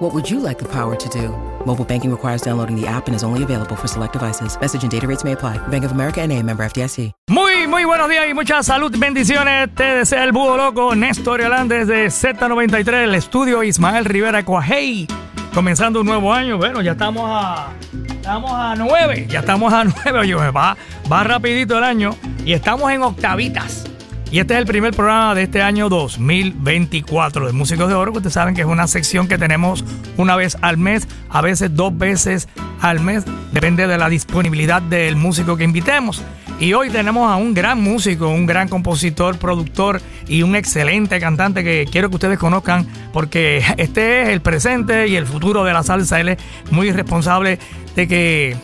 What 0.00 0.14
would 0.14 0.30
you 0.30 0.40
like 0.40 0.58
the 0.58 0.64
power 0.64 0.96
to 0.96 1.08
do? 1.10 1.28
Mobile 1.66 1.84
banking 1.84 2.10
requires 2.10 2.40
downloading 2.40 2.74
the 2.74 2.86
app 2.86 3.06
and 3.06 3.14
is 3.14 3.22
only 3.22 3.42
available 3.42 3.76
for 3.76 3.86
select 3.86 4.14
devices. 4.14 4.58
Message 4.58 4.82
and 4.82 4.90
data 4.90 5.06
rates 5.06 5.24
may 5.24 5.32
apply. 5.32 5.58
Bank 5.68 5.84
of 5.84 5.92
America 5.92 6.22
and 6.22 6.32
a 6.32 6.42
member 6.42 6.64
FDIC. 6.64 7.12
Muy, 7.28 7.66
muy 7.66 7.84
buenos 7.84 8.08
días 8.08 8.24
y 8.26 8.32
mucha 8.32 8.62
salud, 8.62 8.90
bendiciones. 8.98 9.74
Te 9.74 9.84
desea 9.84 10.24
el 10.24 10.32
búho 10.32 10.56
loco 10.56 10.94
Néstor 10.94 11.42
Hernández 11.42 11.86
de 11.86 12.06
Z93, 12.06 13.04
el 13.04 13.14
estudio 13.14 13.62
Ismael 13.62 14.06
Rivera 14.06 14.42
Cuajei. 14.42 15.06
Comenzando 15.52 16.00
un 16.00 16.06
nuevo 16.06 16.32
año, 16.32 16.56
bueno, 16.56 16.80
ya 16.80 16.92
estamos 16.92 17.24
a... 17.26 17.68
Estamos 18.08 18.52
a 18.52 18.74
nueve, 18.76 19.26
ya 19.28 19.40
estamos 19.40 19.70
a 19.70 19.84
nueve, 20.04 20.18
oye, 20.18 20.34
va, 20.50 20.78
va 21.12 21.24
rapidito 21.24 21.76
el 21.76 21.84
año 21.84 22.16
y 22.46 22.54
estamos 22.54 22.90
en 22.90 23.02
octavitas. 23.02 23.89
Y 24.32 24.38
este 24.38 24.54
es 24.54 24.60
el 24.60 24.66
primer 24.66 24.94
programa 24.94 25.34
de 25.34 25.42
este 25.42 25.60
año 25.60 25.88
2024 25.88 27.48
de 27.48 27.52
Músicos 27.52 27.88
de 27.88 27.94
Oro, 27.94 28.12
que 28.12 28.18
ustedes 28.18 28.34
saben 28.34 28.54
que 28.54 28.60
es 28.60 28.66
una 28.66 28.86
sección 28.86 29.26
que 29.26 29.38
tenemos 29.38 29.84
una 30.16 30.36
vez 30.36 30.56
al 30.60 30.76
mes, 30.76 31.08
a 31.28 31.40
veces 31.40 31.74
dos 31.74 31.98
veces 31.98 32.48
al 32.80 33.00
mes, 33.00 33.24
depende 33.50 33.88
de 33.88 33.98
la 33.98 34.08
disponibilidad 34.08 34.82
del 34.82 35.16
músico 35.16 35.56
que 35.56 35.64
invitemos. 35.64 36.22
Y 36.60 36.74
hoy 36.74 36.90
tenemos 36.90 37.28
a 37.28 37.34
un 37.36 37.54
gran 37.54 37.82
músico, 37.82 38.28
un 38.28 38.46
gran 38.46 38.68
compositor, 38.68 39.36
productor 39.36 40.00
y 40.28 40.42
un 40.42 40.54
excelente 40.54 41.18
cantante 41.18 41.64
que 41.64 41.88
quiero 41.90 42.08
que 42.08 42.14
ustedes 42.14 42.38
conozcan 42.38 42.86
porque 43.12 43.64
este 43.78 44.22
es 44.22 44.28
el 44.28 44.42
presente 44.42 45.08
y 45.08 45.16
el 45.16 45.26
futuro 45.26 45.64
de 45.64 45.72
la 45.72 45.82
salsa. 45.82 46.20
Él 46.20 46.28
es 46.28 46.38
muy 46.70 46.92
responsable 46.92 47.58
de 47.96 48.06
que 48.06 48.56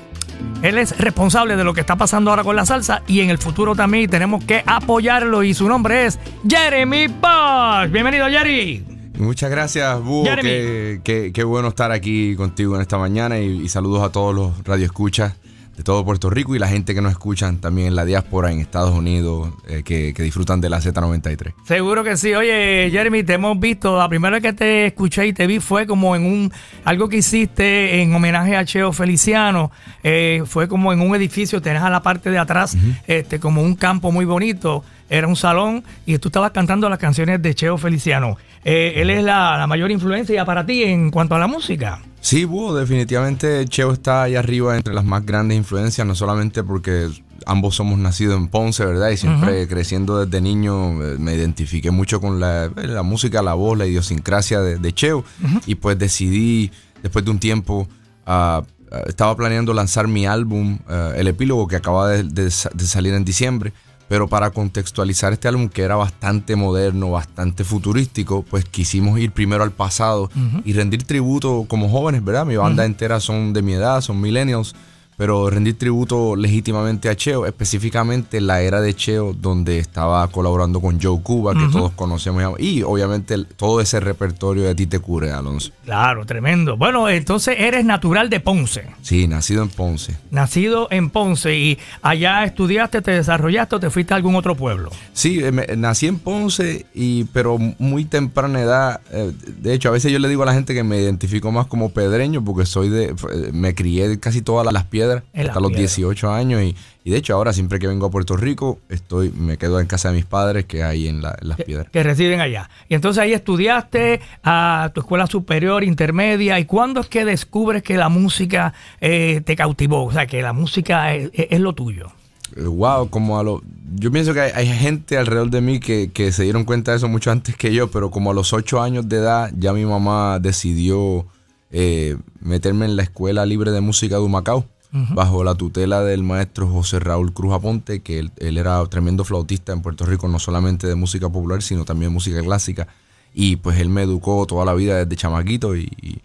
él 0.62 0.78
es 0.78 0.96
responsable 0.98 1.56
de 1.56 1.64
lo 1.64 1.74
que 1.74 1.80
está 1.80 1.96
pasando 1.96 2.30
ahora 2.30 2.44
con 2.44 2.56
la 2.56 2.66
salsa 2.66 3.02
y 3.06 3.20
en 3.20 3.30
el 3.30 3.38
futuro 3.38 3.74
también 3.74 4.08
tenemos 4.10 4.44
que 4.44 4.62
apoyarlo 4.66 5.42
y 5.42 5.54
su 5.54 5.68
nombre 5.68 6.06
es 6.06 6.18
Jeremy 6.48 7.08
Bosch. 7.08 7.90
Bienvenido 7.90 8.26
Jerry. 8.28 8.84
Muchas 9.18 9.50
gracias, 9.50 10.02
Búho. 10.02 10.24
Qué, 10.42 11.30
qué, 11.32 11.44
bueno 11.44 11.68
estar 11.68 11.90
aquí 11.90 12.36
contigo 12.36 12.76
en 12.76 12.82
esta 12.82 12.98
mañana 12.98 13.38
y, 13.38 13.62
y 13.62 13.68
saludos 13.68 14.02
a 14.02 14.12
todos 14.12 14.34
los 14.34 14.64
radioescuchas 14.64 15.34
de 15.76 15.82
todo 15.82 16.04
Puerto 16.04 16.30
Rico 16.30 16.54
y 16.56 16.58
la 16.58 16.68
gente 16.68 16.94
que 16.94 17.02
nos 17.02 17.12
escuchan 17.12 17.58
también 17.58 17.88
en 17.88 17.96
la 17.96 18.04
diáspora 18.04 18.50
en 18.50 18.60
Estados 18.60 18.94
Unidos 18.94 19.50
eh, 19.68 19.82
que, 19.84 20.12
disfrutan 20.12 20.60
de 20.60 20.70
la 20.70 20.80
Z93. 20.80 21.54
Seguro 21.64 22.02
que 22.02 22.16
sí. 22.16 22.34
Oye, 22.34 22.88
Jeremy, 22.90 23.22
te 23.22 23.34
hemos 23.34 23.58
visto, 23.60 23.96
la 23.96 24.08
primera 24.08 24.32
vez 24.32 24.42
que 24.42 24.52
te 24.52 24.86
escuché 24.86 25.26
y 25.26 25.32
te 25.32 25.46
vi 25.46 25.60
fue 25.60 25.86
como 25.86 26.16
en 26.16 26.24
un, 26.24 26.52
algo 26.84 27.08
que 27.08 27.18
hiciste 27.18 28.00
en 28.00 28.14
homenaje 28.14 28.56
a 28.56 28.64
Cheo 28.64 28.92
Feliciano, 28.92 29.70
eh, 30.02 30.42
fue 30.46 30.66
como 30.66 30.92
en 30.92 31.00
un 31.00 31.14
edificio, 31.14 31.60
tenés 31.60 31.82
a 31.82 31.90
la 31.90 32.02
parte 32.02 32.30
de 32.30 32.38
atrás 32.38 32.76
este, 33.06 33.38
como 33.38 33.62
un 33.62 33.74
campo 33.74 34.10
muy 34.10 34.24
bonito, 34.24 34.82
era 35.10 35.26
un 35.28 35.36
salón 35.36 35.84
y 36.06 36.18
tú 36.18 36.28
estabas 36.28 36.52
cantando 36.52 36.88
las 36.88 36.98
canciones 36.98 37.42
de 37.42 37.54
Cheo 37.54 37.76
Feliciano. 37.76 38.38
Eh, 38.64 38.94
él 38.96 39.10
es 39.10 39.22
la, 39.22 39.56
la 39.58 39.66
mayor 39.66 39.90
influencia 39.90 40.44
para 40.44 40.64
ti 40.64 40.82
en 40.82 41.10
cuanto 41.10 41.34
a 41.34 41.38
la 41.38 41.46
música. 41.46 42.00
Sí, 42.26 42.44
Búho, 42.44 42.74
definitivamente 42.74 43.64
Cheo 43.66 43.92
está 43.92 44.24
ahí 44.24 44.34
arriba 44.34 44.76
entre 44.76 44.92
las 44.92 45.04
más 45.04 45.24
grandes 45.24 45.56
influencias, 45.56 46.04
no 46.04 46.16
solamente 46.16 46.64
porque 46.64 47.08
ambos 47.46 47.76
somos 47.76 48.00
nacidos 48.00 48.36
en 48.36 48.48
Ponce, 48.48 48.84
¿verdad? 48.84 49.10
Y 49.10 49.16
siempre 49.16 49.68
creciendo 49.68 50.26
desde 50.26 50.40
niño 50.40 51.00
eh, 51.04 51.18
me 51.20 51.36
identifiqué 51.36 51.92
mucho 51.92 52.20
con 52.20 52.40
la, 52.40 52.64
eh, 52.64 53.00
música, 53.04 53.42
la 53.42 53.54
voz, 53.54 53.78
la 53.78 53.86
idiosincrasia 53.86 54.60
de, 54.60 54.92
Cheo. 54.92 55.22
Y 55.66 55.76
pues 55.76 56.00
decidí, 56.00 56.72
después 57.00 57.24
de 57.24 57.30
un 57.30 57.38
tiempo, 57.38 57.86
ah, 58.26 58.64
estaba 59.06 59.36
planeando 59.36 59.72
lanzar 59.72 60.08
mi 60.08 60.26
álbum, 60.26 60.80
ah, 60.88 61.12
El 61.14 61.28
Epílogo, 61.28 61.68
que 61.68 61.76
acaba 61.76 62.08
de 62.08 62.50
salir 62.50 63.14
en 63.14 63.24
diciembre. 63.24 63.72
Pero 64.08 64.28
para 64.28 64.50
contextualizar 64.50 65.32
este 65.32 65.48
álbum 65.48 65.68
que 65.68 65.82
era 65.82 65.96
bastante 65.96 66.54
moderno, 66.54 67.10
bastante 67.10 67.64
futurístico, 67.64 68.42
pues 68.42 68.64
quisimos 68.64 69.18
ir 69.18 69.32
primero 69.32 69.64
al 69.64 69.72
pasado 69.72 70.30
y 70.64 70.72
rendir 70.72 71.02
tributo 71.02 71.64
como 71.68 71.88
jóvenes, 71.88 72.24
¿verdad? 72.24 72.46
Mi 72.46 72.56
banda 72.56 72.84
entera 72.84 73.18
son 73.18 73.52
de 73.52 73.62
mi 73.62 73.72
edad, 73.74 74.00
son 74.00 74.20
millennials 74.20 74.74
pero 75.16 75.48
rendir 75.48 75.78
tributo 75.78 76.36
legítimamente 76.36 77.08
a 77.08 77.16
Cheo, 77.16 77.46
específicamente 77.46 78.40
la 78.40 78.60
era 78.60 78.80
de 78.80 78.94
Cheo, 78.94 79.32
donde 79.32 79.78
estaba 79.78 80.26
colaborando 80.28 80.80
con 80.80 81.00
Joe 81.00 81.20
Cuba, 81.22 81.54
que 81.54 81.68
todos 81.72 81.92
conocemos, 81.92 82.60
y 82.60 82.82
obviamente 82.82 83.44
todo 83.56 83.80
ese 83.80 83.98
repertorio 84.00 84.64
de 84.64 84.74
ti 84.74 84.86
te 84.86 84.98
cure, 84.98 85.32
Alonso. 85.32 85.72
Claro, 85.84 86.26
tremendo. 86.26 86.76
Bueno, 86.76 87.08
entonces 87.08 87.56
eres 87.58 87.84
natural 87.84 88.28
de 88.28 88.40
Ponce. 88.40 88.84
Sí, 89.02 89.26
nacido 89.26 89.62
en 89.62 89.70
Ponce. 89.70 90.16
Nacido 90.30 90.88
en 90.90 91.10
Ponce, 91.10 91.56
y 91.56 91.78
allá 92.02 92.44
estudiaste, 92.44 93.00
te 93.00 93.12
desarrollaste 93.12 93.76
o 93.76 93.80
te 93.80 93.90
fuiste 93.90 94.12
a 94.12 94.16
algún 94.16 94.34
otro 94.34 94.54
pueblo. 94.54 94.90
Sí, 95.14 95.40
eh, 95.42 95.76
nací 95.76 96.08
en 96.08 96.18
Ponce, 96.18 96.86
y, 96.94 97.24
pero 97.24 97.58
muy 97.78 98.04
temprana 98.04 98.60
edad. 98.60 99.00
Eh, 99.10 99.32
de 99.58 99.72
hecho, 99.72 99.88
a 99.88 99.92
veces 99.92 100.12
yo 100.12 100.18
le 100.18 100.28
digo 100.28 100.42
a 100.42 100.46
la 100.46 100.54
gente 100.54 100.74
que 100.74 100.84
me 100.84 101.00
identifico 101.00 101.50
más 101.52 101.66
como 101.66 101.90
pedreño, 101.90 102.44
porque 102.44 102.66
soy 102.66 102.90
de, 102.90 103.06
eh, 103.06 103.14
me 103.52 103.74
crié 103.74 104.20
casi 104.20 104.42
todas 104.42 104.70
las 104.70 104.84
piedras 104.84 105.05
hasta 105.34 105.60
los 105.60 105.72
18 105.72 106.30
años 106.30 106.62
y, 106.62 106.74
de 107.10 107.16
hecho 107.16 107.34
ahora 107.34 107.52
siempre 107.52 107.78
que 107.78 107.86
vengo 107.86 108.06
a 108.06 108.10
Puerto 108.10 108.36
Rico 108.36 108.80
estoy 108.88 109.30
me 109.30 109.58
quedo 109.58 109.78
en 109.78 109.86
casa 109.86 110.08
de 110.08 110.16
mis 110.16 110.24
padres 110.24 110.64
que 110.64 110.82
hay 110.82 111.08
en, 111.08 111.22
las 111.22 111.56
piedras. 111.64 111.88
Que 111.90 112.02
residen 112.02 112.40
allá. 112.40 112.68
Y 112.88 112.94
entonces 112.94 113.22
ahí 113.22 113.32
estudiaste 113.32 114.20
a 114.42 114.90
tu 114.94 115.00
escuela 115.00 115.26
superior, 115.26 115.84
intermedia 115.84 116.58
y 116.58 116.64
¿cuándo 116.64 117.00
es 117.00 117.08
que 117.08 117.24
descubres 117.24 117.82
que 117.82 117.96
la 117.96 118.08
música 118.08 118.74
eh, 119.00 119.42
te 119.44 119.56
cautivó? 119.56 120.04
O 120.04 120.12
sea, 120.12 120.26
que 120.26 120.42
la 120.42 120.52
música 120.52 121.14
es, 121.14 121.60
lo 121.60 121.74
tuyo. 121.74 122.12
Wow, 122.56 123.04
eh, 123.04 123.08
como 123.10 123.38
a 123.38 123.42
lo... 123.42 123.62
Yo 123.94 124.10
pienso 124.10 124.34
que 124.34 124.40
hay, 124.40 124.66
gente 124.66 125.16
alrededor 125.16 125.50
de 125.50 125.60
mí 125.60 125.80
que, 125.80 126.32
se 126.32 126.42
dieron 126.42 126.64
cuenta 126.64 126.90
de 126.90 126.98
eso 126.98 127.08
mucho 127.08 127.30
antes 127.30 127.56
que 127.56 127.72
yo, 127.72 127.90
pero 127.90 128.10
como 128.10 128.30
a 128.30 128.34
los 128.34 128.52
8 128.52 128.82
años 128.82 129.08
de 129.08 129.16
edad 129.16 129.50
ya 129.56 129.72
mi 129.72 129.84
mamá 129.84 130.38
decidió 130.40 131.26
eh, 131.70 132.16
meterme 132.40 132.84
en 132.84 132.96
la 132.96 133.02
escuela 133.02 133.46
libre 133.46 133.70
de 133.70 133.80
música 133.80 134.16
de 134.16 134.22
Humacao 134.22 134.66
bajo 135.14 135.44
la 135.44 135.54
tutela 135.54 136.02
del 136.02 136.22
maestro 136.22 136.68
José 136.68 136.98
Raúl 136.98 137.32
Cruz 137.32 137.54
Aponte, 137.54 138.00
que 138.00 138.18
él, 138.18 138.58
era 138.58 138.84
tremendo 138.86 139.24
flautista 139.24 139.72
en 139.72 139.82
Puerto 139.82 140.06
Rico, 140.06 140.28
no 140.28 140.38
solamente 140.38 140.86
de 140.86 140.94
música 140.94 141.28
popular, 141.28 141.62
sino 141.62 141.84
también 141.84 142.12
música 142.12 142.42
clásica. 142.42 142.86
Y 143.34 143.56
pues 143.56 143.78
él 143.78 143.88
me 143.88 144.02
educó 144.02 144.46
toda 144.46 144.64
la 144.64 144.74
vida 144.74 144.96
desde 144.96 145.16
chamaquito 145.16 145.76
y, 145.76 146.20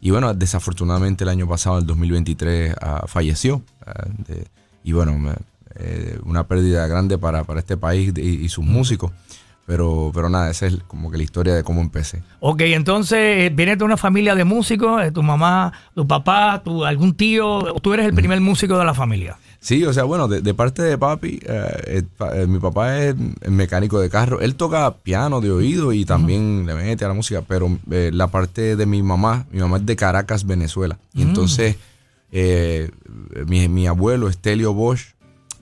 y, 0.00 0.10
bueno, 0.10 0.34
desafortunadamente 0.34 1.24
el 1.24 1.30
año 1.30 1.48
pasado, 1.48 1.78
el 1.78 1.86
2023, 1.86 2.74
ah, 2.80 3.04
falleció. 3.06 3.62
Ah, 3.86 4.06
y 4.82 4.92
bueno, 4.92 5.34
eh, 5.76 6.18
una 6.24 6.48
pérdida 6.48 6.86
grande 6.86 7.18
para, 7.18 7.44
para 7.44 7.60
este 7.60 7.76
país 7.76 8.12
y, 8.16 8.48
sus 8.48 8.64
músicos. 8.64 9.12
Pero, 9.68 10.10
pero 10.14 10.30
nada, 10.30 10.50
esa 10.50 10.66
es 10.66 10.78
como 10.86 11.10
que 11.10 11.18
la 11.18 11.24
historia 11.24 11.54
de 11.54 11.62
cómo 11.62 11.82
empecé. 11.82 12.22
Ok, 12.40 12.62
entonces 12.62 13.18
eh, 13.18 13.52
vienes 13.54 13.76
de 13.76 13.84
una 13.84 13.98
familia 13.98 14.34
de 14.34 14.44
músicos, 14.44 15.02
eh, 15.02 15.12
tu 15.12 15.22
mamá, 15.22 15.74
tu 15.94 16.06
papá, 16.06 16.62
tu, 16.64 16.86
algún 16.86 17.12
tío, 17.12 17.74
tú 17.82 17.92
eres 17.92 18.06
el 18.06 18.14
primer 18.14 18.40
músico 18.40 18.78
de 18.78 18.86
la 18.86 18.94
familia. 18.94 19.36
Sí, 19.60 19.84
o 19.84 19.92
sea, 19.92 20.04
bueno, 20.04 20.26
de, 20.26 20.54
parte 20.54 20.80
de 20.80 20.96
papi, 20.96 21.40
eh, 21.44 22.02
mi 22.46 22.58
papá 22.60 22.98
es 22.98 23.14
mecánico 23.46 24.00
de 24.00 24.08
carro. 24.08 24.40
Él 24.40 24.54
toca 24.54 24.90
piano 25.02 25.42
de 25.42 25.50
oído 25.50 25.92
y 25.92 26.06
también 26.06 26.64
le 26.64 26.74
mete 26.74 27.04
a 27.04 27.08
la 27.08 27.14
música, 27.14 27.42
pero 27.46 27.78
la 27.86 28.28
parte 28.28 28.74
de 28.74 28.86
mi 28.86 29.02
mamá, 29.02 29.44
mi 29.50 29.60
mamá 29.60 29.76
es 29.76 29.84
de 29.84 29.96
Caracas, 29.96 30.46
Venezuela. 30.46 30.98
Y 31.12 31.26
mm. 31.26 31.28
entonces 31.28 31.76
mi, 33.46 33.68
mi, 33.68 33.86
abuelo, 33.86 34.30
Estelio 34.30 34.72
Bosch, 34.72 35.12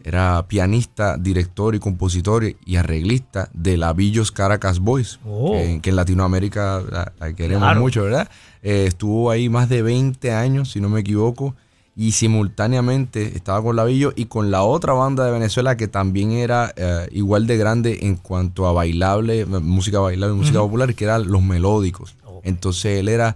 era 0.06 0.47
pianista, 0.47 1.17
director 1.17 1.75
y 1.75 1.81
compositor 1.81 2.44
y 2.64 2.76
arreglista 2.76 3.50
de 3.53 3.76
la 3.76 3.93
Villos 3.93 4.31
Caracas 4.31 4.79
Boys, 4.79 5.19
oh. 5.26 5.50
que, 5.82 5.91
en 5.91 5.97
Latinoamérica 5.97 6.81
la, 7.19 7.32
queremos 7.32 7.76
mucho, 7.76 8.05
¿verdad? 8.05 8.31
Eh, 8.62 8.85
estuvo 8.87 9.32
ahí 9.32 9.49
más 9.49 9.69
de 9.69 9.82
20 9.82 10.31
años, 10.31 10.70
si 10.70 10.81
no 10.81 10.88
me 10.88 11.00
equivoco, 11.00 11.56
y 11.97 12.12
simultáneamente 12.12 13.37
estaba 13.37 13.61
con 13.61 13.75
la 13.75 13.82
Villos 13.82 14.12
y 14.14 14.26
con 14.26 14.53
la 14.53 14.62
otra 14.62 14.93
banda 14.93 15.25
de 15.25 15.32
Venezuela 15.32 15.76
que 15.76 15.88
también 15.88 16.31
era 16.31 16.73
eh, 16.76 17.08
igual 17.11 17.49
de 17.49 17.56
grande 17.56 17.99
en 18.03 18.14
cuanto 18.14 18.69
a 18.69 18.73
bailable, 18.73 19.44
música 19.44 19.99
bailable, 19.99 20.37
música 20.37 20.61
popular, 20.61 20.94
que 20.94 21.03
eran 21.03 21.26
los 21.26 21.43
melódicos. 21.43 22.14
Oh. 22.25 22.41
Entonces 22.44 23.00
él 23.00 23.08
era 23.08 23.35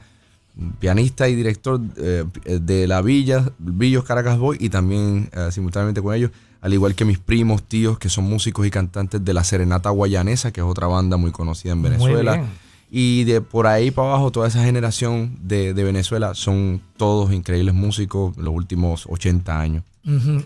pianista 0.78 1.28
y 1.28 1.34
director 1.34 1.80
eh, 1.96 2.24
de 2.44 2.86
la 2.86 3.02
Villa, 3.02 3.50
Villos 3.58 4.04
Caracas 4.04 4.38
Boys 4.38 4.60
y 4.62 4.68
también 4.68 5.30
simultáneamente 5.50 6.00
con 6.00 6.14
ellos 6.14 6.30
al 6.60 6.74
igual 6.74 6.94
que 6.94 7.04
mis 7.04 7.18
primos, 7.18 7.62
tíos, 7.62 7.98
que 7.98 8.08
son 8.08 8.24
músicos 8.24 8.66
y 8.66 8.70
cantantes 8.70 9.24
de 9.24 9.34
la 9.34 9.44
Serenata 9.44 9.90
Guayanesa, 9.90 10.52
que 10.52 10.60
es 10.60 10.66
otra 10.66 10.86
banda 10.86 11.16
muy 11.16 11.30
conocida 11.30 11.72
en 11.72 11.82
Venezuela. 11.82 12.44
Y 12.90 13.24
de 13.24 13.40
por 13.40 13.66
ahí 13.66 13.92
para 13.92 14.08
abajo, 14.08 14.32
toda 14.32 14.48
esa 14.48 14.64
generación 14.64 15.38
de, 15.42 15.72
Venezuela 15.72 16.34
son 16.34 16.82
todos 16.96 17.32
increíbles 17.32 17.72
músicos 17.72 18.36
los 18.36 18.52
últimos 18.52 19.06
80 19.08 19.60
años. 19.60 19.84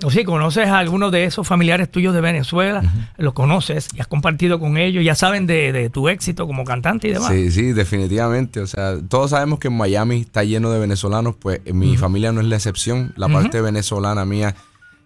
O 0.05 0.11
si 0.11 0.25
conoces 0.25 0.67
a 0.67 0.79
algunos 0.79 1.11
de 1.11 1.25
esos 1.25 1.47
familiares 1.47 1.91
tuyos 1.91 2.13
de 2.13 2.21
Venezuela, 2.21 2.83
los 3.17 3.33
conoces 3.33 3.89
y 3.95 4.01
has 4.01 4.09
compartido 4.09 4.61
con 4.61 4.77
ellos, 4.77 5.03
ya 5.05 5.15
saben 5.15 5.47
de, 5.47 5.73
de 5.73 5.91
tu 5.91 6.09
éxito 6.09 6.47
como 6.47 6.65
cantante 6.65 7.09
y 7.09 7.13
demás. 7.13 7.33
Sí, 7.33 7.51
sí, 7.51 7.73
definitivamente. 7.73 8.61
O 8.61 8.67
sea, 8.67 8.99
todos 9.09 9.31
sabemos 9.31 9.59
que 9.59 9.69
en 9.69 9.77
Miami 9.77 10.21
está 10.21 10.45
lleno 10.45 10.71
de 10.71 10.81
venezolanos, 10.81 11.37
pues 11.37 11.61
en 11.65 11.79
mi 11.79 11.97
familia 11.97 12.31
no 12.33 12.41
es 12.41 12.47
la 12.49 12.57
excepción. 12.57 13.15
La 13.17 13.29
parte 13.29 13.61
venezolana 13.61 14.25
mía 14.25 14.55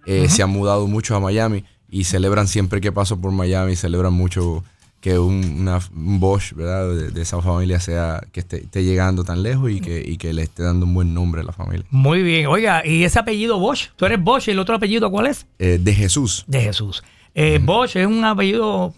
eh, 0.08 0.28
se 0.28 0.42
ha 0.42 0.46
mudado 0.46 0.86
mucho 0.86 1.14
a 1.14 1.20
Miami 1.20 1.64
y 1.90 2.04
celebran 2.04 2.48
siempre 2.48 2.80
que 2.80 2.92
paso 2.92 3.20
por 3.20 3.30
Miami, 3.32 3.76
celebran 3.76 4.12
mucho 4.12 4.64
que 5.00 5.16
un, 5.18 5.60
una- 5.60 5.78
un 5.94 6.18
Bosch, 6.18 6.54
¿verdad? 6.54 6.88
De, 6.92 7.10
de 7.10 7.22
esa 7.22 7.40
familia 7.40 7.78
sea, 7.78 8.20
que 8.32 8.40
esté, 8.40 8.56
esté 8.64 8.82
llegando 8.82 9.22
tan 9.22 9.42
lejos 9.44 9.70
y 9.70 9.80
que, 9.80 10.02
y 10.04 10.16
que 10.16 10.32
le 10.32 10.42
esté 10.42 10.64
dando 10.64 10.86
un 10.86 10.94
buen 10.94 11.14
nombre 11.14 11.40
a 11.42 11.44
la 11.44 11.52
familia. 11.52 11.86
Muy 11.90 12.22
bien. 12.24 12.46
Oiga, 12.48 12.84
¿y 12.84 13.04
ese 13.04 13.18
apellido 13.20 13.58
Bosch? 13.60 13.90
¿Tú 13.96 14.06
eres 14.06 14.20
Bosch 14.22 14.48
y 14.48 14.50
el 14.50 14.58
otro 14.58 14.74
apellido 14.74 15.08
cuál 15.10 15.28
es? 15.28 15.46
Eh, 15.60 15.78
de 15.80 15.94
Jesús. 15.94 16.44
De 16.48 16.60
Jesús. 16.60 17.04
Eh, 17.34 17.60
Bosch 17.62 17.94
es 17.94 18.06
un 18.06 18.24
apellido 18.24 18.92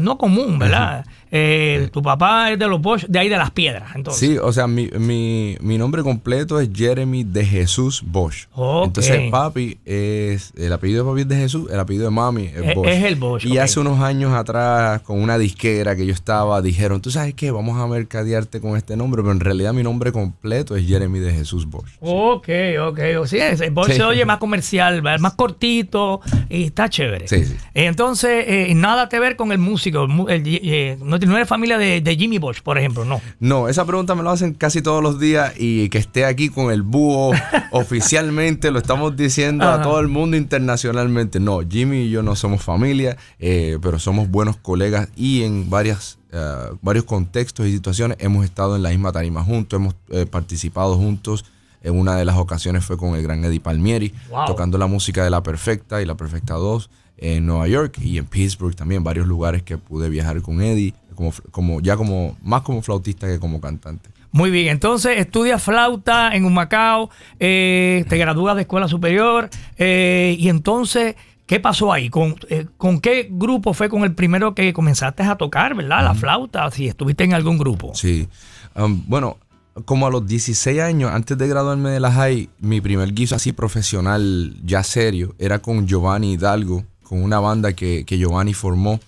no 0.00 0.16
común, 0.16 0.58
¿verdad? 0.58 1.04
Eh, 1.36 1.88
tu 1.92 2.00
papá 2.00 2.52
es 2.52 2.58
de 2.60 2.68
los 2.68 2.80
Bosch, 2.80 3.06
de 3.08 3.18
ahí 3.18 3.28
de 3.28 3.36
las 3.36 3.50
piedras, 3.50 3.90
entonces. 3.96 4.20
Sí, 4.28 4.38
o 4.38 4.52
sea, 4.52 4.68
mi, 4.68 4.86
mi, 4.98 5.56
mi 5.60 5.78
nombre 5.78 6.04
completo 6.04 6.60
es 6.60 6.70
Jeremy 6.72 7.24
de 7.24 7.44
Jesús 7.44 8.04
Bosch. 8.06 8.46
Ok. 8.52 8.86
Entonces, 8.86 9.30
papi 9.32 9.78
es. 9.84 10.52
El 10.56 10.72
apellido 10.72 11.02
de 11.04 11.10
papi 11.10 11.20
es 11.22 11.28
de 11.28 11.36
Jesús, 11.36 11.68
el 11.72 11.80
apellido 11.80 12.04
de 12.04 12.10
mami 12.12 12.44
es 12.44 12.56
Es- 12.58 12.74
Bosch. 12.76 12.86
es 12.88 13.04
el 13.04 13.16
Bosch, 13.16 13.44
Y 13.46 13.58
hace 13.58 13.80
unos 13.80 13.98
años 14.00 14.32
atrás, 14.32 15.00
con 15.02 15.20
una 15.20 15.36
disquera 15.36 15.96
que 15.96 16.06
yo 16.06 16.12
estaba, 16.12 16.62
dijeron: 16.62 17.00
¿Tú 17.02 17.10
sabes 17.10 17.34
qué? 17.34 17.50
Vamos 17.50 17.80
a 17.80 17.86
mercadearte 17.88 18.60
con 18.60 18.76
este 18.76 18.96
nombre, 18.96 19.20
pero 19.22 19.32
en 19.32 19.40
realidad 19.40 19.72
mi 19.74 19.82
nombre 19.82 20.12
completo 20.12 20.76
es 20.76 20.86
Jeremy 20.86 21.18
de 21.18 21.32
Jesús 21.32 21.66
Bosch. 21.66 21.90
Ok, 22.00 22.48
ok. 22.80 23.00
O 23.20 23.26
sea, 23.26 23.50
ese 23.50 23.70
Bosch 23.70 23.88
Sí. 23.90 23.94
se 23.96 24.04
oye 24.04 24.24
más 24.24 24.38
comercial, 24.38 25.02
más 25.02 25.34
cortito 25.34 26.20
y 26.48 26.64
está 26.64 26.88
chévere. 26.88 27.26
Sí, 27.26 27.44
sí. 27.44 27.56
Entonces, 27.74 28.44
eh, 28.46 28.72
nada 28.76 29.08
que 29.08 29.18
ver 29.18 29.34
con 29.34 29.50
el 29.50 29.58
músico. 29.58 30.04
el 30.28 30.34
el- 30.46 30.60
eh, 30.62 30.98
no, 31.02 31.18
no 31.26 31.36
eres 31.36 31.48
familia 31.48 31.78
de, 31.78 32.00
de 32.00 32.16
Jimmy 32.16 32.38
Bosch, 32.38 32.60
por 32.62 32.78
ejemplo, 32.78 33.04
no. 33.04 33.20
No, 33.40 33.68
esa 33.68 33.84
pregunta 33.84 34.14
me 34.14 34.22
lo 34.22 34.30
hacen 34.30 34.54
casi 34.54 34.82
todos 34.82 35.02
los 35.02 35.18
días 35.20 35.52
y 35.58 35.88
que 35.88 35.98
esté 35.98 36.24
aquí 36.24 36.48
con 36.48 36.70
el 36.72 36.82
búho 36.82 37.32
oficialmente, 37.70 38.70
lo 38.70 38.78
estamos 38.78 39.16
diciendo 39.16 39.64
Ajá. 39.64 39.74
a 39.80 39.82
todo 39.82 40.00
el 40.00 40.08
mundo 40.08 40.36
internacionalmente. 40.36 41.38
No, 41.40 41.60
Jimmy 41.68 42.02
y 42.02 42.10
yo 42.10 42.22
no 42.22 42.34
somos 42.36 42.62
familia, 42.62 43.16
eh, 43.38 43.78
pero 43.82 43.98
somos 43.98 44.28
buenos 44.30 44.56
colegas 44.56 45.08
y 45.16 45.42
en 45.42 45.70
varias, 45.70 46.18
eh, 46.32 46.54
varios 46.82 47.04
contextos 47.04 47.66
y 47.66 47.72
situaciones 47.72 48.16
hemos 48.20 48.44
estado 48.44 48.74
en 48.76 48.82
la 48.82 48.90
misma 48.90 49.12
tarima 49.12 49.42
juntos, 49.44 49.78
hemos 49.78 49.94
eh, 50.10 50.26
participado 50.26 50.96
juntos. 50.96 51.44
En 51.82 51.98
una 51.98 52.16
de 52.16 52.24
las 52.24 52.36
ocasiones 52.38 52.82
fue 52.84 52.96
con 52.96 53.14
el 53.14 53.22
gran 53.22 53.44
Eddie 53.44 53.60
Palmieri, 53.60 54.14
Wow. 54.30 54.46
tocando 54.46 54.78
la 54.78 54.86
música 54.86 55.22
de 55.22 55.28
La 55.28 55.42
Perfecta 55.42 56.00
y 56.00 56.06
La 56.06 56.14
Perfecta 56.14 56.54
2 56.54 56.88
en 57.18 57.46
Nueva 57.46 57.68
York 57.68 57.98
y 58.00 58.16
en 58.18 58.24
Pittsburgh 58.24 58.74
también, 58.74 59.04
varios 59.04 59.26
lugares 59.26 59.62
que 59.62 59.76
pude 59.78 60.08
viajar 60.08 60.40
con 60.42 60.62
Eddie, 60.62 60.94
como, 61.14 61.32
como, 61.50 61.80
ya 61.80 61.96
como, 61.96 62.36
más 62.42 62.62
como 62.62 62.82
flautista 62.82 63.26
que 63.26 63.38
como 63.38 63.60
cantante. 63.60 64.10
Muy 64.34 64.50
bien, 64.50 64.68
entonces 64.68 65.18
estudias 65.18 65.62
flauta 65.62 66.34
en 66.34 66.44
Humacao, 66.44 67.08
eh, 67.38 68.04
te 68.08 68.18
gradúas 68.18 68.56
de 68.56 68.62
escuela 68.62 68.88
superior 68.88 69.48
eh, 69.78 70.34
y 70.38 70.48
entonces, 70.48 71.14
¿qué 71.46 71.60
pasó 71.60 71.92
ahí? 71.92 72.10
¿Con, 72.10 72.34
eh, 72.48 72.66
¿Con 72.76 73.00
qué 73.00 73.28
grupo 73.30 73.74
fue 73.74 73.88
con 73.88 74.02
el 74.02 74.12
primero 74.12 74.52
que 74.52 74.72
comenzaste 74.72 75.22
a 75.22 75.36
tocar, 75.36 75.76
verdad? 75.76 76.02
La 76.02 76.14
flauta, 76.14 76.68
si 76.72 76.88
estuviste 76.88 77.22
en 77.22 77.32
algún 77.32 77.58
grupo. 77.58 77.94
Sí. 77.94 78.28
Um, 78.74 79.04
bueno, 79.06 79.38
como 79.84 80.08
a 80.08 80.10
los 80.10 80.26
16 80.26 80.80
años, 80.80 81.12
antes 81.12 81.38
de 81.38 81.46
graduarme 81.46 81.90
de 81.90 82.00
la 82.00 82.10
high, 82.10 82.48
mi 82.58 82.80
primer 82.80 83.12
guiso 83.12 83.36
así 83.36 83.52
profesional, 83.52 84.56
ya 84.64 84.82
serio, 84.82 85.34
era 85.38 85.60
con 85.60 85.86
Giovanni 85.86 86.32
Hidalgo, 86.32 86.84
con 87.02 87.22
una 87.22 87.38
banda 87.38 87.72
que, 87.72 88.04
que 88.04 88.18
Giovanni 88.18 88.54
formó, 88.54 88.98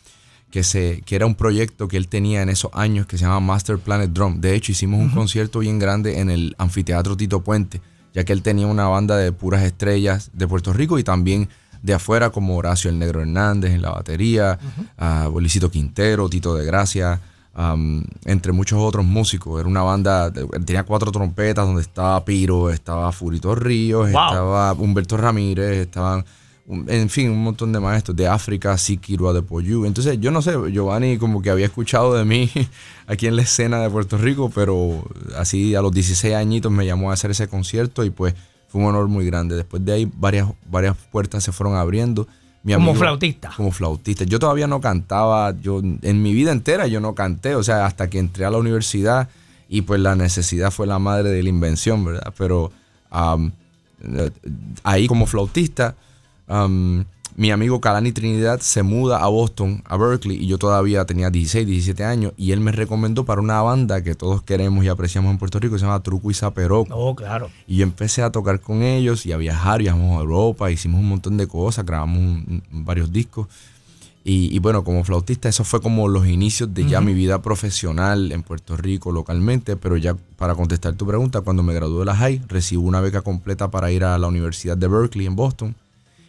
que, 0.57 0.65
se, 0.65 1.03
que 1.05 1.17
era 1.17 1.27
un 1.27 1.35
proyecto 1.35 1.87
que 1.87 1.99
él 1.99 2.09
tenía 2.09 2.41
en 2.41 2.49
esos 2.49 2.71
años 2.73 3.07
que 3.07 3.19
se 3.19 3.25
llama 3.27 3.41
Master 3.41 3.77
Planet 3.77 4.11
Drum. 4.11 4.41
De 4.41 4.55
hecho, 4.55 4.73
hicimos 4.73 4.99
un 5.01 5.11
concierto 5.11 5.59
bien 5.59 5.79
grande 5.79 6.19
en 6.19 6.31
el 6.31 6.55
anfiteatro 6.57 7.15
Tito 7.15 7.43
Puente, 7.43 7.83
ya 8.15 8.25
que 8.25 8.33
él 8.33 8.41
tenía 8.41 8.67
una 8.67 8.89
banda 8.89 9.19
de 9.19 9.33
puras 9.33 9.63
estrellas 9.65 10.31
de 10.33 10.49
Puerto 10.49 10.73
Rico 10.73 10.99
y 10.99 11.05
también 11.05 11.51
de 11.83 11.93
afuera, 11.93 12.31
como 12.31 12.57
Horacio 12.57 12.89
el 12.89 12.99
Negro 12.99 13.21
Hernández 13.21 13.73
en 13.73 13.83
la 13.83 13.91
batería, 13.91 14.59
Bolicito 15.31 15.71
Quintero, 15.71 16.31
Tito 16.31 16.55
de 16.55 16.65
Gracia, 16.65 17.21
um, 17.55 18.03
entre 18.25 18.53
muchos 18.53 18.79
otros 18.81 19.05
músicos. 19.05 19.61
Era 19.61 19.69
una 19.69 19.83
banda, 19.83 20.33
tenía 20.65 20.85
cuatro 20.85 21.13
trompetas 21.13 21.67
donde 21.67 21.83
estaba 21.83 22.25
Piro, 22.25 22.71
estaba 22.71 23.13
Furito 23.13 23.55
Ríos, 23.55 24.11
Wow. 24.11 24.25
estaba 24.25 24.73
Humberto 24.73 25.19
Ramírez, 25.19 25.77
estaban, 25.77 26.25
en 26.69 27.09
fin, 27.11 27.31
un 27.31 27.43
montón 27.43 27.73
de 27.73 27.79
maestros 27.81 28.17
de 28.17 28.27
África, 28.27 28.77
Sikiru 28.77 29.33
de 29.33 29.43
Poyu. 29.43 29.85
Entonces, 29.85 30.19
yo 30.21 30.31
no 30.31 30.43
sé, 30.43 30.53
Giovanni 30.73 31.17
como 31.19 31.41
que 31.41 31.51
había 31.51 31.67
escuchado 31.67 32.15
de 32.15 32.25
mí 32.25 32.51
aquí 33.07 33.27
en 33.27 33.37
la 33.37 33.43
escena 33.43 33.79
de 33.81 33.89
Puerto 33.91 34.19
Rico, 34.19 34.51
pero 34.55 35.05
así 35.39 35.75
a 35.75 35.83
los 35.83 35.93
16 35.93 36.35
añitos 36.35 36.73
me 36.73 36.85
llamó 36.87 37.11
a 37.11 37.15
hacer 37.15 37.31
ese 37.31 37.47
concierto 37.49 38.05
y 38.05 38.11
pues 38.11 38.35
fue 38.69 38.81
un 38.81 38.89
honor 38.89 39.07
muy 39.09 39.25
grande. 39.27 39.55
Después 39.55 39.85
de 39.85 39.93
ahí 39.93 40.11
varias, 40.19 40.49
varias 40.71 40.97
puertas 41.13 41.45
se 41.45 41.53
fueron 41.53 41.77
abriendo. 41.77 42.27
Mi 42.65 42.73
Como 42.75 42.91
amigo- 42.91 42.99
flautista. 43.05 43.53
Como 43.57 43.71
flautista. 43.71 44.25
Yo 44.25 44.41
todavía 44.41 44.67
no 44.67 44.81
cantaba, 44.81 45.55
yo 45.63 45.81
en 46.03 46.23
mi 46.23 46.35
vida 46.35 46.51
entera 46.51 46.89
yo 46.89 46.99
no 47.01 47.15
canté, 47.15 47.55
o 47.55 47.63
sea, 47.63 47.87
hasta 47.87 48.11
que 48.11 48.19
entré 48.19 48.45
a 48.45 48.51
la 48.51 48.59
universidad 48.59 49.29
y 49.69 49.83
pues 49.83 50.01
la 50.01 50.17
necesidad 50.17 50.73
fue 50.73 50.89
la 50.89 50.99
madre 50.99 51.31
de 51.31 51.45
la 51.45 51.49
invención, 51.49 52.05
¿verdad? 52.05 52.35
Pero 52.37 52.73
eh, 53.13 54.31
ahí 54.83 55.07
como 55.07 55.27
flautista, 55.27 55.95
am, 56.49 57.05
mi 57.39 57.51
amigo 57.51 57.83
Kalani 57.83 58.13
Trinidad 58.13 58.61
se 58.61 58.83
muda 58.83 59.19
a 59.23 59.27
Boston, 59.29 59.83
a 59.85 59.99
Berkeley, 59.99 60.39
y 60.43 60.47
yo 60.47 60.57
todavía 60.57 61.05
tenía 61.05 61.29
16, 61.29 61.67
17 61.67 62.03
años, 62.03 62.33
y 62.39 62.53
él 62.53 62.61
me 62.61 62.73
recomendó 62.73 63.25
para 63.27 63.43
una 63.43 63.61
banda 63.61 64.03
que 64.03 64.15
todos 64.15 64.43
queremos 64.43 64.83
y 64.85 64.89
apreciamos 64.89 65.31
en 65.33 65.37
Puerto 65.39 65.59
Rico, 65.61 65.75
que 65.75 65.81
se 65.81 65.85
llama 65.85 66.03
Truco 66.03 66.31
y 66.31 66.35
Zaperoco. 66.35 66.95
Oh, 66.95 67.15
claro. 67.15 67.51
Y 67.67 67.77
yo 67.77 67.83
empecé 67.83 68.23
a 68.23 68.31
tocar 68.33 68.61
con 68.61 68.83
ellos 68.83 69.27
y 69.27 69.33
a 69.33 69.37
viajar, 69.37 69.81
viajamos 69.81 70.17
a 70.17 70.21
Europa, 70.23 70.71
hicimos 70.71 71.01
un 71.01 71.09
montón 71.11 71.37
de 71.37 71.47
cosas, 71.47 71.85
grabamos 71.85 72.19
un- 72.19 72.63
un- 72.73 72.85
varios 72.87 73.13
discos. 73.13 73.49
Y, 74.25 74.53
y 74.53 74.59
bueno, 74.59 74.83
como 74.83 75.05
flautista, 75.05 75.49
eso 75.49 75.63
fue 75.63 75.81
como 75.81 76.09
los 76.09 76.27
inicios 76.27 76.73
de 76.75 76.85
ya 76.89 77.01
mi 77.01 77.13
vida 77.15 77.43
profesional 77.43 78.33
en 78.33 78.43
Puerto 78.43 78.77
Rico, 78.77 79.13
localmente. 79.13 79.77
Pero 79.77 79.97
ya 79.99 80.17
para 80.37 80.55
contestar 80.57 80.95
tu 80.95 81.07
pregunta, 81.07 81.43
cuando 81.43 81.63
me 81.63 81.73
gradué 81.75 82.01
de 82.01 82.05
la 82.07 82.17
high, 82.17 82.43
recibo 82.49 82.83
una 82.83 83.01
beca 83.01 83.21
completa 83.21 83.71
para 83.71 83.93
ir 83.93 84.03
a 84.05 84.19
la 84.19 84.27
Universidad 84.27 84.77
de 84.77 84.89
Berkeley 84.89 85.27
en 85.27 85.37
Boston. 85.37 85.77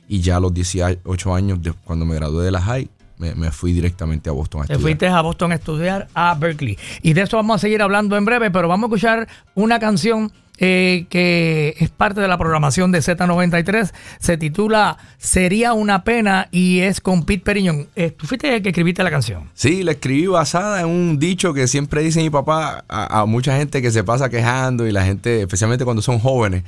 Y 0.08 0.22
ya 0.22 0.38
a 0.38 0.40
los 0.40 0.54
18 0.54 1.34
años, 1.36 1.62
de, 1.62 1.74
cuando 1.84 2.06
me 2.06 2.16
gradué 2.16 2.46
de 2.46 2.52
la 2.52 2.62
high, 2.62 2.88
me, 3.18 3.34
me 3.36 3.52
fui 3.52 3.74
directamente 3.74 4.30
a 4.30 4.34
Boston 4.34 4.62
a 4.62 4.66
Te 4.66 4.74
estudiar. 4.74 4.90
fuiste 4.92 5.08
a 5.08 5.22
Boston 5.22 5.52
a 5.52 5.56
estudiar 5.56 6.08
a 6.14 6.34
Berkeley. 6.36 6.78
Y 7.02 7.14
de 7.14 7.22
eso 7.22 7.36
vamos 7.38 7.56
a 7.56 7.60
seguir 7.60 7.82
hablando 7.82 8.16
en 8.16 8.26
breve, 8.26 8.52
pero 8.52 8.68
vamos 8.68 8.86
a 8.86 8.96
escuchar 8.96 9.28
una 9.56 9.80
canción 9.80 10.32
eh, 10.60 11.06
que 11.10 11.76
es 11.80 11.90
parte 11.90 12.20
de 12.22 12.28
la 12.28 12.38
programación 12.38 12.92
de 12.92 13.00
Z93. 13.00 13.92
Se 14.20 14.38
titula 14.38 14.98
Sería 15.18 15.74
una 15.74 16.04
pena 16.04 16.48
y 16.52 16.80
es 16.80 17.02
con 17.02 17.26
Pete 17.26 17.44
Periñón. 17.44 17.88
Eh, 17.96 18.12
Tú 18.12 18.28
fuiste 18.28 18.56
el 18.56 18.62
que 18.64 18.70
escribiste 18.70 19.04
la 19.04 19.12
canción. 19.12 19.50
Sí, 19.54 19.84
la 19.84 19.92
escribí 19.92 20.28
basada 20.28 20.82
en 20.82 20.88
un 20.88 21.20
dicho 21.20 21.54
que 21.54 21.68
siempre 21.68 22.02
dice 22.02 22.22
mi 22.22 22.30
papá 22.30 22.86
a, 22.88 23.20
a 23.22 23.26
mucha 23.26 23.58
gente 23.58 23.82
que 23.82 23.92
se 23.92 24.04
pasa 24.04 24.30
quejando 24.30 24.88
y 24.88 24.92
la 24.92 25.04
gente, 25.04 25.42
especialmente 25.42 25.86
cuando 25.86 26.02
son 26.02 26.20
jóvenes. 26.20 26.64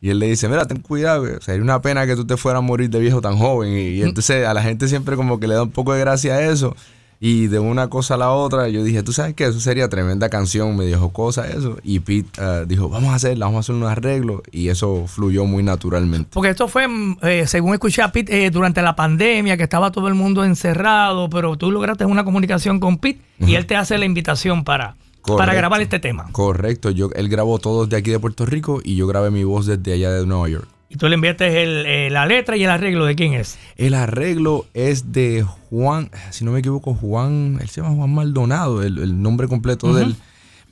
Y 0.00 0.10
él 0.10 0.18
le 0.18 0.26
dice, 0.26 0.48
mira, 0.48 0.66
ten 0.66 0.80
cuidado, 0.80 1.24
que 1.24 1.40
sería 1.40 1.62
una 1.62 1.82
pena 1.82 2.06
que 2.06 2.16
tú 2.16 2.26
te 2.26 2.36
fueras 2.36 2.60
a 2.60 2.62
morir 2.62 2.88
de 2.88 3.00
viejo 3.00 3.20
tan 3.20 3.36
joven. 3.36 3.72
Y, 3.72 3.80
y 3.88 4.02
entonces 4.02 4.46
a 4.46 4.54
la 4.54 4.62
gente 4.62 4.88
siempre 4.88 5.16
como 5.16 5.38
que 5.38 5.46
le 5.46 5.54
da 5.54 5.62
un 5.62 5.70
poco 5.70 5.92
de 5.92 6.00
gracia 6.00 6.34
a 6.34 6.42
eso. 6.42 6.74
Y 7.22 7.48
de 7.48 7.58
una 7.58 7.88
cosa 7.88 8.14
a 8.14 8.16
la 8.16 8.30
otra, 8.30 8.70
yo 8.70 8.82
dije, 8.82 9.02
tú 9.02 9.12
sabes 9.12 9.34
que 9.34 9.44
eso 9.44 9.60
sería 9.60 9.90
tremenda 9.90 10.30
canción, 10.30 10.74
me 10.74 10.86
dijo 10.86 11.10
cosas, 11.10 11.50
eso. 11.50 11.76
Y 11.84 12.00
Pete 12.00 12.30
eh, 12.40 12.64
dijo, 12.66 12.88
vamos 12.88 13.10
a 13.10 13.16
hacerla, 13.16 13.44
vamos 13.44 13.58
a 13.58 13.60
hacer 13.60 13.74
unos 13.74 13.90
arreglos. 13.90 14.40
Y 14.50 14.68
eso 14.68 15.04
fluyó 15.06 15.44
muy 15.44 15.62
naturalmente. 15.62 16.30
Porque 16.32 16.48
esto 16.48 16.66
fue, 16.66 16.88
mm, 16.88 17.18
eh, 17.20 17.46
según 17.46 17.74
escuché 17.74 18.00
a 18.00 18.10
Pete, 18.10 18.46
eh, 18.46 18.50
durante 18.50 18.80
la 18.80 18.96
pandemia, 18.96 19.58
que 19.58 19.64
estaba 19.64 19.92
todo 19.92 20.08
el 20.08 20.14
mundo 20.14 20.44
encerrado, 20.44 21.28
pero 21.28 21.56
tú 21.56 21.70
lograste 21.70 22.06
una 22.06 22.24
comunicación 22.24 22.80
con 22.80 22.96
Pete 22.96 23.20
y 23.38 23.54
él 23.54 23.66
te 23.66 23.76
hace 23.76 23.98
la 23.98 24.06
invitación 24.06 24.64
para, 24.64 24.96
para 25.22 25.36
Correcto. 25.36 25.56
grabar 25.58 25.80
este 25.82 25.98
tema. 25.98 26.28
Correcto, 26.32 26.90
yo, 26.90 27.10
él 27.14 27.28
grabó 27.28 27.58
todo 27.58 27.84
desde 27.86 27.96
aquí 27.96 28.10
de 28.10 28.18
Puerto 28.18 28.46
Rico 28.46 28.80
y 28.84 28.96
yo 28.96 29.06
grabé 29.06 29.30
mi 29.30 29.44
voz 29.44 29.66
desde 29.66 29.92
allá 29.92 30.10
de 30.12 30.26
Nueva 30.26 30.48
York. 30.48 30.68
Y 30.88 30.96
tú 30.96 31.08
le 31.08 31.14
enviaste 31.14 31.62
el, 31.62 31.86
eh, 31.86 32.10
la 32.10 32.26
letra 32.26 32.56
y 32.56 32.64
el 32.64 32.70
arreglo 32.70 33.04
de 33.04 33.14
quién 33.14 33.34
es. 33.34 33.58
El 33.76 33.94
arreglo 33.94 34.66
es 34.74 35.12
de 35.12 35.44
Juan, 35.68 36.10
si 36.30 36.44
no 36.44 36.50
me 36.50 36.58
equivoco, 36.58 36.94
Juan, 36.94 37.58
él 37.60 37.68
se 37.68 37.80
llama 37.80 37.94
Juan 37.94 38.12
Maldonado, 38.12 38.82
el, 38.82 38.98
el 38.98 39.22
nombre 39.22 39.46
completo 39.46 39.94
del 39.94 40.16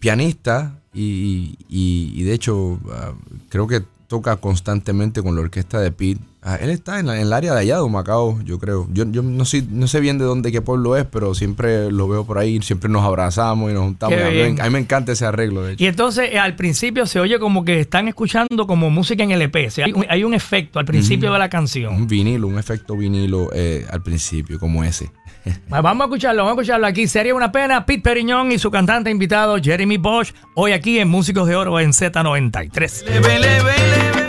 pianista 0.00 0.78
y, 0.94 1.56
y- 1.68 2.12
y 2.14 2.22
de 2.24 2.32
hecho 2.34 2.78
ah, 2.92 3.12
creo 3.48 3.66
que 3.66 3.82
toca 4.08 4.36
constantemente 4.36 5.22
con 5.22 5.34
la 5.34 5.42
orquesta 5.42 5.80
de 5.80 5.92
Pete 5.92 6.20
Ah, 6.40 6.56
él 6.60 6.70
está 6.70 7.00
en, 7.00 7.08
el 7.08 7.32
área 7.32 7.52
de 7.52 7.60
allá 7.60 7.76
de 7.76 7.82
Humacao, 7.82 8.40
yo 8.42 8.58
creo. 8.58 8.86
Yo, 8.92 9.04
yo 9.10 9.22
no, 9.22 9.44
sé, 9.44 9.64
no 9.68 9.88
sé 9.88 9.98
bien 9.98 10.18
de 10.18 10.24
dónde, 10.24 10.52
qué 10.52 10.62
pueblo 10.62 10.96
es, 10.96 11.04
pero 11.04 11.34
siempre 11.34 11.90
lo 11.90 12.08
veo 12.08 12.24
por 12.24 12.38
ahí, 12.38 12.62
siempre 12.62 12.88
nos 12.88 13.04
abrazamos 13.04 13.70
y 13.70 13.74
nos 13.74 13.82
juntamos. 13.82 14.18
A 14.18 14.30
mí, 14.30 14.60
a 14.60 14.64
mí, 14.64 14.70
me 14.70 14.78
encanta 14.78 15.12
ese 15.12 15.26
arreglo, 15.26 15.64
de 15.64 15.72
hecho. 15.72 15.84
Y 15.84 15.88
entonces 15.88 16.30
eh, 16.32 16.38
al 16.38 16.54
principio 16.54 17.06
se 17.06 17.18
oye 17.18 17.40
como 17.40 17.64
que 17.64 17.80
están 17.80 18.06
escuchando 18.06 18.68
como 18.68 18.88
música 18.88 19.24
en 19.24 19.32
LP. 19.32 19.66
O 19.66 19.70
sea, 19.70 19.86
hay, 19.86 19.92
un, 19.92 20.06
hay, 20.08 20.22
un, 20.22 20.32
efecto 20.32 20.78
al 20.78 20.84
principio 20.84 21.32
de 21.32 21.38
la 21.40 21.48
canción. 21.48 21.94
Un 21.94 22.06
vinilo, 22.06 22.46
un 22.46 22.58
efecto 22.58 22.96
vinilo 22.96 23.50
eh, 23.52 23.84
al 23.90 24.02
principio, 24.02 24.60
como 24.60 24.84
ese. 24.84 25.10
vamos 25.68 26.02
a 26.02 26.04
escucharlo, 26.04 26.44
vamos 26.44 26.58
a 26.58 26.62
escucharlo 26.62 26.86
aquí. 26.86 27.08
Sería 27.08 27.34
una 27.34 27.50
pena. 27.50 27.84
Pete 27.84 28.02
Periñón 28.02 28.52
y 28.52 28.58
su 28.58 28.70
cantante 28.70 29.10
invitado 29.10 29.56
Jeremy 29.60 29.96
Bosch, 29.96 30.32
hoy 30.54 30.72
aquí 30.72 31.00
en 31.00 31.08
Músicos 31.08 31.48
de 31.48 31.56
Oro 31.56 31.80
en 31.80 31.90
Z93. 31.90 34.27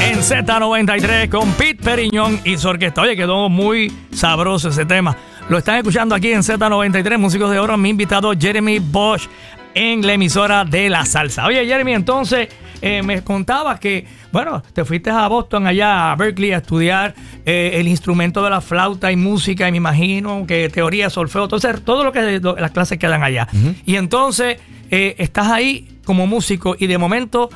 En 0.00 0.18
Z93 0.18 1.28
con 1.28 1.52
Pete 1.52 1.82
Periñón 1.82 2.40
y 2.44 2.56
su 2.56 2.68
orquesta. 2.68 3.02
Oye, 3.02 3.16
quedó 3.16 3.48
muy 3.48 3.92
sabroso 4.12 4.68
ese 4.70 4.86
tema. 4.86 5.16
Lo 5.48 5.58
están 5.58 5.76
escuchando 5.76 6.14
aquí 6.14 6.32
en 6.32 6.40
Z93, 6.40 7.18
Músicos 7.18 7.50
de 7.50 7.58
Oro. 7.58 7.76
Mi 7.76 7.90
invitado 7.90 8.32
Jeremy 8.38 8.78
Bosch 8.78 9.28
en 9.74 10.06
la 10.06 10.14
emisora 10.14 10.64
de 10.64 10.88
la 10.88 11.04
salsa. 11.04 11.46
Oye, 11.46 11.64
Jeremy, 11.66 11.92
entonces 11.92 12.48
eh, 12.82 13.02
me 13.02 13.22
contabas 13.22 13.78
que, 13.78 14.06
bueno, 14.32 14.62
te 14.72 14.84
fuiste 14.84 15.10
a 15.10 15.28
Boston, 15.28 15.66
allá 15.66 16.12
a 16.12 16.16
Berkeley, 16.16 16.52
a 16.52 16.58
estudiar 16.58 17.14
eh, 17.44 17.72
el 17.74 17.88
instrumento 17.88 18.42
de 18.42 18.50
la 18.50 18.60
flauta 18.60 19.12
y 19.12 19.16
música, 19.16 19.68
y 19.68 19.70
me 19.72 19.76
imagino 19.76 20.46
que 20.46 20.68
teoría, 20.70 21.10
solfeo, 21.10 21.44
entonces 21.44 21.82
todo 21.84 22.04
lo 22.04 22.12
que 22.12 22.40
las 22.40 22.70
clases 22.70 22.98
quedan 22.98 23.22
allá. 23.22 23.48
Y 23.84 23.96
entonces 23.96 24.56
eh, 24.90 25.14
estás 25.18 25.48
ahí 25.48 25.98
como 26.04 26.26
músico 26.26 26.74
y 26.78 26.86
de 26.86 26.98
momento, 26.98 27.50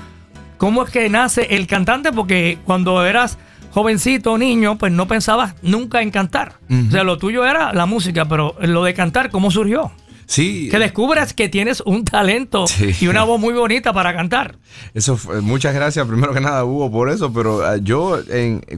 ¿cómo 0.64 0.82
es 0.84 0.90
que 0.90 1.10
nace 1.10 1.54
el 1.56 1.66
cantante? 1.66 2.10
Porque 2.10 2.56
cuando 2.64 3.04
eras 3.04 3.36
jovencito, 3.72 4.38
niño, 4.38 4.78
pues 4.78 4.92
no 4.92 5.06
pensabas 5.06 5.54
nunca 5.60 6.00
en 6.00 6.10
cantar. 6.10 6.54
O 6.70 6.90
sea, 6.90 7.04
lo 7.04 7.18
tuyo 7.18 7.44
era 7.44 7.74
la 7.74 7.84
música, 7.84 8.26
pero 8.26 8.56
lo 8.62 8.82
de 8.82 8.94
cantar, 8.94 9.30
¿cómo 9.30 9.50
surgió? 9.50 9.92
Sí. 10.24 10.68
Que 10.70 10.78
descubras 10.78 11.34
que 11.34 11.50
tienes 11.50 11.82
un 11.82 12.06
talento 12.06 12.64
y 13.00 13.08
una 13.08 13.24
voz 13.24 13.38
muy 13.38 13.52
bonita 13.52 13.92
para 13.92 14.14
cantar. 14.14 14.56
Eso 14.94 15.18
muchas 15.42 15.74
gracias, 15.74 16.06
primero 16.06 16.32
que 16.32 16.40
nada, 16.40 16.64
Hugo, 16.64 16.90
por 16.90 17.10
eso. 17.10 17.30
Pero 17.30 17.62
ah, 17.62 17.76
yo, 17.76 18.18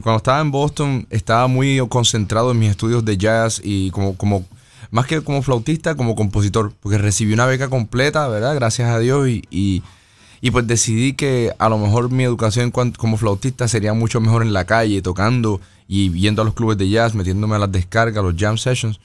cuando 0.03 0.17
estaba 0.17 0.41
en 0.41 0.51
Boston, 0.51 1.07
estaba 1.09 1.47
muy 1.47 1.79
concentrado 1.87 2.51
en 2.51 2.59
mis 2.59 2.71
estudios 2.71 3.05
de 3.05 3.17
jazz 3.17 3.61
y 3.63 3.91
como, 3.91 4.17
como 4.17 4.45
más 4.91 5.05
que 5.05 5.21
como 5.21 5.41
flautista, 5.41 5.95
como 5.95 6.15
compositor, 6.15 6.73
porque 6.81 6.97
recibí 6.97 7.31
una 7.31 7.45
beca 7.45 7.69
completa, 7.69 8.27
¿verdad? 8.27 8.55
Gracias 8.55 8.89
a 8.89 8.99
Dios 8.99 9.29
y, 9.29 9.43
y, 9.49 9.83
pues 10.51 10.67
decidí 10.67 11.13
que 11.13 11.53
a 11.57 11.69
lo 11.69 11.77
mejor 11.77 12.11
mi 12.11 12.23
educación 12.23 12.71
como 12.71 13.17
flautista 13.17 13.67
sería 13.67 13.93
mucho 13.93 14.21
mejor 14.21 14.41
en 14.41 14.53
la 14.53 14.65
calle, 14.65 15.01
tocando 15.01 15.59
y 15.87 16.11
yendo 16.11 16.41
a 16.41 16.45
los 16.45 16.53
clubes 16.53 16.77
de 16.77 16.89
jazz, 16.89 17.15
metiéndome 17.15 17.55
a 17.55 17.59
las 17.59 17.71
descargas, 17.71 18.17
a 18.17 18.21
los 18.21 18.35
jam 18.35 18.57
sessions. 18.57 18.99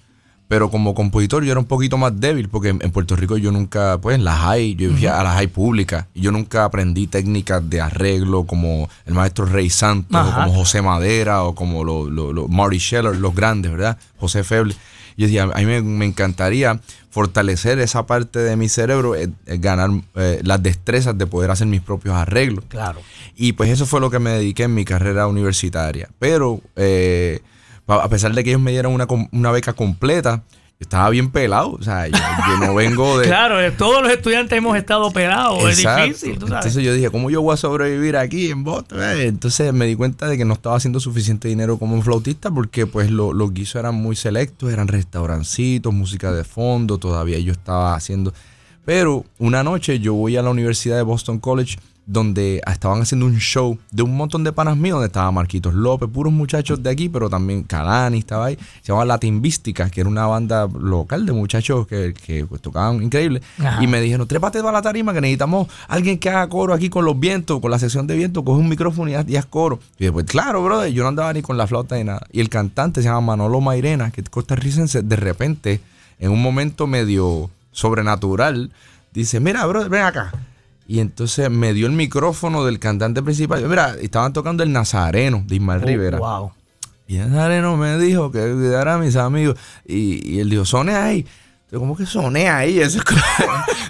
Pero 0.49 0.71
como 0.71 0.95
compositor 0.95 1.45
yo 1.45 1.53
era 1.53 1.61
un 1.61 1.67
poquito 1.67 1.97
más 1.97 2.21
débil 2.21 2.51
porque 2.51 2.69
en, 2.69 2.79
Puerto 2.91 3.17
Rico 3.17 3.39
yo 3.39 3.51
nunca, 3.51 3.99
pues 4.03 4.17
en 4.17 4.25
la 4.25 4.37
high, 4.37 4.75
yo 4.75 4.91
vivía 4.91 5.19
a 5.19 5.25
la 5.25 5.33
high 5.33 5.47
pública 5.47 6.09
y 6.13 6.21
yo 6.21 6.31
nunca 6.31 6.67
aprendí 6.67 7.07
técnicas 7.07 7.71
de 7.71 7.81
arreglo 7.81 8.45
como 8.45 8.91
el 9.07 9.15
maestro 9.15 9.47
Rey 9.47 9.71
Santos 9.71 10.21
o 10.21 10.35
como 10.35 10.53
José 10.53 10.83
Madera 10.83 11.45
o 11.45 11.55
como 11.55 11.85
los 11.85 12.51
Marty 12.51 12.79
Scheller, 12.79 13.17
los 13.17 13.35
grandes, 13.35 13.73
¿verdad? 13.73 13.97
José 14.19 14.45
Feble. 14.45 14.75
Yo 15.17 15.27
decía, 15.27 15.45
a 15.45 15.59
mí 15.59 15.83
me, 15.83 16.05
encantaría 16.05 16.81
fortalecer 17.11 17.79
esa 17.79 18.07
parte 18.07 18.39
de 18.39 18.57
mi 18.57 18.69
cerebro, 18.69 19.15
eh, 19.15 19.29
eh, 19.47 19.59
ganar 19.59 19.91
eh, 20.15 20.41
las 20.43 20.63
destrezas 20.63 21.17
de 21.17 21.27
poder 21.27 21.51
hacer 21.51 21.67
mis 21.67 21.81
propios 21.81 22.15
arreglos. 22.15 22.65
Claro. 22.69 23.01
Y 23.37 23.53
pues 23.53 23.71
eso 23.71 23.87
fue 23.87 24.01
lo 24.01 24.11
que 24.11 24.19
me 24.19 24.31
dediqué 24.31 24.65
en 24.65 24.75
mi 24.75 24.85
carrera 24.85 25.27
universitaria. 25.27 26.09
Pero 26.19 26.61
a 27.87 28.09
pesar 28.09 28.33
de 28.33 28.45
que 28.45 28.51
ellos 28.51 28.63
me 28.63 28.71
dieron 28.71 28.93
una, 28.93 29.07
una 29.33 29.51
beca 29.51 29.73
completa, 29.73 30.43
estaba 30.83 31.11
bien 31.11 31.31
pelado. 31.31 31.73
O 31.73 31.83
sea, 31.83 32.07
yo, 32.09 32.19
no 32.61 32.75
vengo 32.75 33.19
de. 33.19 33.27
claro, 33.29 33.57
todos 33.75 34.03
los 34.03 34.13
estudiantes 34.13 34.57
hemos 34.57 34.77
estado 34.77 35.11
pelados. 35.11 35.63
Es 35.65 35.79
difícil. 35.79 36.33
Entonces 36.33 36.83
yo 36.83 36.93
dije, 36.93 37.11
¿cómo 37.11 37.31
yo 37.31 37.43
voy 37.43 37.55
a 37.55 37.57
sobrevivir 37.57 38.17
aquí 38.17 38.51
en 38.51 38.65
Boston? 38.65 39.03
Eh, 39.03 39.27
entonces 39.27 39.73
me 39.73 39.87
di 39.87 39.95
cuenta 39.97 40.29
de 40.29 40.37
que 40.37 40.45
no 40.45 40.55
estaba 40.55 40.77
haciendo 40.77 41.01
suficiente 41.01 41.49
dinero 41.49 41.79
como 41.79 41.95
un 41.95 42.03
flautista 42.03 42.51
porque, 42.51 42.87
pues, 42.87 43.11
los 43.11 43.55
guisos 43.55 43.77
eran 43.77 43.95
muy 43.95 44.17
selectos, 44.17 44.73
eran 44.73 44.89
restaurancitos, 44.89 45.93
música 45.93 46.33
de 46.33 46.45
fondo. 46.45 46.99
Todavía 46.99 47.39
yo 47.39 47.53
estaba 47.53 47.95
haciendo. 47.95 48.33
Pero 48.85 49.25
una 49.39 49.63
noche 49.63 50.01
yo 50.01 50.15
voy 50.15 50.37
a 50.37 50.43
la 50.43 50.51
Universidad 50.51 50.97
de 50.97 51.03
Boston 51.03 51.39
College 51.39 51.79
donde 52.07 52.61
estaban 52.67 53.01
haciendo 53.01 53.27
un 53.27 53.39
show 53.39 53.79
de 53.91 54.03
un 54.03 54.17
montón 54.17 54.43
de 54.43 54.53
panas 54.53 54.77
míos, 54.77 54.95
donde 54.97 55.07
estaba 55.07 55.31
Marquitos 55.31 55.73
López, 55.73 56.09
puros 56.09 56.33
muchachos 56.33 56.83
de 56.83 56.91
aquí, 56.91 57.09
pero 57.09 57.31
también 57.31 57.63
Calani 57.63 58.19
estaba 58.19 58.47
ahí. 58.47 58.59
Se 58.83 58.89
llamaba 58.89 59.05
Latimbística, 59.05 59.89
que 59.89 60.01
era 60.01 60.11
una 60.11 60.27
banda 60.27 60.67
local 60.67 61.27
de 61.27 61.33
muchachos 61.33 61.87
que, 61.87 62.15
que 62.15 62.45
pues, 62.45 62.61
tocaban 62.61 63.03
increíble. 63.03 63.41
Y 63.81 63.87
me 63.87 64.01
dijeron, 64.01 64.27
trépate 64.27 64.59
a 64.59 64.73
la 64.73 64.83
tarima, 64.83 65.13
que 65.13 65.21
necesitamos 65.21 65.69
alguien 65.89 66.19
que 66.19 66.29
haga 66.29 66.49
coro 66.49 66.75
aquí 66.75 66.89
con 66.89 67.05
los 67.05 67.19
vientos, 67.19 67.61
con 67.61 67.71
la 67.71 67.79
sección 67.79 68.07
de 68.07 68.17
viento, 68.17 68.45
coge 68.45 68.61
un 68.61 68.69
micrófono 68.69 69.11
y 69.11 69.37
haz, 69.37 69.47
coro. 69.47 69.79
Y 69.99 70.05
después, 70.05 70.27
claro, 70.27 70.63
brother, 70.65 70.93
yo 70.93 71.03
no 71.03 71.09
andaba 71.09 71.33
ni 71.33 71.43
con 71.43 71.57
la 71.57 71.67
flauta 71.67 71.97
ni 71.97 72.05
nada. 72.05 72.27
Y 72.33 72.41
el 72.41 72.49
cantante 72.49 73.03
se 73.03 73.09
llama 73.09 73.21
Manolo 73.21 73.61
Mairena, 73.61 74.11
que 74.11 74.23
es 74.23 74.29
costarricense, 74.29 75.03
de 75.03 75.17
repente, 75.17 75.81
en 76.19 76.31
un 76.31 76.43
momento 76.43 76.87
medio 76.87 77.51
sobrenatural, 77.71 78.71
dice, 79.13 79.41
mira, 79.41 79.65
brother, 79.67 79.89
ven 79.89 80.03
acá 80.03 80.33
y 80.87 81.01
entonces 81.01 81.51
me 81.51 81.73
dio 81.75 81.87
el 81.87 81.93
micrófono 81.93 82.65
del 82.65 82.79
cantante 82.79 83.23
principal. 83.23 83.67
Mira, 83.69 83.97
estaban 84.01 84.33
tocando 84.33 84.63
el 84.63 84.73
Nazareno 84.73 85.45
de 85.47 85.57
Ismael 85.57 85.81
oh, 85.83 85.87
Rivera. 85.87 86.19
Wow. 86.19 86.53
Y 87.07 87.17
el 87.17 87.31
Nazareno 87.31 87.77
me 87.77 87.99
dijo 87.99 88.31
que 88.33 88.39
cuidara 88.39 88.95
a 88.95 88.99
mis 88.99 89.17
amigos. 89.17 89.59
Y, 89.87 90.41
él 90.41 90.51
dijo, 90.51 90.65
sone 90.65 90.95
ahí. 90.95 91.27
¿Cómo 91.73 91.97
que 91.97 92.05
soné 92.05 92.51
ahí? 92.51 92.79
Eso 92.81 92.99
es 92.99 93.05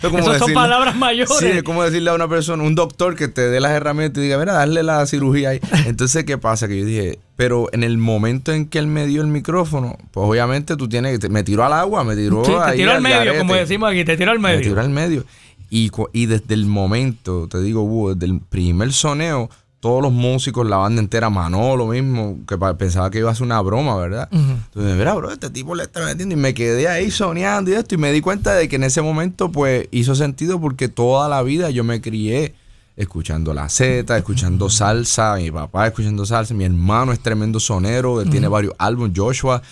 como, 0.08 0.34
son 0.34 0.52
palabras 0.52 0.94
mayores. 0.94 1.36
Sí, 1.36 1.46
es 1.46 1.62
como 1.64 1.82
decirle 1.82 2.10
a 2.10 2.14
una 2.14 2.28
persona, 2.28 2.62
un 2.62 2.76
doctor 2.76 3.16
que 3.16 3.26
te 3.26 3.42
dé 3.42 3.58
las 3.58 3.72
herramientas 3.72 4.20
y 4.20 4.26
diga, 4.26 4.38
mira, 4.38 4.52
darle 4.52 4.84
la 4.84 5.04
cirugía 5.06 5.50
ahí. 5.50 5.60
Entonces, 5.86 6.24
¿qué 6.24 6.38
pasa? 6.38 6.68
Que 6.68 6.78
yo 6.78 6.84
dije, 6.84 7.18
pero 7.34 7.68
en 7.72 7.82
el 7.82 7.98
momento 7.98 8.52
en 8.52 8.66
que 8.66 8.78
él 8.78 8.86
me 8.86 9.06
dio 9.06 9.20
el 9.20 9.26
micrófono, 9.28 9.96
pues 10.12 10.28
obviamente 10.28 10.76
tú 10.76 10.88
tienes 10.88 11.18
que. 11.18 11.28
Me 11.28 11.42
tiró 11.42 11.64
al 11.64 11.72
agua, 11.72 12.04
me 12.04 12.14
tiró. 12.14 12.44
Sí, 12.44 12.52
te 12.66 12.76
tiró 12.76 12.92
al 12.92 13.02
medio, 13.02 13.36
como 13.38 13.54
decimos 13.54 13.90
aquí, 13.90 14.04
te 14.04 14.16
tiró 14.16 14.30
al 14.30 14.38
medio. 14.38 14.58
Me 14.58 14.64
tiró 14.64 14.80
al 14.80 14.90
medio. 14.90 15.24
Y, 15.74 16.26
desde 16.26 16.52
el 16.52 16.66
momento, 16.66 17.48
te 17.48 17.58
digo, 17.62 18.14
desde 18.14 18.30
el 18.30 18.40
primer 18.40 18.92
soneo, 18.92 19.48
todos 19.80 20.02
los 20.02 20.12
músicos, 20.12 20.66
la 20.66 20.76
banda 20.76 21.00
entera, 21.00 21.30
Manolo 21.30 21.86
mismo, 21.86 22.40
que 22.46 22.58
pensaba 22.78 23.10
que 23.10 23.20
iba 23.20 23.30
a 23.30 23.34
ser 23.34 23.44
una 23.44 23.58
broma, 23.62 23.96
¿verdad? 23.96 24.28
Entonces, 24.30 24.96
mira, 24.98 25.14
bro, 25.14 25.32
este 25.32 25.48
tipo 25.48 25.74
le 25.74 25.84
está 25.84 26.04
metiendo. 26.04 26.34
Y 26.34 26.36
me 26.36 26.52
quedé 26.52 26.88
ahí 26.88 27.10
soñando 27.10 27.70
y 27.70 27.74
esto. 27.74 27.94
Y 27.94 27.98
me 27.98 28.12
di 28.12 28.20
cuenta 28.20 28.52
de 28.52 28.68
que 28.68 28.76
en 28.76 28.84
ese 28.84 29.00
momento, 29.00 29.50
pues, 29.50 29.88
hizo 29.92 30.14
sentido 30.14 30.60
porque 30.60 30.88
toda 30.88 31.26
la 31.30 31.42
vida 31.42 31.70
yo 31.70 31.84
me 31.84 32.02
crié 32.02 32.54
escuchando 32.94 33.54
la 33.54 33.70
Z, 33.70 34.14
escuchando 34.14 34.68
salsa, 34.68 35.36
mi 35.36 35.50
papá 35.50 35.86
escuchando 35.86 36.26
salsa, 36.26 36.52
mi 36.52 36.64
hermano 36.64 37.12
es 37.12 37.20
tremendo 37.20 37.58
sonero, 37.58 38.20
él 38.20 38.28
tiene 38.28 38.46
varios 38.48 38.74
álbumes, 38.76 39.12
Joshua, 39.16 39.62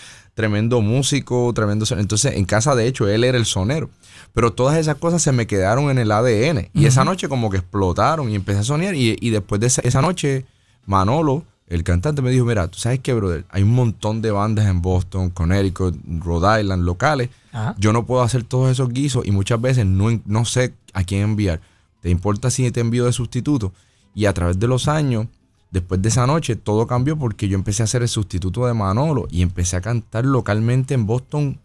tremendo 0.41 0.81
músico, 0.81 1.53
tremendo 1.55 1.85
sonero. 1.85 2.01
Entonces, 2.01 2.35
en 2.35 2.47
casa, 2.47 2.75
de 2.75 2.87
hecho, 2.87 3.07
él 3.07 3.25
era 3.25 3.37
el 3.37 3.45
sonero. 3.45 3.91
Pero 4.33 4.55
todas 4.55 4.79
esas 4.79 4.97
cosas 4.97 5.21
se 5.21 5.33
me 5.33 5.47
quedaron 5.47 5.91
en 5.91 5.99
el 5.99 6.11
ADN. 6.11 6.71
Y 6.73 6.87
esa 6.87 7.05
noche 7.05 7.29
como 7.29 7.51
que 7.51 7.59
explotaron 7.59 8.31
y 8.31 8.37
empecé 8.37 8.61
a 8.61 8.65
soñar. 8.65 8.95
Y, 8.95 9.29
después 9.29 9.61
de 9.61 9.67
esa, 9.67 10.01
noche, 10.01 10.47
Manolo, 10.87 11.45
el 11.67 11.85
cantante, 11.85 12.23
me 12.23 12.31
dijo, 12.31 12.47
mira, 12.47 12.69
tú 12.69 12.79
sabes 12.79 13.01
qué, 13.01 13.13
brother, 13.13 13.45
hay 13.51 13.65
un 13.65 13.75
montón 13.75 14.23
de 14.23 14.31
bandas 14.31 14.67
en 14.67 14.81
Boston, 14.81 15.29
Connecticut, 15.29 15.95
Rhode 16.07 16.63
Island, 16.63 16.85
locales. 16.85 17.29
Yo 17.77 17.93
no 17.93 18.07
puedo 18.07 18.23
hacer 18.23 18.43
todos 18.45 18.71
esos 18.71 18.89
guisos 18.89 19.27
y 19.27 19.33
muchas 19.33 19.61
veces 19.61 19.85
no, 19.85 20.09
no 20.25 20.45
sé 20.47 20.73
a 20.95 21.05
quién 21.05 21.23
enviar. 21.23 21.61
¿Te 22.01 22.09
importa 22.09 22.51
si 22.51 22.71
te 22.71 22.81
envío 22.81 23.05
de 23.05 23.13
sustituto? 23.13 23.75
Y 24.15 24.25
a 24.25 24.33
través 24.33 24.59
de 24.59 24.67
los 24.67 24.89
años, 24.89 25.27
después 25.71 26.03
de 26.03 26.09
esa 26.09 26.27
noche, 26.27 26.57
todo 26.57 26.87
cambió 26.87 27.17
porque 27.17 27.49
yo 27.49 27.57
empecé 27.57 27.83
a 27.83 27.87
ser 27.87 28.03
el 28.03 28.09
sustituto 28.09 28.67
de 28.67 28.75
Manolo 28.75 29.27
y 29.31 29.43
empecé 29.43 29.77
a 29.77 29.81
cantar 29.81 30.25
localmente 30.25 30.95
en 30.95 31.07
Boston 31.07 31.59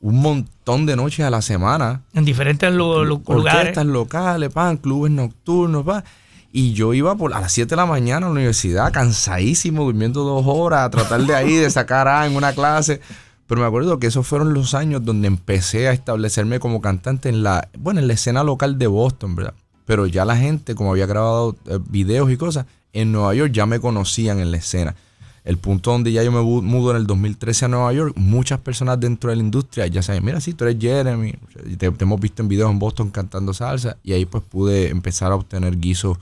un 0.00 0.20
montón 0.20 0.84
de 0.84 0.96
noches 0.96 1.24
a 1.24 1.30
la 1.30 1.40
semana. 1.40 2.02
En 2.12 2.26
diferentes 2.26 2.70
lugares. 2.72 3.22
Orquestas 3.24 3.86
locales, 3.86 4.52
pan, 4.52 4.76
clubes 4.76 5.10
nocturnos. 5.10 5.84
Y 6.52 6.74
yo 6.74 6.92
iba 6.92 7.16
por, 7.16 7.32
a 7.32 7.40
las 7.40 7.52
7 7.52 7.70
de 7.70 7.76
la 7.76 7.86
mañana 7.86 8.26
a 8.26 8.28
la 8.28 8.32
universidad, 8.32 8.92
cansadísimo, 8.92 9.84
durmiendo 9.84 10.22
dos 10.22 10.44
horas, 10.46 10.82
a 10.82 10.90
tratar 10.90 11.22
de 11.22 11.34
ahí, 11.34 11.54
de 11.54 11.70
sacar 11.70 12.06
A 12.06 12.26
en 12.26 12.36
una 12.36 12.52
clase. 12.52 13.00
Pero 13.46 13.62
me 13.62 13.66
acuerdo 13.66 13.98
que 13.98 14.06
esos 14.06 14.26
fueron 14.26 14.54
los 14.54 14.74
años 14.74 15.04
donde 15.04 15.26
empecé 15.26 15.88
a 15.88 15.92
establecerme 15.92 16.60
como 16.60 16.80
cantante 16.80 17.28
en 17.28 17.42
la, 17.42 17.68
bueno, 17.78 18.00
en 18.00 18.06
la 18.06 18.12
escena 18.12 18.44
local 18.44 18.78
de 18.78 18.86
Boston, 18.86 19.34
¿verdad? 19.34 19.54
Pero 19.86 20.06
ya 20.06 20.24
la 20.24 20.36
gente, 20.36 20.74
como 20.74 20.92
había 20.92 21.06
grabado 21.06 21.56
eh, 21.66 21.78
videos 21.88 22.30
y 22.30 22.36
cosas, 22.36 22.66
en 22.94 23.12
Nueva 23.12 23.34
York 23.34 23.52
ya 23.52 23.66
me 23.66 23.80
conocían 23.80 24.40
en 24.40 24.50
la 24.50 24.56
escena. 24.56 24.94
El 25.44 25.58
punto 25.58 25.90
donde 25.90 26.10
ya 26.10 26.22
yo 26.22 26.32
me 26.32 26.40
mudo 26.40 26.92
en 26.92 26.96
el 26.96 27.06
2013 27.06 27.66
a 27.66 27.68
Nueva 27.68 27.92
York, 27.92 28.14
muchas 28.16 28.60
personas 28.60 28.98
dentro 28.98 29.28
de 29.28 29.36
la 29.36 29.42
industria 29.42 29.86
ya 29.86 30.00
saben, 30.02 30.24
mira, 30.24 30.40
sí, 30.40 30.54
tú 30.54 30.64
eres 30.64 30.80
Jeremy, 30.80 31.34
te, 31.76 31.92
hemos 31.98 32.18
visto 32.18 32.42
en 32.42 32.48
videos 32.48 32.70
en 32.70 32.78
Boston 32.78 33.10
cantando 33.10 33.52
salsa 33.52 33.98
y 34.02 34.14
ahí 34.14 34.24
pues 34.24 34.42
pude 34.42 34.88
empezar 34.88 35.32
a 35.32 35.34
obtener 35.34 35.78
guisos 35.78 36.16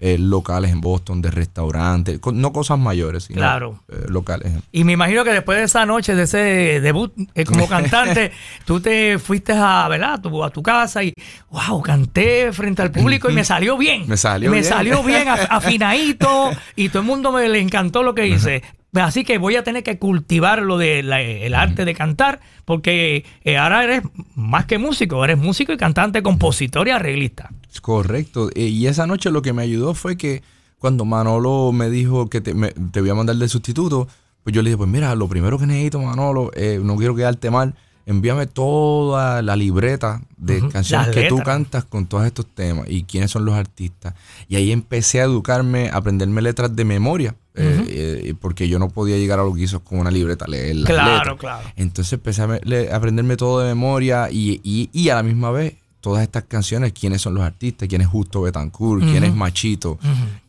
eh, 0.00 0.18
locales 0.18 0.72
en 0.72 0.80
Boston, 0.80 1.22
de 1.22 1.30
restaurantes, 1.30 2.20
no 2.32 2.52
cosas 2.52 2.78
mayores, 2.78 3.24
sino 3.24 3.38
Claro. 3.38 3.80
eh, 3.88 4.04
locales. 4.08 4.52
Y 4.72 4.84
me 4.84 4.92
imagino 4.92 5.22
que 5.24 5.30
después 5.32 5.56
de 5.58 5.64
esa 5.64 5.86
noche, 5.86 6.14
de 6.14 6.24
ese 6.24 6.80
debut 6.80 7.12
eh, 7.34 7.44
como 7.44 7.68
cantante, 7.68 8.32
tú 8.64 8.80
te 8.80 9.18
fuiste 9.18 9.52
a, 9.54 9.86
¿verdad? 9.88 10.20
Tu- 10.20 10.42
a 10.44 10.50
tu 10.50 10.62
casa 10.62 11.02
y, 11.04 11.14
wow, 11.50 11.80
canté 11.80 12.52
frente 12.52 12.82
al 12.82 12.90
público 12.90 13.30
y 13.30 13.34
me 13.34 13.44
salió 13.44 13.78
bien. 13.78 14.04
Me 14.08 14.16
salió 14.16 14.50
me 14.50 14.56
bien. 14.58 14.68
salió 14.68 15.02
bien, 15.04 15.28
af- 15.28 15.46
afinadito, 15.48 16.50
y 16.76 16.88
todo 16.88 17.00
el 17.02 17.06
mundo 17.06 17.30
me 17.32 17.48
le 17.48 17.60
encantó 17.60 18.02
lo 18.02 18.14
que 18.14 18.26
hice. 18.26 18.62
Así 18.94 19.24
que 19.24 19.38
voy 19.38 19.56
a 19.56 19.64
tener 19.64 19.82
que 19.82 19.98
cultivar 19.98 20.62
lo 20.62 20.78
del 20.78 21.12
arte 21.54 21.84
de 21.84 21.94
cantar, 21.94 22.40
porque 22.64 23.24
eh, 23.42 23.56
ahora 23.56 23.84
eres 23.84 24.02
más 24.36 24.66
que 24.66 24.78
músico, 24.78 25.24
eres 25.24 25.36
músico 25.38 25.72
y 25.72 25.76
cantante, 25.76 26.22
compositor 26.22 26.86
y 26.88 26.92
arreglista. 26.92 27.50
Correcto. 27.82 28.50
Eh, 28.54 28.66
Y 28.68 28.86
esa 28.86 29.06
noche 29.06 29.30
lo 29.30 29.42
que 29.42 29.52
me 29.52 29.62
ayudó 29.62 29.94
fue 29.94 30.16
que 30.16 30.42
cuando 30.78 31.04
Manolo 31.04 31.72
me 31.72 31.90
dijo 31.90 32.28
que 32.28 32.40
te, 32.40 32.54
me- 32.54 32.72
te 32.72 33.00
voy 33.00 33.10
a 33.10 33.14
mandar 33.14 33.36
de 33.36 33.48
sustituto, 33.48 34.06
pues 34.42 34.54
yo 34.54 34.62
le 34.62 34.70
dije, 34.70 34.76
pues 34.78 34.90
mira, 34.90 35.14
lo 35.14 35.28
primero 35.28 35.58
que 35.58 35.66
necesito, 35.66 35.98
Manolo, 36.00 36.50
eh, 36.54 36.78
no 36.82 36.96
quiero 36.96 37.14
quedarte 37.16 37.50
mal, 37.50 37.74
envíame 38.06 38.46
toda 38.46 39.40
la 39.42 39.56
libreta 39.56 40.20
de 40.36 40.60
canciones 40.68 41.06
las 41.08 41.16
que 41.16 41.28
tú 41.28 41.38
cantas 41.38 41.84
con 41.84 42.06
todos 42.06 42.26
estos 42.26 42.46
temas 42.46 42.86
y 42.88 43.04
quiénes 43.04 43.30
son 43.30 43.44
los 43.44 43.54
artistas. 43.54 44.14
Y 44.48 44.56
ahí 44.56 44.72
empecé 44.72 45.20
a 45.20 45.24
educarme, 45.24 45.88
a 45.88 45.96
aprenderme 45.96 46.42
letras 46.42 46.74
de 46.76 46.84
memoria, 46.84 47.34
eh, 47.54 47.84
eh, 48.28 48.34
porque 48.40 48.68
yo 48.68 48.78
no 48.78 48.88
podía 48.90 49.16
llegar 49.16 49.38
a 49.40 49.44
los 49.44 49.54
guisos 49.54 49.80
con 49.80 49.98
una 50.00 50.10
libreta, 50.10 50.46
leer 50.46 50.76
las 50.76 50.86
Claro, 50.90 51.12
letras. 51.18 51.36
claro. 51.38 51.68
Entonces 51.76 52.12
empecé 52.14 52.42
a, 52.42 52.94
aprenderme 52.96 53.36
todo 53.36 53.60
de 53.60 53.68
memoria 53.68 54.28
y, 54.30 54.60
y- 54.64 54.90
y 54.92 55.08
a 55.08 55.14
la 55.14 55.22
misma 55.22 55.50
vez 55.50 55.74
todas 56.00 56.22
estas 56.22 56.42
canciones, 56.44 56.92
quiénes 56.92 57.22
son 57.22 57.32
los 57.32 57.42
artistas, 57.42 57.88
quién 57.88 58.02
es 58.02 58.06
Justo 58.08 58.42
Betancourt, 58.42 59.02
quién 59.04 59.24
es 59.24 59.34
Machito, 59.34 59.98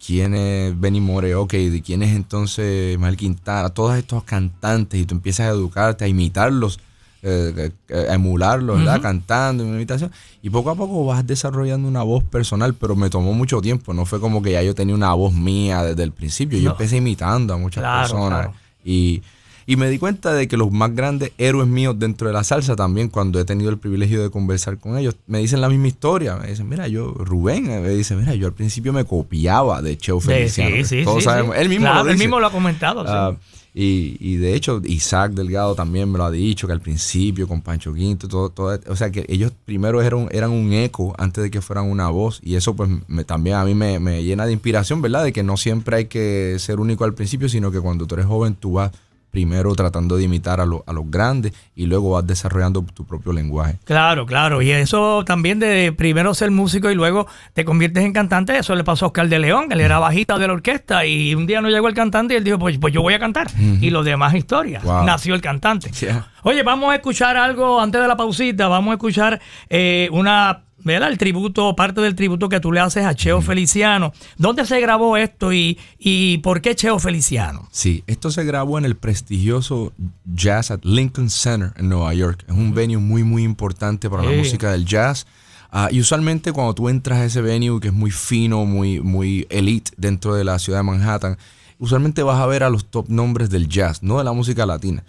quién 0.05 0.33
es 0.35 0.77
Benny 0.77 1.00
Moreoke, 1.00 1.69
de 1.69 1.81
quién 1.81 2.03
es 2.03 2.13
entonces 2.13 3.00
Mal 3.00 3.15
Quintana, 3.15 3.69
todos 3.69 3.95
estos 3.97 4.25
cantantes 4.25 5.00
y 5.00 5.05
tú 5.05 5.15
empiezas 5.15 5.45
a 5.47 5.50
educarte, 5.51 6.03
a 6.03 6.07
imitarlos, 6.09 6.81
eh, 7.24 7.72
eh, 7.89 8.07
a 8.10 8.13
emularlos, 8.15 8.77
¿verdad? 8.79 9.01
Cantando, 9.01 9.63
en 9.63 9.69
una 9.69 9.77
imitación. 9.77 10.12
Y 10.41 10.50
poco 10.50 10.69
a 10.69 10.75
poco 10.75 11.05
vas 11.05 11.25
desarrollando 11.25 11.88
una 11.88 12.03
voz 12.03 12.24
personal, 12.24 12.74
pero 12.75 12.95
me 12.95 13.10
tomó 13.10 13.34
mucho 13.34 13.62
tiempo, 13.62 13.93
no 13.93 14.05
fue 14.05 14.19
como 14.19 14.41
que 14.41 14.51
ya 14.51 14.62
yo 14.62 14.75
tenía 14.75 14.93
una 14.95 15.13
voz 15.13 15.34
mía 15.34 15.84
desde 15.84 16.03
el 16.03 16.12
principio, 16.12 16.57
yo 16.60 16.65
No. 16.65 16.72
empecé 16.72 16.98
imitando 16.98 17.53
a 17.53 17.57
muchas 17.57 17.81
Claro, 17.81 18.01
personas. 18.01 18.39
claro. 18.48 18.53
Y, 18.84 19.24
y 19.67 19.77
me 19.77 19.89
di 19.89 19.98
cuenta 19.98 20.34
de 20.34 20.48
que 20.48 20.57
los 20.57 20.72
más 20.72 20.95
grandes 20.95 21.31
héroes 21.38 21.67
míos 21.67 21.95
dentro 21.98 22.27
de 22.27 22.34
la 22.34 22.43
salsa 22.43 22.75
también, 22.75 23.10
cuando 23.10 23.39
he 23.39 23.45
tenido 23.45 23.69
el 23.72 23.77
privilegio 23.77 24.22
de 24.22 24.29
conversar 24.29 24.77
con 24.77 24.98
ellos, 24.98 25.15
me 25.27 25.39
dicen 25.39 25.60
la 25.62 25.69
misma 25.69 25.88
historia. 25.88 26.36
Me 26.36 26.48
dicen, 26.50 26.69
mira, 26.69 26.88
yo, 26.88 27.13
Rubén, 27.13 27.69
eh, 27.72 27.79
me 27.79 27.89
dice, 27.89 28.15
mira, 28.15 28.36
yo 28.36 28.45
al 28.48 28.53
principio 28.53 28.93
me 28.93 29.05
copiaba 29.05 29.81
de 29.81 29.98
Cheo 29.98 30.19
Feliciano. 30.19 30.75
sí, 30.77 30.84
sí, 30.86 31.03
Todos 31.03 31.19
sí, 31.24 31.25
sabemos. 31.25 31.55
Él 31.57 31.69
mismo 31.69 31.86
Claro, 31.86 32.03
lo 32.03 32.10
él 32.12 32.15
dice. 32.15 32.25
mismo 32.27 32.39
lo 32.39 32.48
ha 32.48 32.51
comentado. 32.51 33.03
Ah, 33.07 33.36
y, 33.77 34.15
y 34.22 34.38
de 34.38 34.53
hecho, 34.55 34.81
Isaac 34.86 35.34
Delgado 35.34 35.75
también 35.75 36.10
me 36.10 36.17
lo 36.17 36.24
ha 36.24 36.31
dicho, 36.31 36.65
que 36.65 36.72
al 36.72 36.79
principio 36.79 37.45
con 37.45 37.62
Pancho 37.62 37.93
Quinto, 37.93 38.27
todo, 38.29 38.50
todo, 38.50 38.79
o 38.88 38.95
sea, 38.95 39.12
que 39.12 39.25
ellos 39.27 39.51
primero 39.65 40.01
eran, 40.01 40.29
eran 40.31 40.51
un 40.51 40.72
eco 40.72 41.13
antes 41.17 41.43
de 41.43 41.51
que 41.51 41.60
fueran 41.62 41.89
una 41.89 42.07
voz. 42.10 42.39
Y 42.41 42.55
eso 42.55 42.74
pues 42.75 42.89
me- 43.07 43.25
también 43.25 43.57
a 43.57 43.65
mí 43.65 43.75
me, 43.75 44.00
me 44.00 44.24
llena 44.24 44.45
de 44.45 44.53
inspiración, 44.53 45.01
¿verdad? 45.01 45.25
De 45.25 45.34
que 45.34 45.43
no 45.43 45.57
siempre 45.57 45.98
hay 45.98 46.05
que 46.05 46.55
ser 46.60 46.79
único 46.79 47.03
al 47.03 47.13
principio, 47.15 47.50
sino 47.50 47.69
que 47.69 47.81
cuando 47.81 48.05
tú 48.07 48.15
eres 48.15 48.27
joven 48.27 48.55
tú 48.55 48.74
vas 48.74 48.91
primero 49.36 49.75
tratando 49.75 50.15
de 50.15 50.24
imitar 50.24 50.62
a, 50.62 50.65
lo- 50.65 50.86
a 50.88 50.94
los 50.94 51.12
grandes 51.12 51.51
y 51.75 51.88
luego 51.88 52.12
vas 52.12 52.25
desarrollando 52.25 52.82
tu 52.94 53.06
propio 53.06 53.34
lenguaje. 53.34 53.75
Claro, 53.84 54.25
claro. 54.25 54.62
Y 54.62 54.72
eso 54.72 55.25
también 55.25 55.60
de 55.60 55.92
primero 55.92 56.34
ser 56.34 56.51
músico 56.51 56.89
y 56.89 56.96
luego 56.96 57.27
te 57.51 57.65
conviertes 57.65 58.06
en 58.06 58.13
cantante, 58.13 58.58
eso 58.58 58.74
le 58.75 58.86
pasó 58.86 59.04
a 59.04 59.08
Oscar 59.10 59.27
de 59.27 59.38
León, 59.39 59.65
él 59.72 59.82
era 59.82 60.00
bajista 60.00 60.38
de 60.39 60.48
la 60.48 60.54
orquesta 60.54 61.06
y 61.06 61.36
un 61.36 61.46
día 61.48 61.60
no 61.60 61.70
llegó 61.70 61.89
el 61.89 61.94
cantante 61.94 62.34
y 62.34 62.38
él 62.38 62.46
dijo, 62.46 62.58
pues, 62.58 62.77
pues 62.77 62.94
yo 62.94 63.01
voy 63.01 63.13
a 63.13 63.20
cantar. 63.20 63.48
Y 63.82 63.89
los 63.89 64.06
demás 64.06 64.34
historias. 64.34 64.82
Wow. 64.86 65.04
Nació 65.04 65.36
el 65.36 65.42
cantante. 65.42 65.92
Yeah. 65.92 66.30
Oye, 66.44 66.63
vamos 66.63 66.94
a 66.94 66.96
escuchar 66.96 67.36
algo 67.36 67.82
antes 67.82 68.01
de 68.01 68.08
la 68.08 68.15
pausita, 68.15 68.70
vamos 68.70 68.92
a 68.92 68.94
escuchar 68.94 69.42
eh, 69.70 70.08
una... 70.13 70.62
¿verdad? 70.86 71.10
El 71.10 71.18
tributo, 71.18 71.75
parte 71.75 72.00
del 72.00 72.15
tributo 72.15 72.48
que 72.48 72.62
tú 72.62 72.72
le 72.72 72.80
haces 72.80 73.04
a 73.04 73.13
Cheo 73.13 73.42
Feliciano. 73.42 74.13
¿Dónde 74.38 74.65
se 74.65 74.80
grabó 74.80 75.18
esto 75.18 75.51
y, 75.51 75.77
y 76.00 76.38
por 76.38 76.62
qué 76.62 76.75
Cheo 76.75 77.00
Feliciano? 77.00 77.68
Sí, 77.72 78.04
esto 78.08 78.32
se 78.32 78.46
grabó 78.46 78.77
en 78.77 78.86
el 78.86 78.96
prestigioso 78.96 79.92
Jazz 80.25 80.72
at 80.72 80.80
Lincoln 80.84 81.30
Center 81.30 81.74
en 81.75 81.89
Nueva 81.89 82.13
York. 82.13 82.46
Es 82.48 82.54
un 82.56 82.74
venue 82.74 82.98
muy, 83.00 83.24
muy 83.24 83.44
importante 83.44 84.10
para 84.10 84.24
Sí. 84.24 84.30
la 84.30 84.38
música 84.38 84.72
del 84.72 84.86
jazz. 84.86 85.26
Ah, 85.71 85.89
y 85.91 86.00
usualmente 86.00 86.54
cuando 86.54 86.74
tú 86.74 86.88
entras 86.88 87.19
a 87.19 87.26
ese 87.26 87.41
venue, 87.41 87.82
que 87.82 87.88
es 87.89 87.93
muy 87.93 88.12
fino, 88.12 88.63
muy, 88.65 89.02
muy 89.02 89.45
elite 89.50 89.91
dentro 89.98 90.34
de 90.36 90.45
la 90.45 90.58
ciudad 90.60 90.80
de 90.80 90.84
Manhattan, 90.84 91.38
usualmente 91.79 92.23
vas 92.23 92.39
a 92.39 92.45
ver 92.45 92.63
a 92.63 92.69
los 92.69 92.85
top 92.85 93.09
nombres 93.09 93.49
del 93.49 93.67
jazz, 93.67 94.01
no 94.03 94.17
de 94.17 94.23
la 94.23 94.31
música 94.31 94.65
latina. 94.65 95.03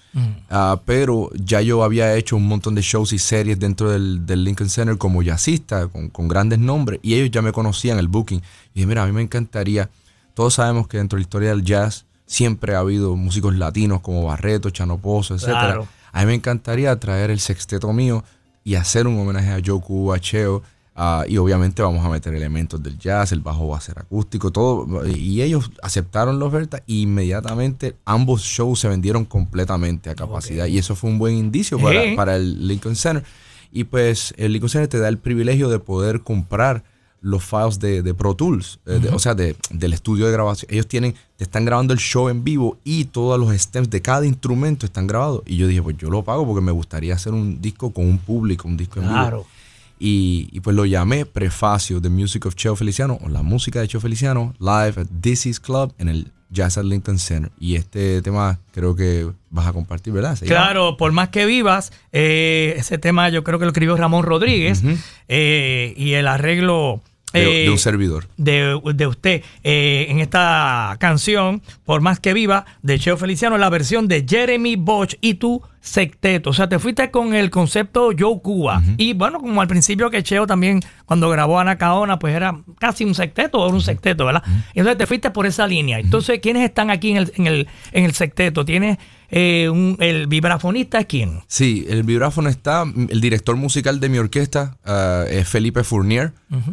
Ah, 0.50 0.81
pero 0.85 1.31
ya 1.35 1.61
yo 1.61 1.83
había 1.83 2.14
hecho 2.16 2.37
un 2.37 2.46
montón 2.46 2.74
de 2.74 2.83
shows 2.83 3.12
y 3.12 3.18
series 3.18 3.59
dentro 3.59 3.90
del, 3.90 4.26
del 4.26 4.44
Lincoln 4.44 4.68
Center 4.68 4.98
como 4.98 5.22
jazzista, 5.22 5.88
con, 5.88 6.09
con 6.09 6.29
grandes 6.29 6.59
nombres, 6.59 7.00
y 7.02 7.14
ellos 7.14 7.31
ya 7.31 7.42
me 7.42 7.52
conocían 7.52 7.98
el 7.98 8.09
booking. 8.09 8.38
Y 8.38 8.74
dije, 8.74 8.87
mira, 8.87 9.02
a 9.02 9.07
mí 9.07 9.12
me 9.12 9.22
encantaría, 9.22 9.90
todos 10.35 10.55
sabemos 10.55 10.88
que 10.88 10.98
dentro 10.98 11.16
de 11.16 11.20
la 11.20 11.24
historia 11.24 11.48
del 11.50 11.62
jazz 11.62 12.07
siempre 12.26 12.74
ha 12.74 12.81
habido 12.81 13.16
músicos 13.16 13.55
latinos 13.55 14.00
como 14.00 14.24
Barreto, 14.24 14.70
Chano 14.70 14.98
Pozo, 14.98 15.35
etc. 15.35 15.44
Claro. 15.44 15.88
A 16.12 16.20
mí 16.20 16.26
me 16.26 16.35
encantaría 16.35 16.98
traer 16.98 17.31
el 17.31 17.40
sexteto 17.40 17.92
mío 17.92 18.24
y 18.64 18.74
hacer 18.74 19.07
un 19.07 19.18
homenaje 19.18 19.52
a 19.52 19.61
Joe 19.64 19.81
Cuba, 19.81 20.16
a 20.16 20.18
Cheo. 20.18 20.62
Ah, 20.97 21.25
y 21.29 21.37
obviamente 21.37 21.83
vamos 21.83 22.05
a 22.05 22.09
meter 22.09 22.35
elementos 22.35 22.83
del 22.83 22.99
jazz, 22.99 23.31
el 23.33 23.41
bajo 23.41 23.69
va 23.69 23.77
a 23.79 23.81
ser 23.81 23.99
acústico, 23.99 24.51
todo. 24.51 25.07
Y 25.07 25.43
ellos 25.43 25.71
aceptaron 25.83 26.39
la 26.41 26.47
oferta 26.47 26.79
e 26.79 26.95
inmediatamente 26.95 27.97
ambos 28.05 28.43
shows 28.43 28.81
se 28.81 28.89
vendieron 28.89 29.25
completamente 29.25 30.11
a 30.11 30.15
capacidad. 30.15 30.67
Y 30.67 30.79
eso 30.79 30.95
fue 30.97 31.11
un 31.11 31.19
buen 31.19 31.35
indicio 31.37 31.79
para, 31.79 32.37
el 32.37 32.67
Lincoln 32.67 32.97
Center. 32.97 33.25
Y 33.73 33.85
pues 33.85 34.33
el 34.37 34.53
Lincoln 34.53 34.71
Center 34.71 34.89
te 34.89 34.99
da 34.99 35.09
el 35.09 35.19
privilegio 35.19 35.69
de 35.69 35.79
poder 35.79 36.23
comprar 36.23 36.83
los 37.23 37.43
files 37.45 37.81
de, 37.81 38.03
de 38.03 38.15
Pro 38.15 38.35
Tools, 38.37 38.79
eh, 38.87 39.01
de- 39.01 39.09
o 39.09 39.19
sea, 39.19 39.35
de- 39.35 39.57
del 39.71 39.93
estudio 39.95 40.27
de 40.27 40.33
grabación. 40.33 40.71
Ellos 40.73 40.87
tienen, 40.87 41.15
te 41.37 41.43
están 41.45 41.65
grabando 41.65 41.93
el 41.93 41.99
show 41.99 42.29
en 42.29 42.45
vivo 42.45 42.79
y 42.85 43.07
todos 43.07 43.41
los 43.41 43.53
stems 43.61 43.91
de 43.91 44.01
cada 44.01 44.25
instrumento 44.27 44.87
están 44.87 45.07
grabados. 45.09 45.43
Y 45.45 45.57
yo 45.57 45.67
dije, 45.67 45.83
pues 45.83 45.97
yo 45.97 46.09
lo 46.09 46.23
pago 46.23 46.47
porque 46.47 46.61
me 46.61 46.71
gustaría 46.73 47.15
hacer 47.15 47.33
un 47.33 47.61
disco 47.61 47.91
con 47.91 48.05
un 48.07 48.19
público, 48.19 48.69
un 48.69 48.77
disco 48.77 49.01
en 49.01 49.07
vivo. 49.07 49.19
Claro. 49.19 49.47
Y, 49.99 50.49
y 50.53 50.61
pues 50.61 50.77
lo 50.77 50.85
llamé 50.85 51.25
Prefacio, 51.25 52.01
The 52.03 52.11
Music 52.11 52.47
of 52.47 52.55
Cheo 52.55 52.77
Feliciano, 52.77 53.19
o 53.25 53.29
la 53.29 53.43
música 53.43 53.81
de 53.81 53.89
Cheo 53.89 54.01
Feliciano, 54.01 54.55
live 54.61 55.01
at 55.03 55.07
Dizzy's 55.11 55.59
Club 55.61 55.95
en 55.99 56.09
el 56.09 56.33
Jazz 56.51 56.79
at 56.79 56.85
Lincoln 56.85 57.19
Center. 57.19 57.51
Y 57.59 57.75
este 57.77 58.23
tema 58.23 58.61
creo 58.73 58.95
que 58.95 59.27
vas 59.51 59.67
a 59.67 59.73
compartir, 59.73 60.13
¿verdad? 60.13 60.39
Claro, 60.47 60.97
por 60.97 61.13
más 61.13 61.31
que 61.31 61.45
vivas, 61.47 61.93
eh, 62.13 62.75
ese 62.77 62.99
tema 62.99 63.29
yo 63.31 63.43
creo 63.43 63.59
que 63.59 63.65
lo 63.65 63.71
escribió 63.71 63.97
Ramón 63.97 64.23
Rodríguez 64.23 64.83
eh, 65.29 65.95
y 65.97 66.13
el 66.13 66.29
arreglo 66.29 67.03
De, 67.33 67.63
eh, 67.63 67.65
de 67.65 67.71
un 67.71 67.79
servidor. 67.79 68.29
de, 68.37 68.81
de 68.95 69.07
usted 69.07 69.43
eh, 69.65 70.07
en 70.09 70.21
esta 70.21 70.97
canción, 71.01 71.63
por 71.85 72.01
más 72.01 72.21
que 72.21 72.33
viva, 72.33 72.65
de 72.83 72.99
Cheo 72.99 73.17
Feliciano, 73.17 73.59
la 73.59 73.69
versión 73.71 74.07
de 74.07 74.25
Jeremy 74.29 74.77
Bosch 74.77 75.17
y 75.21 75.35
tu 75.35 75.63
secteto. 75.87 76.51
O 76.51 76.53
sea, 76.53 76.68
te 76.68 76.79
fuiste 76.79 77.11
con 77.11 77.33
el 77.35 77.49
concepto 77.49 78.11
Joe 78.18 78.40
Cuba. 78.42 78.83
Y 78.96 79.12
bueno, 79.14 79.40
como 79.40 79.61
al 79.61 79.68
principio 79.68 80.11
que 80.11 80.22
Cheo 80.22 80.46
también, 80.46 80.81
cuando 81.07 81.31
grabó 81.31 81.61
Anacaona, 81.61 82.18
pues 82.18 82.35
era 82.35 82.61
casi 82.79 83.05
un 83.05 83.14
secteto, 83.14 83.61
o 83.61 83.70
un 83.70 83.81
secteto, 83.81 84.27
¿verdad? 84.27 84.42
Y 84.75 84.81
entonces 84.81 84.99
te 84.99 85.07
fuiste 85.07 85.31
por 85.31 85.46
esa 85.46 85.66
línea. 85.66 85.99
Entonces, 85.99 86.40
¿quiénes 86.40 86.64
están 86.64 86.90
aquí 86.90 87.12
en 87.12 87.16
el, 87.18 87.33
en 87.37 87.46
el, 87.46 87.68
en 87.92 88.05
el 88.05 88.12
secteto? 88.12 88.64
¿Tienes 88.64 88.99
eh, 89.31 89.68
un, 89.70 89.96
el 90.01 90.27
vibrafonista? 90.27 90.99
¿es 90.99 91.07
¿Quién? 91.07 91.40
Sí, 91.46 91.87
el 91.88 92.03
vibráfono 92.03 92.49
está. 92.49 92.85
El 93.09 93.20
director 93.20 93.57
musical 93.57 94.01
de 94.01 94.09
mi 94.09 94.18
orquesta 94.18 94.79
ah, 94.85 95.25
es 95.31 95.49
Felipe 95.49 95.85
Fournier, 95.85 96.33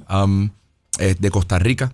um, 0.09 0.49
es 0.99 1.21
de 1.21 1.29
Costa 1.29 1.59
Rica. 1.59 1.93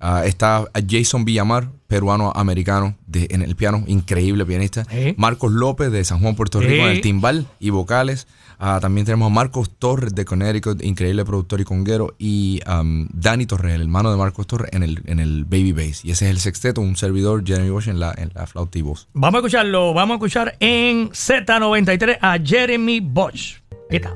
Ah, 0.00 0.24
está 0.24 0.64
Jason 0.88 1.24
Villamar, 1.24 1.70
peruano-americano, 1.86 2.96
en 3.12 3.42
el 3.42 3.54
piano, 3.54 3.84
increíble 3.86 4.46
pianista. 4.46 4.86
Marcos 5.16 5.52
López, 5.52 5.92
de 5.92 6.04
San 6.04 6.20
Juan, 6.20 6.34
Puerto 6.34 6.60
Rico, 6.60 6.84
en 6.84 6.90
el 6.90 7.00
timbal 7.00 7.46
y 7.58 7.70
vocales. 7.70 8.26
Ah, 8.62 8.78
también 8.78 9.06
tenemos 9.06 9.26
a 9.26 9.30
Marcos 9.30 9.70
Torres, 9.78 10.14
de 10.14 10.26
Connecticut, 10.26 10.82
increíble 10.84 11.24
productor 11.24 11.62
y 11.62 11.64
conguero. 11.64 12.14
Y 12.18 12.60
um, 12.68 13.08
Dani 13.10 13.46
Torres, 13.46 13.74
el 13.74 13.80
hermano 13.80 14.10
de 14.10 14.18
Marcos 14.18 14.46
Torres, 14.46 14.70
en 14.72 14.82
el, 14.82 15.00
en 15.06 15.18
el 15.18 15.46
baby 15.46 15.72
bass. 15.72 16.04
Y 16.04 16.10
ese 16.10 16.26
es 16.26 16.30
el 16.30 16.40
sexteto, 16.40 16.82
un 16.82 16.94
servidor, 16.96 17.42
Jeremy 17.46 17.70
Bosch, 17.70 17.88
en 17.88 17.98
la, 17.98 18.14
en 18.16 18.30
la 18.34 18.46
flauta 18.46 18.78
y 18.78 18.82
voz. 18.82 19.08
Vamos 19.14 19.36
a 19.36 19.38
escucharlo, 19.38 19.94
vamos 19.94 20.14
a 20.14 20.16
escuchar 20.16 20.56
en 20.60 21.08
Z93 21.08 22.18
a 22.20 22.38
Jeremy 22.38 23.00
Bosch. 23.00 23.62
Ahí 23.90 23.96
está. 23.96 24.14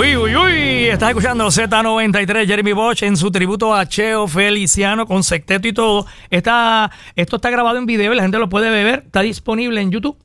Uy, 0.00 0.16
uy, 0.16 0.34
uy, 0.34 0.86
estás 0.86 1.10
escuchando 1.10 1.46
Z93, 1.48 2.46
Jeremy 2.46 2.72
Bosch 2.72 3.02
en 3.02 3.18
su 3.18 3.30
tributo 3.30 3.74
a 3.74 3.86
Cheo 3.86 4.26
Feliciano 4.26 5.04
con 5.06 5.22
secteto 5.22 5.68
y 5.68 5.74
todo. 5.74 6.06
Está, 6.30 6.90
esto 7.16 7.36
está 7.36 7.50
grabado 7.50 7.76
en 7.76 7.84
video 7.84 8.10
y 8.14 8.16
la 8.16 8.22
gente 8.22 8.38
lo 8.38 8.48
puede 8.48 8.70
ver. 8.70 9.02
Está 9.04 9.20
disponible 9.20 9.78
en 9.82 9.90
YouTube. 9.90 10.16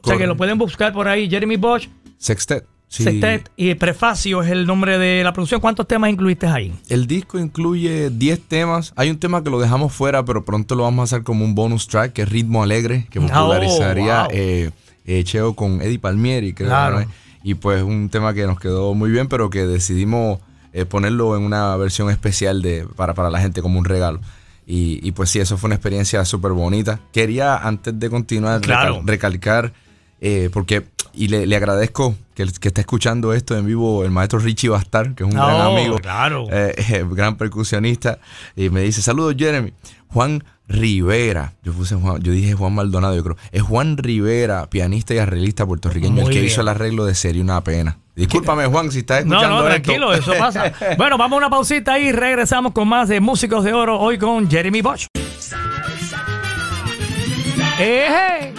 O 0.00 0.06
sea 0.06 0.16
que 0.16 0.28
lo 0.28 0.36
pueden 0.36 0.58
buscar 0.58 0.92
por 0.92 1.08
ahí. 1.08 1.28
Jeremy 1.28 1.56
Bosch, 1.56 1.88
Sextet. 2.18 2.66
Sí. 2.86 3.02
Sextet 3.02 3.50
y 3.56 3.74
Prefacio 3.74 4.44
es 4.44 4.50
el 4.52 4.64
nombre 4.64 4.96
de 4.96 5.24
la 5.24 5.32
producción. 5.32 5.60
¿Cuántos 5.60 5.88
temas 5.88 6.10
incluiste 6.10 6.46
ahí? 6.46 6.72
El 6.88 7.08
disco 7.08 7.40
incluye 7.40 8.10
10 8.10 8.42
temas. 8.46 8.92
Hay 8.94 9.10
un 9.10 9.18
tema 9.18 9.42
que 9.42 9.50
lo 9.50 9.58
dejamos 9.58 9.92
fuera, 9.92 10.24
pero 10.24 10.44
pronto 10.44 10.76
lo 10.76 10.84
vamos 10.84 11.00
a 11.12 11.16
hacer 11.16 11.24
como 11.24 11.44
un 11.44 11.56
bonus 11.56 11.88
track, 11.88 12.12
que 12.12 12.22
es 12.22 12.28
Ritmo 12.28 12.62
Alegre, 12.62 13.08
que 13.10 13.18
Oh, 13.18 13.22
popularizaría 13.26 14.20
wow. 14.22 14.30
eh, 14.32 14.70
eh, 15.04 15.24
Cheo 15.24 15.54
con 15.54 15.82
Eddie 15.82 15.98
Palmieri, 15.98 16.52
creo. 16.54 16.68
Claro. 16.68 17.00
¿no? 17.00 17.23
Y 17.44 17.54
pues 17.54 17.82
un 17.84 18.08
tema 18.08 18.34
que 18.34 18.44
nos 18.46 18.58
quedó 18.58 18.94
muy 18.94 19.10
bien, 19.10 19.28
pero 19.28 19.50
que 19.50 19.66
decidimos 19.66 20.40
eh, 20.72 20.84
ponerlo 20.86 21.36
en 21.36 21.42
una 21.44 21.76
versión 21.76 22.10
especial 22.10 22.60
de, 22.62 22.88
para, 22.96 23.14
para 23.14 23.30
la 23.30 23.38
gente 23.38 23.62
como 23.62 23.78
un 23.78 23.84
regalo. 23.84 24.20
Y, 24.66 24.98
y 25.06 25.12
pues 25.12 25.28
sí, 25.30 25.38
eso 25.40 25.56
fue 25.58 25.68
una 25.68 25.74
experiencia 25.76 26.24
súper 26.24 26.52
bonita. 26.52 26.98
Quería, 27.12 27.56
antes 27.58 27.96
de 28.00 28.08
continuar, 28.10 28.60
Claro. 28.62 28.94
recal- 29.02 29.06
recalcar, 29.06 29.72
eh, 30.22 30.48
porque, 30.52 30.86
y 31.12 31.28
le, 31.28 31.46
le 31.46 31.54
agradezco 31.54 32.16
que, 32.34 32.46
que 32.58 32.68
está 32.68 32.80
escuchando 32.80 33.34
esto 33.34 33.56
en 33.58 33.66
vivo, 33.66 34.04
el 34.04 34.10
maestro 34.10 34.38
Richie 34.38 34.70
Bastar, 34.70 35.14
que 35.14 35.22
es 35.22 35.28
un 35.30 35.36
gran 35.36 35.60
amigo. 35.60 35.98
claro. 35.98 36.46
Eh, 36.50 37.04
gran 37.10 37.36
percusionista. 37.36 38.18
Y 38.56 38.70
me 38.70 38.80
dice, 38.80 39.02
saludos 39.02 39.34
Jeremy. 39.38 39.74
Juan 40.08 40.42
Rivera. 40.68 41.52
Yo 41.62 41.72
puse 41.72 41.94
Juan, 41.94 42.22
yo 42.22 42.32
dije 42.32 42.54
Juan 42.54 42.74
Maldonado, 42.74 43.14
yo 43.14 43.22
creo. 43.22 43.36
Es 43.52 43.62
Juan 43.62 43.96
Rivera, 43.96 44.66
pianista 44.70 45.14
y 45.14 45.18
arreglista 45.18 45.66
puertorriqueño, 45.66 46.22
el 46.22 46.28
que 46.28 46.34
bien. 46.40 46.44
hizo 46.46 46.60
el 46.62 46.68
arreglo 46.68 47.04
de 47.04 47.14
Sería 47.14 47.42
una 47.42 47.62
pena. 47.62 47.98
Discúlpame, 48.16 48.66
Juan, 48.66 48.90
si 48.92 49.00
estás 49.00 49.26
No, 49.26 49.34
escuchando 49.36 49.62
no, 49.62 49.68
esto. 49.68 49.82
tranquilo, 49.82 50.14
eso 50.14 50.32
pasa. 50.38 50.72
Bueno, 50.96 51.18
vamos 51.18 51.36
a 51.36 51.38
una 51.38 51.50
pausita 51.50 51.98
y 51.98 52.12
regresamos 52.12 52.72
con 52.72 52.88
más 52.88 53.08
de 53.08 53.20
Músicos 53.20 53.64
de 53.64 53.72
Oro 53.72 53.98
hoy 53.98 54.18
con 54.18 54.48
Jeremy 54.50 54.80
Bosch. 54.82 55.06
¡Eje! 57.78 58.54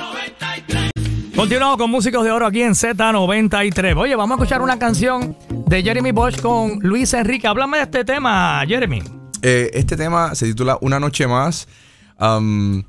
Continuamos 1.35 1.77
con 1.77 1.89
Músicos 1.89 2.23
de 2.23 2.31
Oro 2.31 2.45
aquí 2.45 2.61
en 2.61 2.71
Z93. 2.73 3.97
Oye, 3.97 4.15
vamos 4.15 4.37
a 4.37 4.41
escuchar 4.43 4.61
una 4.61 4.77
canción 4.79 5.35
de 5.67 5.83
Jeremy 5.83 6.11
Bosch 6.11 6.39
con 6.41 6.79
Luis 6.81 7.13
Enrique. 7.13 7.47
Háblame 7.47 7.77
de 7.77 7.83
este 7.83 8.05
tema, 8.05 8.63
Jeremy. 8.67 9.01
Eh, 9.41 9.69
este 9.73 9.95
tema 9.97 10.33
se 10.35 10.45
titula 10.47 10.77
Una 10.81 10.99
noche 10.99 11.27
más. 11.27 11.67
Am, 12.17 12.83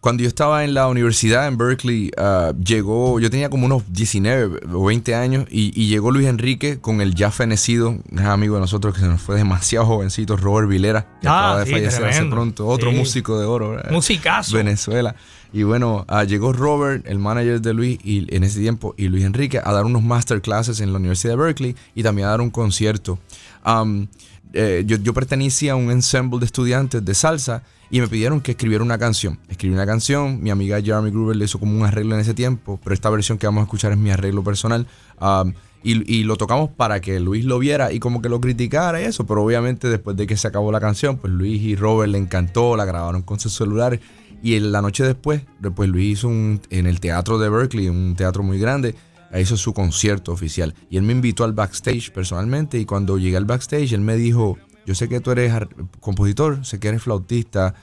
cuando 0.00 0.22
yo 0.22 0.28
estaba 0.28 0.64
en 0.64 0.72
la 0.72 0.88
universidad 0.88 1.46
en 1.46 1.58
Berkeley, 1.58 2.10
ah, 2.16 2.52
llegó, 2.64 3.20
yo 3.20 3.28
tenía 3.28 3.50
como 3.50 3.66
unos 3.66 3.82
19 3.92 4.60
o 4.72 4.84
20 4.86 5.14
años 5.14 5.44
y, 5.50 5.78
y 5.78 5.88
llegó 5.88 6.10
Luis 6.10 6.26
Enrique 6.26 6.80
con 6.80 7.02
el 7.02 7.14
ya 7.14 7.30
fenecido, 7.30 7.98
amigo 8.16 8.54
de 8.54 8.60
nosotros 8.62 8.94
que 8.94 9.00
se 9.00 9.06
nos 9.08 9.20
fue 9.20 9.36
demasiado 9.36 9.84
jovencito, 9.84 10.38
Robert 10.38 10.68
Vilera, 10.70 11.06
que 11.20 11.28
Ah, 11.28 11.40
acaba 11.50 11.60
de 11.60 11.66
sí, 11.66 11.72
fallecer 11.72 12.04
hace 12.06 12.24
pronto, 12.24 12.66
otro 12.66 12.90
Sí. 12.90 12.96
músico 12.96 13.38
de 13.38 13.44
oro. 13.44 13.76
Musicazo. 13.90 14.56
Venezuela. 14.56 15.14
Y 15.52 15.64
bueno, 15.64 16.06
ah, 16.08 16.24
llegó 16.24 16.52
Robert, 16.54 17.04
el 17.06 17.18
manager 17.18 17.60
de 17.60 17.74
Luis, 17.74 17.98
y 18.02 18.34
en 18.34 18.44
ese 18.44 18.60
tiempo, 18.60 18.94
y 18.96 19.08
Luis 19.08 19.24
Enrique, 19.24 19.60
a 19.62 19.70
dar 19.72 19.84
unos 19.84 20.02
masterclasses 20.02 20.80
en 20.80 20.92
la 20.92 20.98
Universidad 20.98 21.34
de 21.34 21.42
Berkeley 21.42 21.76
y 21.94 22.02
también 22.02 22.28
a 22.28 22.30
dar 22.30 22.40
un 22.40 22.50
concierto. 22.50 23.18
Am, 23.64 24.06
eh, 24.54 24.82
yo, 24.86 24.96
yo 24.96 25.12
pertenecía 25.12 25.72
a 25.72 25.76
un 25.76 25.90
ensemble 25.90 26.38
de 26.40 26.46
estudiantes 26.46 27.04
de 27.04 27.14
salsa 27.14 27.64
y 27.90 28.00
me 28.00 28.08
pidieron 28.08 28.40
que 28.40 28.52
escribiera 28.52 28.84
una 28.84 28.98
canción. 28.98 29.38
Escribí 29.48 29.74
una 29.74 29.86
canción, 29.86 30.42
mi 30.42 30.50
amiga 30.50 30.80
Jeremy 30.80 31.10
Gruber 31.10 31.36
le 31.36 31.44
hizo 31.44 31.58
como 31.58 31.76
un 31.76 31.84
arreglo 31.84 32.14
en 32.14 32.20
ese 32.20 32.34
tiempo, 32.34 32.78
pero 32.82 32.94
esta 32.94 33.10
versión 33.10 33.36
que 33.36 33.46
vamos 33.46 33.62
a 33.62 33.64
escuchar 33.64 33.92
es 33.92 33.98
mi 33.98 34.10
arreglo 34.10 34.44
personal. 34.44 34.86
Am, 35.18 35.54
y, 35.82 36.24
lo 36.24 36.36
tocamos 36.36 36.70
para 36.70 37.00
que 37.00 37.18
Luis 37.20 37.46
lo 37.46 37.58
viera 37.58 37.90
y 37.90 38.00
como 38.00 38.20
que 38.20 38.28
lo 38.28 38.38
criticara 38.40 39.00
y 39.00 39.06
eso, 39.06 39.26
pero 39.26 39.42
obviamente 39.42 39.88
después 39.88 40.14
de 40.14 40.26
que 40.26 40.36
se 40.36 40.46
acabó 40.46 40.70
la 40.70 40.80
canción, 40.80 41.16
pues 41.16 41.32
Luis 41.32 41.62
y 41.62 41.74
Robert 41.74 42.12
le 42.12 42.18
encantó, 42.18 42.76
la 42.76 42.84
grabaron 42.84 43.22
con 43.22 43.40
sus 43.40 43.54
celulares 43.54 44.00
y 44.42 44.56
en 44.56 44.72
la 44.72 44.82
noche 44.82 45.04
después, 45.04 45.42
después 45.58 45.88
Luis 45.88 46.18
hizo 46.18 46.28
un, 46.28 46.60
en 46.68 46.86
el 46.86 47.00
teatro 47.00 47.38
de 47.38 47.48
Berkeley, 47.48 47.88
un 47.88 48.14
teatro 48.14 48.42
muy 48.42 48.58
grande, 48.58 48.94
hizo 49.38 49.56
su 49.56 49.72
concierto 49.72 50.32
oficial. 50.32 50.74
Y 50.90 50.96
él 50.96 51.02
me 51.02 51.12
invitó 51.12 51.44
al 51.44 51.52
backstage 51.52 52.10
personalmente 52.12 52.78
y 52.78 52.84
cuando 52.84 53.16
llegué 53.18 53.36
al 53.36 53.44
backstage, 53.44 53.92
él 53.92 54.00
me 54.00 54.16
dijo, 54.16 54.58
yo 54.86 54.94
sé 54.94 55.08
que 55.08 55.20
tú 55.20 55.30
eres 55.30 55.52
compositor, 56.00 56.64
sé 56.64 56.78
que 56.80 56.88
eres 56.88 57.02
flautista, 57.02 57.74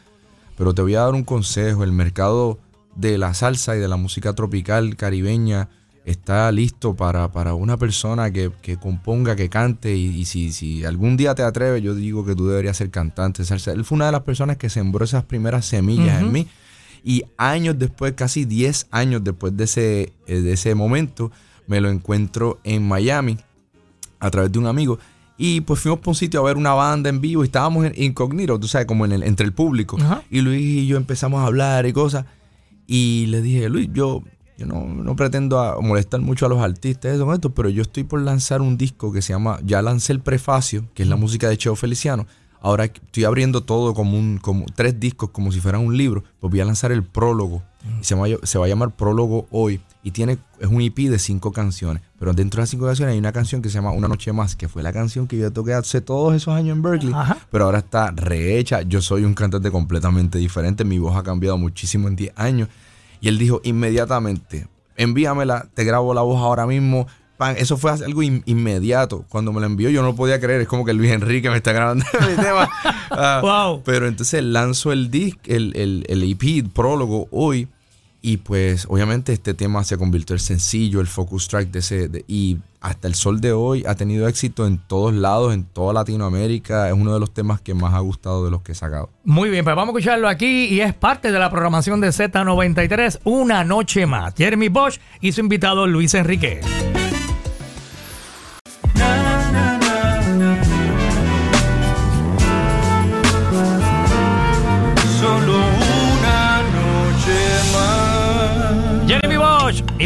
pero 0.57 0.73
te 0.73 0.81
voy 0.81 0.95
a 0.95 1.01
dar 1.01 1.13
un 1.13 1.23
consejo. 1.23 1.83
El 1.83 1.91
mercado 1.91 2.59
de 2.95 3.17
la 3.17 3.33
salsa 3.33 3.75
y 3.75 3.79
de 3.79 3.87
la 3.87 3.97
música 3.97 4.33
tropical 4.33 4.95
caribeña 4.95 5.69
está 6.05 6.51
listo 6.51 6.95
para, 6.95 7.31
para 7.31 7.53
una 7.53 7.77
persona 7.77 8.31
que, 8.31 8.51
que 8.61 8.77
componga, 8.77 9.35
que 9.35 9.49
cante. 9.49 9.95
Y, 9.95 10.07
y 10.07 10.25
si, 10.25 10.51
si 10.51 10.85
algún 10.85 11.17
día 11.17 11.35
te 11.35 11.43
atreves, 11.43 11.83
yo 11.83 11.93
digo 11.93 12.25
que 12.25 12.35
tú 12.35 12.47
deberías 12.47 12.77
ser 12.77 12.89
cantante 12.89 13.43
de 13.43 13.45
salsa. 13.45 13.71
Él 13.71 13.85
fue 13.85 13.97
una 13.97 14.07
de 14.07 14.13
las 14.13 14.21
personas 14.21 14.57
que 14.57 14.69
sembró 14.69 15.05
esas 15.05 15.25
primeras 15.25 15.65
semillas 15.65 16.21
en 16.21 16.31
mí. 16.31 16.47
Y 17.03 17.23
años 17.37 17.77
después, 17.77 18.13
casi 18.13 18.45
10 18.45 18.87
años 18.91 19.23
después 19.23 19.55
de 19.55 19.65
ese, 19.65 20.13
eh, 20.25 20.41
de 20.41 20.53
ese 20.53 20.75
momento, 20.75 21.31
me 21.67 21.79
lo 21.81 21.89
encuentro 21.89 22.59
en 22.63 22.87
Miami 22.87 23.37
a 24.19 24.31
través 24.31 24.51
de 24.51 24.59
un 24.59 24.65
amigo. 24.65 24.97
Y 25.37 25.61
pues 25.61 25.79
fuimos 25.81 25.99
por 25.99 26.09
un 26.09 26.15
sitio 26.15 26.39
a 26.39 26.43
ver 26.43 26.57
una 26.57 26.73
banda 26.73 27.09
en 27.09 27.21
vivo 27.21 27.43
y 27.43 27.45
estábamos 27.45 27.85
en 27.85 27.93
incógnito, 28.01 28.59
tú 28.59 28.67
sabes, 28.67 28.87
como 28.87 29.05
en 29.05 29.11
el, 29.11 29.23
entre 29.23 29.45
el 29.45 29.53
público. 29.53 29.97
Ajá. 30.01 30.23
Y 30.31 30.41
Luis 30.41 30.61
y 30.61 30.87
yo 30.87 30.97
empezamos 30.97 31.41
a 31.41 31.45
hablar 31.45 31.85
y 31.85 31.93
cosas. 31.93 32.25
Y 32.87 33.25
le 33.27 33.41
dije, 33.41 33.69
Luis, 33.69 33.89
yo, 33.93 34.23
yo 34.57 34.65
no, 34.65 34.85
no 34.87 35.15
pretendo 35.15 35.59
a- 35.59 35.79
molestar 35.81 36.21
mucho 36.21 36.45
a 36.45 36.49
los 36.49 36.59
artistas, 36.59 37.13
eso, 37.13 37.31
esto, 37.33 37.53
pero 37.53 37.69
yo 37.69 37.81
estoy 37.83 38.03
por 38.03 38.21
lanzar 38.21 38.61
un 38.61 38.77
disco 38.77 39.11
que 39.11 39.21
se 39.21 39.33
llama, 39.33 39.59
ya 39.63 39.81
lancé 39.81 40.13
el 40.13 40.21
prefacio, 40.21 40.85
que 40.93 41.03
es 41.03 41.09
la 41.09 41.15
música 41.17 41.49
de 41.49 41.57
Cheo 41.57 41.75
Feliciano. 41.75 42.25
Ahora 42.59 42.85
estoy 42.85 43.23
abriendo 43.23 43.61
todo 43.61 43.93
como 43.93 44.17
un, 44.17 44.39
como 44.39 44.65
tres 44.73 44.99
discos, 44.99 45.29
como 45.29 45.51
si 45.51 45.59
fueran 45.59 45.81
un 45.85 45.95
libro. 45.95 46.23
Pues 46.39 46.49
voy 46.49 46.59
a 46.61 46.65
lanzar 46.65 46.91
el 46.91 47.03
prólogo. 47.03 47.61
Se, 48.01 48.15
va, 48.15 48.25
a- 48.25 48.45
se 48.45 48.57
va 48.57 48.65
a 48.65 48.67
llamar 48.67 48.95
Prólogo 48.95 49.47
Hoy. 49.51 49.79
Y 50.07 50.11
tiene, 50.11 50.37
es 50.59 50.67
un 50.67 50.81
EP 50.81 50.95
de 51.09 51.19
cinco 51.19 51.51
canciones. 51.51 52.01
Pero 52.17 52.33
dentro 52.33 52.59
de 52.59 52.61
las 52.63 52.69
cinco 52.69 52.85
canciones 52.85 53.11
hay 53.13 53.19
una 53.19 53.33
canción 53.33 53.61
que 53.61 53.67
se 53.69 53.75
llama 53.75 53.91
Una 53.91 54.07
Noche 54.07 54.31
Más, 54.31 54.55
que 54.55 54.69
fue 54.69 54.81
la 54.81 54.93
canción 54.93 55.27
que 55.27 55.37
yo 55.37 55.51
toqué 55.51 55.73
hace 55.73 55.99
todos 55.99 56.33
esos 56.33 56.53
años 56.53 56.77
en 56.77 56.81
Berkeley. 56.81 57.13
Ajá. 57.13 57.37
Pero 57.51 57.65
ahora 57.65 57.79
está 57.79 58.11
rehecha. 58.11 58.83
Yo 58.83 59.01
soy 59.01 59.23
un 59.25 59.33
cantante 59.33 59.69
completamente 59.69 60.37
diferente. 60.37 60.85
Mi 60.85 60.97
voz 60.97 61.17
ha 61.17 61.23
cambiado 61.23 61.57
muchísimo 61.57 62.07
en 62.07 62.15
10 62.15 62.33
años. 62.37 62.69
Y 63.19 63.27
él 63.27 63.37
dijo 63.37 63.59
inmediatamente, 63.65 64.67
envíamela, 64.95 65.67
te 65.73 65.83
grabo 65.83 66.13
la 66.13 66.21
voz 66.21 66.41
ahora 66.41 66.65
mismo. 66.65 67.07
Pan, 67.37 67.55
eso 67.57 67.77
fue 67.77 67.91
algo 67.91 68.23
in- 68.23 68.41
inmediato. 68.45 69.25
Cuando 69.29 69.51
me 69.53 69.59
la 69.59 69.67
envió 69.67 69.89
yo 69.89 70.01
no 70.01 70.07
lo 70.07 70.15
podía 70.15 70.39
creer. 70.39 70.61
Es 70.61 70.67
como 70.67 70.85
que 70.85 70.93
Luis 70.93 71.11
Enrique 71.11 71.49
me 71.49 71.57
está 71.57 71.71
grabando 71.71 72.05
mi 72.29 72.41
tema. 72.41 72.69
Ah, 73.11 73.39
Wow. 73.43 73.83
Pero 73.83 74.07
entonces 74.07 74.41
lanzo 74.43 74.91
el 74.91 75.11
disc, 75.11 75.37
el, 75.47 75.73
el, 75.75 76.05
el 76.07 76.23
EP, 76.23 76.43
el 76.43 76.69
prólogo 76.69 77.27
hoy. 77.31 77.67
Y 78.27 78.35
pues 78.35 78.85
obviamente 78.89 79.31
este 79.31 79.53
tema 79.53 79.85
se 79.85 79.97
convirtió 79.97 80.35
en 80.35 80.41
sencillo, 80.41 80.99
el 80.99 81.07
focus 81.07 81.47
track 81.47 81.69
de 81.69 81.79
ese. 81.79 82.25
y 82.27 82.57
hasta 82.81 83.07
el 83.07 83.15
sol 83.15 83.39
de 83.39 83.53
hoy 83.53 83.85
ha 83.87 83.95
tenido 83.95 84.27
éxito 84.27 84.67
en 84.67 84.79
todos 84.79 85.13
lados, 85.13 85.53
en 85.53 85.63
toda 85.63 85.93
Latinoamérica. 85.93 86.89
Es 86.89 86.93
uno 86.93 87.13
de 87.13 87.21
los 87.21 87.33
temas 87.33 87.61
que 87.61 87.73
más 87.73 87.93
ha 87.93 87.99
gustado 87.99 88.43
de 88.43 88.51
los 88.51 88.63
que 88.63 88.73
he 88.73 88.75
sacado. 88.75 89.11
Muy 89.23 89.49
bien, 89.49 89.63
pues 89.63 89.77
vamos 89.77 89.95
a 89.95 89.97
escucharlo 89.97 90.27
aquí 90.27 90.65
y 90.65 90.81
es 90.81 90.93
parte 90.93 91.31
de 91.31 91.39
la 91.39 91.49
programación 91.49 92.01
de 92.01 92.09
Z93, 92.09 93.21
Una 93.23 93.63
Noche 93.63 94.05
Más. 94.05 94.33
Jeremy 94.35 94.67
Bosch 94.67 94.99
y 95.21 95.31
su 95.31 95.39
invitado 95.39 95.87
Luis 95.87 96.13
Enrique. 96.13 96.59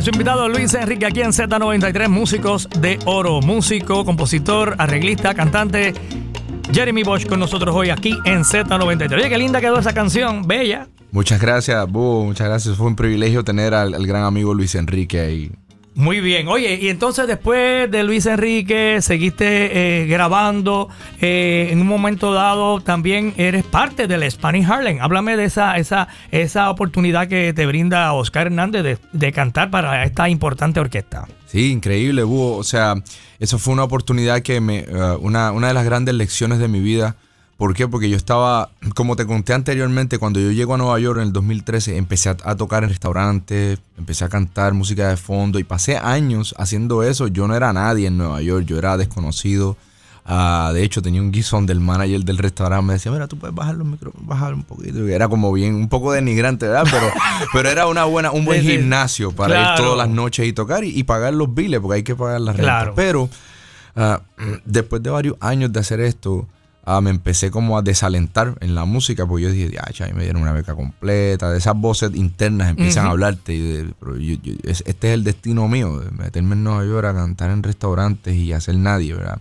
Su 0.02 0.10
invitado 0.10 0.50
Luis 0.50 0.74
Enrique 0.74 1.06
aquí 1.06 1.22
en 1.22 1.32
Z93, 1.32 2.08
músicos 2.08 2.68
de 2.80 2.98
oro, 3.06 3.40
músico, 3.40 4.04
compositor, 4.04 4.76
arreglista, 4.80 5.36
cantante. 5.36 5.94
Jeremy 6.74 7.04
Bosch 7.04 7.28
con 7.28 7.40
nosotros 7.40 7.76
hoy 7.76 7.92
aquí 7.92 8.18
en 8.26 8.44
Z93. 8.44 9.14
Oye, 9.14 9.30
qué 9.30 9.38
linda 9.38 9.62
quedó 9.62 9.78
esa 9.78 9.94
canción, 9.94 10.48
bella. 10.48 10.88
Muchas 11.12 11.40
gracias, 11.40 11.88
muchas 11.88 12.48
gracias. 12.48 12.78
Fue 12.78 12.88
un 12.88 12.96
privilegio 12.96 13.44
tener 13.44 13.76
al, 13.76 13.94
al 13.94 14.08
gran 14.08 14.24
amigo 14.24 14.56
Luis 14.56 14.74
Enrique 14.74 15.20
ahí. 15.20 15.52
Muy 15.94 16.22
bien. 16.22 16.48
Oye, 16.48 16.80
y 16.82 16.88
entonces 16.88 17.28
después 17.28 17.92
de 17.92 18.04
Luis 18.04 18.26
Enrique, 18.26 19.00
seguiste 19.02 20.02
eh, 20.04 20.08
grabando. 20.08 20.88
eh, 21.20 21.68
en 21.70 21.82
un 21.82 21.88
momento 21.88 22.34
dado 22.34 22.80
también 22.80 23.34
eres 23.36 23.66
parte 23.66 24.08
del 24.08 24.30
Spanish 24.32 24.66
Harlem. 24.66 25.00
Háblame 25.02 25.36
de 25.36 25.44
esa, 25.46 25.76
esa, 25.78 26.08
esa 26.32 26.70
oportunidad 26.70 27.28
que 27.28 27.52
te 27.54 27.66
brinda 27.66 28.14
Oscar 28.14 28.48
Hernández 28.48 28.84
de, 28.84 28.98
de 29.12 29.32
cantar 29.34 29.70
para 29.70 30.06
esta 30.06 30.30
importante 30.30 30.80
orquesta. 30.80 31.28
Sí, 31.48 31.72
increíble, 31.72 32.24
Búho. 32.24 32.56
O 32.56 32.64
sea, 32.64 32.96
eso 33.40 33.60
fue 33.60 33.74
una 33.74 33.84
oportunidad 33.84 34.42
que 34.42 34.62
me. 34.62 34.80
eh, 34.80 35.18
una, 35.20 35.52
una 35.52 35.68
de 35.68 35.74
las 35.74 35.84
grandes 35.84 36.16
lecciones 36.16 36.60
de 36.60 36.70
mi 36.70 36.80
vida. 36.80 37.18
¿Por 37.62 37.76
qué? 37.76 37.88
Porque 37.88 38.10
yo 38.10 38.18
estaba, 38.18 38.72
como 38.96 39.16
te 39.16 39.28
conté 39.28 39.54
anteriormente, 39.54 40.18
cuando 40.18 40.40
yo 40.40 40.50
llego 40.50 40.74
a 40.74 40.80
Nueva 40.80 41.00
York 41.00 41.20
en 41.20 41.28
el 41.28 41.32
2013, 41.32 41.96
empecé 41.96 42.30
a, 42.30 42.38
a 42.44 42.56
tocar 42.56 42.82
en 42.82 42.90
restaurantes, 42.90 43.78
empecé 44.00 44.26
a 44.26 44.30
cantar 44.30 44.74
música 44.74 45.10
de 45.10 45.16
fondo 45.16 45.60
y 45.60 45.64
pasé 45.64 45.96
años 45.96 46.56
haciendo 46.58 47.04
eso. 47.04 47.28
Yo 47.28 47.48
no 47.48 47.56
era 47.56 47.72
nadie 47.72 48.08
en 48.08 48.18
Nueva 48.18 48.42
York, 48.42 48.66
yo 48.66 48.80
era 48.80 48.98
desconocido. 48.98 49.78
Ah, 50.26 50.72
de 50.74 50.84
hecho, 50.84 51.04
tenía 51.04 51.22
un 51.22 51.32
guisón 51.32 51.68
del 51.68 51.80
manager 51.82 52.24
del 52.26 52.40
restaurante. 52.40 52.84
Me 52.84 52.94
decía, 52.94 53.12
mira, 53.12 53.28
tú 53.28 53.38
puedes 53.38 53.56
bajar 53.56 53.76
los 53.76 53.86
micrófonos, 53.86 54.26
bajar 54.28 54.56
un 54.56 54.64
poquito. 54.64 55.08
Y 55.08 55.12
era 55.14 55.28
como 55.28 55.54
bien, 55.54 55.76
un 55.76 55.88
poco 55.88 56.14
denigrante, 56.14 56.68
¿verdad? 56.68 56.88
Pero, 56.90 57.12
pero 57.54 57.70
era 57.70 57.86
una 57.86 58.06
buena, 58.06 58.32
un 58.32 58.44
buen 58.44 58.62
Sí, 58.62 58.70
sí. 58.70 58.78
gimnasio 58.78 59.34
para 59.34 59.62
ir 59.62 59.68
todas 59.78 60.00
las 60.00 60.10
noches 60.10 60.48
y 60.48 60.54
tocar 60.54 60.84
y, 60.84 60.98
y 60.98 61.04
pagar 61.04 61.36
los 61.36 61.54
biles, 61.54 61.80
porque 61.80 61.98
hay 61.98 62.04
que 62.04 62.16
pagar 62.16 62.42
las 62.42 62.56
rentas. 62.56 62.74
Claro. 62.76 62.94
Pero 62.96 63.30
ah, 63.96 64.20
después 64.66 65.04
de 65.04 65.12
varios 65.12 65.38
años 65.40 65.72
de 65.72 65.80
hacer 65.80 66.00
esto, 66.00 66.48
ah, 66.86 67.00
me 67.02 67.10
empecé 67.12 67.52
como 67.52 67.78
a 67.78 67.82
desalentar 67.82 68.56
en 68.62 68.74
la 68.76 68.86
música, 68.86 69.26
porque 69.26 69.44
yo 69.44 69.52
dije, 69.52 69.78
ah, 69.80 69.92
ya 69.92 70.08
me 70.14 70.24
dieron 70.24 70.42
una 70.42 70.52
beca 70.54 70.74
completa, 70.76 71.52
de 71.52 71.58
esas 71.58 71.76
voces 71.76 72.12
internas 72.16 72.70
empiezan 72.72 73.06
a 73.06 73.10
hablarte, 73.12 73.54
y 73.54 73.60
de- 73.62 73.94
pero 74.00 74.18
yo- 74.18 74.36
yo- 74.42 74.54
es- 74.64 74.84
este 74.88 75.10
es 75.10 75.14
el 75.14 75.24
destino 75.24 75.68
mío, 75.68 76.00
de 76.00 76.12
meterme 76.12 76.54
en 76.56 76.64
Nueva 76.64 76.86
York 76.86 77.06
a 77.08 77.14
cantar 77.14 77.52
en 77.52 77.64
restaurantes 77.64 78.36
y 78.36 78.54
hacer 78.54 78.76
nadie, 78.76 79.14
¿verdad? 79.14 79.40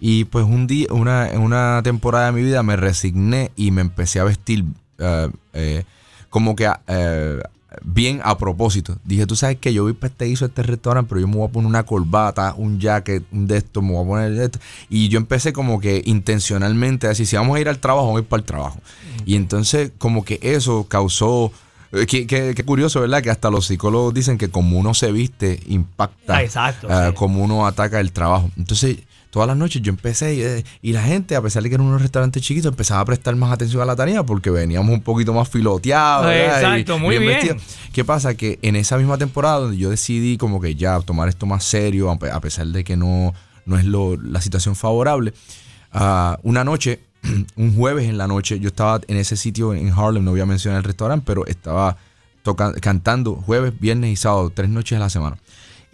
Y 0.00 0.24
pues 0.24 0.44
un 0.44 0.66
día, 0.66 0.86
una, 0.90 1.28
en 1.30 1.40
una 1.40 1.80
temporada 1.84 2.26
de 2.26 2.32
mi 2.32 2.42
vida 2.42 2.62
me 2.62 2.76
resigné 2.76 3.52
y 3.56 3.70
me 3.70 3.80
empecé 3.80 4.20
a 4.20 4.24
vestir 4.24 4.64
eh, 4.98 5.28
eh, 5.54 5.84
como 6.30 6.54
que 6.56 6.68
eh, 6.88 7.40
bien 7.82 8.20
a 8.24 8.36
propósito. 8.38 8.96
Dije, 9.04 9.26
tú 9.26 9.36
sabes 9.36 9.58
que 9.58 9.72
yo 9.72 9.82
voy 9.84 9.92
para 9.94 10.08
este 10.12 10.24
a 10.24 10.46
este 10.46 10.62
restaurante, 10.62 11.08
pero 11.08 11.20
yo 11.20 11.28
me 11.28 11.36
voy 11.36 11.48
a 11.48 11.50
poner 11.52 11.66
una 11.68 11.82
corbata, 11.84 12.54
un 12.56 12.78
jacket, 12.78 13.24
un 13.32 13.46
de 13.46 13.56
esto, 13.58 13.82
me 13.82 13.92
voy 13.92 14.04
a 14.04 14.06
poner 14.08 14.32
de 14.34 14.44
esto. 14.46 14.58
Y 14.88 15.08
yo 15.08 15.18
empecé 15.18 15.52
como 15.52 15.80
que 15.80 16.02
intencionalmente 16.04 17.06
a 17.06 17.10
decir, 17.10 17.26
si 17.26 17.36
vamos 17.36 17.56
a 17.56 17.60
ir 17.60 17.68
al 17.68 17.78
trabajo, 17.78 18.06
vamos 18.06 18.20
a 18.20 18.22
ir 18.22 18.28
para 18.28 18.40
el 18.40 18.46
trabajo. 18.46 18.78
Y 19.24 19.36
entonces 19.36 19.92
como 19.98 20.24
que 20.24 20.38
eso 20.42 20.84
causó... 20.88 21.52
eh, 21.92 22.06
Qué, 22.06 22.26
qué- 22.26 22.54
qué 22.56 22.64
curioso, 22.64 23.00
¿verdad? 23.00 23.22
Que 23.22 23.30
hasta 23.30 23.50
los 23.50 23.66
psicólogos 23.66 24.12
dicen 24.12 24.36
que 24.38 24.48
como 24.50 24.78
uno 24.78 24.94
se 24.94 25.12
viste, 25.12 25.60
impacta 25.68 26.36
Ah, 26.38 26.42
exacto, 26.42 26.88
sí. 26.88 27.14
como 27.14 27.42
uno 27.44 27.66
ataca 27.66 28.00
el 28.00 28.10
trabajo. 28.12 28.50
Entonces, 28.56 28.98
todas 29.34 29.48
las 29.48 29.56
noches 29.56 29.82
yo 29.82 29.90
empecé 29.90 30.34
y, 30.36 30.42
eh, 30.42 30.64
y 30.80 30.92
la 30.92 31.02
gente, 31.02 31.34
a 31.34 31.42
pesar 31.42 31.64
de 31.64 31.68
que 31.68 31.74
eran 31.74 31.88
unos 31.88 32.00
restaurantes 32.00 32.40
chiquitos, 32.40 32.70
empezaba 32.70 33.00
a 33.00 33.04
prestar 33.04 33.34
más 33.34 33.50
atención 33.52 33.82
a 33.82 33.84
la 33.84 33.96
tarea 33.96 34.22
porque 34.22 34.48
veníamos 34.48 34.92
un 34.94 35.02
poquito 35.02 35.32
más 35.34 35.48
filoteados. 35.48 36.32
Exacto, 36.32 36.96
Y 36.96 37.00
muy 37.00 37.18
bien. 37.18 37.32
vestidos. 37.32 37.62
¿Qué 37.92 38.04
pasa? 38.04 38.34
Que 38.36 38.60
en 38.62 38.76
esa 38.76 38.96
misma 38.96 39.18
temporada 39.18 39.58
donde 39.58 39.76
yo 39.76 39.90
decidí 39.90 40.38
como 40.38 40.60
que 40.60 40.76
ya 40.76 41.00
tomar 41.00 41.28
esto 41.28 41.46
más 41.46 41.64
serio, 41.64 42.10
a 42.12 42.40
pesar 42.40 42.68
de 42.68 42.84
que 42.84 42.96
no, 42.96 43.34
no 43.66 43.76
es 43.76 43.84
lo, 43.84 44.16
la 44.16 44.40
situación 44.40 44.76
favorable, 44.76 45.34
ah, 45.92 46.38
una 46.44 46.62
noche, 46.62 47.00
un 47.56 47.74
jueves 47.76 48.08
en 48.08 48.16
la 48.18 48.28
noche, 48.28 48.60
yo 48.60 48.68
estaba 48.68 49.00
en 49.08 49.16
ese 49.16 49.36
sitio 49.36 49.74
en 49.74 49.90
Harlem, 49.90 50.24
no 50.24 50.30
voy 50.30 50.40
a 50.42 50.46
mencionar 50.46 50.78
el 50.78 50.84
restaurante, 50.84 51.24
pero 51.26 51.44
estaba 51.46 51.96
toca- 52.44 52.74
cantando 52.80 53.34
jueves, 53.34 53.72
viernes 53.80 54.10
y 54.12 54.16
sábado, 54.16 54.50
tres 54.54 54.68
noches 54.70 54.96
a 54.96 55.00
la 55.00 55.10
semana. 55.10 55.38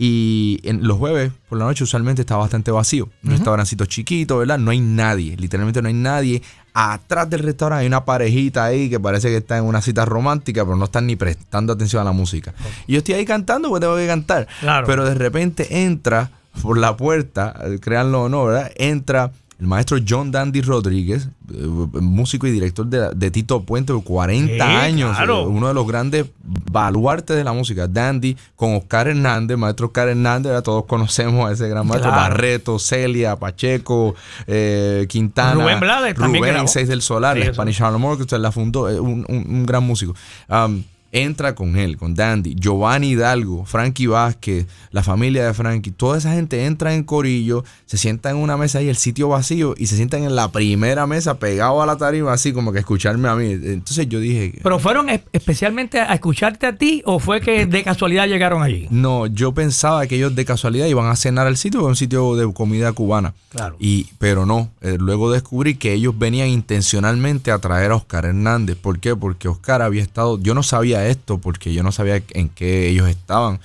Y 0.02 0.60
en 0.62 0.88
los 0.88 0.96
jueves 0.96 1.30
por 1.46 1.58
la 1.58 1.66
noche 1.66 1.84
usualmente 1.84 2.22
está 2.22 2.34
bastante 2.36 2.70
vacío. 2.70 3.10
Un 3.22 3.32
restaurancito 3.32 3.84
chiquito, 3.84 4.38
¿verdad? 4.38 4.58
No 4.58 4.70
hay 4.70 4.80
nadie, 4.80 5.36
literalmente 5.36 5.82
no 5.82 5.88
hay 5.88 5.94
nadie. 5.94 6.42
Atrás 6.72 7.28
del 7.28 7.40
restaurante 7.40 7.82
hay 7.82 7.86
una 7.86 8.06
parejita 8.06 8.64
ahí 8.64 8.88
que 8.88 8.98
parece 8.98 9.28
que 9.28 9.36
está 9.36 9.58
en 9.58 9.64
una 9.64 9.82
cita 9.82 10.06
romántica, 10.06 10.64
pero 10.64 10.74
no 10.76 10.86
están 10.86 11.06
ni 11.06 11.16
prestando 11.16 11.74
atención 11.74 12.00
a 12.00 12.04
la 12.06 12.12
música. 12.12 12.54
Y 12.86 12.94
yo 12.94 12.98
estoy 13.00 13.16
ahí 13.16 13.26
cantando 13.26 13.68
porque 13.68 13.82
tengo 13.82 13.96
que 13.96 14.06
cantar. 14.06 14.48
Claro. 14.60 14.86
Pero 14.86 15.04
de 15.04 15.14
repente 15.16 15.82
entra 15.84 16.30
por 16.62 16.78
la 16.78 16.96
puerta, 16.96 17.54
eh, 17.64 17.78
créanlo 17.78 18.22
o 18.22 18.28
no, 18.30 18.46
¿verdad? 18.46 18.72
Entra 18.76 19.32
el 19.60 19.66
maestro 19.66 19.98
John 20.08 20.30
Dandy 20.30 20.62
Rodríguez, 20.62 21.28
eh, 21.52 21.66
músico 22.00 22.46
y 22.46 22.50
director 22.50 22.86
de, 22.86 23.10
de 23.14 23.30
Tito 23.30 23.62
Puente 23.62 23.92
por 23.92 24.02
40 24.02 24.54
Sí, 24.54 24.60
años, 24.60 25.14
claro. 25.16 25.42
eh, 25.42 25.46
uno 25.46 25.68
de 25.68 25.74
los 25.74 25.86
grandes 25.86 26.26
baluartes 26.72 27.36
de 27.36 27.44
la 27.44 27.52
música, 27.52 27.86
Dandy, 27.86 28.36
con 28.56 28.74
Oscar 28.74 29.08
Hernández, 29.08 29.58
maestro 29.58 29.86
Oscar 29.88 30.08
Hernández, 30.08 30.48
¿verdad? 30.50 30.62
todos 30.62 30.86
conocemos 30.86 31.48
a 31.48 31.52
ese 31.52 31.68
gran 31.68 31.86
maestro, 31.86 32.10
Claro. 32.10 32.30
Barreto, 32.30 32.78
Celia, 32.78 33.36
Pacheco, 33.36 34.14
eh, 34.46 35.06
Quintana, 35.08 35.54
Rubén 35.62 35.78
Blades 35.80 36.14
también 36.14 36.42
Rubén 36.42 36.54
grabó. 36.54 36.68
Seis 36.68 36.88
del 36.88 37.02
Solar, 37.02 37.36
Sí, 37.36 37.42
la. 37.44 37.52
Spanish 37.54 37.82
Harlem 37.82 38.16
que 38.16 38.22
usted 38.22 38.38
la 38.38 38.50
fundó, 38.52 38.84
un, 39.02 39.26
un- 39.28 39.46
un 39.48 39.66
gran 39.66 39.84
músico. 39.84 40.14
Um, 40.48 40.82
entra 41.12 41.54
con 41.54 41.76
él, 41.76 41.96
con 41.96 42.14
Dandy, 42.14 42.54
Giovanni 42.54 43.10
Hidalgo, 43.10 43.64
Frankie 43.64 44.06
Vázquez, 44.06 44.66
la 44.92 45.02
familia 45.02 45.46
de 45.46 45.54
Frankie, 45.54 45.90
toda 45.90 46.18
esa 46.18 46.32
gente 46.34 46.64
entra 46.66 46.94
en 46.94 47.02
corillo, 47.04 47.64
se 47.86 47.96
sienta 47.98 48.30
en 48.30 48.36
una 48.36 48.56
mesa 48.56 48.78
ahí, 48.78 48.88
el 48.88 48.96
sitio 48.96 49.28
vacío, 49.28 49.74
y 49.76 49.86
se 49.86 49.96
sientan 49.96 50.22
en 50.24 50.36
la 50.36 50.52
primera 50.52 51.06
mesa 51.06 51.38
pegado 51.38 51.82
a 51.82 51.86
la 51.86 51.96
tarima, 51.96 52.32
así 52.32 52.52
como 52.52 52.72
que 52.72 52.78
escucharme 52.78 53.28
a 53.28 53.34
mí. 53.34 53.50
Entonces 53.52 54.08
yo 54.08 54.20
dije, 54.20 54.58
¿Pero 54.62 54.78
fueron 54.78 55.08
es- 55.10 55.22
especialmente 55.32 56.00
a 56.00 56.14
escucharte 56.14 56.66
a 56.66 56.76
ti 56.76 57.02
o 57.04 57.18
fue 57.18 57.40
que 57.40 57.66
de 57.66 57.82
casualidad 57.82 58.26
llegaron 58.26 58.62
allí? 58.62 58.86
no, 58.90 59.26
yo 59.26 59.52
pensaba 59.52 60.06
que 60.06 60.16
ellos 60.16 60.34
de 60.34 60.44
casualidad 60.44 60.86
iban 60.86 61.06
a 61.06 61.16
cenar 61.16 61.46
al 61.46 61.56
sitio, 61.56 61.80
es 61.80 61.86
un 61.86 61.96
sitio 61.96 62.36
de 62.36 62.52
comida 62.52 62.92
cubana. 62.92 63.34
Claro. 63.50 63.76
Y, 63.80 64.06
pero 64.18 64.46
no, 64.46 64.70
eh, 64.80 64.96
luego 65.00 65.32
descubrí 65.32 65.74
que 65.74 65.92
ellos 65.92 66.16
venían 66.16 66.48
intencionalmente 66.48 67.50
a 67.50 67.58
traer 67.58 67.90
a 67.92 67.96
Oscar 67.96 68.24
Hernández. 68.24 68.76
¿Por 68.76 69.00
qué? 69.00 69.14
Porque 69.16 69.48
Oscar 69.48 69.82
había 69.82 70.02
estado, 70.02 70.38
yo 70.40 70.54
no 70.54 70.62
sabía 70.62 70.99
esto, 71.06 71.38
porque 71.38 71.72
yo 71.72 71.82
no 71.82 71.92
sabía 71.92 72.22
en 72.30 72.48
qué 72.48 72.88
ellos 72.88 73.08
estaban. 73.08 73.60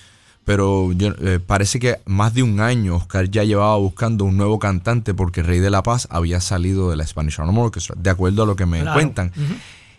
Pero 0.46 0.92
yo, 0.92 1.10
eh, 1.22 1.40
parece 1.46 1.80
que 1.80 1.98
más 2.06 2.36
de 2.36 2.44
un 2.44 2.60
año 2.60 2.96
Oscar 2.98 3.30
ya 3.32 3.44
llevaba 3.44 3.78
buscando 3.78 4.26
un 4.26 4.38
nuevo 4.38 4.60
cantante 4.60 5.16
porque 5.16 5.42
Rey 5.42 5.60
de 5.60 5.72
la 5.72 5.82
Paz 5.82 6.08
había 6.12 6.40
salido 6.40 6.92
de 6.92 6.96
la 6.98 7.08
Spanish 7.08 7.40
Harlem 7.42 7.58
Orchestra, 7.58 7.96
de 7.98 8.10
acuerdo 8.12 8.44
a 8.44 8.46
lo 8.46 8.56
que 8.56 8.68
me 8.68 8.82
Claro. 8.82 8.94
cuentan. 8.94 9.32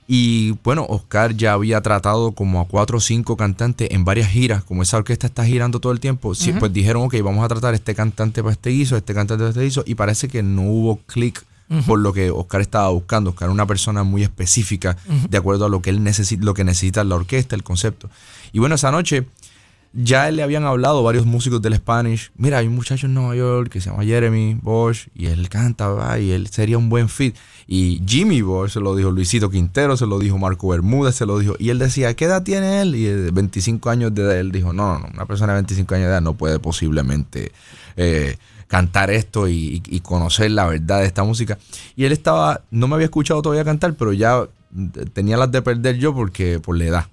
Y 0.09 0.53
bueno, 0.62 0.87
Oscar 0.88 1.35
ya 1.37 1.53
había 1.55 1.81
tratado 1.81 2.31
como 2.31 2.61
a 2.61 2.68
cuatro 2.68 2.99
o 2.99 3.01
cinco 3.01 3.37
cantantes 3.37 3.88
en 3.90 4.05
varias 4.05 4.29
giras, 4.31 4.62
como 4.62 4.85
esa 4.85 4.99
orquesta 4.99 5.27
está 5.27 5.44
girando 5.44 5.81
todo 5.81 5.90
el 5.92 5.99
tiempo, 5.99 6.33
sí, 6.37 6.53
pues 6.53 6.72
dijeron, 6.72 7.03
ok, 7.03 7.16
vamos 7.25 7.44
a 7.44 7.49
tratar 7.49 7.75
este 7.75 7.96
cantante 7.96 8.40
para 8.40 8.53
este 8.53 8.70
guiso, 8.70 8.96
este 8.96 9.14
cantante 9.14 9.40
para 9.42 9.51
este 9.51 9.62
guiso, 9.64 9.83
y 9.85 9.96
parece 9.96 10.29
que 10.29 10.44
no 10.44 10.62
hubo 10.62 11.01
clic 11.07 11.44
por 11.87 11.98
lo 11.98 12.12
que 12.12 12.31
Oscar 12.31 12.61
estaba 12.61 12.88
buscando. 12.88 13.31
Oscar 13.31 13.48
es 13.48 13.55
una 13.55 13.66
persona 13.66 14.02
muy 14.05 14.22
específica 14.22 14.96
de 15.29 15.38
acuerdo 15.38 15.66
a 15.66 15.68
lo 15.68 15.83
que 15.83 15.90
él 15.90 16.02
necesita, 16.02 16.44
lo 16.44 16.55
que 16.55 16.64
necesita 16.64 17.05
la 17.05 17.16
orquesta, 17.16 17.57
el 17.57 17.62
concepto. 17.62 18.11
Y 18.52 18.59
bueno, 18.59 18.74
esa 18.74 18.90
noche 18.90 19.26
ya 19.96 20.31
le 20.31 20.42
habían 20.42 20.64
hablado 20.64 21.02
varios 21.02 21.24
músicos 21.24 21.62
del 21.62 21.74
Spanish. 21.74 22.31
Mira, 22.37 22.59
hay 22.59 22.66
un 22.66 22.74
muchacho 22.74 23.07
en 23.07 23.14
Nueva 23.14 23.35
York 23.35 23.70
que 23.70 23.81
se 23.81 23.90
llama 23.90 24.05
Jeremy 24.05 24.59
Bosch 24.61 25.09
y 25.14 25.26
él 25.26 25.48
canta, 25.48 25.88
¿verdad? 25.88 26.18
y 26.18 26.33
él 26.33 26.48
sería 26.48 26.76
un 26.76 26.88
buen 26.88 27.09
fit. 27.09 27.35
Y 27.66 28.02
Jimmy 28.07 28.42
Bosch 28.42 28.72
se 28.72 28.81
lo 28.81 28.94
dijo 28.94 29.11
Luisito 29.11 29.48
Quintero, 29.48 29.96
se 29.96 30.07
lo 30.07 30.18
dijo 30.18 30.37
Marco 30.38 30.68
Bermúdez, 30.68 31.14
se 31.14 31.24
lo 31.24 31.38
dijo. 31.38 31.55
Y 31.59 31.70
él 31.70 31.79
decía, 31.79 32.14
¿qué 32.14 32.26
edad 32.26 32.42
tiene 32.42 32.83
él? 32.83 32.94
Y 32.94 33.05
de 33.05 33.31
25 33.31 33.88
años 33.88 34.14
de 34.14 34.22
edad, 34.22 34.38
él 34.38 34.52
dijo, 34.52 34.72
no, 34.72 34.94
no, 34.94 34.98
no, 35.00 35.09
una 35.14 35.24
persona 35.24 35.55
de 35.55 35.59
25 35.62 35.94
años 35.94 36.07
de 36.07 36.12
edad 36.12 36.20
no 36.20 36.35
puede 36.35 36.59
posiblemente 36.59 37.52
eh, 37.96 38.37
cantar 38.68 39.11
esto 39.11 39.48
y, 39.48 39.83
y 39.88 40.00
conocer 40.00 40.50
la 40.50 40.66
verdad 40.66 41.00
de 41.00 41.07
esta 41.07 41.22
música. 41.24 41.59
Y 41.94 42.05
él 42.05 42.12
estaba, 42.12 42.62
no 42.70 42.88
me 42.88 42.94
había 42.94 43.05
escuchado 43.07 43.42
todavía 43.42 43.64
cantar, 43.64 43.94
pero 43.94 44.12
ya 44.12 44.46
mm, 44.72 44.87
tenía 45.12 45.37
las 45.37 45.50
de 45.52 45.62
perder 45.62 45.96
yo 45.98 46.14
porque 46.14 46.59
por 46.61 46.76
la 46.76 46.85
edad. 46.85 47.07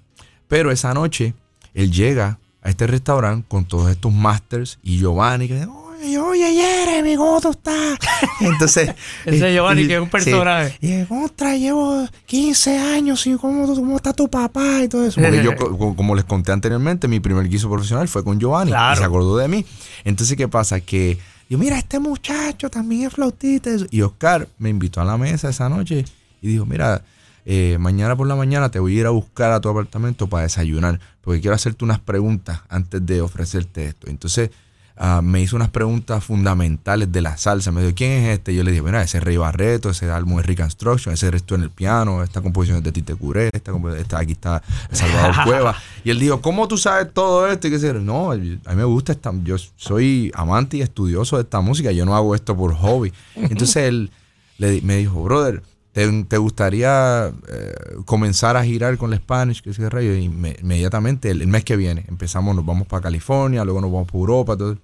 Pero 0.48 0.70
esa 0.70 0.92
noche 0.94 1.34
él 1.74 1.90
llega 1.92 2.38
a 2.62 2.70
este 2.70 2.86
restaurante 2.86 3.46
con 3.48 3.64
todos 3.66 3.90
estos 3.90 4.12
masters 4.12 4.78
y 4.82 4.98
Giovanni 4.98 5.48
que 5.48 5.54
dice, 5.54 5.66
oye, 5.66 6.18
oye, 6.18 6.54
Jeremy, 6.54 7.16
¿cómo 7.16 7.40
tú 7.40 7.50
estás? 7.50 7.98
Entonces... 8.40 8.94
Ese 9.24 9.50
y- 9.50 9.54
Giovanni 9.54 9.82
y- 9.82 9.86
que 9.88 9.94
es 9.94 10.00
un 10.00 10.06
sí. 10.06 10.10
personaje. 10.10 10.76
y 10.80 10.88
de 10.88 11.06
contra, 11.06 11.56
llevo 11.56 12.06
15 12.26 12.78
años 12.78 13.26
y 13.26 13.34
cómo, 13.36 13.66
cómo 13.74 13.96
está 13.96 14.12
tu 14.12 14.28
papá 14.28 14.82
y 14.82 14.88
todo 14.88 15.06
eso. 15.06 15.20
Porque 15.20 15.42
yo, 15.42 15.54
co- 15.78 15.94
como 15.94 16.14
les 16.14 16.24
conté 16.24 16.52
anteriormente, 16.52 17.06
mi 17.08 17.20
primer 17.20 17.48
guiso 17.48 17.70
profesional 17.70 18.08
fue 18.08 18.24
con 18.24 18.38
Giovanni 18.40 18.70
Claro. 18.72 18.94
y 18.94 18.98
se 18.98 19.04
acordó 19.04 19.36
de 19.36 19.48
mí. 19.48 19.64
Entonces, 20.04 20.36
¿qué 20.36 20.48
pasa? 20.48 20.80
Que 20.80 21.18
yo, 21.48 21.58
mira, 21.58 21.78
este 21.78 21.98
muchacho 21.98 22.70
también 22.70 23.06
es 23.06 23.12
flautista. 23.14 23.70
y. 23.70 23.98
Y 23.98 24.02
Oscar 24.02 24.48
me 24.58 24.70
invitó 24.70 25.00
a 25.00 25.04
la 25.04 25.16
mesa 25.18 25.48
esa 25.48 25.68
noche 25.68 26.04
y 26.42 26.48
dijo, 26.48 26.66
mira, 26.66 27.02
eh, 27.46 27.76
mañana 27.78 28.16
por 28.16 28.26
la 28.26 28.36
mañana 28.36 28.70
te 28.70 28.78
voy 28.78 28.96
a 28.96 29.00
ir 29.00 29.06
a 29.06 29.10
buscar 29.10 29.52
a 29.52 29.60
tu 29.60 29.68
apartamento 29.68 30.26
para 30.28 30.44
desayunar, 30.44 30.98
porque 31.20 31.40
quiero 31.40 31.54
hacerte 31.54 31.84
unas 31.84 31.98
preguntas 32.00 32.60
antes 32.68 33.04
de 33.04 33.20
ofrecerte 33.20 33.86
esto. 33.86 34.08
Entonces 34.08 34.50
ah, 34.96 35.20
me 35.22 35.40
hizo 35.42 35.56
unas 35.56 35.68
preguntas 35.70 36.22
fundamentales 36.24 37.10
de 37.12 37.20
la 37.20 37.36
salsa. 37.36 37.70
Me 37.72 37.82
dijo, 37.82 37.94
¿quién 37.94 38.12
es 38.12 38.38
este? 38.38 38.54
Yo 38.54 38.62
le 38.64 38.70
dije, 38.70 38.82
mira, 38.82 39.02
ese 39.02 39.18
es 39.18 39.24
Rey 39.24 39.36
Barreto, 39.36 39.90
ese 39.90 40.10
álbum 40.10 40.38
es 40.40 40.46
Rick 40.46 40.60
Construction, 40.60 41.12
ese 41.12 41.26
eres 41.26 41.42
tú 41.44 41.54
en 41.54 41.62
el 41.62 41.70
piano, 41.70 42.22
esta 42.22 42.40
composición 42.40 42.78
es 42.78 42.84
de 42.84 42.92
Tite 42.92 43.14
Curé, 43.14 43.50
esta, 43.52 43.72
esta- 43.98 44.18
aquí 44.18 44.32
está 44.32 44.62
Salvador 44.92 45.34
Cueva. 45.44 45.76
Y 46.04 46.10
él 46.10 46.18
dijo, 46.20 46.40
¿cómo 46.42 46.68
tú 46.68 46.76
sabes 46.76 47.12
todo 47.12 47.48
esto? 47.48 47.66
Y 47.68 47.70
que 47.70 47.92
no, 47.94 48.30
a 48.32 48.36
mí 48.36 48.58
me 48.76 48.84
gusta 48.84 49.12
esta, 49.12 49.32
yo 49.42 49.56
soy 49.76 50.30
amante 50.34 50.76
y 50.76 50.82
estudioso 50.82 51.36
de 51.36 51.42
esta 51.42 51.60
música, 51.60 51.90
yo 51.92 52.04
no 52.04 52.14
hago 52.14 52.34
esto 52.34 52.54
por 52.56 52.74
hobby. 52.74 53.12
Entonces 53.34 53.76
él 53.76 54.10
me 54.58 54.96
dijo, 54.98 55.22
brother, 55.22 55.62
¿te, 55.92 56.24
te 56.24 56.36
gustaría 56.36 57.32
eh, 57.48 57.74
comenzar 58.04 58.56
a 58.56 58.64
girar 58.64 58.98
con 58.98 59.10
la 59.10 59.16
Spanish? 59.16 59.62
Que 59.62 59.70
ese 59.70 59.88
rayo? 59.88 60.14
Y 60.14 60.28
me- 60.28 60.56
inmediatamente, 60.60 61.30
el, 61.30 61.40
el 61.40 61.48
mes 61.48 61.64
que 61.64 61.76
viene, 61.76 62.04
empezamos, 62.08 62.54
nos 62.54 62.66
vamos 62.66 62.86
para 62.86 63.02
California, 63.02 63.64
luego 63.64 63.80
nos 63.80 63.90
vamos 63.90 64.06
para 64.06 64.18
Europa, 64.18 64.56
todo. 64.56 64.76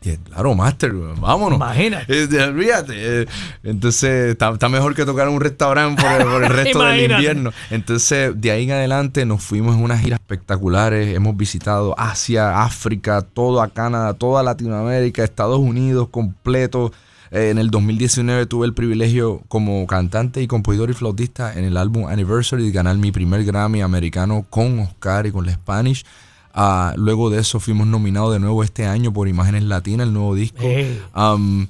Claro, 0.00 0.54
Master, 0.54 0.92
vámonos. 0.92 1.56
Imagínate. 1.56 2.22
Eh, 2.22 2.44
olvídate. 2.44 2.92
eh, 3.22 3.26
entonces, 3.64 4.30
está, 4.30 4.50
está 4.50 4.68
mejor 4.68 4.94
que 4.94 5.04
tocar 5.04 5.26
en 5.28 5.34
un 5.34 5.40
restaurante 5.40 6.00
por 6.02 6.12
el, 6.12 6.26
por 6.26 6.44
el 6.44 6.50
resto 6.64 6.82
del 6.82 7.10
invierno. 7.10 7.50
Entonces, 7.70 8.32
de 8.40 8.50
ahí 8.50 8.64
en 8.64 8.72
adelante 8.72 9.26
nos 9.26 9.42
fuimos 9.42 9.76
en 9.76 9.82
unas 9.82 10.00
giras 10.00 10.20
espectaculares. 10.20 11.14
Hemos 11.14 11.36
visitado 11.36 11.98
Asia, 11.98 12.62
África, 12.62 13.22
toda 13.22 13.68
Canadá, 13.68 14.14
toda 14.14 14.42
Latinoamérica, 14.42 15.24
Estados 15.24 15.58
Unidos 15.58 16.08
completo. 16.10 16.92
Eh, 17.30 17.50
en 17.50 17.58
el 17.58 17.70
2019 17.70 18.46
tuve 18.46 18.66
el 18.66 18.74
privilegio 18.74 19.42
como 19.48 19.86
cantante 19.86 20.40
y 20.40 20.46
compositor 20.46 20.90
y 20.90 20.94
flautista 20.94 21.52
en 21.58 21.64
el 21.64 21.76
álbum 21.76 22.06
Anniversary 22.06 22.64
de 22.64 22.70
ganar 22.70 22.96
mi 22.96 23.12
primer 23.12 23.44
Grammy 23.44 23.82
americano 23.82 24.46
con 24.48 24.78
Oscar 24.78 25.26
y 25.26 25.32
con 25.32 25.44
la 25.44 25.52
Spanish. 25.52 26.04
Ah, 26.54 26.92
luego 26.96 27.30
de 27.30 27.40
eso 27.40 27.60
fuimos 27.60 27.86
nominados 27.86 28.32
de 28.32 28.40
nuevo 28.40 28.62
este 28.64 28.86
año 28.86 29.12
por 29.12 29.28
Imágenes 29.28 29.62
Latinas, 29.64 30.06
el 30.06 30.12
nuevo 30.12 30.34
disco. 30.34 30.58
Hey. 30.60 31.00
Um, 31.14 31.66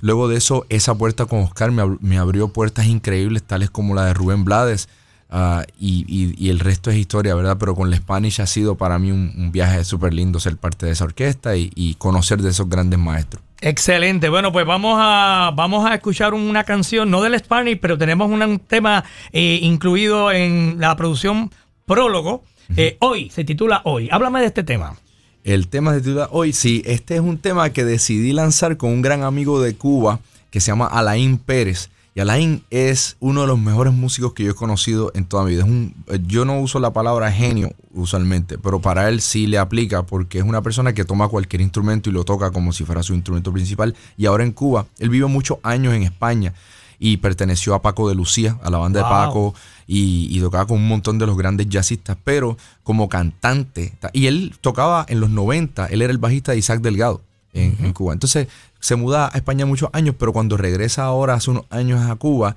luego 0.00 0.28
de 0.28 0.36
eso, 0.36 0.66
esa 0.68 0.94
puerta 0.94 1.26
con 1.26 1.40
Oscar 1.40 1.70
me, 1.72 1.82
ab- 1.82 1.98
me 2.00 2.18
abrió 2.18 2.48
puertas 2.48 2.86
increíbles, 2.86 3.42
tales 3.42 3.70
como 3.70 3.94
la 3.94 4.04
de 4.06 4.14
Rubén 4.14 4.44
Blades. 4.44 4.88
ah, 5.30 5.64
y, 5.78 6.04
y- 6.08 6.34
y 6.44 6.50
el 6.50 6.58
resto 6.58 6.90
es 6.90 6.96
historia, 6.96 7.34
¿verdad? 7.34 7.56
Pero 7.58 7.74
con 7.76 7.88
la 7.90 7.96
Spanish 7.96 8.40
ha 8.40 8.46
sido 8.46 8.74
para 8.76 8.98
mí 8.98 9.10
un, 9.12 9.32
un 9.36 9.52
viaje 9.52 9.84
súper 9.84 10.12
lindo 10.12 10.40
ser 10.40 10.56
parte 10.56 10.86
de 10.86 10.92
esa 10.92 11.04
orquesta 11.04 11.56
y, 11.56 11.70
y 11.74 11.94
conocer 11.94 12.42
de 12.42 12.50
esos 12.50 12.68
grandes 12.68 12.98
maestros. 12.98 13.42
Excelente. 13.60 14.28
Bueno, 14.28 14.50
pues 14.52 14.64
vamos 14.66 14.96
a, 14.98 15.52
vamos 15.54 15.84
a 15.88 15.94
escuchar 15.94 16.34
una 16.34 16.64
canción, 16.64 17.10
no 17.10 17.20
del 17.20 17.38
Spanish, 17.38 17.78
pero 17.80 17.96
tenemos 17.98 18.30
un 18.30 18.58
tema 18.60 19.04
eh, 19.32 19.58
incluido 19.62 20.32
en 20.32 20.76
la 20.78 20.96
producción 20.96 21.50
Prólogo. 21.86 22.42
Eh, 22.76 22.96
hoy, 23.00 23.30
se 23.30 23.44
titula 23.44 23.82
Hoy. 23.84 24.08
Háblame 24.10 24.40
de 24.40 24.46
este 24.46 24.62
tema. 24.62 24.96
El 25.44 25.68
tema 25.68 25.92
se 25.94 26.00
titula 26.00 26.28
Hoy, 26.30 26.52
sí, 26.52 26.82
este 26.84 27.14
es 27.14 27.20
un 27.20 27.38
tema 27.38 27.70
que 27.70 27.84
decidí 27.84 28.32
lanzar 28.32 28.76
con 28.76 28.90
un 28.90 29.02
gran 29.02 29.22
amigo 29.22 29.60
de 29.60 29.74
Cuba 29.74 30.20
que 30.50 30.60
se 30.60 30.68
llama 30.68 30.86
Alain 30.86 31.38
Pérez. 31.38 31.90
Y 32.14 32.20
Alain 32.20 32.64
es 32.70 33.16
uno 33.20 33.42
de 33.42 33.46
los 33.46 33.58
mejores 33.58 33.92
músicos 33.92 34.32
que 34.34 34.42
yo 34.44 34.50
he 34.50 34.54
conocido 34.54 35.12
en 35.14 35.24
toda 35.24 35.44
mi 35.44 35.50
vida. 35.52 35.62
Es 35.62 35.68
un, 35.68 35.94
eh, 36.08 36.18
yo 36.26 36.44
no 36.44 36.58
uso 36.60 36.80
la 36.80 36.92
palabra 36.92 37.30
genio 37.30 37.72
usualmente, 37.92 38.58
pero 38.58 38.80
para 38.80 39.08
él 39.08 39.20
sí 39.20 39.46
le 39.46 39.58
aplica 39.58 40.02
porque 40.02 40.38
es 40.38 40.44
una 40.44 40.60
persona 40.60 40.92
que 40.92 41.04
toma 41.04 41.28
cualquier 41.28 41.62
instrumento 41.62 42.10
y 42.10 42.12
lo 42.12 42.24
toca 42.24 42.50
como 42.50 42.72
si 42.72 42.84
fuera 42.84 43.02
su 43.02 43.14
instrumento 43.14 43.52
principal. 43.52 43.94
Y 44.16 44.26
ahora 44.26 44.42
en 44.44 44.52
Cuba, 44.52 44.86
él 44.98 45.08
vive 45.08 45.26
muchos 45.26 45.58
años 45.62 45.94
en 45.94 46.02
España 46.02 46.52
y 46.98 47.16
perteneció 47.16 47.74
a 47.74 47.80
Paco 47.80 48.08
de 48.08 48.14
Lucía, 48.14 48.58
a 48.62 48.70
la 48.70 48.78
banda 48.78 49.00
Wow. 49.00 49.08
de 49.08 49.14
Paco, 49.14 49.54
y, 49.92 50.28
y 50.30 50.38
tocaba 50.40 50.66
con 50.66 50.76
un 50.78 50.86
montón 50.86 51.18
de 51.18 51.26
los 51.26 51.36
grandes 51.36 51.68
jazzistas, 51.68 52.16
pero 52.22 52.56
como 52.84 53.08
cantante. 53.08 53.92
ta- 53.98 54.10
Y 54.12 54.26
él 54.26 54.54
tocaba 54.60 55.04
en 55.08 55.18
los 55.18 55.30
90, 55.30 55.86
él 55.86 56.02
era 56.02 56.12
el 56.12 56.18
bajista 56.18 56.52
de 56.52 56.58
Isaac 56.58 56.80
Delgado 56.80 57.22
en, 57.54 57.76
en 57.82 57.92
Cuba. 57.92 58.12
Entonces 58.12 58.46
se 58.78 58.94
muda 58.94 59.26
a 59.32 59.36
España 59.36 59.66
muchos 59.66 59.90
años, 59.92 60.14
pero 60.16 60.32
cuando 60.32 60.56
regresa 60.56 61.02
ahora, 61.04 61.34
hace 61.34 61.50
unos 61.50 61.64
años 61.70 62.08
a 62.08 62.14
Cuba, 62.14 62.54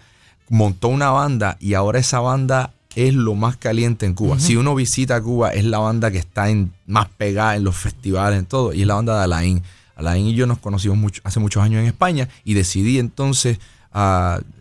montó 0.49 0.89
una 0.89 1.09
banda 1.09 1.57
y 1.59 1.73
ahora 1.73 1.97
esa 1.99 2.19
banda 2.19 2.71
es 2.95 3.15
lo 3.15 3.33
más 3.33 3.57
caliente 3.57 4.05
en 4.05 4.13
Cuba. 4.13 4.39
Si 4.39 4.55
uno 4.55 4.75
visita 4.75 5.19
Cuba, 5.19 5.49
es 5.53 5.65
la 5.65 5.79
banda 5.79 6.11
que 6.11 6.19
está 6.19 6.51
en, 6.51 6.71
más 6.85 7.07
pegada 7.17 7.55
en 7.55 7.63
los 7.63 7.75
festivales, 7.75 8.37
en 8.37 8.45
todo, 8.45 8.73
y 8.73 8.81
es 8.81 8.87
la 8.87 8.93
banda 8.93 9.17
de 9.17 9.23
Alain. 9.23 9.63
Alain 9.95 10.27
y 10.27 10.35
yo 10.35 10.45
nos 10.45 10.59
conocimos 10.59 10.97
mucho, 10.99 11.19
hace 11.23 11.39
muchos 11.39 11.63
años 11.63 11.81
en 11.81 11.87
España 11.87 12.29
y 12.43 12.53
decidí 12.53 12.99
entonces, 12.99 13.57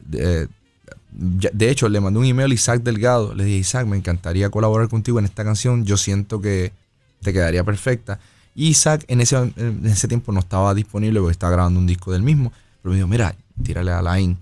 de, 0.07 0.19
ya- 0.19 0.49
de 1.13 1.71
hecho, 1.71 1.89
le 1.89 2.01
mandé 2.01 2.19
un 2.19 2.25
email 2.25 2.51
a 2.51 2.55
Isaac 2.55 2.83
Delgado. 2.83 3.35
Le 3.35 3.45
dije, 3.45 3.59
Isaac, 3.59 3.87
me 3.87 3.97
encantaría 3.97 4.49
colaborar 4.51 4.89
contigo 4.89 5.19
en 5.19 5.25
esta 5.25 5.45
canción. 5.45 5.85
Yo 5.85 5.97
siento 5.97 6.41
que 6.41 6.73
te 7.23 7.33
quedaría 7.33 7.65
perfecta. 7.65 8.19
Y 8.55 8.69
Isaac 8.69 9.05
en 9.09 9.21
ese, 9.21 9.37
en 9.37 9.85
ese 9.85 10.09
tiempo 10.09 10.33
no 10.33 10.41
estaba 10.41 10.75
disponible 10.75 11.21
porque 11.21 11.33
estaba 11.33 11.53
grabando 11.53 11.79
un 11.81 11.87
disco 11.87 12.13
del 12.13 12.23
mismo. 12.23 12.53
Pero 12.83 12.91
me 12.91 12.97
dijo, 12.97 13.09
mira, 13.09 13.35
tírale 13.63 13.91
a 13.93 13.99
Alain. 13.99 14.39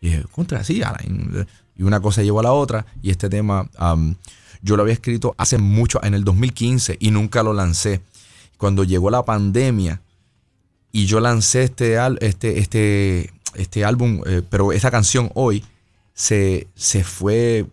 Y 0.00 0.10
dije, 0.10 0.24
contra, 0.30 0.62
sí, 0.64 0.82
Alain. 0.82 1.46
Y 1.76 1.82
una 1.82 2.00
cosa 2.00 2.22
llevó 2.22 2.40
a 2.40 2.44
la 2.44 2.52
otra. 2.52 2.86
Y 3.02 3.10
este 3.10 3.28
tema 3.28 3.68
yo 4.62 4.76
lo 4.76 4.82
había 4.82 4.94
escrito 4.94 5.34
hace 5.38 5.58
mucho, 5.58 6.02
en 6.04 6.14
el 6.14 6.24
2015, 6.24 6.96
y 7.00 7.10
nunca 7.10 7.42
lo 7.42 7.52
lancé. 7.52 8.00
Cuando 8.56 8.84
llegó 8.84 9.10
la 9.10 9.24
pandemia 9.24 10.00
y 10.92 11.06
yo 11.06 11.18
lancé 11.18 11.64
este, 11.64 11.96
este, 12.20 12.58
este, 12.60 13.32
este 13.56 13.84
álbum, 13.84 14.22
eh, 14.24 14.42
pero 14.48 14.72
esta 14.72 14.90
canción 14.92 15.30
hoy 15.34 15.64
se, 16.14 16.68
se 16.74 17.04
fue 17.04 17.66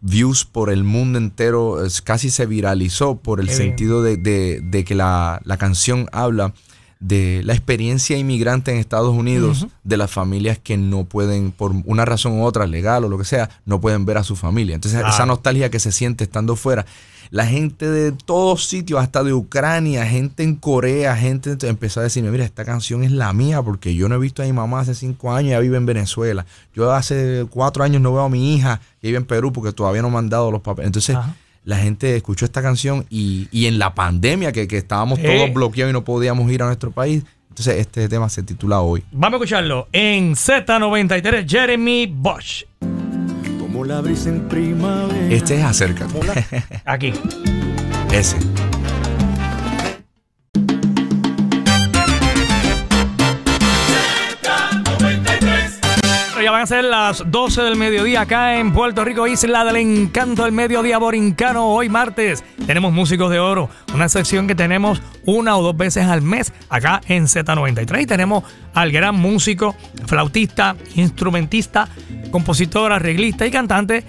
views 0.00 0.44
por 0.44 0.70
el 0.70 0.84
mundo 0.84 1.18
entero, 1.18 1.78
casi 2.04 2.30
se 2.30 2.46
viralizó 2.46 3.16
por 3.16 3.40
el 3.40 3.46
Qué 3.46 3.54
sentido 3.54 4.02
de, 4.02 4.16
de- 4.16 4.60
de 4.62 4.84
que 4.84 4.94
la, 4.94 5.40
la 5.44 5.56
canción 5.56 6.06
habla 6.12 6.54
de 7.00 7.40
la 7.44 7.54
experiencia 7.54 8.18
inmigrante 8.18 8.70
en 8.70 8.76
Estados 8.76 9.14
Unidos, 9.16 9.66
de 9.84 9.96
las 9.96 10.10
familias 10.10 10.58
que 10.62 10.76
no 10.76 11.04
pueden, 11.04 11.50
por 11.50 11.72
una 11.86 12.04
razón 12.04 12.32
u 12.34 12.44
otra, 12.44 12.66
legal 12.66 13.04
o 13.04 13.08
lo 13.08 13.16
que 13.16 13.24
sea, 13.24 13.48
no 13.64 13.80
pueden 13.80 14.04
ver 14.04 14.18
a 14.18 14.22
su 14.22 14.36
familia. 14.36 14.74
Entonces, 14.74 15.00
esa 15.08 15.24
nostalgia 15.24 15.70
que 15.70 15.80
se 15.80 15.92
siente 15.92 16.24
estando 16.24 16.56
fuera. 16.56 16.84
La 17.30 17.46
gente 17.46 17.88
de 17.88 18.10
todos 18.10 18.64
sitios, 18.66 19.00
hasta 19.00 19.22
de 19.22 19.32
Ucrania, 19.32 20.04
gente 20.04 20.42
en 20.42 20.56
Corea, 20.56 21.16
gente 21.16 21.52
ent- 21.56 21.68
empezó 21.68 22.00
a 22.00 22.02
decirme, 22.02 22.30
mira, 22.32 22.44
esta 22.44 22.64
canción 22.64 23.04
es 23.04 23.12
la 23.12 23.32
mía 23.32 23.62
porque 23.62 23.94
yo 23.94 24.08
no 24.08 24.16
he 24.16 24.18
visto 24.18 24.42
a 24.42 24.46
mi 24.46 24.52
mamá 24.52 24.80
hace 24.80 24.94
cinco 24.96 25.32
años, 25.32 25.50
ella 25.50 25.60
vive 25.60 25.76
en 25.76 25.86
Venezuela. 25.86 26.44
Yo 26.74 26.90
hace 26.92 27.46
cuatro 27.48 27.84
años 27.84 28.02
no 28.02 28.12
veo 28.12 28.22
a 28.22 28.28
mi 28.28 28.56
hija, 28.56 28.80
que 29.00 29.06
vive 29.08 29.18
en 29.18 29.24
Perú 29.26 29.52
porque 29.52 29.72
todavía 29.72 30.02
no 30.02 30.10
me 30.10 30.18
han 30.18 30.28
dado 30.28 30.50
los 30.50 30.60
papeles. 30.60 30.86
Entonces, 30.88 31.14
Ajá. 31.14 31.36
la 31.64 31.76
gente 31.76 32.16
escuchó 32.16 32.44
esta 32.46 32.62
canción 32.62 33.06
y, 33.10 33.46
y 33.52 33.66
en 33.66 33.78
la 33.78 33.94
pandemia, 33.94 34.50
que, 34.50 34.66
que 34.66 34.78
estábamos 34.78 35.20
Sí. 35.20 35.24
todos 35.26 35.52
bloqueados 35.54 35.90
y 35.90 35.92
no 35.92 36.02
podíamos 36.02 36.50
ir 36.50 36.62
a 36.62 36.66
nuestro 36.66 36.90
país, 36.90 37.22
entonces 37.48 37.76
este 37.78 38.08
tema 38.08 38.28
se 38.28 38.42
titula 38.42 38.80
Hoy. 38.80 39.04
Vamos 39.12 39.34
a 39.34 39.44
escucharlo 39.44 39.86
en 39.92 40.34
Z93, 40.34 41.48
Jeremy 41.48 42.06
Bosch. 42.12 42.64
Como 43.70 43.84
la 43.84 44.00
brisa 44.00 44.30
en 44.30 44.48
primavera. 44.48 45.32
Este 45.32 45.54
es 45.56 45.62
Acércate. 45.62 46.18
Aquí. 46.84 47.12
Ese. 48.12 48.36
Ya 56.42 56.50
van 56.50 56.62
a 56.62 56.66
ser 56.66 56.84
las 56.84 57.30
12 57.30 57.60
del 57.60 57.76
mediodía 57.76 58.22
acá 58.22 58.58
en 58.58 58.72
Puerto 58.72 59.04
Rico, 59.04 59.26
Isla 59.26 59.62
del 59.62 59.76
Encanto, 59.76 60.46
el 60.46 60.52
mediodía 60.52 60.96
borincano. 60.96 61.66
Hoy 61.66 61.90
martes 61.90 62.42
tenemos 62.66 62.94
Músicos 62.94 63.30
de 63.30 63.38
Oro, 63.38 63.68
una 63.92 64.08
sección 64.08 64.46
que 64.46 64.54
tenemos 64.54 65.02
una 65.26 65.58
o 65.58 65.62
dos 65.62 65.76
veces 65.76 66.06
al 66.06 66.22
mes 66.22 66.54
acá 66.70 67.02
en 67.08 67.24
Z93. 67.24 68.02
Y 68.02 68.06
tenemos 68.06 68.44
al 68.72 68.90
gran 68.90 69.16
músico, 69.16 69.76
flautista, 70.06 70.76
instrumentista, 70.94 71.88
compositor, 72.30 72.90
arreglista 72.90 73.46
y 73.46 73.50
cantante 73.50 74.04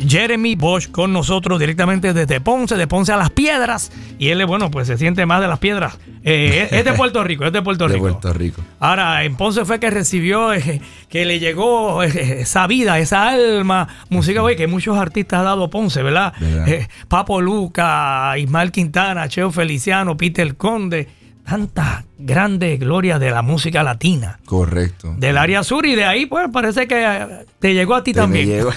Jeremy 0.00 0.56
Bosch 0.56 0.90
con 0.90 1.12
nosotros 1.12 1.60
directamente 1.60 2.12
desde 2.12 2.40
Ponce, 2.40 2.76
de 2.76 2.86
Ponce 2.86 3.12
a 3.12 3.16
las 3.16 3.30
Piedras. 3.30 3.92
Y 4.18 4.28
él, 4.28 4.44
bueno, 4.46 4.70
pues 4.72 4.88
se 4.88 4.98
siente 4.98 5.24
más 5.24 5.40
de 5.40 5.48
las 5.48 5.60
piedras. 5.60 5.98
Eh, 6.28 6.66
es 6.72 6.84
de 6.84 6.92
Puerto 6.94 7.22
Rico, 7.22 7.44
es 7.44 7.52
de 7.52 7.62
Puerto 7.62 7.86
De 7.86 7.94
Rico. 7.94 8.08
Puerto 8.08 8.32
Rico. 8.32 8.60
Ahora, 8.80 9.22
en 9.22 9.36
Ponce 9.36 9.64
fue 9.64 9.78
que 9.78 9.90
recibió, 9.90 10.52
eh, 10.52 10.80
que 11.08 11.24
le 11.24 11.38
llegó 11.38 12.02
eh, 12.02 12.40
esa 12.40 12.66
vida, 12.66 12.98
esa 12.98 13.28
alma 13.28 13.86
música, 14.08 14.40
güey, 14.40 14.56
que 14.56 14.66
muchos 14.66 14.98
artistas 14.98 15.38
ha 15.38 15.42
dado 15.44 15.70
Ponce, 15.70 16.02
¿verdad? 16.02 16.34
¿Verdad? 16.40 16.68
Eh, 16.68 16.88
Papo 17.06 17.40
Luca, 17.40 18.36
Ismael 18.38 18.72
Quintana, 18.72 19.28
Cheo 19.28 19.52
Feliciano, 19.52 20.16
Peter 20.16 20.56
Conde, 20.56 21.06
tantas 21.46 22.04
grandes 22.18 22.80
glorias 22.80 23.20
de 23.20 23.30
la 23.30 23.40
música 23.42 23.82
latina, 23.84 24.40
Correcto. 24.46 25.14
del 25.16 25.38
área 25.38 25.62
sur, 25.62 25.86
y 25.86 25.94
de 25.94 26.04
ahí, 26.04 26.26
pues, 26.26 26.48
parece 26.52 26.88
que 26.88 27.26
te 27.60 27.72
llegó 27.72 27.94
a 27.94 28.02
ti 28.02 28.12
Te 28.12 28.20
me 28.20 28.24
también. 28.24 28.46
llegó. 28.48 28.70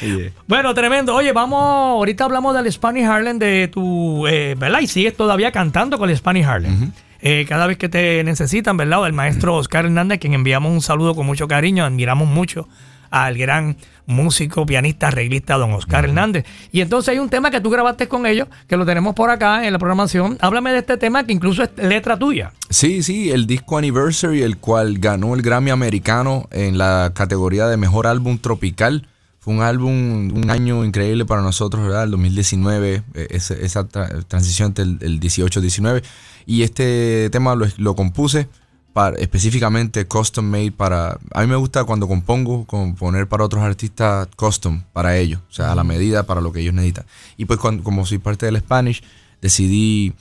Yeah. 0.00 0.30
Bueno, 0.46 0.74
tremendo. 0.74 1.14
Oye, 1.14 1.32
vamos, 1.32 1.60
ahorita 1.62 2.24
hablamos 2.24 2.54
del 2.54 2.70
Spanish 2.70 3.04
Harlem 3.04 3.38
de 3.38 3.68
tu, 3.68 4.26
eh, 4.26 4.54
¿verdad? 4.58 4.80
Y 4.80 4.86
sigues 4.86 5.16
todavía 5.16 5.52
cantando 5.52 5.98
con 5.98 6.10
el 6.10 6.16
Spanish 6.16 6.44
Harlem. 6.44 6.92
Eh, 7.20 7.46
cada 7.48 7.66
vez 7.66 7.78
que 7.78 7.88
te 7.88 8.22
necesitan, 8.24 8.76
¿verdad? 8.76 9.06
El 9.06 9.12
maestro 9.12 9.54
Oscar 9.54 9.84
Hernández, 9.86 10.18
quien 10.18 10.34
enviamos 10.34 10.72
un 10.72 10.82
saludo 10.82 11.14
con 11.14 11.24
mucho 11.24 11.46
cariño, 11.48 11.84
admiramos 11.84 12.28
mucho 12.28 12.68
al 13.12 13.38
gran 13.38 13.76
músico, 14.06 14.66
pianista, 14.66 15.08
arreglista, 15.08 15.54
don 15.56 15.72
Oscar 15.72 16.04
Hernández. 16.04 16.44
Y 16.72 16.80
entonces 16.80 17.10
hay 17.10 17.18
un 17.20 17.28
tema 17.28 17.50
que 17.50 17.60
tú 17.60 17.70
grabaste 17.70 18.08
con 18.08 18.26
ellos, 18.26 18.48
que 18.66 18.76
lo 18.76 18.84
tenemos 18.84 19.14
por 19.14 19.30
acá 19.30 19.64
en 19.66 19.72
la 19.72 19.78
programación. 19.78 20.38
Háblame 20.40 20.72
de 20.72 20.78
este 20.78 20.96
tema 20.96 21.24
que 21.24 21.32
incluso 21.32 21.62
es 21.62 21.70
letra 21.76 22.18
tuya. 22.18 22.52
Sí, 22.70 23.02
sí, 23.04 23.30
el 23.30 23.46
disco 23.46 23.78
Anniversary, 23.78 24.42
el 24.42 24.56
cual 24.56 24.98
ganó 24.98 25.34
el 25.34 25.42
Grammy 25.42 25.70
americano 25.70 26.48
en 26.50 26.78
la 26.78 27.12
categoría 27.14 27.68
de 27.68 27.76
mejor 27.76 28.06
álbum 28.08 28.38
tropical. 28.38 29.06
Fue 29.38 29.54
un 29.54 29.60
álbum, 29.62 30.32
un 30.34 30.50
año 30.50 30.84
increíble 30.84 31.24
para 31.24 31.42
nosotros, 31.42 31.82
¿verdad? 31.82 32.04
El 32.04 32.12
2019, 32.12 33.02
eh, 33.14 33.26
esa 33.30 33.88
tra- 33.88 34.24
transición 34.26 34.68
entre 34.68 34.84
el, 34.84 34.98
el 35.00 35.20
18-19. 35.20 36.02
Y 36.46 36.62
este 36.62 37.28
tema 37.30 37.54
lo, 37.54 37.66
lo 37.76 37.94
compuse 37.94 38.48
para, 38.92 39.16
específicamente 39.16 40.06
custom 40.06 40.44
made 40.44 40.72
para... 40.72 41.18
A 41.32 41.40
mí 41.42 41.46
me 41.46 41.56
gusta 41.56 41.84
cuando 41.84 42.08
compongo, 42.08 42.64
componer 42.66 43.26
para 43.26 43.44
otros 43.44 43.62
artistas 43.62 44.28
custom, 44.36 44.82
para 44.92 45.16
ellos. 45.16 45.40
O 45.50 45.52
sea, 45.52 45.72
a 45.72 45.74
la 45.74 45.84
medida 45.84 46.24
para 46.24 46.40
lo 46.40 46.52
que 46.52 46.60
ellos 46.60 46.74
necesitan. 46.74 47.04
Y 47.36 47.44
pues 47.44 47.58
cuando, 47.58 47.82
como 47.82 48.06
soy 48.06 48.18
parte 48.18 48.46
del 48.46 48.58
Spanish, 48.58 49.02
decidí 49.40 50.12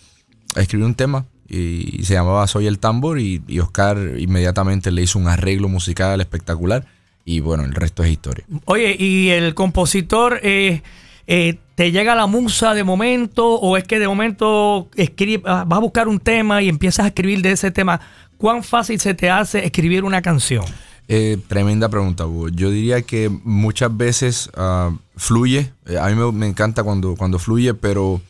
escribir 0.56 0.86
un 0.86 0.96
tema 0.96 1.26
y 1.48 2.04
se 2.04 2.14
llamaba 2.14 2.48
Soy 2.48 2.66
el 2.68 2.80
Tambor 2.80 3.20
y, 3.20 3.44
y 3.46 3.60
Oscar 3.60 3.98
inmediatamente 4.18 4.90
le 4.90 5.02
hizo 5.02 5.20
un 5.20 5.28
arreglo 5.28 5.68
musical 5.68 6.22
espectacular 6.22 6.86
y 7.26 7.40
bueno, 7.40 7.64
el 7.64 7.74
resto 7.74 8.04
es 8.04 8.12
historia. 8.12 8.46
Oye, 8.66 8.96
y 8.98 9.30
el 9.30 9.54
compositor, 9.54 10.40
eh, 10.44 10.82
eh, 11.28 11.60
¿te 11.76 11.92
llega 11.92 12.16
la 12.16 12.28
musa 12.28 12.74
de 12.74 12.84
momento 12.84 13.56
o 13.56 13.78
es 13.78 13.84
que 13.84 14.00
de 14.00 14.08
momento 14.08 14.90
escribe, 14.96 15.44
ah, 15.46 15.64
vas 15.68 15.78
a 15.78 15.82
buscar 15.82 16.08
un 16.08 16.20
tema 16.20 16.62
y 16.62 16.70
empiezas 16.70 17.06
a 17.06 17.08
escribir 17.08 17.42
de 17.42 17.52
ese 17.52 17.72
tema? 17.72 18.00
¿Cuán 18.38 18.64
fácil 18.64 19.00
se 19.00 19.14
te 19.14 19.30
hace 19.30 19.66
escribir 19.66 20.04
una 20.04 20.22
canción? 20.22 20.66
Eh, 21.08 21.38
tremenda 21.48 21.90
pregunta, 21.90 22.26
Hugo. 22.26 22.50
Yo 22.50 22.72
diría 22.72 23.02
que 23.02 23.30
muchas 23.30 23.96
veces 23.96 24.50
ah, 24.56 24.96
fluye. 25.16 25.74
Eh, 25.86 25.98
a 25.98 26.08
mí 26.08 26.32
me, 26.32 26.48
encanta 26.48 26.84
cuando, 26.84 27.16
cuando 27.16 27.38
fluye, 27.38 27.74
pero 27.74 28.22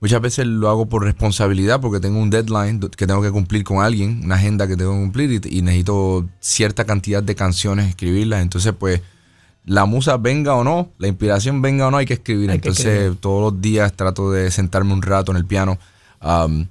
muchas 0.00 0.20
veces 0.20 0.46
lo 0.46 0.68
hago 0.68 0.86
por 0.86 1.04
responsabilidad 1.04 1.80
porque 1.80 2.00
tengo 2.00 2.18
un 2.18 2.30
deadline 2.30 2.80
que 2.80 3.06
tengo 3.06 3.22
que 3.22 3.30
cumplir 3.30 3.64
con 3.64 3.82
alguien, 3.82 4.22
una 4.24 4.34
agenda 4.34 4.66
que 4.66 4.76
tengo 4.76 4.92
que 4.92 4.98
cumplir 4.98 5.32
y, 5.32 5.58
y 5.58 5.62
necesito 5.62 6.28
cierta 6.40 6.84
cantidad 6.84 7.22
de 7.22 7.34
canciones 7.34 7.88
escribirlas. 7.88 8.42
Entonces, 8.42 8.72
pues, 8.78 9.02
la 9.66 9.84
musa 9.84 10.16
venga 10.16 10.54
o 10.54 10.64
no, 10.64 10.88
la 10.98 11.08
inspiración 11.08 11.60
venga 11.60 11.88
o 11.88 11.90
no, 11.90 11.98
hay 11.98 12.06
que 12.06 12.14
escribir. 12.14 12.50
Hay 12.50 12.58
que 12.60 12.68
Entonces, 12.68 12.86
escribir. 12.86 13.18
todos 13.20 13.52
los 13.52 13.60
días 13.60 13.92
trato 13.92 14.30
de 14.32 14.50
sentarme 14.50 14.92
un 14.94 15.02
rato 15.02 15.32
en 15.32 15.36
el 15.38 15.44
piano 15.44 15.78
um, 16.22 16.66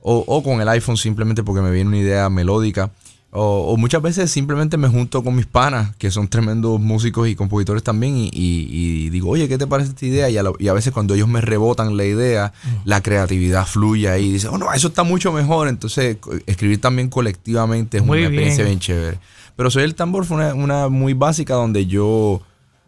o, 0.00 0.24
o 0.26 0.42
con 0.42 0.60
el 0.60 0.68
iPhone 0.68 0.96
simplemente 0.96 1.42
porque 1.42 1.60
me 1.62 1.70
viene 1.70 1.88
una 1.88 1.98
idea 1.98 2.28
melódica. 2.30 2.90
O, 3.30 3.72
o 3.74 3.76
muchas 3.76 4.00
veces 4.00 4.30
simplemente 4.30 4.78
me 4.78 4.88
junto 4.88 5.22
con 5.22 5.36
mis 5.36 5.44
panas, 5.44 5.94
que 5.96 6.10
son 6.10 6.28
tremendos 6.28 6.80
músicos 6.80 7.28
y 7.28 7.34
compositores 7.34 7.82
también, 7.82 8.16
y, 8.16 8.30
y- 8.32 8.68
y 8.70 9.10
digo, 9.10 9.28
oye, 9.28 9.46
¿qué 9.48 9.58
te 9.58 9.66
parece 9.66 9.90
esta 9.90 10.06
idea? 10.06 10.30
Y 10.30 10.38
a, 10.38 10.42
lo- 10.42 10.56
y 10.58 10.68
a 10.68 10.72
veces 10.72 10.94
cuando 10.94 11.12
ellos 11.14 11.28
me 11.28 11.42
rebotan 11.42 11.94
la 11.98 12.06
idea, 12.06 12.54
la 12.86 13.02
creatividad 13.02 13.66
fluye 13.66 14.08
ahí. 14.08 14.28
Y 14.28 14.32
dice, 14.32 14.48
oh, 14.48 14.56
no, 14.56 14.72
eso 14.72 14.88
está 14.88 15.02
mucho 15.02 15.30
mejor. 15.30 15.68
Entonces, 15.68 16.16
escribir 16.46 16.80
también 16.80 17.10
colectivamente 17.10 17.98
es 17.98 18.02
Muy 18.02 18.20
una 18.20 18.28
experiencia 18.28 18.64
bien. 18.64 18.78
bien 18.78 18.80
chévere. 18.80 19.18
Pero 19.58 19.72
Soy 19.72 19.82
el 19.82 19.96
Tambor 19.96 20.24
fue 20.24 20.36
una, 20.36 20.54
una 20.54 20.88
muy 20.88 21.14
básica 21.14 21.54
donde 21.54 21.86
yo 21.86 22.40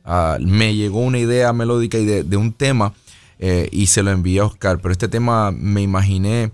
ah, 0.04 0.38
me 0.40 0.76
llegó 0.76 1.00
una 1.00 1.18
idea 1.18 1.52
melódica 1.52 1.98
y 1.98 2.04
de, 2.04 2.22
de 2.22 2.36
un 2.36 2.52
tema 2.52 2.92
eh, 3.40 3.68
y 3.72 3.88
se 3.88 4.04
lo 4.04 4.12
envié 4.12 4.38
a 4.38 4.44
Oscar. 4.44 4.78
Pero 4.78 4.92
este 4.92 5.08
tema 5.08 5.50
me 5.50 5.82
imaginé, 5.82 6.52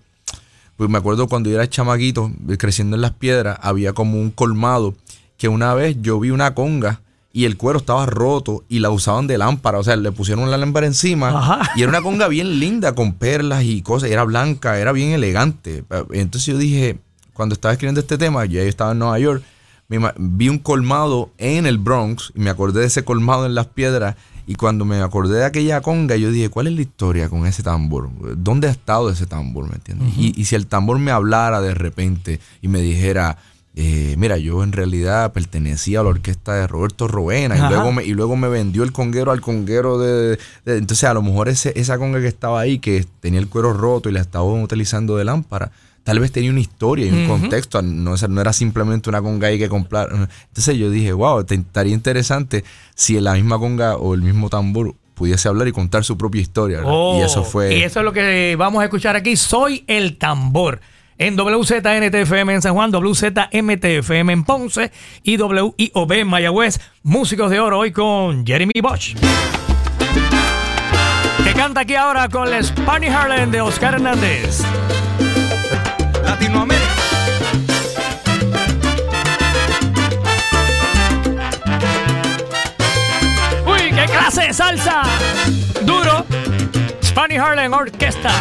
pues 0.78 0.88
me 0.88 0.96
acuerdo 0.96 1.28
cuando 1.28 1.50
yo 1.50 1.56
era 1.56 1.68
chamaquito, 1.68 2.32
eh, 2.48 2.56
creciendo 2.56 2.96
en 2.96 3.02
las 3.02 3.10
piedras, 3.10 3.58
había 3.60 3.92
como 3.92 4.18
un 4.18 4.30
colmado 4.30 4.94
que 5.36 5.48
una 5.48 5.74
vez 5.74 5.98
yo 6.00 6.18
vi 6.18 6.30
una 6.30 6.54
conga 6.54 7.02
y 7.34 7.44
el 7.44 7.58
cuero 7.58 7.80
estaba 7.80 8.06
roto 8.06 8.64
y 8.70 8.78
la 8.78 8.88
usaban 8.88 9.26
de 9.26 9.36
lámpara. 9.36 9.78
O 9.78 9.84
sea, 9.84 9.96
le 9.96 10.12
pusieron 10.12 10.50
la 10.50 10.56
lámpara 10.56 10.86
encima 10.86 11.28
Ajá. 11.28 11.72
y 11.76 11.82
era 11.82 11.90
una 11.90 12.00
conga 12.00 12.26
bien 12.28 12.58
linda 12.58 12.94
con 12.94 13.12
perlas 13.12 13.64
y 13.64 13.82
cosas. 13.82 14.08
y 14.08 14.14
Era 14.14 14.24
blanca, 14.24 14.78
era 14.78 14.92
bien 14.92 15.10
elegante. 15.10 15.84
Entonces 16.12 16.46
yo 16.46 16.56
dije, 16.56 16.96
cuando 17.34 17.52
estaba 17.52 17.72
escribiendo 17.72 18.00
este 18.00 18.16
tema, 18.16 18.46
yo 18.46 18.62
estaba 18.62 18.92
en 18.92 19.00
Nueva 19.00 19.18
York, 19.18 19.44
me 19.88 19.98
vi 20.18 20.48
un 20.48 20.58
colmado 20.58 21.30
en 21.38 21.66
el 21.66 21.78
Bronx 21.78 22.32
y 22.34 22.40
me 22.40 22.50
acordé 22.50 22.80
de 22.80 22.86
ese 22.86 23.04
colmado 23.04 23.46
en 23.46 23.54
las 23.54 23.66
piedras. 23.66 24.16
Y 24.48 24.54
cuando 24.54 24.84
me 24.84 25.00
acordé 25.00 25.38
de 25.38 25.44
aquella 25.44 25.80
conga, 25.80 26.14
yo 26.16 26.30
dije, 26.30 26.48
¿cuál 26.50 26.68
es 26.68 26.72
la 26.74 26.82
historia 26.82 27.28
con 27.28 27.46
ese 27.46 27.64
tambor? 27.64 28.10
¿Dónde 28.36 28.68
ha 28.68 28.70
estado 28.70 29.10
ese 29.10 29.26
tambor? 29.26 29.68
¿Me 29.68 29.74
entiendes? 29.74 30.08
y, 30.16 30.40
y 30.40 30.44
si 30.44 30.54
el 30.54 30.66
tambor 30.68 30.98
me 31.00 31.10
hablara 31.10 31.60
de 31.60 31.74
repente 31.74 32.38
y 32.62 32.68
me 32.68 32.80
dijera, 32.80 33.38
eh, 33.74 34.14
mira, 34.16 34.38
yo 34.38 34.62
en 34.62 34.70
realidad 34.70 35.32
pertenecía 35.32 35.98
a 36.00 36.02
la 36.04 36.10
orquesta 36.10 36.54
de 36.54 36.66
Roberto 36.68 37.08
Roena 37.08 37.56
y 37.56 37.58
luego, 37.74 37.92
me, 37.92 38.04
y 38.04 38.14
luego 38.14 38.36
me 38.36 38.48
vendió 38.48 38.84
el 38.84 38.92
conguero 38.92 39.32
al 39.32 39.40
conguero 39.40 39.98
de, 39.98 40.38
de- 40.64 40.78
Entonces, 40.78 41.04
a 41.08 41.14
lo 41.14 41.22
mejor 41.22 41.48
ese, 41.48 41.72
esa 41.74 41.98
conga 41.98 42.20
que 42.20 42.28
estaba 42.28 42.60
ahí, 42.60 42.78
que 42.78 43.04
tenía 43.20 43.40
el 43.40 43.48
cuero 43.48 43.72
roto 43.72 44.08
y 44.08 44.12
la 44.12 44.20
estaban 44.20 44.62
utilizando 44.62 45.16
de 45.16 45.24
lámpara, 45.24 45.72
tal 46.06 46.20
vez 46.20 46.30
tenía 46.30 46.52
una 46.52 46.60
historia 46.60 47.04
y 47.06 47.10
un 47.10 47.26
contexto. 47.26 47.82
No, 47.82 48.12
o 48.12 48.16
sea, 48.16 48.28
no 48.28 48.40
era 48.40 48.52
simplemente 48.52 49.10
una 49.10 49.20
conga 49.20 49.48
ahí 49.48 49.58
que 49.58 49.68
comprar. 49.68 50.08
Entonces, 50.12 50.78
yo 50.78 50.88
dije, 50.88 51.12
wow, 51.12 51.42
te, 51.42 51.56
estaría 51.56 51.92
interesante 51.92 52.62
si 52.94 53.18
la 53.20 53.34
misma 53.34 53.58
conga 53.58 53.96
o 53.96 54.14
el 54.14 54.22
mismo 54.22 54.48
tambor 54.48 54.94
pudiese 55.14 55.48
hablar 55.48 55.66
y 55.66 55.72
contar 55.72 56.04
su 56.04 56.16
propia 56.16 56.40
historia. 56.40 56.78
y 56.78 57.20
eso 57.22 57.40
Oh, 57.40 57.44
fue. 57.44 57.74
Y 57.76 57.82
eso 57.82 57.98
es 58.00 58.04
lo 58.04 58.12
que 58.12 58.54
vamos 58.56 58.82
a 58.82 58.84
escuchar 58.84 59.16
aquí. 59.16 59.34
Soy 59.34 59.82
el 59.88 60.16
tambor. 60.16 60.80
En 61.18 61.34
WZNTFM 61.36 62.54
en 62.54 62.62
San 62.62 62.74
Juan, 62.74 62.92
WZMTFM 62.94 64.32
en 64.32 64.44
Ponce 64.44 64.92
y 65.24 65.36
WIOB 65.40 66.12
en 66.12 66.28
Mayagüez. 66.28 66.78
Músicos 67.02 67.50
de 67.50 67.58
oro 67.58 67.80
hoy 67.80 67.90
con 67.90 68.46
Jeremy 68.46 68.74
Bosch. 68.80 69.16
Que 71.42 71.52
canta 71.54 71.80
aquí 71.80 71.94
ahora 71.96 72.28
con 72.28 72.52
el 72.52 72.62
Spanish 72.62 73.10
Harlem 73.10 73.50
de 73.50 73.60
Oscar 73.60 73.94
Hernández. 73.94 74.60
Latinoamérica. 76.38 76.86
¡Uy, 83.66 83.90
qué 83.90 84.04
clase 84.04 84.42
de 84.42 84.52
salsa! 84.52 85.02
Duro. 85.82 86.26
Spanish 87.02 87.38
Harlem 87.38 87.72
Orquesta. 87.72 88.32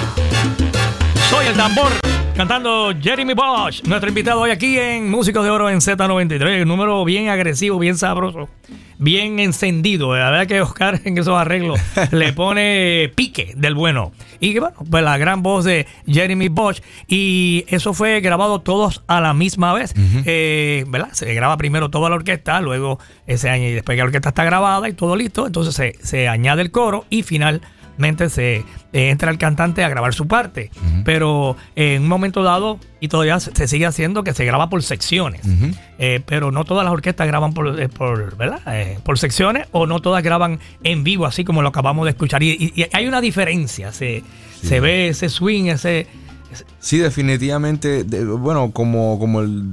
Soy 1.30 1.48
el 1.48 1.56
tambor. 1.56 1.94
Cantando 2.36 2.94
Jeremy 3.02 3.34
Bosch, 3.34 3.82
nuestro 3.86 4.10
invitado 4.10 4.42
hoy 4.42 4.52
aquí 4.52 4.78
en 4.78 5.10
Músicos 5.10 5.46
de 5.46 5.50
Oro 5.50 5.70
en 5.70 5.78
Z93. 5.78 6.64
Un 6.64 6.68
número 6.68 7.06
bien 7.06 7.30
agresivo, 7.30 7.80
bien 7.80 7.98
sabroso, 7.98 8.50
bien 8.98 9.40
encendido. 9.40 10.14
La 10.14 10.32
verdad 10.32 10.46
que 10.46 10.60
Oscar 10.60 11.00
en 11.06 11.18
esos 11.18 11.34
arreglos 11.34 11.80
le 12.12 12.34
pone 12.34 13.10
pique 13.16 13.54
del 13.56 13.74
bueno. 13.74 14.12
Y 14.42 14.60
bueno, 14.60 14.76
pues 14.92 15.02
la 15.02 15.18
gran 15.18 15.44
voz 15.44 15.64
de 15.64 15.88
Jeremy 16.08 16.50
Bosch. 16.50 16.82
Y 17.08 17.64
eso 17.70 17.94
fue 17.94 18.20
grabado 18.20 18.60
todos 18.60 19.02
a 19.08 19.22
la 19.22 19.34
misma 19.34 19.74
vez. 19.74 19.94
Eh, 20.26 20.84
¿Verdad? 20.90 21.14
Se 21.14 21.34
graba 21.34 21.56
primero 21.56 21.90
toda 21.90 22.10
la 22.10 22.18
orquesta, 22.18 22.60
luego 22.60 23.00
ese 23.28 23.50
año 23.50 23.70
y 23.70 23.72
después 23.72 23.96
que 23.96 24.00
la 24.02 24.08
orquesta 24.08 24.30
está 24.30 24.44
grabada 24.44 24.90
y 24.90 24.94
todo 24.94 25.16
listo, 25.16 25.48
entonces 25.48 25.74
se, 25.74 25.96
se 26.06 26.28
añade 26.28 26.64
el 26.64 26.72
coro 26.72 27.06
y 27.10 27.24
finalmente 27.96 28.30
se 28.30 28.58
eh, 28.58 28.64
entra 29.10 29.32
el 29.32 29.38
cantante 29.38 29.84
a 29.84 29.90
grabar 29.90 30.14
su 30.14 30.28
parte. 30.28 30.70
Pero 31.04 31.56
eh, 31.76 31.96
en 31.96 32.04
un 32.04 32.08
momento 32.10 32.44
dado, 32.44 32.80
y 33.00 33.08
todavía 33.08 33.40
se, 33.40 33.68
sigue 33.68 33.86
haciendo, 33.86 34.24
que 34.24 34.34
se 34.34 34.46
graba 34.46 34.70
por 34.70 34.84
secciones. 34.84 35.42
Eh, 35.98 36.22
pero 36.26 36.52
no 36.52 36.66
todas 36.66 36.84
las 36.84 36.92
orquestas 36.94 37.26
graban 37.28 37.54
por, 37.54 37.90
por, 37.92 38.36
¿verdad? 38.38 38.60
Eh, 38.68 39.00
por 39.04 39.18
secciones 39.18 39.68
o 39.72 39.86
no 39.88 40.00
todas 40.02 40.22
graban 40.24 40.60
en 40.84 41.04
vivo, 41.04 41.26
así 41.26 41.44
como 41.46 41.62
lo 41.62 41.70
acabamos 41.70 42.06
de 42.06 42.12
escuchar. 42.12 42.44
Y, 42.44 42.52
y- 42.52 42.82
y 42.82 42.86
hay 42.92 43.08
una 43.08 43.22
diferencia. 43.22 43.92
Se, 43.92 44.24
se 44.62 44.80
ve 44.80 45.08
ese 45.10 45.30
swing, 45.30 45.66
ese... 45.66 46.08
Sí, 46.80 46.98
definitivamente. 47.00 48.04
de- 48.04 48.26
bueno, 48.26 48.72
como, 48.72 49.18
como 49.20 49.42
el- 49.42 49.64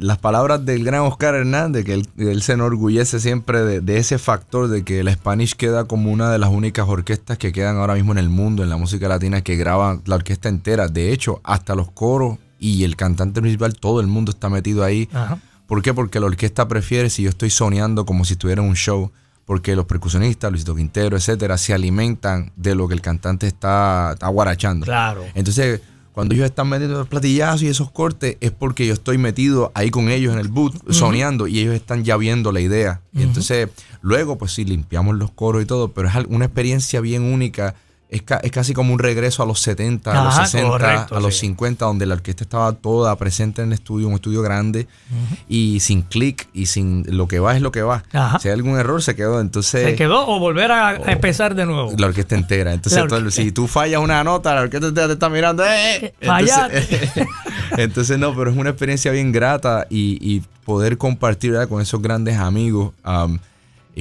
las 0.00 0.18
palabras 0.18 0.64
del 0.64 0.84
gran 0.84 1.00
Oscar 1.02 1.34
Hernández, 1.34 1.84
que 1.84 1.94
él, 1.94 2.08
él 2.18 2.42
se 2.42 2.52
enorgullece 2.52 3.18
siempre 3.20 3.62
de, 3.62 3.80
de 3.80 3.98
ese 3.98 4.18
factor 4.18 4.68
de 4.68 4.84
que 4.84 5.02
la 5.02 5.12
Spanish 5.12 5.54
queda 5.54 5.84
como 5.84 6.10
una 6.12 6.30
de 6.30 6.38
las 6.38 6.50
únicas 6.50 6.86
orquestas 6.88 7.38
que 7.38 7.52
quedan 7.52 7.76
ahora 7.76 7.94
mismo 7.94 8.12
en 8.12 8.18
el 8.18 8.28
mundo, 8.28 8.62
en 8.62 8.70
la 8.70 8.76
música 8.76 9.08
latina, 9.08 9.40
que 9.42 9.56
graban 9.56 10.02
la 10.06 10.16
orquesta 10.16 10.48
entera. 10.48 10.88
De 10.88 11.12
hecho, 11.12 11.40
hasta 11.44 11.74
los 11.74 11.90
coros 11.90 12.38
y 12.60 12.84
el 12.84 12.96
cantante 12.96 13.40
principal, 13.40 13.74
todo 13.74 14.00
el 14.00 14.06
mundo 14.06 14.30
está 14.30 14.48
metido 14.48 14.84
ahí. 14.84 15.08
Ajá. 15.12 15.38
¿Por 15.66 15.82
qué? 15.82 15.92
Porque 15.92 16.18
la 16.20 16.26
orquesta 16.26 16.66
prefiere 16.68 17.10
si 17.10 17.22
yo 17.24 17.28
estoy 17.30 17.50
soñando 17.50 18.06
como 18.06 18.24
si 18.24 18.34
estuviera 18.34 18.62
en 18.62 18.68
un 18.68 18.76
show. 18.76 19.10
Porque 19.44 19.74
los 19.74 19.86
percusionistas, 19.86 20.50
Luisito 20.50 20.74
Quintero, 20.74 21.16
etcétera, 21.16 21.56
se 21.56 21.72
alimentan 21.72 22.52
de 22.56 22.74
lo 22.74 22.86
que 22.86 22.92
el 22.94 23.00
cantante 23.00 23.46
está, 23.46 24.10
está 24.12 24.28
guarachando. 24.28 24.84
Claro. 24.84 25.24
Entonces, 25.34 25.80
cuando 26.18 26.34
ellos 26.34 26.46
están 26.46 26.68
metiendo 26.68 26.98
los 26.98 27.06
platillazos 27.06 27.62
y 27.62 27.68
esos 27.68 27.92
cortes, 27.92 28.38
es 28.40 28.50
porque 28.50 28.84
yo 28.84 28.92
estoy 28.92 29.18
metido 29.18 29.70
ahí 29.76 29.88
con 29.88 30.08
ellos 30.08 30.32
en 30.32 30.40
el 30.40 30.48
boot, 30.48 30.74
soñando, 30.90 31.46
y 31.46 31.60
ellos 31.60 31.76
están 31.76 32.02
ya 32.02 32.16
viendo 32.16 32.50
la 32.50 32.58
idea. 32.58 33.02
Y 33.14 33.22
entonces, 33.22 33.68
luego, 34.02 34.36
pues 34.36 34.50
sí, 34.50 34.64
limpiamos 34.64 35.14
los 35.14 35.30
coros 35.30 35.62
y 35.62 35.64
todo, 35.64 35.92
pero 35.92 36.08
es 36.08 36.14
una 36.28 36.46
experiencia 36.46 37.00
bien 37.00 37.22
única. 37.22 37.76
Es, 38.10 38.22
ca- 38.22 38.40
es 38.42 38.50
casi 38.50 38.72
como 38.72 38.94
un 38.94 38.98
regreso 38.98 39.42
a 39.42 39.46
los 39.46 39.60
70, 39.60 40.10
a 40.10 40.24
los 40.24 40.34
Ajá, 40.34 40.46
60, 40.46 40.68
correcto, 40.70 41.14
a 41.16 41.20
los 41.20 41.34
sí. 41.34 41.40
50, 41.40 41.84
donde 41.84 42.06
la 42.06 42.14
orquesta 42.14 42.42
estaba 42.42 42.72
toda 42.72 43.14
presente 43.16 43.60
en 43.60 43.68
el 43.68 43.74
estudio, 43.74 44.08
un 44.08 44.14
estudio 44.14 44.40
grande, 44.40 44.88
y 45.46 45.80
sin 45.80 46.00
clic, 46.00 46.48
y 46.54 46.66
sin 46.66 47.04
lo 47.06 47.28
que 47.28 47.38
va 47.38 47.54
es 47.54 47.60
lo 47.60 47.70
que 47.70 47.82
va. 47.82 48.04
Ajá. 48.14 48.38
Si 48.38 48.48
hay 48.48 48.54
algún 48.54 48.78
error, 48.78 49.02
se 49.02 49.14
quedó. 49.14 49.40
Entonces, 49.42 49.84
¿Se 49.84 49.94
quedó 49.94 50.26
o 50.26 50.38
volver 50.38 50.72
a, 50.72 50.88
a 50.88 51.12
empezar 51.12 51.54
de 51.54 51.66
nuevo? 51.66 51.92
la 51.98 52.06
orquesta 52.06 52.34
entera. 52.34 52.72
Entonces, 52.72 53.06
todo 53.08 53.30
si 53.30 53.52
tú 53.52 53.66
fallas 53.68 54.00
una 54.00 54.24
nota, 54.24 54.54
la 54.54 54.62
orquesta 54.62 54.92
te, 54.94 55.06
te 55.06 55.12
está 55.12 55.28
mirando. 55.28 55.62
¡eh! 55.66 56.14
Entonces, 56.20 56.88
entonces, 57.76 58.18
no, 58.18 58.34
pero 58.34 58.50
es 58.50 58.56
una 58.56 58.70
experiencia 58.70 59.10
bien 59.12 59.32
grata 59.32 59.86
y, 59.90 60.18
y 60.20 60.42
poder 60.64 60.96
compartir 60.98 61.52
¿verdad? 61.52 61.68
con 61.68 61.82
esos 61.82 62.00
grandes 62.00 62.38
amigos 62.38 62.92
um, 63.04 63.38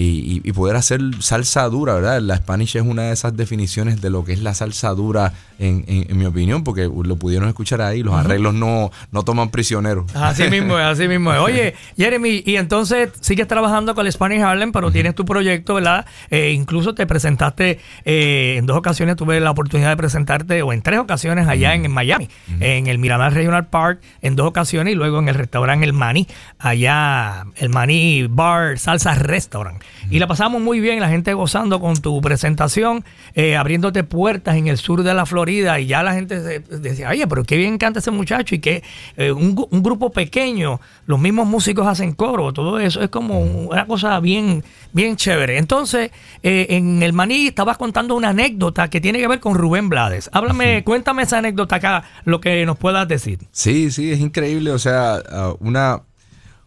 y, 0.02 0.42
y- 0.44 0.52
poder 0.54 0.76
hacer 0.76 1.02
salsa 1.20 1.68
dura, 1.70 1.96
¿verdad? 1.96 2.22
La 2.22 2.38
Spanish 2.38 2.76
es 2.76 2.84
una 2.84 3.04
de 3.04 3.14
esas 3.14 3.36
definiciones 3.36 4.00
de 4.02 4.10
lo 4.10 4.24
que 4.24 4.34
es 4.34 4.42
la 4.42 4.54
salsa 4.54 4.90
dura, 4.92 5.34
en, 5.60 5.84
en- 5.88 6.06
en 6.10 6.18
mi 6.18 6.26
opinión, 6.26 6.64
porque 6.64 6.84
lo 6.84 7.16
pudieron 7.16 7.48
escuchar 7.50 7.82
ahí. 7.82 8.04
Los 8.04 8.14
arreglos 8.14 8.54
no, 8.54 8.92
no 9.12 9.24
toman 9.24 9.50
prisioneros. 9.50 10.06
Así 10.16 10.44
mismo 10.52 10.78
es, 10.78 10.86
así 10.86 11.08
mismo 11.08 11.34
es. 11.34 11.40
Oye, 11.40 11.74
Jeremy, 11.98 12.44
y 12.46 12.58
entonces 12.58 13.10
sigues 13.22 13.48
trabajando 13.48 13.96
con 13.96 14.06
el 14.06 14.12
Spanish 14.12 14.42
Harlem, 14.42 14.72
pero 14.72 14.92
tienes 14.92 15.16
tu 15.16 15.26
proyecto, 15.26 15.74
¿verdad? 15.76 16.06
Eh, 16.30 16.52
incluso 16.52 16.94
te 16.94 17.08
presentaste, 17.08 17.80
eh, 18.06 18.56
en 18.58 18.66
dos 18.68 18.78
ocasiones 18.78 19.16
tuve 19.16 19.40
la 19.40 19.52
oportunidad 19.52 19.90
de 19.90 19.98
presentarte, 19.98 20.62
o 20.62 20.74
en 20.74 20.82
tres 20.84 21.00
ocasiones 21.00 21.48
allá 21.48 21.74
en, 21.74 21.86
en 21.86 21.92
Miami, 21.92 22.30
en 22.60 22.88
el 22.88 23.00
Miramar 23.00 23.34
Regional 23.34 23.68
Park, 23.68 24.00
en 24.22 24.36
dos 24.36 24.48
ocasiones, 24.48 24.94
y 24.94 24.96
luego 24.96 25.20
en 25.20 25.30
el 25.30 25.36
restaurante 25.36 25.86
El 25.86 25.94
Mani, 25.94 26.28
allá, 26.60 27.46
el 27.56 27.70
Mani 27.70 28.28
Bar 28.30 28.78
Salsa 28.80 29.16
Restaurant. 29.16 29.82
Y 30.10 30.20
la 30.20 30.28
pasamos 30.28 30.62
muy 30.62 30.80
bien, 30.80 31.00
la 31.00 31.10
gente 31.10 31.34
gozando 31.34 31.80
con 31.80 32.02
tu 32.02 32.22
presentación, 32.22 33.04
eh, 33.34 33.56
abriéndote 33.56 34.04
puertas 34.04 34.56
en 34.56 34.68
el 34.68 34.78
sur 34.78 35.04
de 35.04 35.14
la 35.14 35.26
Florida 35.26 35.80
y 35.80 35.88
ya 35.88 36.04
la 36.04 36.14
gente 36.14 36.40
decía, 36.40 37.10
oye, 37.10 37.28
pero 37.28 37.44
qué 37.44 37.58
bien 37.58 37.78
canta 37.78 38.00
ese 38.00 38.12
muchacho 38.12 38.56
y 38.56 38.60
que 38.60 38.84
eh, 39.18 39.32
un, 39.32 39.56
grupo 39.56 40.12
pequeño, 40.12 40.80
los 41.06 41.20
mismos 41.20 41.48
músicos 41.48 41.88
hacen 41.88 42.14
coro, 42.14 42.54
todo 42.54 42.80
eso 42.80 43.02
es 43.02 43.10
como 43.10 43.42
una 43.42 43.86
cosa 43.86 44.20
bien, 44.20 44.64
bien 44.94 45.16
chévere. 45.16 45.58
Entonces, 45.58 46.12
eh, 46.44 46.68
en 46.70 47.04
el 47.04 47.14
Maní 47.14 47.48
estabas 47.48 47.78
contando 47.78 48.16
una 48.16 48.30
anécdota 48.30 48.90
que 48.90 49.02
tiene 49.02 49.20
que 49.20 49.28
ver 49.28 49.40
con 49.40 49.56
Rubén 49.56 49.90
Blades. 49.90 50.30
Háblame, 50.34 50.84
cuéntame 50.84 51.24
esa 51.24 51.40
anécdota 51.40 51.78
acá, 51.78 52.04
lo 52.26 52.42
que 52.42 52.66
nos 52.66 52.78
puedas 52.78 53.08
decir. 53.08 53.40
Sí, 53.52 53.92
sí, 53.92 54.12
es 54.12 54.20
increíble, 54.20 54.72
o 54.72 54.80
sea, 54.80 55.22
ah, 55.30 55.54
una 55.60 56.02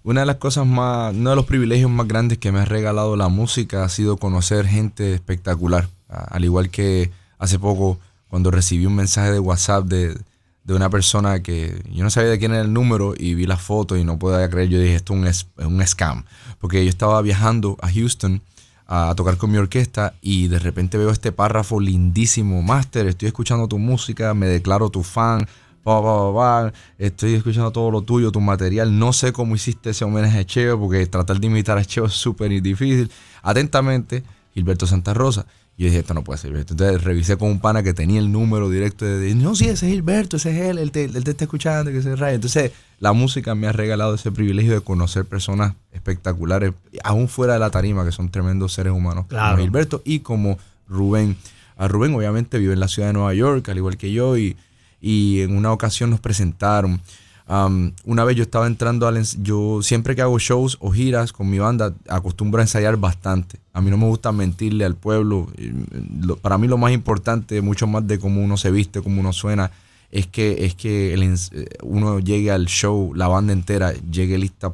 una 0.03 0.21
de 0.21 0.27
las 0.27 0.37
cosas 0.37 0.67
más, 0.67 1.15
uno 1.15 1.31
de 1.31 1.37
los 1.37 1.45
privilegios 1.45 1.91
más 1.91 2.09
grandes 2.09 2.39
que 2.39 2.53
me 2.53 2.61
ha 2.61 2.65
regalado 2.65 3.17
la 3.17 3.29
música 3.29 3.85
ha 3.85 3.89
sido 3.89 4.17
conocer 4.17 4.67
gente 4.67 5.15
espectacular. 5.15 5.89
Al 6.09 6.45
igual 6.45 6.71
que 6.71 7.11
hace 7.39 7.59
poco, 7.59 7.99
cuando 8.29 8.51
recibí 8.51 8.87
un 8.87 8.95
mensaje 8.95 9.31
de 9.33 9.39
WhatsApp 9.39 9.85
de, 9.87 10.19
una 10.69 10.89
persona 10.89 11.43
que 11.43 11.83
yo 11.93 12.05
no 12.05 12.11
sabía 12.11 12.31
de 12.31 12.39
quién 12.39 12.53
era 12.53 12.61
el 12.63 12.73
número 12.73 13.15
y 13.19 13.35
vi 13.35 13.45
la 13.45 13.57
foto 13.57 13.97
y 13.97 14.05
no 14.05 14.21
podía 14.21 14.49
creer, 14.49 14.69
yo 14.69 14.79
dije, 14.79 14.95
esto 14.95 15.15
es 15.27 15.49
un, 15.57 15.85
scam. 15.85 16.23
Porque 16.61 16.85
yo 16.85 16.89
estaba 16.89 17.21
viajando 17.23 17.77
a 17.83 17.91
Houston 17.91 18.41
a 18.87 19.13
tocar 19.17 19.37
con 19.37 19.51
mi 19.51 19.59
orquesta 19.59 20.15
y 20.23 20.47
de 20.47 20.61
repente 20.61 20.97
veo 20.97 21.11
este 21.11 21.33
párrafo 21.33 21.81
lindísimo, 21.81 22.63
Master, 22.63 23.09
estoy 23.09 23.27
escuchando 23.27 23.67
tu 23.67 23.79
música, 23.79 24.33
me 24.33 24.47
declaro 24.47 24.91
tu 24.91 25.03
fan, 25.03 25.45
estoy 26.99 27.35
escuchando 27.35 27.71
todo 27.71 27.91
lo 27.91 28.03
tuyo, 28.03 28.33
tu 28.33 28.41
material. 28.41 28.99
No 28.99 29.13
sé 29.13 29.33
cómo 29.33 29.55
hiciste 29.55 29.91
ese 29.91 30.05
homenaje 30.05 30.39
a 30.39 30.45
Cheo, 30.45 30.79
porque 30.79 31.07
tratar 31.07 31.41
de 31.41 31.47
imitar 31.47 31.79
a 31.79 31.85
Cheo 31.85 32.07
es 32.07 32.13
súper 32.13 32.51
difícil. 32.63 33.11
Atentamente, 33.43 34.23
Gilberto 34.55 34.87
Santa 34.87 35.15
Rosa. 35.15 35.47
Y 35.77 35.85
yo 35.85 35.87
dije, 35.87 36.01
esto 36.01 36.13
no 36.13 36.23
puede 36.23 36.39
ser 36.39 36.55
Entonces 36.55 37.03
revisé 37.03 37.39
con 37.39 37.49
un 37.49 37.59
pana 37.59 37.83
que 37.83 37.95
tenía 37.95 38.19
el 38.19 38.31
número 38.31 38.69
directo 38.69 39.07
de, 39.07 39.35
no, 39.35 39.55
sí, 39.55 39.65
ese 39.65 39.87
es 39.87 39.93
Gilberto, 39.93 40.37
ese 40.37 40.51
es 40.51 40.71
él, 40.71 40.79
él 40.79 40.91
te, 40.91 41.05
él 41.05 41.25
te 41.25 41.31
está 41.31 41.45
escuchando, 41.45 41.91
que 41.91 41.97
ese 41.97 42.13
es 42.13 42.21
Entonces 42.21 42.73
la 42.99 43.15
música 43.15 43.55
me 43.55 43.67
ha 43.67 43.73
regalado 43.73 44.15
ese 44.15 44.31
privilegio 44.31 44.75
de 44.75 44.83
conocer 44.83 45.25
personas 45.25 45.75
espectaculares, 45.93 46.75
aún 47.03 47.29
fuera 47.29 47.55
de 47.55 47.61
la 47.61 47.71
tarima, 47.71 48.05
que 48.05 48.13
son 48.13 48.31
tremendos 48.31 48.75
seres 48.75 48.93
humanos, 48.93 49.25
como 49.31 49.57
Gilberto 49.57 50.03
y 50.05 50.21
como 50.21 50.59
Rubén. 50.87 51.37
A 51.79 51.89
Rubén 51.89 52.15
obviamente 52.15 52.59
vive 52.59 52.75
en 52.75 52.81
la 52.81 52.89
ciudad 52.89 53.09
de 53.09 53.15
Nueva 53.15 53.33
York, 53.33 53.67
al 53.71 53.79
igual 53.79 53.97
que 53.97 54.13
yo, 54.13 54.37
y 54.37 54.57
y 55.01 55.41
en 55.41 55.57
una 55.57 55.73
ocasión 55.73 56.11
nos 56.11 56.21
presentaron. 56.21 57.01
una 58.05 58.25
vez 58.25 58.37
yo 58.37 58.43
estaba 58.43 58.67
entrando 58.67 59.07
al... 59.07 59.23
Yo 59.43 59.83
siempre 59.83 60.15
que 60.15 60.23
hago 60.23 60.39
shows 60.39 60.77
o 60.81 60.91
giras 60.91 61.33
con 61.33 61.49
mi 61.51 61.59
banda 61.59 61.95
acostumbro 62.09 62.61
a 62.61 62.65
ensayar 62.65 62.97
bastante. 62.97 63.59
A 63.73 63.81
mí 63.81 63.91
no 63.91 63.97
me 63.97 64.07
gusta 64.07 64.33
mentirle 64.33 64.85
al 64.85 64.97
pueblo. 64.97 65.49
para 66.43 66.59
mí 66.59 66.69
lo 66.69 66.79
más 66.79 66.93
importante, 66.93 67.61
mucho 67.61 67.87
más 67.87 68.07
de 68.07 68.19
cómo 68.19 68.43
uno 68.43 68.57
se 68.57 68.71
viste, 68.71 69.03
cómo 69.03 69.21
uno 69.21 69.33
suena, 69.33 69.71
es 70.11 70.27
que, 70.27 70.65
es 70.65 70.75
que 70.75 71.15
eh, 71.15 71.67
uno 71.83 72.19
llegue 72.19 72.51
al 72.51 72.67
show, 72.67 73.13
la 73.15 73.29
banda 73.29 73.53
entera 73.53 73.93
llegue 73.93 74.39
lista 74.39 74.73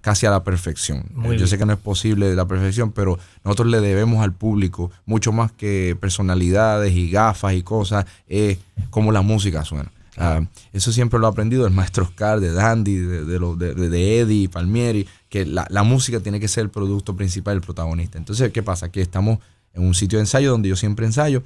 casi 0.00 0.26
a 0.26 0.30
la 0.30 0.44
perfección. 0.44 1.04
Yo 1.38 1.46
sé 1.46 1.58
que 1.58 1.66
no 1.66 1.72
es 1.72 1.78
posible 1.78 2.34
la 2.34 2.46
perfección, 2.46 2.92
pero 2.92 3.18
nosotros 3.44 3.68
le 3.68 3.80
debemos 3.80 4.22
al 4.22 4.32
público 4.32 4.90
mucho 5.06 5.32
más 5.32 5.52
que 5.52 5.96
personalidades 6.00 6.92
y 6.94 7.10
gafas 7.10 7.54
y 7.54 7.62
cosas, 7.62 8.06
es 8.28 8.58
como 8.90 9.12
la 9.12 9.22
música 9.22 9.64
suena. 9.64 9.90
Ah, 10.16 10.42
eso 10.72 10.92
siempre 10.92 11.18
lo 11.18 11.26
he 11.26 11.30
aprendido 11.30 11.64
del 11.64 11.72
maestro 11.72 12.04
Oscar, 12.04 12.38
de 12.38 12.52
Dandy, 12.52 12.96
de, 12.96 13.24
de, 13.24 13.74
de, 13.88 14.20
Eddie, 14.20 14.48
Palmieri, 14.48 15.08
que 15.28 15.44
la, 15.44 15.82
música 15.82 16.20
tiene 16.20 16.38
que 16.38 16.46
ser 16.46 16.62
el 16.62 16.70
producto 16.70 17.16
principal, 17.16 17.56
el 17.56 17.60
protagonista. 17.60 18.18
Entonces, 18.18 18.52
¿qué 18.52 18.62
pasa? 18.62 18.90
Que 18.90 19.00
estamos 19.00 19.38
en 19.72 19.84
un 19.84 19.94
sitio 19.94 20.18
de 20.18 20.22
ensayo 20.22 20.52
donde 20.52 20.68
yo 20.68 20.76
siempre 20.76 21.04
ensayo 21.04 21.42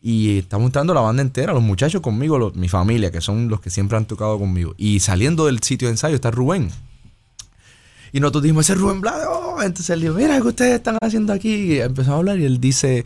y 0.00 0.38
estamos 0.38 0.66
entrando 0.66 0.92
la 0.94 1.00
banda 1.00 1.22
entera, 1.22 1.52
los 1.52 1.62
muchachos 1.62 2.02
conmigo, 2.02 2.52
mi 2.54 2.68
familia, 2.68 3.10
que 3.10 3.20
son 3.20 3.48
los 3.48 3.60
que 3.60 3.70
siempre 3.70 3.96
han 3.96 4.04
tocado 4.04 4.38
conmigo. 4.38 4.74
Y 4.76 5.00
saliendo 5.00 5.46
del 5.46 5.60
sitio 5.62 5.88
de 5.88 5.92
ensayo 5.92 6.14
está 6.14 6.30
Rubén, 6.30 6.70
y 8.14 8.20
nosotros 8.20 8.44
dijimos, 8.44 8.64
ese 8.66 8.74
es 8.74 8.78
Rubén 8.78 9.00
Blades. 9.00 9.26
Oh, 9.28 9.60
entonces 9.60 9.90
él 9.90 10.02
dijo, 10.02 10.14
mira, 10.14 10.40
¿qué 10.40 10.46
ustedes 10.46 10.74
están 10.76 10.96
haciendo 11.02 11.32
aquí? 11.32 11.52
Y 11.52 11.80
empezó 11.80 12.12
a 12.12 12.16
hablar 12.18 12.38
y 12.38 12.44
él 12.44 12.60
dice, 12.60 13.04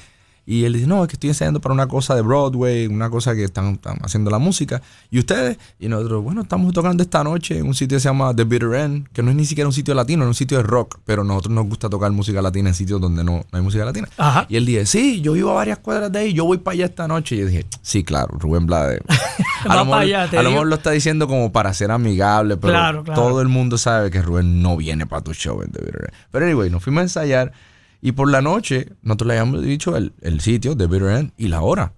y 0.51 0.65
él 0.65 0.73
dice, 0.73 0.87
no, 0.87 1.03
es 1.03 1.09
que 1.09 1.17
estoy 1.17 1.29
enseñando 1.29 1.61
para 1.61 1.75
una 1.75 1.87
cosa 1.89 2.15
de 2.15 2.23
Broadway, 2.23 2.87
una 2.87 3.11
cosa 3.11 3.35
que 3.35 3.45
están, 3.45 3.79
haciendo 4.01 4.31
la 4.31 4.39
música. 4.39 4.81
¿Y 5.11 5.19
ustedes? 5.19 5.59
Y 5.79 5.89
nosotros, 5.89 6.25
bueno, 6.25 6.41
estamos 6.41 6.73
tocando 6.73 7.03
esta 7.03 7.23
noche 7.23 7.59
en 7.59 7.67
un 7.67 7.75
sitio 7.75 7.97
que 7.97 8.01
se 8.01 8.09
llama 8.09 8.35
The 8.35 8.45
Bitter 8.45 8.73
End, 8.73 9.09
que 9.13 9.23
no 9.23 9.29
es 9.29 9.37
ni 9.37 9.45
siquiera 9.45 9.69
un 9.69 9.75
sitio 9.75 9.93
latino, 9.93 10.23
es 10.23 10.29
un 10.29 10.35
sitio 10.35 10.57
de 10.57 10.63
rock, 10.63 11.01
pero 11.05 11.23
nosotros 11.23 11.53
nos 11.53 11.67
gusta 11.67 11.91
tocar 11.91 12.11
música 12.13 12.41
latina 12.41 12.71
en 12.71 12.75
sitios 12.75 12.99
donde 12.99 13.25
no, 13.25 13.45
hay 13.53 13.61
música 13.61 13.85
latina. 13.85 14.09
Y 14.49 14.57
él 14.57 14.65
dice, 14.65 14.87
sí, 14.87 15.21
yo 15.21 15.35
vivo 15.35 15.51
a 15.51 15.55
varias 15.55 15.81
cuadras 15.81 16.11
de 16.11 16.21
ahí, 16.21 16.33
yo 16.33 16.47
voy 16.47 16.57
para 16.57 16.73
allá 16.77 16.87
esta 16.87 17.07
noche. 17.07 17.37
Y 17.37 17.41
yo 17.41 17.47
dije, 17.47 17.67
sí, 17.83 18.03
claro, 18.03 18.39
Rubén 18.39 18.65
Blades. 18.65 19.03
a, 19.69 19.77
lo 19.77 19.85
mejor, 19.85 20.15
a 20.15 20.43
lo 20.43 20.51
mejor 20.51 20.67
lo 20.67 20.77
está 20.77 20.93
diciendo 20.93 21.29
como 21.29 21.53
para 21.53 21.75
ser 21.75 21.91
amigable, 21.91 22.57
pero 22.57 23.05
todo 23.05 23.43
el 23.43 23.49
mundo 23.49 23.77
sabe 23.77 24.11
que 24.11 24.23
Rubén 24.23 24.63
no 24.63 24.79
viene 24.79 25.05
para 25.05 25.21
tu 25.21 25.35
show 25.35 25.61
en 25.61 25.71
The 25.73 25.81
Bitter 25.81 26.05
End. 26.11 26.15
Pero 26.31 26.47
anyway, 26.47 26.71
nos 26.71 26.83
fuimos 26.83 27.01
a 27.01 27.03
ensayar. 27.03 27.53
Y 28.01 28.13
por 28.13 28.31
la 28.31 28.41
noche, 28.41 28.93
nosotros 29.03 29.29
le 29.29 29.39
habíamos 29.39 29.63
dicho 29.63 29.97
el, 29.97 30.41
sitio 30.41 30.75
de 30.75 30.87
Bitter 30.87 31.09
End 31.09 31.33
y 31.37 31.49
la 31.49 31.63
hora. 31.63 31.93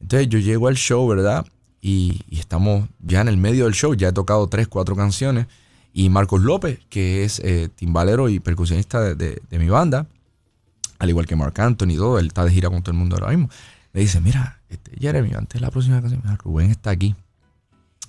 Entonces 0.00 0.28
yo 0.28 0.38
llego 0.38 0.68
al 0.68 0.76
show, 0.76 1.06
¿verdad? 1.08 1.46
Y, 1.80 2.20
estamos 2.30 2.88
ya 3.00 3.20
en 3.22 3.28
el 3.28 3.36
medio 3.36 3.64
del 3.64 3.74
show, 3.74 3.94
ya 3.94 4.08
he 4.08 4.12
tocado 4.12 4.46
tres, 4.48 4.68
cuatro 4.68 4.94
canciones. 4.96 5.46
Y 5.92 6.10
Marcos 6.10 6.42
López, 6.42 6.80
que 6.90 7.24
es 7.24 7.40
eh, 7.40 7.68
timbalero 7.74 8.28
y 8.28 8.40
percusionista 8.40 9.14
de, 9.14 9.40
mi 9.50 9.68
banda, 9.68 10.06
al 10.98 11.08
igual 11.08 11.26
que 11.26 11.36
Marc 11.36 11.58
Anthony 11.58 11.90
y 11.90 11.96
todo, 11.96 12.18
él 12.18 12.26
está 12.26 12.44
de 12.44 12.50
gira 12.50 12.68
con 12.68 12.82
todo 12.82 12.90
el 12.90 12.98
mundo 12.98 13.16
ahora 13.16 13.28
mismo, 13.28 13.48
le 13.92 14.00
dice, 14.00 14.20
mira, 14.20 14.60
este, 14.68 14.90
Jeremy, 14.98 15.34
antes 15.34 15.54
de 15.54 15.60
la 15.60 15.70
próxima 15.70 16.00
canción, 16.00 16.22
Rubén 16.38 16.70
está 16.70 16.90
aquí. 16.90 17.14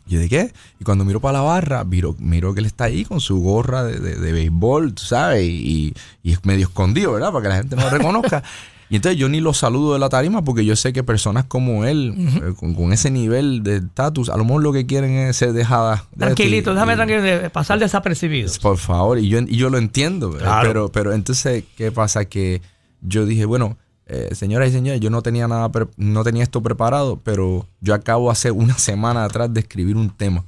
Yo 0.08 0.20
de 0.20 0.30
qué? 0.30 0.54
Y 0.80 0.84
cuando 0.84 1.04
miro 1.04 1.20
para 1.20 1.40
la 1.40 1.42
barra, 1.42 1.84
miro, 1.84 2.16
miro 2.20 2.54
que 2.54 2.60
él 2.60 2.68
está 2.68 2.86
ahí 2.86 3.06
con 3.06 3.20
su 3.20 3.40
gorra 3.40 3.84
de, 3.84 4.00
de, 4.00 4.32
béisbol, 4.32 4.94
¿sabes? 4.98 5.44
Y, 5.44 5.94
y, 6.22 6.32
es 6.32 6.46
medio 6.46 6.68
escondido, 6.68 7.14
¿verdad? 7.14 7.32
Para 7.32 7.44
que 7.44 7.50
la 7.50 7.56
gente 7.56 7.76
no 7.76 7.82
lo 7.84 7.90
reconozca. 7.90 8.44
y 8.90 8.98
entonces 8.98 9.20
yo 9.20 9.30
ni 9.30 9.40
lo 9.40 9.54
saludo 9.54 9.94
de 9.94 10.00
la 10.00 10.10
tarima 10.10 10.44
porque 10.44 10.64
yo 10.64 10.76
sé 10.76 10.94
que 10.94 11.04
personas 11.04 11.46
como 11.46 11.86
él, 11.86 12.14
eh, 12.18 12.54
con, 12.56 12.94
ese 12.94 13.10
nivel 13.10 13.64
de 13.64 13.78
estatus, 13.78 14.30
a 14.30 14.38
lo 14.38 14.46
mejor 14.46 14.62
lo 14.62 14.74
que 14.74 14.86
quieren 14.86 15.12
es 15.12 15.38
ser 15.38 15.54
dejadas. 15.54 16.04
Tranquilito, 16.16 16.74
déjame 16.76 16.96
tranquilo, 16.96 17.50
pasar 17.52 17.80
desapercibido. 17.80 18.52
Por 18.62 18.78
favor, 18.78 19.18
y 19.18 19.28
yo, 19.28 19.40
y 19.40 19.58
yo 19.58 19.72
lo 19.72 19.80
entiendo. 19.80 20.38
Pero, 20.62 20.92
pero 20.92 21.14
entonces, 21.14 21.64
¿qué 21.76 21.92
pasa? 21.92 22.26
Que 22.26 22.62
yo 23.02 23.26
dije, 23.26 23.46
bueno 23.46 23.78
eh, 24.08 24.30
señoras 24.34 24.70
y 24.70 24.72
señores, 24.72 25.02
yo 25.02 25.10
no 25.10 25.22
tenía 25.22 25.48
nada, 25.48 25.72
no 25.98 26.24
tenía 26.24 26.44
esto 26.44 26.62
preparado, 26.62 27.20
pero 27.24 27.66
yo 27.82 27.94
acabo 27.94 28.30
hace 28.30 28.52
una 28.52 28.78
semana 28.78 29.24
atrás 29.24 29.54
de 29.54 29.62
escribir 29.62 29.98
un 29.98 30.10
tema. 30.10 30.44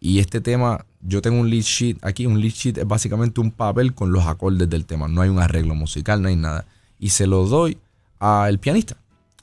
Y 0.00 0.18
este 0.18 0.40
tema, 0.40 0.84
yo 1.00 1.22
tengo 1.22 1.40
un 1.40 1.48
lead 1.48 1.62
sheet 1.62 1.98
aquí. 2.02 2.26
Un 2.26 2.40
lead 2.40 2.52
sheet 2.52 2.78
es 2.78 2.86
básicamente 2.86 3.40
un 3.40 3.52
papel 3.52 3.94
con 3.94 4.10
los 4.10 4.26
acordes 4.26 4.68
del 4.68 4.84
tema. 4.84 5.06
No 5.06 5.22
hay 5.22 5.28
un 5.28 5.38
arreglo 5.38 5.76
musical, 5.76 6.20
no 6.20 6.28
hay 6.28 6.34
nada. 6.34 6.64
Y 6.98 7.10
se 7.10 7.28
lo 7.28 7.46
doy 7.46 7.78
al 8.18 8.58
pianista. 8.58 8.96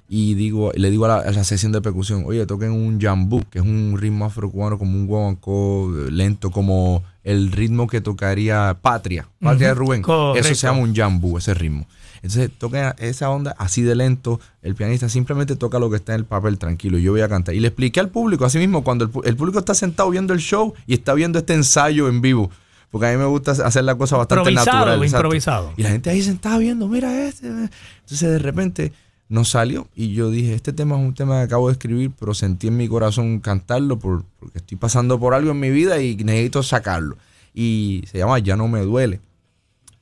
Y 0.10 0.34
digo, 0.34 0.72
le 0.76 0.90
digo 0.90 1.06
a 1.06 1.32
la, 1.32 1.44
sesión 1.44 1.72
de 1.72 1.82
percusión, 1.82 2.24
oye, 2.26 2.46
toquen 2.46 2.72
un 2.72 3.00
jambu, 3.00 3.44
que 3.50 3.60
es 3.60 3.66
un 3.66 3.96
ritmo 3.98 4.26
afrocubano 4.26 4.80
como 4.80 4.98
un 4.98 5.06
guaguancó 5.06 5.94
lento, 6.10 6.50
como 6.50 7.04
el 7.24 7.52
ritmo 7.52 7.88
que 7.88 8.02
tocaría 8.02 8.76
Patria, 8.82 9.28
Patria 9.40 9.70
de 9.70 9.74
Rubén. 9.76 10.02
Eso 10.36 10.50
se 10.50 10.56
llama 10.56 10.80
un 10.80 10.96
jambu, 10.96 11.38
ese 11.38 11.54
ritmo. 11.54 11.86
Entonces 12.22 12.52
toca 12.58 12.96
esa 13.00 13.30
onda 13.30 13.56
así 13.58 13.82
de 13.82 13.96
lento. 13.96 14.40
El 14.62 14.76
pianista 14.76 15.10
simplemente 15.10 15.56
toca 15.56 15.80
lo 15.80 15.90
que 15.90 15.98
está 15.98 16.14
en 16.14 16.20
el 16.20 16.26
papel 16.26 16.58
tranquilo. 16.58 16.98
Y 16.98 17.04
yo 17.04 17.12
voy 17.12 17.22
a 17.22 17.30
cantar. 17.30 17.56
Y 17.56 17.60
le 17.60 17.68
expliqué 17.68 18.00
al 18.00 18.10
público, 18.10 18.46
así 18.46 18.58
mismo, 18.58 18.84
cuando 18.84 19.10
el, 19.24 19.36
público 19.36 19.60
está 19.60 19.74
sentado 19.74 20.10
viendo 20.10 20.34
el 20.34 20.40
show 20.40 20.74
y 20.86 20.94
está 20.94 21.14
viendo 21.14 21.40
este 21.40 21.54
ensayo 21.54 22.08
en 22.10 22.22
vivo. 22.22 22.50
Porque 22.92 23.08
a 23.08 23.12
mí 23.12 23.18
me 23.18 23.26
gusta 23.26 23.52
hacer 23.52 23.84
la 23.84 23.96
cosa 23.96 24.18
bastante 24.18 24.52
natural. 24.52 25.04
Improvisado. 25.04 25.74
Y 25.78 25.84
la 25.84 25.90
gente 25.90 26.10
ahí 26.10 26.22
sentada 26.22 26.58
viendo, 26.58 26.88
mira 26.88 27.26
este. 27.26 27.48
Entonces 27.48 28.22
de 28.22 28.40
repente 28.40 28.92
nos 29.30 29.50
salió 29.50 29.88
y 29.96 30.14
yo 30.14 30.32
dije, 30.32 30.56
este 30.56 30.74
tema 30.74 31.00
es 31.00 31.06
un 31.06 31.14
tema 31.14 31.38
que 31.38 31.44
acabo 31.44 31.68
de 31.68 31.74
escribir, 31.74 32.12
pero 32.20 32.34
sentí 32.34 32.68
en 32.68 32.78
mi 32.78 32.88
corazón 32.88 33.40
cantarlo 33.40 34.00
porque 34.00 34.26
estoy 34.56 34.76
pasando 34.76 35.20
por 35.20 35.36
algo 35.36 35.52
en 35.52 35.60
mi 35.60 35.70
vida 35.70 36.02
y 36.02 36.16
necesito 36.16 36.64
sacarlo. 36.64 37.16
Y 37.54 38.04
se 38.12 38.18
llama 38.18 38.40
Ya 38.40 38.56
no 38.56 38.68
me 38.68 38.82
duele 38.82 39.22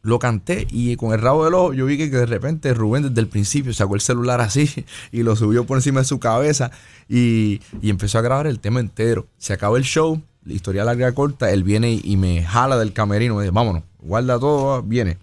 lo 0.08 0.20
canté 0.20 0.66
y 0.72 0.96
con 0.96 1.12
el 1.12 1.20
rabo 1.20 1.44
del 1.44 1.54
ojo 1.54 1.74
yo 1.74 1.86
vi 1.86 1.98
que 1.98 2.08
de 2.08 2.26
repente 2.26 2.74
Rubén 2.74 3.04
desde 3.04 3.20
el 3.20 3.28
principio 3.28 3.74
sacó 3.74 3.94
el 3.94 4.00
celular 4.00 4.40
así 4.40 4.86
y 5.12 5.22
lo 5.22 5.36
subió 5.36 5.66
por 5.66 5.78
encima 5.78 6.00
de 6.00 6.06
su 6.06 6.18
cabeza 6.18 6.72
y, 7.10 7.60
empezó 7.82 8.18
a 8.18 8.22
grabar 8.22 8.48
el 8.48 8.60
tema 8.60 8.80
entero. 8.80 9.28
Se 9.38 9.52
acabó 9.52 9.76
el 9.76 9.84
show, 9.84 10.22
la 10.46 10.54
historia 10.54 10.86
larga 10.86 11.12
corta, 11.12 11.52
él 11.52 11.64
viene 11.64 12.00
y, 12.02 12.16
me 12.16 12.42
jala 12.42 12.78
del 12.78 12.94
camerino, 12.94 13.36
me 13.36 13.44
dice, 13.44 13.52
vámonos, 13.52 13.84
guarda 14.00 14.40
todo, 14.40 14.82
viene. 14.82 15.18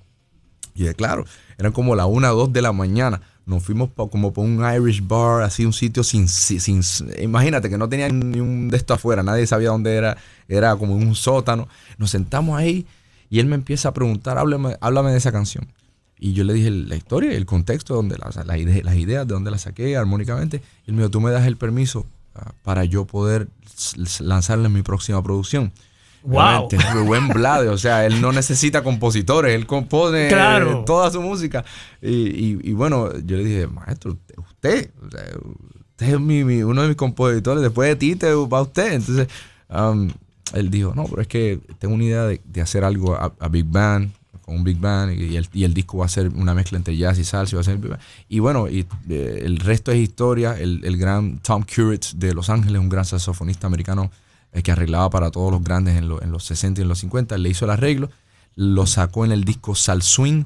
Y 0.74 0.86
claro, 0.92 1.24
eran 1.56 1.72
como 1.72 1.94
la 1.94 2.04
una 2.04 2.32
o 2.34 2.36
dos 2.36 2.52
de 2.52 2.60
la 2.60 2.72
mañana. 2.72 3.22
Nos 3.46 3.62
fuimos 3.62 3.90
como 3.94 4.34
por 4.34 4.44
un 4.44 4.64
Irish 4.64 5.06
bar, 5.06 5.42
así 5.42 5.64
un 5.64 5.72
sitio 5.72 6.02
sin, 6.02 6.28
sin, 6.28 6.82
Imagínate 7.22 7.70
que 7.70 7.78
no 7.78 7.88
tenía 7.88 8.08
ni 8.10 8.40
un 8.40 8.68
de 8.68 8.76
esto 8.76 8.92
afuera, 8.92 9.22
nadie 9.22 9.46
sabía 9.46 9.68
dónde 9.70 9.94
era, 9.94 10.16
era 10.46 10.76
como 10.76 10.94
un 10.94 11.14
sótano. 11.14 11.68
Nos 11.96 12.10
sentamos 12.10 12.58
ahí 12.58 12.86
y 13.34 13.40
él 13.40 13.46
me 13.46 13.56
empieza 13.56 13.88
a 13.88 13.94
preguntar, 13.94 14.38
háblame, 14.38 14.76
háblame 14.80 15.10
de 15.10 15.18
esa 15.18 15.32
canción. 15.32 15.66
Y 16.18 16.32
yo 16.34 16.44
le 16.44 16.52
dije 16.54 16.70
la 16.70 16.94
historia, 16.94 17.32
el 17.32 17.46
contexto, 17.46 17.94
donde 17.94 18.16
la, 18.16 18.28
o 18.28 18.32
sea, 18.32 18.44
la 18.44 18.56
ide- 18.56 18.82
las 18.84 18.94
ideas, 18.96 19.26
de 19.26 19.34
dónde 19.34 19.50
las 19.50 19.62
saqué 19.62 19.96
armónicamente. 19.96 20.62
Y 20.86 20.90
él 20.90 20.94
me 20.94 21.02
dijo, 21.02 21.10
tú 21.10 21.20
me 21.20 21.30
das 21.32 21.46
el 21.46 21.56
permiso 21.56 22.06
ah, 22.36 22.52
para 22.62 22.84
yo 22.84 23.04
poder 23.06 23.48
lanzarle 24.20 24.68
mi 24.68 24.82
próxima 24.82 25.22
producción. 25.22 25.72
Wow. 26.22 26.68
Es 26.70 26.92
Rubén 26.94 27.28
Blades, 27.28 27.68
o 27.70 27.76
sea, 27.76 28.06
él 28.06 28.20
no 28.20 28.30
necesita 28.32 28.82
compositores, 28.82 29.54
él 29.54 29.66
compone 29.66 30.28
Claro. 30.28 30.80
eh, 30.80 30.82
toda 30.86 31.10
su 31.10 31.20
música. 31.20 31.64
Y, 32.00 32.08
y- 32.12 32.58
y 32.62 32.72
bueno, 32.72 33.12
yo 33.18 33.36
le 33.36 33.44
dije, 33.44 33.66
maestro, 33.66 34.16
usted, 34.38 34.90
usted 35.02 36.08
es 36.08 36.20
mi- 36.20 36.44
mi- 36.44 36.62
uno 36.62 36.82
de 36.82 36.88
mis 36.88 36.96
compositores, 36.96 37.62
después 37.62 37.88
de 37.88 37.96
ti 37.96 38.14
te 38.16 38.32
va 38.32 38.62
usted. 38.62 38.92
Entonces, 38.94 39.28
um, 39.68 40.08
él 40.52 40.70
dijo, 40.70 40.92
no, 40.94 41.04
pero 41.04 41.22
es 41.22 41.28
que 41.28 41.58
tengo 41.78 41.94
una 41.94 42.04
idea 42.04 42.24
de, 42.24 42.40
de 42.44 42.60
hacer 42.60 42.84
algo 42.84 43.14
a, 43.14 43.32
a 43.40 43.48
Big 43.48 43.64
Band, 43.64 44.10
con 44.42 44.56
un 44.56 44.64
Big 44.64 44.78
Band, 44.78 45.12
y 45.18 45.36
el, 45.36 45.48
y 45.54 45.64
el 45.64 45.72
disco 45.72 45.98
va 45.98 46.04
a 46.04 46.08
ser 46.08 46.28
una 46.28 46.52
mezcla 46.54 46.76
entre 46.76 46.94
jazz 46.96 47.18
y 47.18 47.24
salsa, 47.24 47.54
y 47.54 47.56
va 47.56 47.60
a 47.62 47.64
ser 47.64 47.78
Big 47.78 47.90
Band. 47.90 48.02
Y 48.28 48.38
bueno, 48.40 48.68
y, 48.68 48.86
eh, 49.08 49.40
el 49.42 49.58
resto 49.58 49.90
es 49.90 49.98
historia. 49.98 50.54
El, 50.58 50.82
el 50.84 50.98
gran 50.98 51.38
Tom 51.38 51.64
Currit 51.64 52.04
de 52.16 52.34
Los 52.34 52.50
Ángeles, 52.50 52.78
un 52.80 52.90
gran 52.90 53.06
saxofonista 53.06 53.66
americano 53.66 54.10
eh, 54.52 54.62
que 54.62 54.70
arreglaba 54.70 55.08
para 55.08 55.30
todos 55.30 55.50
los 55.50 55.64
grandes 55.64 55.96
en, 55.96 56.08
lo- 56.10 56.22
en 56.22 56.30
los 56.30 56.44
60 56.44 56.80
y 56.80 56.82
en 56.82 56.88
los 56.88 56.98
50, 56.98 57.38
le 57.38 57.48
hizo 57.48 57.64
el 57.64 57.70
arreglo, 57.70 58.10
lo 58.54 58.86
sacó 58.86 59.24
en 59.24 59.32
el 59.32 59.44
disco 59.44 59.74
Sal 59.74 60.02
Swing, 60.02 60.44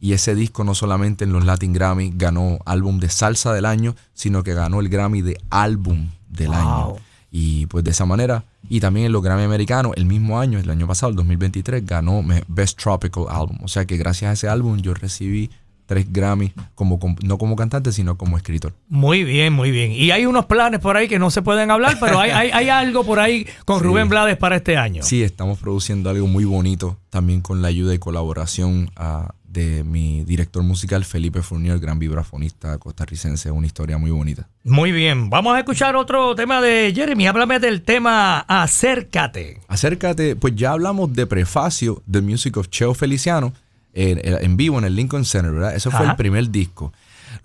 y 0.00 0.12
ese 0.12 0.34
disco 0.34 0.62
no 0.64 0.74
solamente 0.74 1.24
en 1.24 1.32
los 1.32 1.44
Latin 1.44 1.72
Grammy 1.72 2.12
ganó 2.14 2.58
álbum 2.66 3.00
de 3.00 3.08
salsa 3.08 3.52
del 3.52 3.64
año, 3.64 3.96
sino 4.12 4.42
que 4.44 4.54
ganó 4.54 4.78
el 4.80 4.88
Grammy 4.88 5.22
de 5.22 5.40
álbum 5.50 6.10
del 6.28 6.48
Wow. 6.48 6.56
año. 6.56 6.96
Y 7.36 7.66
pues 7.66 7.82
de 7.82 7.90
esa 7.90 8.06
manera, 8.06 8.44
y 8.68 8.78
también 8.78 9.06
en 9.06 9.12
los 9.12 9.20
Grammy 9.20 9.42
americanos, 9.42 9.90
el 9.96 10.06
mismo 10.06 10.38
año, 10.38 10.60
el 10.60 10.70
año 10.70 10.86
pasado, 10.86 11.10
el 11.10 11.16
2023, 11.16 11.84
ganó 11.84 12.22
Best 12.46 12.80
Tropical 12.80 13.24
Album. 13.28 13.58
O 13.64 13.66
sea 13.66 13.84
que 13.86 13.96
gracias 13.96 14.30
a 14.30 14.32
ese 14.34 14.48
álbum 14.48 14.78
yo 14.78 14.94
recibí 14.94 15.50
tres 15.86 16.06
Grammys, 16.12 16.52
como, 16.76 17.00
com- 17.00 17.16
no 17.24 17.36
como 17.36 17.56
cantante, 17.56 17.90
sino 17.90 18.16
como 18.16 18.36
escritor. 18.36 18.72
Muy 18.88 19.24
bien, 19.24 19.52
muy 19.52 19.72
bien. 19.72 19.90
Y 19.90 20.12
hay 20.12 20.26
unos 20.26 20.46
planes 20.46 20.78
por 20.78 20.96
ahí 20.96 21.08
que 21.08 21.18
no 21.18 21.28
se 21.32 21.42
pueden 21.42 21.72
hablar, 21.72 21.96
pero 21.98 22.20
hay, 22.20 22.30
hay, 22.30 22.50
hay 22.52 22.68
algo 22.68 23.04
por 23.04 23.18
ahí 23.18 23.46
con 23.64 23.78
Sí. 23.80 23.84
Rubén 23.84 24.08
Blades 24.08 24.36
para 24.36 24.54
este 24.54 24.76
año. 24.76 25.02
Sí, 25.02 25.24
estamos 25.24 25.58
produciendo 25.58 26.10
algo 26.10 26.28
muy 26.28 26.44
bonito, 26.44 26.98
también 27.10 27.40
con 27.40 27.62
la 27.62 27.66
ayuda 27.68 27.92
y 27.94 27.98
colaboración 27.98 28.90
ah, 28.94 29.34
de 29.54 29.84
mi 29.84 30.24
director 30.24 30.62
musical, 30.62 31.04
Felipe 31.04 31.40
Fournier, 31.40 31.78
gran 31.78 31.98
vibrafonista 31.98 32.76
costarricense, 32.76 33.50
una 33.50 33.66
historia 33.66 33.96
muy 33.96 34.10
bonita. 34.10 34.48
Muy 34.64 34.92
bien. 34.92 35.30
Vamos 35.30 35.54
a 35.54 35.60
escuchar 35.60 35.96
otro 35.96 36.34
tema 36.34 36.60
de 36.60 36.92
Jeremy. 36.94 37.26
Háblame 37.28 37.60
del 37.60 37.82
tema 37.82 38.40
Acércate. 38.40 39.60
Acércate, 39.68 40.36
pues 40.36 40.54
ya 40.56 40.72
hablamos 40.72 41.14
de 41.14 41.26
prefacio 41.26 42.02
The 42.10 42.20
Music 42.20 42.56
of 42.56 42.68
Cheo 42.68 42.92
Feliciano 42.92 43.54
en, 43.94 44.20
en 44.22 44.56
vivo 44.56 44.78
en 44.78 44.84
el 44.84 44.96
Lincoln 44.96 45.24
Center, 45.24 45.52
¿verdad? 45.52 45.74
Eso 45.74 45.90
fue 45.90 46.04
el 46.04 46.16
primer 46.16 46.50
disco. 46.50 46.92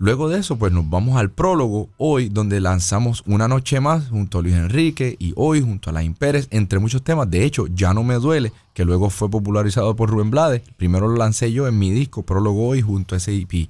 Luego 0.02 0.30
de 0.30 0.38
eso, 0.38 0.56
pues 0.56 0.72
nos 0.72 0.88
vamos 0.88 1.18
al 1.18 1.30
prólogo 1.30 1.90
hoy, 1.98 2.30
donde 2.30 2.58
lanzamos 2.58 3.22
Una 3.26 3.48
Noche 3.48 3.80
Más 3.80 4.08
junto 4.08 4.38
a 4.38 4.42
Luis 4.42 4.54
Enrique 4.54 5.14
y 5.18 5.34
hoy 5.36 5.60
junto 5.60 5.90
a 5.90 5.92
Lain 5.92 6.14
Pérez, 6.14 6.48
entre 6.50 6.78
muchos 6.78 7.02
temas. 7.02 7.30
De 7.30 7.44
hecho, 7.44 7.66
Ya 7.66 7.92
No 7.92 8.02
Me 8.02 8.14
Duele, 8.14 8.50
que 8.72 8.86
luego 8.86 9.10
fue 9.10 9.28
popularizado 9.28 9.94
por 9.94 10.08
Rubén 10.08 10.30
Blades. 10.30 10.62
Primero 10.78 11.06
lo 11.06 11.18
lancé 11.18 11.52
yo 11.52 11.68
en 11.68 11.78
mi 11.78 11.90
disco, 11.90 12.22
prólogo 12.22 12.68
hoy 12.68 12.80
junto 12.80 13.14
a 13.14 13.18
ese 13.18 13.36
EP. 13.36 13.68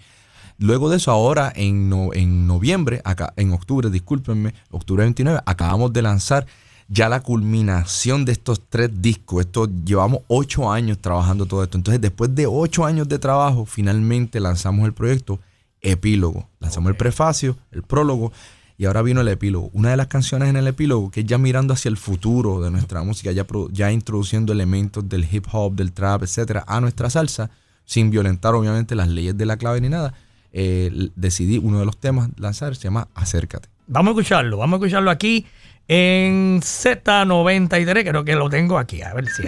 Luego 0.59 0.89
de 0.89 0.99
eso, 0.99 1.11
ahora 1.11 1.53
en, 1.57 1.93
en 2.15 2.47
noviembre, 2.47 3.03
acá, 3.05 3.33
en 3.35 3.53
octubre, 3.53 3.91
discúlpenme, 3.91 4.55
octubre 4.71 5.03
29, 5.03 5.41
acabamos 5.45 5.93
de 5.93 6.03
lanzar 6.03 6.47
ya 6.89 7.09
la 7.09 7.25
culminación 7.25 8.25
de 8.25 8.31
estos 8.31 8.63
tres 8.69 9.03
discos. 9.03 9.47
Esto 9.47 9.69
llevamos 9.85 10.21
ocho 10.29 10.71
años 10.71 10.99
trabajando 11.01 11.47
todo 11.47 11.65
esto. 11.65 11.77
Entonces, 11.77 12.01
después 12.01 12.33
de 12.37 12.47
ocho 12.47 12.85
años 12.85 13.09
de 13.09 13.19
trabajo, 13.19 13.67
finalmente 13.67 14.39
lanzamos 14.39 14.87
el 14.87 14.93
proyecto 14.93 15.41
Epílogo. 15.83 16.49
Lanzamos 16.61 16.91
el 16.91 16.97
prefacio, 16.97 17.57
el 17.73 17.83
prólogo. 17.83 18.33
Y 18.77 18.87
ahora 18.87 19.03
vino 19.03 19.21
el 19.21 19.29
epílogo. 19.29 19.69
Una 19.75 19.91
de 19.91 19.99
las 19.99 20.07
canciones 20.07 20.49
en 20.49 20.57
el 20.57 20.67
epílogo, 20.67 21.11
que 21.11 21.21
es 21.21 21.27
ya 21.27 21.37
mirando 21.37 21.75
hacia 21.75 21.91
el 21.91 21.99
futuro 21.99 22.63
de 22.63 22.71
nuestra 22.71 23.03
música, 23.03 23.31
ya, 23.31 23.93
introduciendo 23.93 24.55
elementos 24.55 25.07
del 25.07 25.29
hip 25.31 25.45
hop, 25.53 25.75
del 25.75 25.93
trap, 25.93 26.23
etcétera, 26.23 26.65
a 26.67 26.81
nuestra 26.81 27.11
salsa, 27.11 27.51
sin 27.85 28.11
violentar 28.11 28.55
obviamente 28.55 28.95
las 28.95 29.09
leyes 29.09 29.37
de 29.37 29.45
la 29.45 29.59
clave 29.59 29.83
ni 29.83 29.91
nada. 29.91 30.15
eh, 30.53 31.11
decidí 31.15 31.59
uno 31.59 31.79
de 31.79 31.85
los 31.85 31.99
temas 31.99 32.31
lanzar, 32.39 32.75
se 32.75 32.85
llama 32.85 33.09
Acércate. 33.15 33.69
Vamos 33.87 34.13
a 34.13 34.21
escucharlo. 34.21 34.57
Vamos 34.57 34.79
a 34.81 34.85
escucharlo 34.85 35.11
aquí 35.11 35.47
en 35.87 36.61
Z93. 36.63 38.09
Creo 38.09 38.25
que 38.25 38.35
lo 38.35 38.49
tengo 38.49 38.79
aquí. 38.79 39.03
A 39.03 39.13
ver 39.13 39.27
si. 39.29 39.43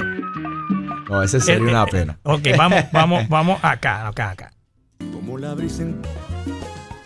No, 1.09 1.22
ese 1.22 1.41
sería 1.41 1.68
una 1.68 1.87
pena. 1.87 2.18
Ok, 2.24 2.49
vamos, 2.59 2.85
vamos, 2.93 3.28
vamos 3.30 3.59
acá, 3.62 4.07
acá, 4.09 4.30
acá. 4.33 4.53
Como 5.12 5.38
la 5.38 5.55
brisa 5.55 5.82
en 5.82 6.00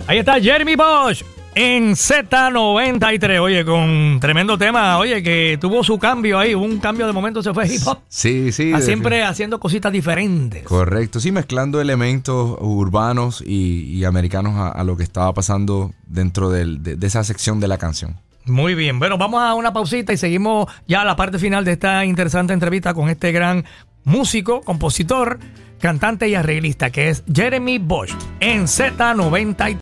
Ahí 0.07 0.19
está 0.19 0.41
Jeremy 0.41 0.77
Bosch 0.77 1.23
en 1.55 1.93
Z93. 1.95 3.41
Oye, 3.41 3.65
con 3.65 4.19
tremendo 4.21 4.57
tema. 4.59 4.99
Oye, 4.99 5.23
que 5.23 5.59
tuvo 5.61 5.83
su 5.83 5.99
cambio 5.99 6.39
ahí. 6.39 6.55
Un 6.55 6.79
cambio 6.79 7.07
de 7.07 7.13
momento 7.13 7.43
se 7.43 7.53
fue 7.55 7.67
hip 7.67 7.81
hop. 7.87 7.99
Sí, 8.09 8.53
sí. 8.53 8.73
Siempre 8.81 9.23
haciendo 9.25 9.59
cositas 9.59 9.91
diferentes. 9.93 10.63
Correcto, 10.65 11.19
sí, 11.19 11.33
mezclando 11.33 11.81
elementos 11.81 12.57
urbanos 12.61 13.43
y, 13.45 13.85
y 13.99 14.05
americanos 14.05 14.55
a, 14.57 14.69
a 14.69 14.85
lo 14.85 14.97
que 14.97 15.03
estaba 15.03 15.33
pasando 15.35 15.93
dentro 16.07 16.51
del- 16.51 16.83
de, 16.83 16.97
de 16.97 17.07
esa 17.07 17.25
sección 17.25 17.59
de 17.59 17.69
la 17.69 17.79
canción. 17.79 18.17
Muy 18.45 18.75
bien. 18.77 18.99
Bueno, 19.01 19.19
vamos 19.19 19.43
a 19.43 19.55
una 19.55 19.73
pausita 19.73 20.13
y 20.13 20.17
seguimos 20.19 20.67
ya 20.87 21.01
a 21.01 21.05
la 21.05 21.17
parte 21.17 21.39
final 21.41 21.65
de 21.65 21.73
esta 21.73 22.05
interesante 22.05 22.53
entrevista 22.53 22.95
con 22.95 23.09
este 23.09 23.33
gran 23.33 23.65
músico, 24.05 24.61
compositor, 24.61 25.41
cantante 25.81 26.29
y 26.29 26.35
arreglista 26.35 26.91
que 26.91 27.09
es 27.09 27.25
Jeremy 27.33 27.79
Bosch 27.79 28.13
en 28.41 28.65
Z93. 28.65 29.79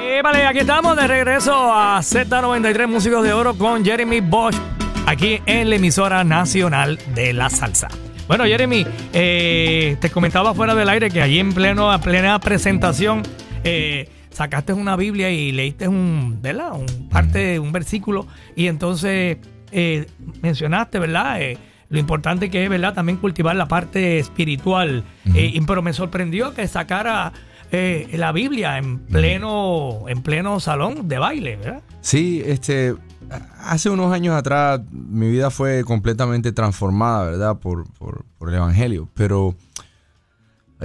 Eh, 0.00 0.20
vale, 0.22 0.46
aquí 0.46 0.58
estamos 0.60 0.96
de 0.96 1.06
regreso 1.06 1.52
a 1.72 1.98
Z93 2.00 2.86
Músicos 2.86 3.24
de 3.24 3.32
Oro 3.32 3.56
con 3.56 3.84
Jeremy 3.84 4.20
Bosch, 4.20 4.56
aquí 5.06 5.40
en 5.46 5.70
la 5.70 5.76
emisora 5.76 6.24
nacional 6.24 6.98
de 7.14 7.32
la 7.32 7.50
salsa. 7.50 7.88
Bueno, 8.26 8.44
Jeremy, 8.44 8.86
eh, 9.12 9.96
te 10.00 10.10
comentaba 10.10 10.54
fuera 10.54 10.74
del 10.74 10.88
aire 10.88 11.10
que 11.10 11.20
allí 11.20 11.38
en 11.38 11.52
pleno, 11.52 11.90
a 11.90 12.00
plena 12.00 12.40
presentación 12.40 13.22
eh, 13.64 14.08
sacaste 14.30 14.72
una 14.72 14.96
Biblia 14.96 15.30
y 15.30 15.52
leíste 15.52 15.88
un, 15.88 16.38
¿verdad? 16.40 16.72
Un 16.72 17.08
parte, 17.08 17.58
un 17.58 17.72
versículo 17.72 18.26
y 18.56 18.66
entonces 18.68 19.38
eh, 19.72 20.06
mencionaste, 20.42 20.98
¿verdad? 20.98 21.38
Lo 21.88 21.98
importante 21.98 22.50
que 22.50 22.64
es, 22.64 22.70
¿verdad? 22.70 22.94
También 22.94 23.18
cultivar 23.18 23.56
la 23.56 23.66
parte 23.66 24.18
espiritual. 24.18 25.04
Eh, 25.34 25.60
pero 25.66 25.82
me 25.82 25.92
sorprendió 25.92 26.54
que 26.54 26.66
sacara 26.68 27.32
eh, 27.72 28.08
la 28.12 28.32
Biblia 28.32 28.78
en 28.78 28.98
pleno, 29.00 30.04
en 30.08 30.22
pleno 30.22 30.60
salón 30.60 31.08
de 31.08 31.18
baile, 31.18 31.56
¿verdad? 31.56 31.82
Sí, 32.00 32.42
este, 32.44 32.94
hace 33.60 33.90
unos 33.90 34.12
años 34.12 34.34
atrás 34.36 34.80
mi 34.90 35.30
vida 35.30 35.50
fue 35.50 35.84
completamente 35.84 36.52
transformada, 36.52 37.24
¿verdad? 37.24 37.58
Por, 37.58 37.90
por, 37.92 38.24
por 38.38 38.48
el 38.50 38.56
Evangelio, 38.56 39.08
pero 39.14 39.56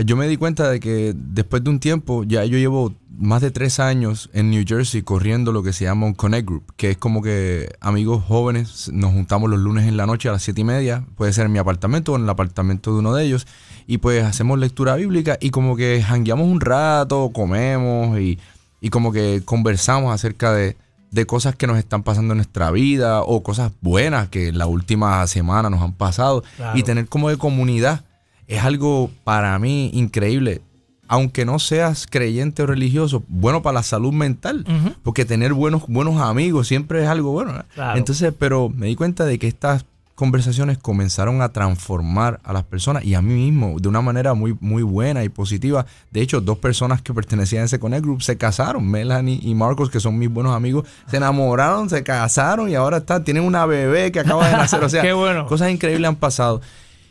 yo 0.05 0.15
me 0.15 0.27
di 0.27 0.37
cuenta 0.37 0.69
de 0.69 0.79
que 0.79 1.13
después 1.15 1.63
de 1.63 1.69
un 1.69 1.79
tiempo, 1.79 2.23
ya 2.23 2.45
yo 2.45 2.57
llevo 2.57 2.93
más 3.17 3.41
de 3.41 3.51
tres 3.51 3.79
años 3.79 4.29
en 4.33 4.49
New 4.49 4.63
Jersey 4.65 5.01
corriendo 5.01 5.51
lo 5.51 5.61
que 5.61 5.73
se 5.73 5.83
llama 5.85 6.05
un 6.05 6.13
Connect 6.13 6.47
Group, 6.47 6.63
que 6.77 6.91
es 6.91 6.97
como 6.97 7.21
que 7.21 7.69
amigos 7.81 8.23
jóvenes 8.25 8.89
nos 8.93 9.11
juntamos 9.11 9.49
los 9.49 9.59
lunes 9.59 9.87
en 9.87 9.97
la 9.97 10.05
noche 10.05 10.29
a 10.29 10.31
las 10.31 10.43
siete 10.43 10.61
y 10.61 10.63
media, 10.63 11.03
puede 11.15 11.33
ser 11.33 11.45
en 11.47 11.51
mi 11.51 11.59
apartamento 11.59 12.13
o 12.13 12.15
en 12.15 12.23
el 12.23 12.29
apartamento 12.29 12.93
de 12.93 12.99
uno 12.99 13.13
de 13.13 13.25
ellos, 13.25 13.45
y 13.87 13.97
pues 13.97 14.23
hacemos 14.23 14.57
lectura 14.57 14.95
bíblica 14.95 15.37
y 15.41 15.49
como 15.49 15.75
que 15.75 16.01
jangueamos 16.01 16.47
un 16.47 16.61
rato, 16.61 17.31
comemos 17.33 18.17
y, 18.19 18.39
y 18.79 18.89
como 18.89 19.11
que 19.11 19.41
conversamos 19.43 20.13
acerca 20.13 20.53
de, 20.53 20.77
de 21.11 21.25
cosas 21.25 21.55
que 21.55 21.67
nos 21.67 21.77
están 21.77 22.03
pasando 22.03 22.33
en 22.33 22.37
nuestra 22.37 22.71
vida 22.71 23.21
o 23.23 23.43
cosas 23.43 23.71
buenas 23.81 24.29
que 24.29 24.53
la 24.53 24.67
última 24.67 25.25
semana 25.27 25.69
nos 25.69 25.81
han 25.81 25.93
pasado 25.93 26.43
Claro. 26.55 26.77
y 26.77 26.83
tener 26.83 27.07
como 27.07 27.29
de 27.29 27.35
comunidad 27.37 28.05
es 28.49 28.61
algo 28.63 29.09
para 29.23 29.57
mí 29.59 29.89
increíble. 29.93 30.61
Aunque 31.07 31.43
no 31.45 31.57
seas 31.57 32.05
creyente 32.07 32.61
o 32.61 32.67
religioso, 32.67 33.23
bueno 33.29 33.61
para 33.63 33.75
la 33.75 33.83
salud 33.83 34.11
mental, 34.13 34.65
porque 35.01 35.25
tener 35.25 35.53
buenos, 35.53 35.83
buenos 35.87 36.21
amigos 36.21 36.67
siempre 36.67 37.01
es 37.01 37.07
algo 37.07 37.31
bueno. 37.31 37.63
Entonces, 37.95 38.31
pero 38.37 38.69
me 38.69 38.85
di 38.87 38.95
cuenta 38.95 39.25
de 39.25 39.39
que 39.39 39.47
estas 39.47 39.85
conversaciones 40.13 40.77
comenzaron 40.77 41.41
a 41.41 41.49
transformar 41.49 42.41
a 42.43 42.51
las 42.53 42.63
personas 42.63 43.05
y 43.05 43.15
a 43.15 43.21
mí 43.21 43.33
mismo 43.33 43.79
de 43.79 43.87
una 43.87 44.01
manera 44.01 44.33
muy, 44.33 44.55
muy 44.59 44.83
buena 44.83 45.23
y 45.23 45.29
positiva. 45.29 45.85
De 46.11 46.21
hecho, 46.21 46.41
dos 46.41 46.57
personas 46.57 47.01
que 47.01 47.13
pertenecían 47.13 47.61
a 47.63 47.65
ese 47.65 47.79
Connect 47.79 48.03
Group 48.03 48.21
se 48.21 48.37
casaron, 48.37 48.85
Melanie 48.85 49.39
y 49.41 49.55
Marcos, 49.55 49.89
que 49.89 49.99
son 50.01 50.19
mis 50.19 50.29
buenos 50.29 50.53
amigos, 50.53 50.85
se 51.09 51.17
enamoraron, 51.17 51.89
se 51.89 52.03
casaron 52.03 52.69
y 52.69 52.75
ahora 52.75 52.97
están, 52.97 53.23
tienen 53.23 53.43
una 53.43 53.65
bebé 53.65 54.11
que 54.11 54.19
acaba 54.19 54.47
de 54.47 54.57
nacer. 54.57 54.83
O 54.83 54.89
sea, 54.89 55.01
Qué 55.01 55.13
bueno. 55.13 55.45
cosas 55.47 55.71
increíbles 55.71 56.07
han 56.07 56.17
pasado. 56.17 56.61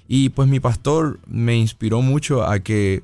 Y 0.08 0.30
pues 0.30 0.48
mi 0.48 0.58
pastor 0.58 1.20
me 1.26 1.56
inspiró 1.56 2.00
mucho 2.00 2.42
a 2.42 2.58
que 2.60 3.02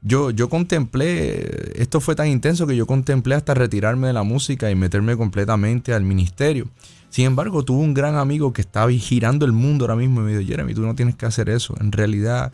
yo, 0.00 0.30
yo 0.30 0.48
contemplé, 0.48 1.80
esto 1.80 2.00
fue 2.00 2.14
tan 2.16 2.26
intenso 2.26 2.66
que 2.66 2.74
yo 2.74 2.86
contemplé 2.86 3.34
hasta 3.34 3.54
retirarme 3.54 4.08
de 4.08 4.14
la 4.14 4.22
música 4.24 4.70
y 4.70 4.74
meterme 4.74 5.16
completamente 5.16 5.92
al 5.92 6.02
ministerio. 6.02 6.68
Sin 7.10 7.26
embargo, 7.26 7.62
tuve 7.62 7.84
un 7.84 7.92
gran 7.92 8.16
amigo 8.16 8.54
que 8.54 8.62
estaba 8.62 8.90
girando 8.90 9.44
el 9.44 9.52
mundo 9.52 9.84
ahora 9.84 9.96
mismo 9.96 10.20
y 10.20 10.24
me 10.24 10.36
dijo, 10.36 10.48
Jeremy, 10.48 10.72
tú 10.74 10.80
no 10.80 10.94
tienes 10.94 11.14
que 11.14 11.26
hacer 11.26 11.50
eso. 11.50 11.74
En 11.78 11.92
realidad, 11.92 12.52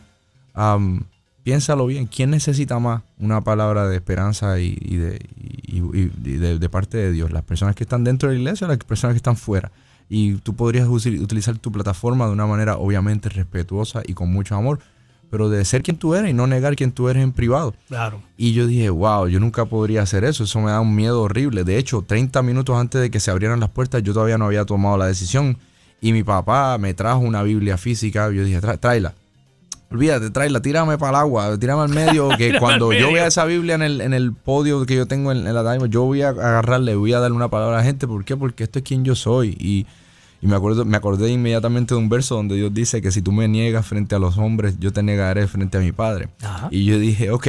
am, 0.52 1.04
piénsalo 1.44 1.86
bien, 1.86 2.06
¿quién 2.06 2.30
necesita 2.30 2.80
más 2.80 3.02
una 3.18 3.40
palabra 3.40 3.88
de 3.88 3.94
esperanza 3.94 4.58
y, 4.58 4.74
de, 4.74 6.58
de, 6.58 6.68
parte 6.68 6.98
de 6.98 7.12
Dios? 7.12 7.30
¿Las 7.30 7.44
personas 7.44 7.76
que 7.76 7.84
están 7.84 8.02
dentro 8.02 8.28
de 8.28 8.34
la 8.34 8.40
iglesia 8.40 8.66
o 8.66 8.68
las 8.68 8.78
personas 8.78 9.14
que 9.14 9.18
están 9.18 9.36
fuera? 9.36 9.70
Y 10.08 10.34
tú 10.36 10.54
podrías 10.54 10.88
utilizar 10.88 11.58
tu 11.58 11.70
plataforma 11.70 12.26
de 12.26 12.32
una 12.32 12.46
manera 12.46 12.76
obviamente 12.76 13.28
respetuosa 13.28 14.02
y 14.06 14.14
con 14.14 14.32
mucho 14.32 14.54
amor, 14.54 14.78
pero 15.30 15.50
de 15.50 15.64
ser 15.64 15.82
quien 15.82 15.98
tú 15.98 16.14
eres 16.14 16.30
y 16.30 16.34
no 16.34 16.46
negar 16.46 16.76
quien 16.76 16.92
tú 16.92 17.08
eres 17.08 17.22
en 17.22 17.32
privado. 17.32 17.74
Claro. 17.88 18.22
Y 18.36 18.52
yo 18.52 18.66
dije, 18.66 18.88
wow, 18.88 19.28
yo 19.28 19.38
nunca 19.40 19.66
podría 19.66 20.02
hacer 20.02 20.24
eso, 20.24 20.44
eso 20.44 20.60
me 20.60 20.70
da 20.70 20.80
un 20.80 20.94
miedo 20.94 21.20
horrible. 21.20 21.64
De 21.64 21.76
hecho, 21.76 22.02
30 22.06 22.42
minutos 22.42 22.76
antes 22.76 23.00
de 23.00 23.10
que 23.10 23.20
se 23.20 23.30
abrieran 23.30 23.60
las 23.60 23.70
puertas, 23.70 24.02
yo 24.02 24.14
todavía 24.14 24.38
no 24.38 24.46
había 24.46 24.64
tomado 24.64 24.96
la 24.96 25.06
decisión. 25.06 25.58
Y 26.00 26.12
mi 26.12 26.22
papá 26.22 26.78
me 26.78 26.94
trajo 26.94 27.18
una 27.18 27.42
Biblia 27.42 27.76
física, 27.76 28.30
yo 28.30 28.44
dije, 28.44 28.60
tráela 28.60 29.14
olvídate, 29.90 30.30
tráela, 30.30 30.60
tírame 30.60 30.98
para 30.98 31.10
el 31.10 31.16
agua, 31.16 31.58
tírame 31.58 31.82
al 31.82 31.88
medio, 31.88 32.28
que 32.38 32.58
cuando 32.58 32.92
yo 32.92 33.12
vea 33.12 33.26
esa 33.26 33.44
Biblia 33.44 33.74
en 33.74 33.82
el, 33.82 34.00
en 34.00 34.14
el 34.14 34.32
podio 34.32 34.84
que 34.86 34.96
yo 34.96 35.06
tengo 35.06 35.32
en, 35.32 35.44
la 35.44 35.74
Time, 35.74 35.88
yo 35.88 36.04
voy 36.04 36.22
a 36.22 36.28
agarrarle, 36.30 36.94
voy 36.94 37.12
a 37.12 37.20
darle 37.20 37.36
una 37.36 37.48
palabra 37.48 37.76
a 37.76 37.78
la 37.80 37.84
gente. 37.84 38.06
¿Por 38.06 38.24
qué? 38.24 38.36
Porque 38.36 38.64
esto 38.64 38.78
es 38.78 38.84
quien 38.84 39.04
yo 39.04 39.14
soy. 39.14 39.56
Y, 39.58 39.86
y 40.40 40.46
me, 40.46 40.54
acuerdo, 40.54 40.84
me 40.84 40.96
acordé 40.96 41.30
inmediatamente 41.30 41.94
de 41.94 42.00
un 42.00 42.08
verso 42.08 42.36
donde 42.36 42.54
Dios 42.54 42.72
dice 42.72 43.02
que 43.02 43.10
si 43.10 43.22
tú 43.22 43.32
me 43.32 43.48
niegas 43.48 43.84
frente 43.84 44.14
a 44.14 44.20
los 44.20 44.38
hombres, 44.38 44.76
yo 44.78 44.92
te 44.92 45.02
negaré 45.02 45.48
frente 45.48 45.78
a 45.78 45.80
mi 45.80 45.90
Padre. 45.90 46.28
Y 46.70 46.84
yo 46.84 46.98
dije, 46.98 47.32
ok, 47.32 47.48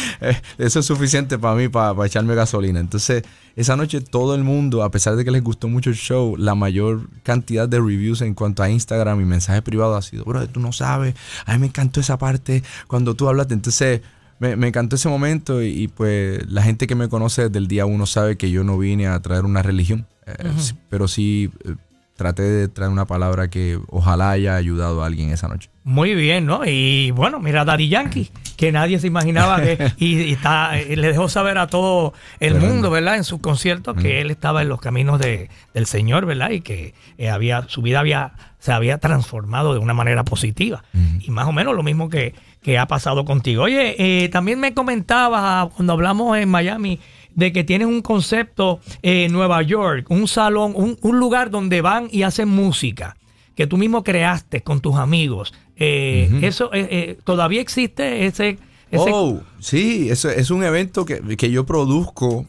eso 0.58 0.80
es 0.80 0.86
suficiente 0.86 1.38
para 1.38 1.54
mí, 1.56 1.68
para, 1.68 2.06
echarme 2.06 2.34
gasolina. 2.34 2.80
Entonces, 2.80 3.22
esa 3.54 3.76
noche 3.76 4.00
todo 4.00 4.34
el 4.34 4.44
mundo, 4.44 4.82
a 4.82 4.90
pesar 4.90 5.16
de 5.16 5.26
que 5.26 5.30
les 5.30 5.42
gustó 5.42 5.68
mucho 5.68 5.90
el 5.90 5.96
show, 5.96 6.36
la 6.38 6.54
mayor 6.54 7.10
cantidad 7.22 7.68
de 7.68 7.78
reviews 7.78 8.22
en 8.22 8.32
cuanto 8.32 8.62
a 8.62 8.70
Instagram 8.70 9.20
y 9.20 9.24
mensajes 9.24 9.60
privados 9.60 9.98
ha 9.98 10.08
sido, 10.08 10.24
bro, 10.24 10.48
tú 10.48 10.58
no 10.58 10.72
sabes, 10.72 11.14
a 11.44 11.52
mí 11.52 11.58
me 11.58 11.66
encantó 11.66 12.00
esa 12.00 12.16
parte 12.16 12.62
cuando 12.86 13.14
tú 13.14 13.28
hablaste. 13.28 13.52
Entonces, 13.52 14.00
me, 14.38 14.66
encantó 14.66 14.96
ese 14.96 15.10
momento 15.10 15.62
y, 15.62 15.88
pues 15.88 16.50
la 16.50 16.62
gente 16.62 16.86
que 16.86 16.94
me 16.94 17.10
conoce 17.10 17.42
desde 17.42 17.58
el 17.58 17.68
día 17.68 17.84
uno 17.84 18.06
sabe 18.06 18.36
que 18.36 18.50
yo 18.50 18.64
no 18.64 18.78
vine 18.78 19.06
a 19.06 19.20
traer 19.20 19.44
una 19.44 19.62
religión, 19.62 20.06
eh, 20.26 20.50
pero 20.88 21.06
sí 21.06 21.50
eh, 21.64 21.74
traté 22.16 22.42
de 22.42 22.68
traer 22.68 22.90
una 22.90 23.06
palabra 23.06 23.48
que 23.48 23.78
ojalá 23.88 24.30
haya 24.30 24.56
ayudado 24.56 25.02
a 25.02 25.06
alguien 25.06 25.30
esa 25.30 25.48
noche. 25.48 25.70
Muy 25.84 26.14
bien, 26.14 26.46
¿no? 26.46 26.64
Y 26.64 27.10
bueno, 27.10 27.40
mira 27.40 27.64
Daddy 27.64 27.88
Yankee, 27.88 28.30
que 28.56 28.70
nadie 28.70 28.98
se 28.98 29.08
imaginaba 29.08 29.60
que 29.60 29.92
y, 29.98 30.32
está, 30.32 30.78
eh, 30.78 30.96
le 30.96 31.08
dejó 31.08 31.28
saber 31.28 31.58
a 31.58 31.66
todo 31.66 32.12
el 32.38 32.54
mundo, 32.54 32.90
¿verdad? 32.90 33.16
En 33.16 33.24
su 33.24 33.40
concierto 33.40 33.94
que 33.94 34.20
él 34.20 34.30
estaba 34.30 34.62
en 34.62 34.68
los 34.68 34.80
caminos 34.80 35.18
de, 35.18 35.50
del 35.74 35.86
Señor, 35.86 36.26
¿verdad? 36.26 36.50
Y 36.50 36.60
que 36.60 36.94
eh, 37.18 37.30
había 37.30 37.66
su 37.68 37.82
vida 37.82 38.00
había 38.00 38.32
se 38.62 38.70
había 38.70 38.98
transformado 38.98 39.72
de 39.72 39.80
una 39.80 39.92
manera 39.92 40.22
positiva. 40.24 40.84
Y 41.20 41.32
más 41.32 41.48
o 41.48 41.52
menos 41.52 41.74
lo 41.74 41.82
mismo 41.82 42.08
que, 42.08 42.32
que 42.62 42.78
ha 42.78 42.86
pasado 42.86 43.24
contigo. 43.24 43.64
Oye, 43.64 43.96
eh, 43.98 44.28
también 44.28 44.60
me 44.60 44.72
comentabas 44.72 45.68
cuando 45.74 45.94
hablamos 45.94 46.38
en 46.38 46.48
Miami 46.48 47.00
de 47.34 47.52
que 47.52 47.64
tienes 47.64 47.88
un 47.88 48.02
concepto 48.02 48.80
en 49.02 49.32
Nueva 49.32 49.62
York, 49.62 50.06
un 50.10 50.28
salón, 50.28 50.74
un, 50.74 51.18
lugar 51.18 51.50
donde 51.50 51.80
van 51.80 52.08
y 52.10 52.22
hacen 52.22 52.48
música 52.48 53.16
que 53.54 53.66
tú 53.66 53.76
mismo 53.76 54.02
creaste 54.02 54.62
con 54.62 54.80
tus 54.80 54.96
amigos. 54.96 55.52
Eh, 55.76 56.40
eso 56.42 56.72
eh, 56.72 56.88
eh, 56.90 57.18
todavía 57.24 57.60
existe 57.60 58.26
ese, 58.26 58.58
Oh, 58.94 59.40
sí, 59.58 60.10
eso 60.10 60.28
es 60.28 60.50
un 60.50 60.62
evento 60.64 61.06
que, 61.06 61.50
yo 61.50 61.64
produzco 61.64 62.46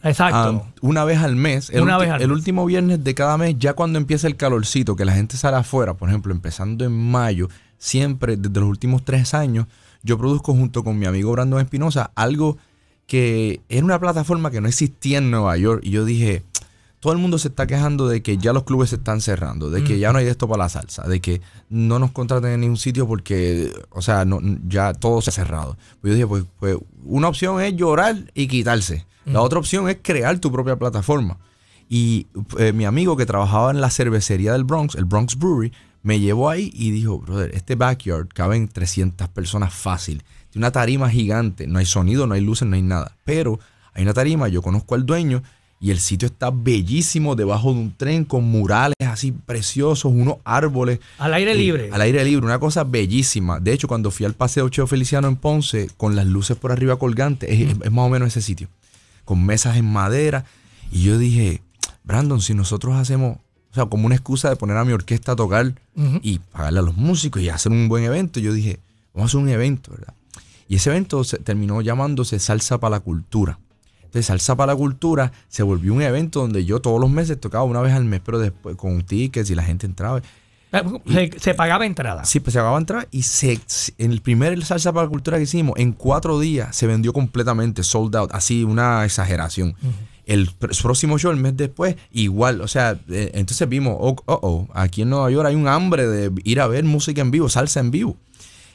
una 0.82 1.04
vez 1.04 1.18
al 1.18 1.36
mes. 1.36 1.70
El, 1.70 1.82
una 1.82 1.96
vez 1.96 2.10
al 2.10 2.22
el 2.22 2.32
último 2.32 2.66
viernes 2.66 3.02
de 3.02 3.14
cada 3.14 3.38
mes, 3.38 3.56
ya 3.58 3.72
cuando 3.72 3.98
empieza 3.98 4.26
el 4.26 4.36
calorcito, 4.36 4.94
que 4.94 5.04
la 5.04 5.12
gente 5.12 5.36
sale 5.36 5.56
afuera, 5.56 5.94
por 5.94 6.10
ejemplo, 6.10 6.34
empezando 6.34 6.84
en 6.84 6.92
mayo, 6.92 7.48
siempre 7.78 8.36
desde 8.36 8.60
los 8.60 8.68
últimos 8.68 9.04
tres 9.04 9.32
años, 9.32 9.66
yo 10.02 10.18
produzco 10.18 10.52
junto 10.52 10.84
con 10.84 10.98
mi 10.98 11.06
amigo 11.06 11.32
Brandon 11.32 11.60
Espinosa 11.60 12.10
algo 12.14 12.58
que 13.06 13.60
era 13.68 13.84
una 13.84 13.98
plataforma 13.98 14.50
que 14.50 14.60
no 14.60 14.68
existía 14.68 15.18
en 15.18 15.30
Nueva 15.30 15.56
York. 15.56 15.82
Y 15.84 15.90
yo 15.90 16.04
dije, 16.04 16.42
todo 17.00 17.12
el 17.12 17.18
mundo 17.18 17.38
se 17.38 17.48
está 17.48 17.66
quejando 17.66 18.08
de 18.08 18.22
que 18.22 18.38
ya 18.38 18.54
los 18.54 18.64
clubes 18.64 18.90
se 18.90 18.96
están 18.96 19.20
cerrando, 19.20 19.68
de 19.68 19.84
que 19.84 19.98
ya 19.98 20.10
no 20.10 20.18
hay 20.18 20.26
esto 20.26 20.48
para 20.48 20.64
la 20.64 20.68
salsa, 20.70 21.06
de 21.06 21.20
que 21.20 21.42
no 21.68 21.98
nos 21.98 22.12
contraten 22.12 22.52
en 22.52 22.60
ningún 22.62 22.78
sitio 22.78 23.06
porque, 23.06 23.70
o 23.90 24.00
sea, 24.00 24.24
no, 24.24 24.40
ya 24.66 24.94
todo 24.94 25.20
se 25.20 25.28
ha 25.28 25.32
cerrado. 25.34 25.76
Pues 26.00 26.12
yo 26.12 26.14
dije, 26.14 26.26
pues, 26.26 26.44
pues 26.58 26.78
una 27.04 27.28
opción 27.28 27.60
es 27.60 27.76
llorar 27.76 28.30
y 28.32 28.48
quitarse. 28.48 29.04
La 29.26 29.42
otra 29.42 29.58
opción 29.58 29.88
es 29.88 29.98
crear 30.02 30.38
tu 30.38 30.50
propia 30.50 30.76
plataforma. 30.76 31.38
Y 31.90 32.26
eh, 32.58 32.72
mi 32.72 32.86
amigo 32.86 33.16
que 33.16 33.26
trabajaba 33.26 33.70
en 33.70 33.80
la 33.80 33.90
cervecería 33.90 34.52
del 34.52 34.64
Bronx, 34.64 34.94
el 34.94 35.04
Bronx 35.04 35.38
Brewery, 35.38 35.72
me 36.02 36.20
llevó 36.20 36.50
ahí 36.50 36.70
y 36.74 36.90
dijo, 36.90 37.18
brother, 37.18 37.50
este 37.54 37.74
backyard 37.74 38.28
caben 38.28 38.68
300 38.68 39.28
personas 39.28 39.74
fácil 39.74 40.22
una 40.58 40.70
tarima 40.70 41.10
gigante, 41.10 41.66
no 41.66 41.78
hay 41.78 41.86
sonido, 41.86 42.26
no 42.26 42.34
hay 42.34 42.40
luces, 42.40 42.68
no 42.68 42.76
hay 42.76 42.82
nada. 42.82 43.16
Pero 43.24 43.58
hay 43.92 44.02
una 44.02 44.14
tarima, 44.14 44.48
yo 44.48 44.62
conozco 44.62 44.94
al 44.94 45.06
dueño 45.06 45.42
y 45.80 45.90
el 45.90 46.00
sitio 46.00 46.26
está 46.26 46.50
bellísimo 46.50 47.36
debajo 47.36 47.72
de 47.72 47.80
un 47.80 47.94
tren 47.94 48.24
con 48.24 48.44
murales 48.44 48.94
así 49.06 49.32
preciosos, 49.32 50.10
unos 50.10 50.36
árboles. 50.44 50.98
Al 51.18 51.34
aire 51.34 51.54
libre. 51.54 51.90
Al 51.92 52.00
aire 52.00 52.24
libre, 52.24 52.46
una 52.46 52.58
cosa 52.58 52.84
bellísima. 52.84 53.60
De 53.60 53.72
hecho, 53.72 53.86
cuando 53.86 54.10
fui 54.10 54.24
al 54.24 54.34
Paseo 54.34 54.68
Cheo 54.70 54.86
Feliciano 54.86 55.28
en 55.28 55.36
Ponce, 55.36 55.90
con 55.96 56.16
las 56.16 56.26
luces 56.26 56.56
por 56.56 56.72
arriba 56.72 56.98
colgantes, 56.98 57.50
es, 57.50 57.90
más 57.92 58.06
o 58.06 58.08
menos 58.08 58.28
ese 58.28 58.40
sitio. 58.40 58.68
Con 59.26 59.44
mesas 59.44 59.76
en 59.76 59.84
madera. 59.84 60.46
Y 60.90 61.02
yo 61.02 61.18
dije, 61.18 61.60
Brandon, 62.02 62.40
si 62.40 62.54
nosotros 62.54 62.94
hacemos, 62.94 63.36
o 63.70 63.74
sea, 63.74 63.86
como 63.86 64.06
una 64.06 64.14
excusa 64.14 64.48
de 64.48 64.56
poner 64.56 64.76
a 64.76 64.84
mi 64.84 64.92
orquesta 64.92 65.32
a 65.32 65.36
tocar 65.36 65.74
y 66.22 66.38
pagarle 66.38 66.78
a 66.78 66.82
los 66.82 66.96
músicos 66.96 67.42
y 67.42 67.50
hacer 67.50 67.72
un 67.72 67.88
buen 67.88 68.04
evento, 68.04 68.40
yo 68.40 68.52
dije, 68.52 68.78
vamos 69.12 69.28
a 69.28 69.30
hacer 69.32 69.40
un 69.40 69.48
evento, 69.50 69.90
¿verdad? 69.90 70.14
Y 70.68 70.76
ese 70.76 70.90
evento 70.90 71.24
se 71.24 71.38
terminó 71.38 71.80
llamándose 71.80 72.38
Salsa 72.38 72.78
para 72.78 72.96
la 72.96 73.00
Cultura. 73.00 73.58
Entonces, 74.04 74.26
Salsa 74.26 74.56
para 74.56 74.72
la 74.72 74.76
Cultura 74.76 75.32
se 75.48 75.62
volvió 75.62 75.92
un 75.92 76.02
evento 76.02 76.40
donde 76.40 76.64
yo 76.64 76.80
todos 76.80 77.00
los 77.00 77.10
meses 77.10 77.40
tocaba 77.40 77.64
una 77.64 77.80
vez 77.80 77.92
al 77.92 78.04
mes, 78.04 78.20
pero 78.24 78.38
después 78.38 78.76
con 78.76 79.02
tickets 79.02 79.50
y 79.50 79.54
la 79.54 79.62
gente 79.62 79.86
entraba. 79.86 80.22
Eh, 80.72 81.30
se, 81.36 81.54
pagaba 81.54 81.86
entrada. 81.86 82.24
Sí, 82.24 82.40
pues 82.40 82.52
se 82.52 82.58
pagaba 82.58 82.78
entrada 82.78 83.06
y 83.10 83.22
se, 83.22 83.60
en 83.98 84.10
el 84.10 84.20
primer 84.20 84.64
Salsa 84.64 84.92
para 84.92 85.06
la 85.06 85.10
Cultura 85.10 85.36
que 85.36 85.44
hicimos, 85.44 85.74
en 85.78 85.92
cuatro 85.92 86.40
días 86.40 86.74
se 86.74 86.86
vendió 86.86 87.12
completamente, 87.12 87.82
sold 87.82 88.16
out, 88.16 88.30
así 88.32 88.64
una 88.64 89.04
exageración. 89.04 89.74
El 90.26 90.50
próximo 90.50 91.18
show, 91.18 91.30
el 91.30 91.36
mes 91.36 91.56
después, 91.56 91.96
igual. 92.10 92.60
O 92.60 92.68
sea, 92.68 92.98
eh, 93.08 93.30
entonces 93.34 93.68
vimos, 93.68 93.96
oh, 94.00 94.16
oh, 94.26 94.38
oh, 94.42 94.68
aquí 94.74 95.02
en 95.02 95.10
Nueva 95.10 95.30
York 95.30 95.46
hay 95.46 95.54
un 95.54 95.68
hambre 95.68 96.06
de 96.06 96.32
ir 96.44 96.60
a 96.60 96.66
ver 96.66 96.84
música 96.84 97.20
en 97.20 97.30
vivo, 97.30 97.48
salsa 97.48 97.80
en 97.80 97.90
vivo. 97.90 98.16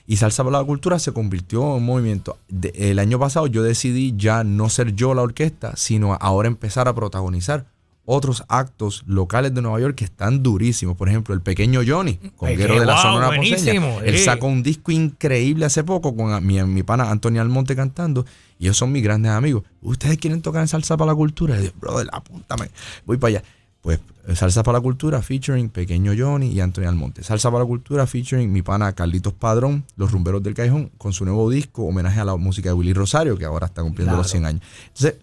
Y 0.10 0.18
Salsa 0.18 0.44
para 0.44 0.58
la 0.58 0.66
Cultura 0.66 0.98
se 0.98 1.14
convirtió 1.14 1.62
en 1.62 1.68
un 1.68 1.86
movimiento. 1.86 2.40
el 2.74 2.98
año 2.98 3.20
pasado 3.20 3.46
yo 3.46 3.62
decidí 3.62 4.16
ya 4.18 4.44
no 4.44 4.68
ser 4.68 4.96
yo 4.96 5.14
la 5.14 5.22
orquesta, 5.22 5.76
sino 5.76 6.18
ahora 6.20 6.48
empezar 6.48 6.88
a 6.88 6.96
protagonizar 6.96 7.68
otros 8.06 8.44
actos 8.48 9.04
locales 9.06 9.54
de 9.54 9.62
Nueva 9.62 9.80
York 9.80 9.94
que 9.94 10.06
están 10.06 10.42
durísimos. 10.42 10.98
Por 10.98 11.10
ejemplo, 11.10 11.36
el 11.36 11.42
pequeño 11.42 11.82
Johnny, 11.86 12.16
conguero 12.38 12.80
de 12.80 12.88
la 12.88 13.00
Sonora 13.00 13.36
Ponceña. 13.36 14.00
Él 14.04 14.18
sacó 14.18 14.48
un 14.48 14.64
disco 14.64 14.92
increíble 14.92 15.66
hace 15.66 15.84
poco 15.84 16.16
con 16.16 16.44
mi, 16.44 16.60
mi 16.64 16.82
pana 16.82 17.12
Antonio 17.12 17.40
Almonte 17.44 17.76
cantando. 17.76 18.26
Y 18.58 18.64
ellos 18.64 18.78
son 18.78 18.92
mis 18.92 19.04
grandes 19.04 19.32
amigos. 19.32 19.62
¿Ustedes 19.84 20.18
quieren 20.18 20.42
tocar 20.42 20.64
en 20.64 20.68
Salsa 20.68 20.98
para 20.98 21.12
la 21.12 21.16
Cultura? 21.16 21.62
Y 21.62 21.66
yo, 21.66 21.72
brother, 21.80 22.08
apúntame. 22.12 22.72
Voy 23.06 23.18
para 23.18 23.38
allá. 23.38 23.44
Pues 23.98 24.38
Salsa 24.38 24.62
para 24.62 24.78
la 24.78 24.82
Cultura 24.82 25.22
featuring 25.24 25.70
Pequeño 25.70 26.14
Johnny 26.16 26.52
y 26.52 26.60
Antonio 26.60 26.88
Almonte. 26.88 27.24
Salsa 27.24 27.50
para 27.50 27.64
la 27.64 27.68
Cultura 27.68 28.06
featuring 28.06 28.52
mi 28.52 28.62
pana 28.62 28.94
Carlitos 28.94 29.34
Padrón, 29.34 29.84
Los 29.96 30.12
Rumberos 30.12 30.44
del 30.44 30.54
Cajón, 30.54 30.92
con 31.00 31.14
su 31.14 31.26
nuevo 31.26 31.50
disco, 31.50 31.86
homenaje 31.86 32.20
a 32.20 32.26
la 32.26 32.36
música 32.36 32.70
de 32.70 32.74
Willy 32.74 32.94
Rosario, 32.94 33.36
que 33.38 33.46
ahora 33.46 33.66
está 33.66 33.82
cumpliendo 33.82 34.16
los 34.16 34.30
100 34.30 34.46
años. 34.46 34.62
Entonces, 34.90 35.16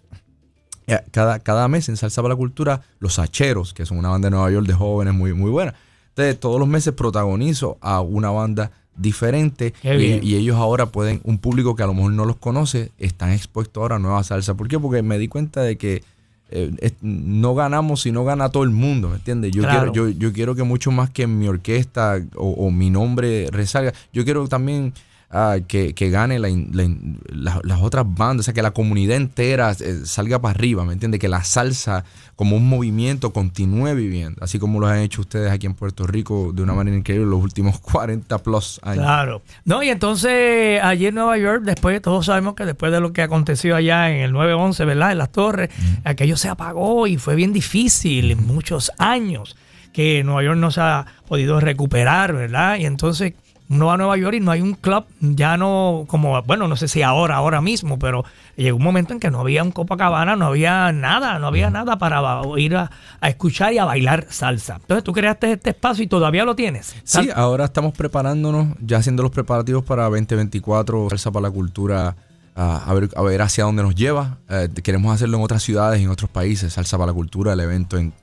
eh, 0.89 1.01
cada, 1.13 1.39
cada 1.39 1.69
mes 1.69 1.89
en 1.89 1.97
Salsa 1.97 2.21
para 2.23 2.35
la 2.35 2.39
Cultura, 2.39 2.83
Los 2.99 3.21
Hacheros, 3.21 3.73
que 3.73 3.87
son 3.87 3.99
una 3.99 4.09
banda 4.09 4.27
de 4.27 4.31
Nueva 4.31 4.51
York 4.51 4.67
de 4.67 4.75
jóvenes 4.75 5.15
muy, 5.15 5.33
muy 5.33 5.51
buena. 5.51 5.75
Entonces, 6.09 6.41
todos 6.41 6.59
los 6.59 6.69
meses 6.69 6.93
protagonizo 6.93 7.79
a 7.81 8.01
una 8.01 8.31
banda 8.31 8.73
diferente 8.97 9.75
y, 9.83 10.27
y, 10.27 10.35
ellos 10.35 10.57
ahora 10.57 10.87
pueden, 10.87 11.21
un 11.23 11.39
público 11.39 11.77
que 11.77 11.83
a 11.83 11.87
lo 11.87 11.95
mejor 11.95 12.13
no 12.13 12.25
los 12.25 12.37
conoce, 12.37 12.91
están 12.99 13.31
expuestos 13.31 13.81
ahora 13.81 13.97
a 13.97 13.99
nueva 14.01 14.25
salsa. 14.25 14.55
¿Por 14.55 14.67
qué? 14.67 14.81
Porque 14.81 15.03
me 15.03 15.19
di 15.19 15.29
cuenta 15.29 15.61
de 15.61 15.77
que 15.77 16.03
eh, 16.49 16.93
no 17.01 17.55
ganamos 17.55 18.03
si 18.03 18.13
no 18.13 18.25
gana 18.25 18.51
todo 18.51 18.63
el 18.63 18.71
mundo, 18.71 19.09
¿me 19.09 19.17
entiendes? 19.17 19.53
Yo, 19.53 19.63
quiero, 19.63 19.93
yo, 19.93 20.09
yo 20.09 20.33
quiero 20.33 20.55
que 20.55 20.63
mucho 20.63 20.91
más 20.93 21.11
que 21.11 21.27
mi 21.27 21.49
orquesta 21.49 22.21
o, 22.37 22.71
mi 22.71 22.89
nombre 22.91 23.49
resalga, 23.51 23.93
yo 24.13 24.25
quiero 24.25 24.47
también 24.47 24.93
Ah, 25.29 25.57
que, 25.67 25.93
gane 26.11 26.39
las 26.39 27.83
otras 27.83 28.05
bandas, 28.07 28.41
o 28.41 28.43
sea, 28.45 28.55
que 28.55 28.63
la 28.63 28.71
comunidad 28.71 29.17
entera 29.17 29.73
eh, 29.73 30.03
salga 30.05 30.41
para 30.41 30.53
arriba, 30.53 30.85
¿me 30.85 30.93
entiendes? 30.93 31.21
Que 31.21 31.29
la 31.29 31.43
salsa 31.43 32.05
como 32.37 32.57
un 32.57 32.69
movimiento 32.69 33.33
continúe 33.33 33.93
viviendo, 33.97 34.45
así 34.45 34.61
como 34.61 34.79
lo 34.79 34.87
han 34.87 35.01
hecho 35.01 35.23
ustedes 35.23 35.51
aquí 35.51 35.67
en 35.67 35.75
Puerto 35.75 36.07
Rico 36.07 36.53
de 36.55 36.63
una 36.63 36.75
manera 36.75 36.97
increíble 36.97 37.27
los 37.27 37.43
últimos 37.43 37.81
40 37.81 38.39
plus 38.39 38.79
años. 38.85 39.03
Claro. 39.05 39.43
No, 39.65 39.83
y 39.83 39.89
entonces 39.89 40.81
allí 40.81 41.07
en 41.07 41.17
Nueva 41.17 41.37
York, 41.39 41.65
después, 41.65 42.01
todos 42.01 42.27
sabemos 42.27 42.55
que 42.55 42.65
después 42.65 42.93
de 42.93 43.01
lo 43.01 43.13
que 43.13 43.23
aconteció 43.23 43.75
allá 43.75 44.11
en 44.11 44.23
el 44.23 44.33
911, 44.33 44.85
¿verdad? 44.85 45.11
En 45.11 45.19
las 45.19 45.33
torres, 45.33 45.71
aquello 46.05 46.37
se 46.37 46.49
apagó 46.49 47.09
y 47.09 47.17
fue 47.17 47.35
bien 47.35 47.53
difícil, 47.53 48.37
muchos 48.37 48.93
años 48.97 49.57
que 49.93 50.23
Nueva 50.23 50.45
York 50.45 50.59
no 50.59 50.71
se 50.71 50.83
ha 50.83 51.07
podido 51.27 51.59
recuperar, 51.59 52.33
¿verdad? 52.33 52.77
Y 52.79 52.87
entonces 52.87 53.33
uno 53.69 53.87
va 53.87 53.95
a 53.95 53.97
Nueva 53.97 54.17
York 54.17 54.37
y 54.37 54.41
no 54.41 54.51
hay 54.51 54.61
un 54.61 54.75
club, 54.75 55.05
ya 55.21 55.57
no 55.57 56.05
como, 56.07 56.41
bueno, 56.43 56.69
no 56.69 56.77
sé 56.77 56.89
si 56.89 57.03
ahora, 57.03 57.37
ahora 57.37 57.61
mismo, 57.61 57.99
pero 57.99 58.25
llegó 58.57 58.77
un 58.77 58.85
momento 58.85 59.13
en 59.13 59.21
que 59.21 59.31
no 59.31 59.41
había 59.41 59.63
un 59.63 59.73
Copacabana, 59.73 60.37
no 60.37 60.47
había 60.47 60.93
nada, 60.93 61.39
no 61.39 61.49
había 61.49 61.71
nada 61.71 61.99
para 61.99 62.43
ir 62.59 62.77
a, 62.77 62.91
escuchar 63.23 63.73
y 63.73 63.79
a 63.79 63.85
bailar 63.85 64.27
salsa. 64.31 64.77
Entonces 64.77 65.05
tú 65.05 65.13
creaste 65.13 65.53
este 65.53 65.71
espacio 65.71 66.05
y 66.05 66.07
todavía 66.07 66.45
lo 66.45 66.55
tienes. 66.55 66.95
Sí, 67.05 67.29
ahora 67.35 67.65
estamos 67.65 67.93
preparándonos, 67.93 68.77
ya 68.81 68.99
haciendo 68.99 69.23
los 69.23 69.33
preparativos 69.33 69.85
para 69.85 70.05
2024, 70.05 71.11
Salsa 71.11 71.31
para 71.31 71.49
la 71.49 71.51
Cultura 71.51 72.17
a, 72.57 72.95
ver, 72.95 73.11
a 73.15 73.23
ver 73.23 73.43
hacia 73.43 73.65
dónde 73.65 73.83
nos 73.83 73.95
lleva. 73.95 74.39
Eh, 74.49 74.69
queremos 74.83 75.15
hacerlo 75.15 75.37
en 75.37 75.45
otras 75.45 75.63
ciudades, 75.63 76.01
en 76.01 76.09
otros 76.09 76.31
países. 76.31 76.73
Salsa 76.73 76.97
para 76.97 77.09
la 77.09 77.15
cultura, 77.15 77.53
el 77.53 77.61
evento 77.61 77.99
en, 77.99 78.15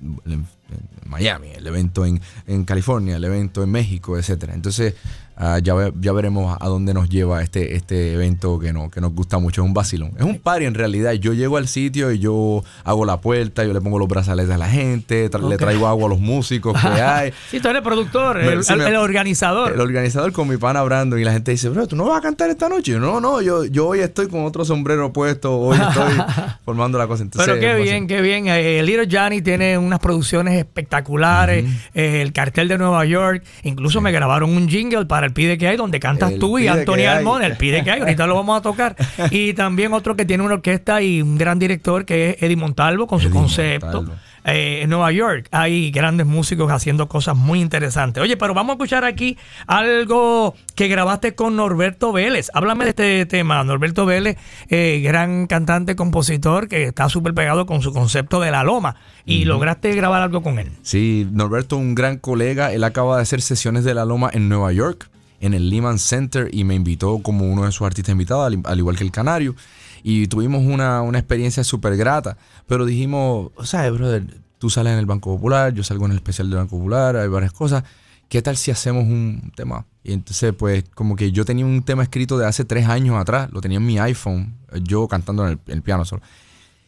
Miami, 1.06 1.50
el 1.56 1.68
evento 1.68 2.04
en, 2.04 2.20
en, 2.48 2.66
California, 2.66 3.18
el 3.18 3.24
evento 3.24 3.62
en 3.62 3.70
México, 3.70 4.18
etcétera. 4.18 4.56
Entonces, 4.56 4.96
Ah, 5.36 5.60
ya, 5.60 5.74
ya 6.00 6.12
veremos 6.12 6.56
a 6.60 6.68
dónde 6.68 6.94
nos 6.94 7.10
lleva 7.10 7.42
este, 7.42 7.76
este 7.76 8.14
evento 8.14 8.60
que, 8.60 8.72
no, 8.72 8.90
que 8.90 9.02
nos 9.02 9.14
gusta 9.14 9.40
mucho. 9.40 9.62
Es 9.62 9.68
un 9.68 9.74
vacilón. 9.74 10.12
Es 10.18 10.24
un 10.24 10.40
party 10.40 10.66
en 10.66 10.76
realidad. 10.76 11.14
Yo 11.14 11.34
llego 11.34 11.58
al 11.58 11.68
sitio 11.68 12.12
y 12.12 12.20
yo 12.20 12.64
hago 12.84 13.06
la 13.06 13.20
puerta, 13.20 13.64
yo 13.64 13.74
le 13.74 13.82
pongo 13.82 14.00
los 14.00 14.08
brazaletes 14.08 14.52
a 14.54 14.58
la 14.58 14.70
gente, 14.70 15.30
le 15.30 15.58
traigo 15.58 15.88
agua 15.88 16.06
a 16.06 16.10
los 16.10 16.20
músicos 16.20 16.80
que 16.80 16.88
hay. 17.02 17.34
sí, 17.50 17.60
tú 17.60 17.68
eres 17.70 17.80
el 17.80 17.84
productor, 17.84 18.40
el, 18.40 18.96
organizador. 18.96 19.74
El 19.74 19.82
organizador 19.82 20.32
con 20.32 20.48
mi 20.48 20.58
pana 20.58 20.84
Brandon 20.84 21.20
y 21.20 21.24
la 21.24 21.34
gente 21.34 21.52
dice, 21.52 21.70
bro, 21.70 21.88
¿tú 21.88 21.96
no 21.96 22.06
vas 22.06 22.20
a 22.20 22.22
cantar 22.22 22.50
esta 22.50 22.70
noche? 22.70 23.00
no, 23.00 23.20
no, 23.20 23.42
yo, 23.42 23.66
yo 23.66 23.88
hoy 23.88 24.00
estoy 24.00 24.28
con 24.28 24.46
otro 24.46 24.66
sombrero 24.66 25.12
puesto, 25.12 25.58
hoy 25.58 25.78
estoy 25.78 26.14
formando 26.66 26.98
la 26.98 27.08
cosa. 27.08 27.26
Pero 27.36 27.60
qué 27.60 27.76
bien, 27.76 28.08
qué 28.08 28.22
bien. 28.22 28.48
Eh, 28.48 28.80
el 28.80 28.86
Little 28.86 29.08
Johnny 29.10 29.42
tiene 29.42 29.78
unas 29.78 30.00
producciones 30.00 30.58
espectaculares, 30.58 31.66
eh, 31.94 32.22
el 32.22 32.34
cartel 32.34 32.68
de 32.68 32.78
Nueva 32.78 33.06
York, 33.06 33.44
incluso 33.64 34.02
me 34.02 34.12
grabaron 34.12 34.50
un 34.52 34.68
jingle 34.68 35.06
para 35.06 35.23
el 35.26 35.34
pide 35.34 35.58
que 35.58 35.68
hay, 35.68 35.78
donde 35.78 36.00
cantas 36.00 36.34
tú 36.40 36.60
y 36.60 36.68
Antonio 36.68 37.10
Almón, 37.12 37.44
el 37.44 37.58
pide 37.58 37.84
que 37.84 37.92
hay, 37.92 38.00
ahorita 38.02 38.28
lo 38.28 38.36
vamos 38.36 38.60
a 38.60 38.62
tocar. 38.62 38.96
Y 39.32 39.54
también 39.54 39.94
otro 39.94 40.16
que 40.16 40.26
tiene 40.26 40.44
una 40.44 40.56
orquesta 40.56 41.02
y 41.02 41.22
un 41.22 41.38
gran 41.38 41.58
director 41.58 42.06
que 42.06 42.32
es 42.32 42.44
Eddie 42.44 42.56
Montalvo 42.56 43.08
con 43.08 43.20
su 43.20 43.30
concepto. 43.30 44.06
Eh, 44.46 44.82
en 44.84 44.90
Nueva 44.90 45.12
York 45.12 45.48
hay 45.52 45.92
grandes 45.92 46.28
músicos 46.28 46.72
haciendo 46.72 47.08
cosas 47.08 47.36
muy 47.36 47.62
interesantes. 47.62 48.22
Oye, 48.22 48.38
pero 48.38 48.54
vamos 48.54 48.72
a 48.72 48.74
escuchar 48.74 49.06
aquí 49.06 49.38
algo 49.68 50.56
que 50.76 50.88
grabaste 50.88 51.36
con 51.36 51.56
Norberto 51.56 52.12
Vélez. 52.12 52.50
Háblame 52.54 52.86
de 52.86 52.90
este 52.90 53.26
tema. 53.26 53.64
Norberto 53.64 54.06
Vélez, 54.06 54.38
eh, 54.70 55.02
gran 55.04 55.48
cantante, 55.48 55.96
compositor, 55.96 56.68
que 56.68 56.84
está 56.84 57.10
súper 57.10 57.34
pegado 57.34 57.66
con 57.66 57.82
su 57.82 57.94
concepto 57.94 58.40
de 58.40 58.52
la 58.52 58.64
loma. 58.64 58.96
Y 59.26 59.46
lograste 59.46 59.96
grabar 59.96 60.22
algo 60.22 60.44
con 60.44 60.60
él. 60.60 60.72
Sí, 60.82 61.28
Norberto, 61.32 61.78
un 61.78 61.96
gran 61.96 62.18
colega. 62.18 62.74
Él 62.74 62.84
acaba 62.84 63.16
de 63.16 63.22
hacer 63.22 63.42
sesiones 63.42 63.86
de 63.86 63.94
la 63.94 64.04
loma 64.04 64.30
en 64.34 64.50
Nueva 64.50 64.74
York 64.74 65.10
en 65.44 65.54
el 65.54 65.70
Lehman 65.70 66.00
Center 66.00 66.50
y 66.54 66.64
me 66.64 66.74
invitó 66.74 67.20
como 67.20 67.46
uno 67.46 67.66
de 67.66 67.74
sus 67.74 67.86
artistas 67.86 68.14
invitados, 68.14 68.56
al, 68.64 68.80
igual 68.80 68.96
que 68.96 69.04
el 69.04 69.12
Canario. 69.12 69.56
Y 70.02 70.28
tuvimos 70.28 70.64
una, 70.64 71.02
una 71.02 71.20
experiencia 71.20 71.66
súper 71.66 71.98
grata. 71.98 72.38
Pero 72.66 72.86
dijimos, 72.86 73.52
sea, 73.64 73.90
brother, 73.92 74.26
tú 74.58 74.70
sales 74.70 74.94
en 74.94 75.00
el 75.00 75.06
Banco 75.06 75.36
Popular, 75.36 75.74
yo 75.74 75.84
salgo 75.84 76.06
en 76.06 76.12
el 76.12 76.18
especial 76.18 76.50
del 76.50 76.60
Banco 76.60 76.78
Popular, 76.78 77.18
hay 77.18 77.28
varias 77.28 77.52
cosas. 77.52 77.84
¿Qué 78.30 78.42
tal 78.42 78.56
si 78.56 78.72
hacemos 78.72 79.04
un 79.04 79.52
tema? 79.54 79.86
Y 80.02 80.14
entonces, 80.14 80.54
pues, 80.58 80.86
como 80.96 81.18
que 81.18 81.34
yo 81.34 81.44
tenía 81.44 81.66
un 81.66 81.84
tema 81.84 82.04
escrito 82.04 82.38
de 82.38 82.46
hace 82.46 82.64
tres 82.64 82.88
años 82.88 83.18
atrás, 83.18 83.50
lo 83.52 83.60
tenía 83.60 83.80
en 83.80 83.86
mi 83.86 84.00
iPhone, 84.00 84.56
yo 84.82 85.10
cantando 85.10 85.46
en 85.46 85.60
el, 85.68 85.74
el 85.74 85.82
piano 85.82 86.06
solo. 86.06 86.22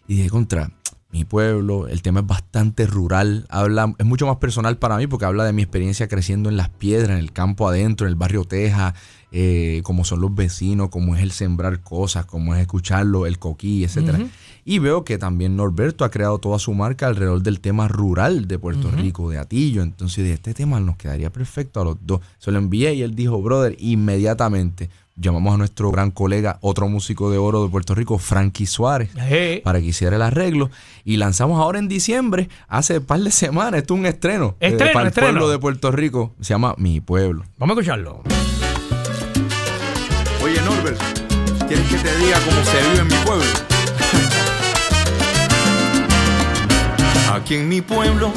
Y 0.07 0.15
dije, 0.15 0.29
contra, 0.29 0.71
mi 1.15 1.23
pueblo, 1.23 1.87
el 1.87 2.01
tema 2.01 2.19
es 2.19 2.27
bastante 2.27 2.85
rural, 2.85 3.45
habla, 3.49 3.95
es 3.97 4.05
mucho 4.05 4.27
más 4.27 4.35
personal 4.35 4.77
para 4.77 4.97
mí 4.97 5.07
porque 5.07 5.23
habla 5.23 5.45
de 5.45 5.53
mi 5.53 5.61
experiencia 5.61 6.09
creciendo 6.09 6.49
en 6.49 6.57
las 6.57 6.67
piedras, 6.67 7.11
en 7.11 7.23
el 7.23 7.31
campo 7.31 7.69
adentro, 7.69 8.05
en 8.05 8.11
el 8.11 8.17
barrio 8.17 8.43
Teja, 8.43 8.93
eh, 9.31 9.79
cómo 9.85 10.03
son 10.03 10.19
los 10.19 10.35
vecinos, 10.35 10.89
cómo 10.89 11.15
es 11.15 11.23
el 11.23 11.31
sembrar 11.31 11.79
cosas, 11.79 12.25
cómo 12.25 12.53
es 12.53 12.59
escucharlo, 12.59 13.25
el 13.25 13.39
coquí, 13.39 13.85
etc. 13.85 14.27
Y 14.65 14.79
veo 14.79 15.05
que 15.05 15.17
también 15.17 15.55
Norberto 15.55 16.03
ha 16.03 16.11
creado 16.11 16.37
toda 16.39 16.59
su 16.59 16.73
marca 16.73 17.07
alrededor 17.07 17.41
del 17.41 17.61
tema 17.61 17.87
rural 17.87 18.45
de 18.49 18.59
Puerto 18.59 18.91
Rico, 18.91 19.29
de 19.29 19.37
Atillo. 19.37 19.83
Entonces, 19.83 20.25
de 20.25 20.33
este 20.33 20.53
tema 20.53 20.81
nos 20.81 20.97
quedaría 20.97 21.31
perfecto 21.31 21.79
a 21.79 21.85
los 21.85 21.97
dos. 22.01 22.19
Se 22.39 22.51
lo 22.51 22.57
envié 22.57 22.93
y 22.93 23.03
él 23.03 23.15
dijo, 23.15 23.41
brother, 23.41 23.77
inmediatamente 23.79 24.89
llamamos 25.15 25.53
a 25.53 25.57
nuestro 25.57 25.91
gran 25.91 26.11
colega, 26.11 26.57
otro 26.61 26.87
músico 26.87 27.31
de 27.31 27.37
oro 27.37 27.63
de 27.63 27.69
Puerto 27.69 27.95
Rico, 27.95 28.17
Frankie 28.17 28.65
Suárez, 28.65 29.09
para 29.63 29.79
que 29.79 29.87
hiciera 29.87 30.15
el 30.15 30.21
arreglo. 30.21 30.69
Y 31.03 31.17
lanzamos 31.17 31.59
ahora 31.59 31.79
en 31.79 31.87
diciembre, 31.87 32.49
hace 32.67 32.99
un 32.99 33.05
par 33.05 33.21
de 33.21 33.31
semanas, 33.31 33.81
esto 33.81 33.93
es 33.93 33.99
un 33.99 34.05
estreno, 34.05 34.55
eh, 34.59 34.69
estreno 34.69 34.93
para 34.93 35.07
el 35.07 35.13
pueblo 35.13 35.49
de 35.49 35.59
Puerto 35.59 35.91
Rico. 35.91 36.33
Se 36.41 36.53
llama 36.53 36.75
Mi 36.77 36.99
Pueblo. 36.99 37.43
Vamos 37.57 37.77
a 37.77 37.79
escucharlo. 37.79 38.21
Oye, 40.43 40.61
Norbert, 40.61 40.99
¿quieres 41.67 41.87
que 41.87 41.97
te 41.97 42.17
diga 42.17 42.39
cómo 42.39 42.63
se 42.63 42.89
vive 42.89 43.01
en 43.01 43.07
mi 43.07 43.25
pueblo? 43.25 43.45
Aquí 47.33 47.55
en 47.55 47.69
mi 47.69 47.81
pueblo 47.81 48.31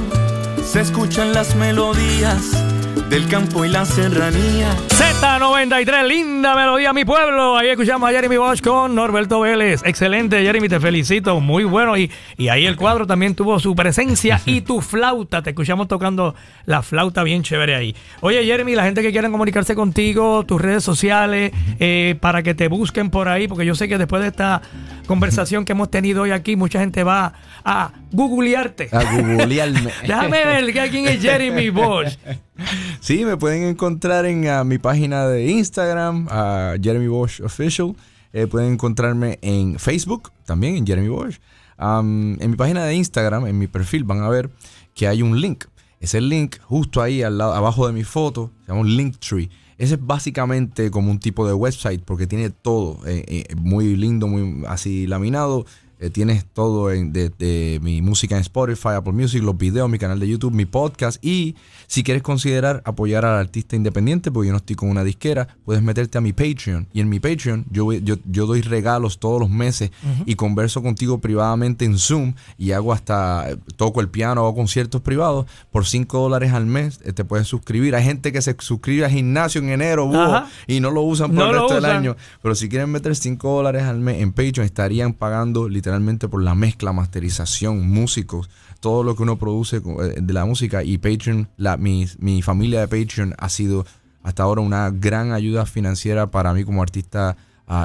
se 0.65 0.81
escuchan 0.81 1.33
las 1.33 1.55
melodías 1.55 2.78
del 3.09 3.27
campo 3.29 3.65
y 3.65 3.69
la 3.69 3.85
serranía. 3.85 4.77
Z93, 4.89 6.07
linda 6.07 6.55
melodía, 6.55 6.93
mi 6.93 7.05
pueblo. 7.05 7.57
Ahí 7.57 7.69
escuchamos 7.69 8.09
a 8.09 8.13
Jeremy 8.13 8.37
Bosch 8.37 8.61
con 8.61 8.95
Norberto 8.95 9.41
Vélez. 9.41 9.81
Excelente, 9.85 10.43
Jeremy, 10.43 10.69
te 10.69 10.79
felicito. 10.79 11.41
Muy 11.41 11.65
bueno. 11.65 11.97
Y, 11.97 12.11
y 12.37 12.49
ahí 12.49 12.67
el 12.67 12.77
cuadro 12.77 13.07
también 13.07 13.35
tuvo 13.35 13.59
su 13.61 13.75
presencia 13.75 14.41
y 14.45 14.61
tu 14.63 14.83
flauta. 14.83 15.43
Te 15.43 15.51
escuchamos 15.51 15.89
tocando 15.89 16.35
la 16.67 16.83
flauta 16.83 17.23
bien 17.23 17.43
chévere 17.43 17.75
ahí. 17.75 17.97
Oye, 18.21 18.45
Jeremy, 18.45 18.75
la 18.75 18.85
gente 18.85 19.01
que 19.01 19.11
quiera 19.11 19.31
comunicarse 19.31 19.75
contigo, 19.75 20.45
tus 20.45 20.61
redes 20.61 20.85
sociales, 20.85 21.53
eh, 21.81 22.17
para 22.21 22.43
que 22.43 22.55
te 22.55 22.69
busquen 22.69 23.11
por 23.11 23.29
ahí, 23.29 23.49
porque 23.49 23.65
yo 23.65 23.75
sé 23.75 23.89
que 23.89 23.97
después 23.97 24.21
de 24.21 24.29
esta 24.29 24.61
conversación 25.07 25.65
que 25.65 25.73
hemos 25.73 25.91
tenido 25.91 26.23
hoy 26.23 26.33
aquí, 26.33 26.57
mucha 26.57 26.81
gente 26.81 27.05
va 27.05 27.33
a 27.65 27.91
googlearte. 28.13 28.91
A 28.93 29.05
googlearme. 29.05 29.93
Déjame 30.03 30.45
ver 30.45 30.91
quién 30.91 31.09
es 31.09 31.23
Jeremy 31.23 31.71
Bosch. 31.71 32.17
Sí, 33.01 33.25
me 33.25 33.37
pueden 33.37 33.63
encontrar 33.63 34.27
en 34.27 34.47
ah, 34.49 34.65
mi 34.65 34.79
página 34.79 35.27
de 35.27 35.47
Instagram, 35.47 36.27
Jeremy 36.83 37.07
Bosch 37.07 37.41
Official. 37.41 37.95
Eh, 38.33 38.47
pueden 38.47 38.73
encontrarme 38.73 39.39
en 39.41 39.79
Facebook, 39.79 40.31
también 40.45 40.77
en 40.77 40.87
Jeremy 40.87 41.09
Bosch. 41.09 41.39
en 41.79 42.51
mi 42.51 42.57
página 42.57 42.85
de 42.85 42.95
Instagram, 42.95 43.47
en 43.47 43.59
mi 43.59 43.67
perfil, 43.67 44.05
van 44.05 44.23
a 44.23 44.29
ver 44.29 44.51
que 44.95 45.07
hay 45.09 45.23
un 45.23 45.41
link. 45.41 45.65
Ese 46.01 46.21
link 46.21 46.57
justo 46.63 47.03
ahí 47.03 47.23
al 47.23 47.39
lado, 47.39 47.55
abajo 47.55 47.87
de 47.87 47.93
mi 47.93 48.05
foto, 48.05 48.53
se 48.63 48.69
llama 48.69 48.81
un 48.81 48.97
Linktree. 48.97 49.51
Ese 49.79 49.95
es 49.95 50.05
básicamente 50.05 50.91
como 50.91 51.11
un 51.11 51.21
tipo 51.21 51.47
de 51.47 51.55
website 51.55 52.03
porque 52.05 52.27
tiene 52.27 52.51
todo 52.51 52.99
eh, 53.07 53.25
eh, 53.29 53.55
muy 53.57 53.97
lindo, 53.97 54.27
muy 54.27 54.65
así 54.67 55.07
laminado. 55.07 55.67
Eh, 56.01 56.11
tienes 56.11 56.45
todo 56.45 56.93
en, 56.93 57.13
de, 57.13 57.81
mi 57.83 58.03
música 58.03 58.37
en 58.37 58.43
Spotify, 58.43 58.91
Apple 58.97 59.13
Music, 59.13 59.43
los 59.43 59.59
videos, 59.59 59.91
mi 59.91 59.99
canal 59.99 60.21
de 60.21 60.29
YouTube, 60.29 60.53
mi 60.53 60.65
podcast. 60.65 61.25
Y 61.25 61.57
si 61.89 62.05
quieres 62.05 62.23
considerar 62.23 62.83
apoyar 62.85 63.25
al 63.25 63.37
artista 63.37 63.75
independiente, 63.75 64.31
porque 64.31 64.49
yo 64.49 64.53
no 64.53 64.59
estoy 64.59 64.77
con 64.77 64.91
una 64.91 65.03
disquera, 65.03 65.49
puedes 65.65 65.83
meterte 65.83 66.17
a 66.19 66.21
mi 66.21 66.33
Patreon. 66.33 66.87
Y 66.93 67.01
en 67.01 67.09
mi 67.09 67.19
Patreon 67.19 67.67
yo, 67.71 67.93
yo, 67.93 68.17
yo 68.27 68.47
doy 68.47 68.63
regalos 68.63 69.19
todos 69.19 69.41
los 69.41 69.51
meses 69.51 69.91
y 70.25 70.37
converso 70.37 70.83
contigo 70.83 71.19
privadamente 71.19 71.85
en 71.85 71.99
Zoom 71.99 72.35
y 72.57 72.73
hago 72.73 72.93
hasta, 72.93 73.49
toco 73.77 74.01
el 74.01 74.09
piano, 74.09 74.43
hago 74.43 74.55
conciertos 74.55 75.01
privados. 75.01 75.47
Por 75.73 75.85
5 75.85 76.19
dólares 76.19 76.53
al 76.53 76.67
mes 76.67 77.01
eh, 77.05 77.13
te 77.13 77.25
puedes 77.25 77.49
suscribir. 77.49 77.97
Hay 77.97 78.05
gente 78.05 78.33
que 78.33 78.41
se 78.41 78.55
suscribe 78.61 79.05
al 79.05 79.11
gimnasio 79.11 79.61
en 79.61 79.71
enero 79.71 80.09
y 80.67 80.79
no 80.81 80.91
lo 80.91 81.03
usan 81.03 81.35
por 81.35 81.47
el 81.49 81.55
resto 81.55 81.75
del 81.75 81.87
año. 81.87 82.17
Pero 82.41 82.55
si 82.55 82.69
quieren 82.69 82.91
meter 82.91 83.17
5 83.17 83.51
dólares 83.51 83.83
al 83.83 83.99
mes 83.99 84.23
en 84.23 84.33
Patreon, 84.33 84.65
estarían 84.65 85.13
pagando 85.13 85.69
literalmente 85.69 85.88
literalmente 85.89 86.29
por 86.29 86.43
la 86.43 86.55
mezcla, 86.55 86.93
masterización, 86.93 87.89
músicos, 87.89 88.51
todo 88.81 89.03
lo 89.03 89.17
que 89.17 89.23
uno 89.23 89.39
produce 89.39 89.79
eh, 89.79 90.19
de 90.21 90.33
la 90.35 90.45
música. 90.45 90.85
Y 90.85 90.99
Patreon, 90.99 91.49
la, 91.57 91.79
mi, 91.79 92.07
mi 92.19 92.43
familia 92.43 92.81
de 92.81 92.89
Patreon 92.89 93.35
ha 93.39 93.49
sido 93.49 93.87
hasta 94.23 94.43
ahora 94.43 94.61
una 94.61 94.91
gran 94.91 95.33
ayuda 95.33 95.65
financiera 95.65 96.31
para 96.31 96.53
mí 96.53 96.63
como 96.65 96.83
artista 96.83 97.39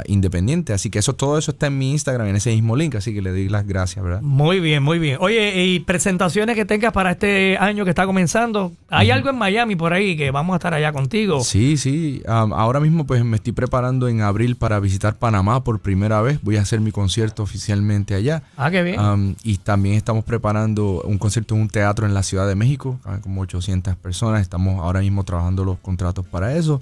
independiente. 0.06 0.74
Así 0.74 0.90
que 0.90 1.00
eso 1.00 1.14
todo 1.14 1.38
eso 1.38 1.52
está 1.52 1.68
en 1.68 1.78
mi 1.78 1.92
Instagram, 1.92 2.28
en 2.28 2.36
ese 2.36 2.52
mismo 2.52 2.76
link. 2.76 2.96
Así 2.96 3.14
que 3.14 3.22
le 3.22 3.32
doy 3.32 3.50
las 3.50 3.68
gracias, 3.68 4.04
¿verdad? 4.04 4.22
Muy 4.22 4.60
bien, 4.60 4.82
muy 4.82 5.00
bien. 5.00 5.18
Oye, 5.20 5.66
y 5.66 5.80
presentaciones 5.82 6.56
que 6.56 6.66
tengas 6.66 6.94
para 6.94 7.12
este 7.12 7.58
año 7.58 7.84
que 7.84 7.90
está 7.90 8.06
comenzando. 8.06 8.72
¿Hay 8.90 9.12
algo 9.12 9.30
en 9.30 9.38
Miami 9.38 9.76
por 9.76 9.94
ahí 9.94 10.16
que 10.16 10.32
vamos 10.32 10.54
a 10.54 10.58
estar 10.58 10.74
allá 10.74 10.94
contigo? 10.94 11.44
Sí, 11.44 11.78
sí. 11.78 12.22
ahora 12.26 12.80
mismo 12.80 13.06
pues 13.06 13.24
me 13.24 13.38
estoy 13.38 13.54
preparando 13.54 14.08
en 14.08 14.22
abril 14.22 14.56
para 14.56 14.80
visitar 14.80 15.16
Panamá 15.16 15.64
por 15.64 15.80
primera 15.80 16.22
vez. 16.22 16.40
Voy 16.42 16.58
a 16.58 16.62
hacer 16.62 16.80
mi 16.80 16.92
concierto 16.92 17.44
oficialmente 17.44 18.16
allá. 18.16 18.44
Ah, 18.58 18.72
qué 18.72 18.84
bien. 18.84 19.36
y 19.44 19.58
también 19.58 19.96
estamos 19.96 20.24
preparando 20.24 21.02
un 21.02 21.18
concierto 21.18 21.56
en 21.56 21.62
un 21.62 21.70
teatro 21.70 22.06
en 22.06 22.14
la 22.14 22.24
Ciudad 22.24 22.48
de 22.48 22.56
México, 22.56 23.00
como 23.22 23.42
800 23.42 23.96
personas. 23.98 24.42
Estamos 24.42 24.80
ahora 24.80 25.02
mismo 25.02 25.24
trabajando 25.24 25.66
los 25.66 25.78
contratos 25.80 26.26
para 26.26 26.56
eso 26.56 26.80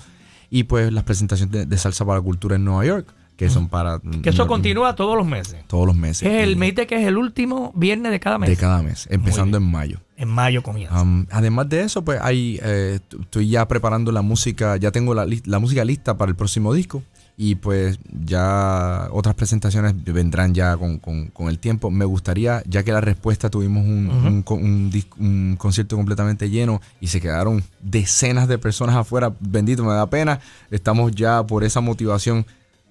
y 0.52 0.66
pues 0.66 0.92
las 0.94 1.06
presentaciones 1.06 1.68
de, 1.68 1.78
Salsa 1.78 2.06
para 2.06 2.20
la 2.20 2.24
Cultura 2.24 2.58
en 2.58 2.66
Nueva 2.66 2.86
York. 2.86 3.08
que 3.38 3.50
son 3.50 3.70
para... 3.70 4.00
Que 4.22 4.30
eso 4.30 4.46
continúa 4.46 4.94
todos 4.96 5.18
los 5.18 5.26
meses. 5.26 5.66
Todos 5.66 5.88
los 5.88 5.96
meses. 5.96 6.28
Es 6.30 6.44
el, 6.44 6.58
me 6.58 6.76
que 6.76 6.84
es 6.84 7.08
el 7.08 7.18
último 7.18 7.72
viernes 7.74 8.12
de 8.12 8.20
cada 8.20 8.38
mes. 8.38 8.50
de 8.50 8.58
cada 8.58 8.84
mes, 8.84 9.08
empezando 9.10 9.58
en 9.58 9.64
mayo. 9.64 10.00
En 10.18 10.28
mayo 10.28 10.62
comienza. 10.62 11.02
Um, 11.02 11.26
además 11.32 11.68
de 11.70 11.82
eso, 11.82 12.04
pues 12.04 12.20
hay, 12.22 12.60
eh, 12.62 13.00
estoy 13.20 13.50
ya 13.50 13.68
preparando 13.68 14.12
la 14.12 14.22
música, 14.22 14.78
ya 14.78 14.92
tengo 14.92 15.16
la, 15.16 15.26
la 15.46 15.60
música 15.60 15.84
lista 15.84 16.18
para 16.18 16.30
el 16.30 16.36
próximo 16.36 16.74
disco 16.74 17.02
y 17.44 17.56
pues 17.56 17.98
ya 18.24 19.08
otras 19.12 19.34
presentaciones 19.34 19.96
vendrán 20.04 20.54
ya 20.54 20.78
con, 20.78 21.00
con- 21.00 21.28
con 21.30 21.48
el 21.48 21.58
tiempo. 21.58 21.90
Me 21.90 22.06
gustaría, 22.06 22.62
ya 22.68 22.84
que 22.84 22.92
la 22.92 23.02
respuesta 23.02 23.50
tuvimos 23.50 23.84
un 23.84 25.56
concierto 25.58 25.96
completamente 25.96 26.52
lleno 26.52 26.82
y 27.00 27.08
se 27.08 27.20
quedaron 27.20 27.64
decenas 27.82 28.48
de 28.48 28.60
personas 28.60 28.96
afuera, 28.96 29.34
bendito, 29.40 29.84
me 29.84 29.92
da 29.94 30.08
pena, 30.08 30.40
estamos 30.70 31.14
ya 31.14 31.44
por 31.44 31.64
esa 31.64 31.82
motivación 31.82 32.46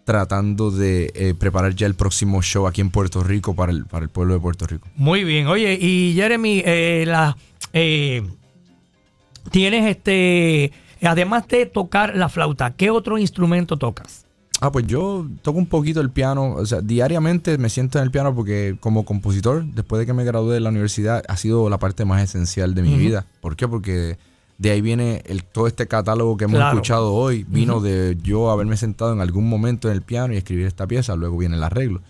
tratando 0.05 0.73
de 0.73 1.13
eh, 1.15 1.35
preparar 1.39 1.77
ya 1.77 1.87
el 1.87 1.95
próximo 1.95 2.43
show 2.43 2.67
aquí 2.67 2.81
en 2.81 2.91
Puerto 2.91 3.23
Rico 3.23 3.55
para 3.55 3.71
el, 3.71 3.85
para 3.87 4.03
el 4.03 4.09
pueblo 4.11 4.35
de 4.35 4.41
Puerto 4.41 4.67
Rico. 4.67 4.89
Muy 4.97 5.23
bien. 5.23 5.47
Oye, 5.47 5.79
y 5.81 6.15
Jeremy, 6.17 6.63
eh, 6.67 7.05
la, 7.07 7.37
eh, 7.73 8.23
tienes 9.53 9.89
este, 9.89 10.73
además 11.03 11.47
de 11.47 11.67
tocar 11.67 12.17
la 12.17 12.29
flauta, 12.29 12.73
¿qué 12.75 12.91
otro 12.91 13.17
instrumento 13.19 13.77
tocas? 13.77 14.27
Ah, 14.61 14.71
pues 14.71 14.87
yo 14.87 15.27
toco 15.43 15.59
un 15.59 15.67
poquito 15.67 16.01
el 16.01 16.11
piano, 16.11 16.53
o 16.55 16.67
sea, 16.67 16.81
diariamente 16.83 17.57
me 17.57 17.71
siento 17.71 17.99
en 17.99 18.05
el 18.05 18.11
piano 18.11 18.35
porque 18.35 18.77
como 18.81 19.05
compositor, 19.05 19.65
después 19.65 19.99
de 20.01 20.07
que 20.07 20.13
me 20.13 20.25
gradué 20.25 20.55
de 20.55 20.61
la 20.61 20.69
universidad, 20.69 21.23
ha 21.29 21.37
sido 21.37 21.71
la 21.71 21.79
parte 21.79 22.05
más 22.05 22.23
esencial 22.23 22.75
de 22.75 22.83
mi 22.83 22.97
vida. 22.97 23.25
¿Por 23.41 23.57
qué? 23.57 23.67
Porque 23.67 24.19
de 24.59 24.71
ahí 24.71 24.83
viene 24.83 25.23
el, 25.25 25.45
todo 25.45 25.67
este 25.67 25.87
catálogo 25.87 26.37
que 26.37 26.45
hemos 26.45 26.57
Claro. 26.59 26.73
escuchado 26.77 27.15
hoy, 27.15 27.47
vino 27.49 27.81
de 27.81 28.19
yo 28.23 28.51
haberme 28.51 28.77
sentado 28.77 29.13
en 29.15 29.23
algún 29.23 29.49
momento 29.49 29.89
en 29.89 29.95
el 29.95 30.03
piano 30.03 30.35
y 30.35 30.37
escribir 30.37 30.67
esta 30.67 30.87
pieza, 30.87 31.17
luego 31.17 31.39
viene 31.39 31.57
el 31.57 31.63
arreglo. 31.63 32.03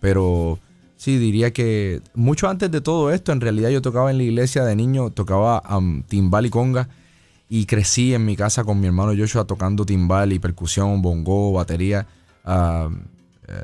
Pero 0.00 0.58
sí, 0.96 1.18
diría 1.18 1.52
que 1.52 2.00
mucho 2.14 2.48
antes 2.48 2.70
de 2.70 2.80
todo 2.80 3.12
esto, 3.12 3.32
en 3.32 3.42
realidad 3.42 3.68
yo 3.68 3.82
tocaba 3.82 4.10
en 4.10 4.16
la 4.16 4.22
iglesia 4.24 4.64
de 4.64 4.74
niño, 4.76 5.10
tocaba 5.10 5.62
am, 5.64 6.02
timbal 6.04 6.46
y 6.46 6.50
conga. 6.50 6.88
Y 7.48 7.64
crecí 7.66 8.12
en 8.14 8.24
mi 8.26 8.36
casa 8.36 8.64
con 8.64 8.78
mi 8.80 8.86
hermano 8.86 9.12
Joshua 9.16 9.44
tocando 9.44 9.86
timbal 9.86 10.32
y 10.32 10.38
percusión, 10.38 11.00
bongo, 11.00 11.52
batería. 11.52 12.06
Eh, 12.46 12.88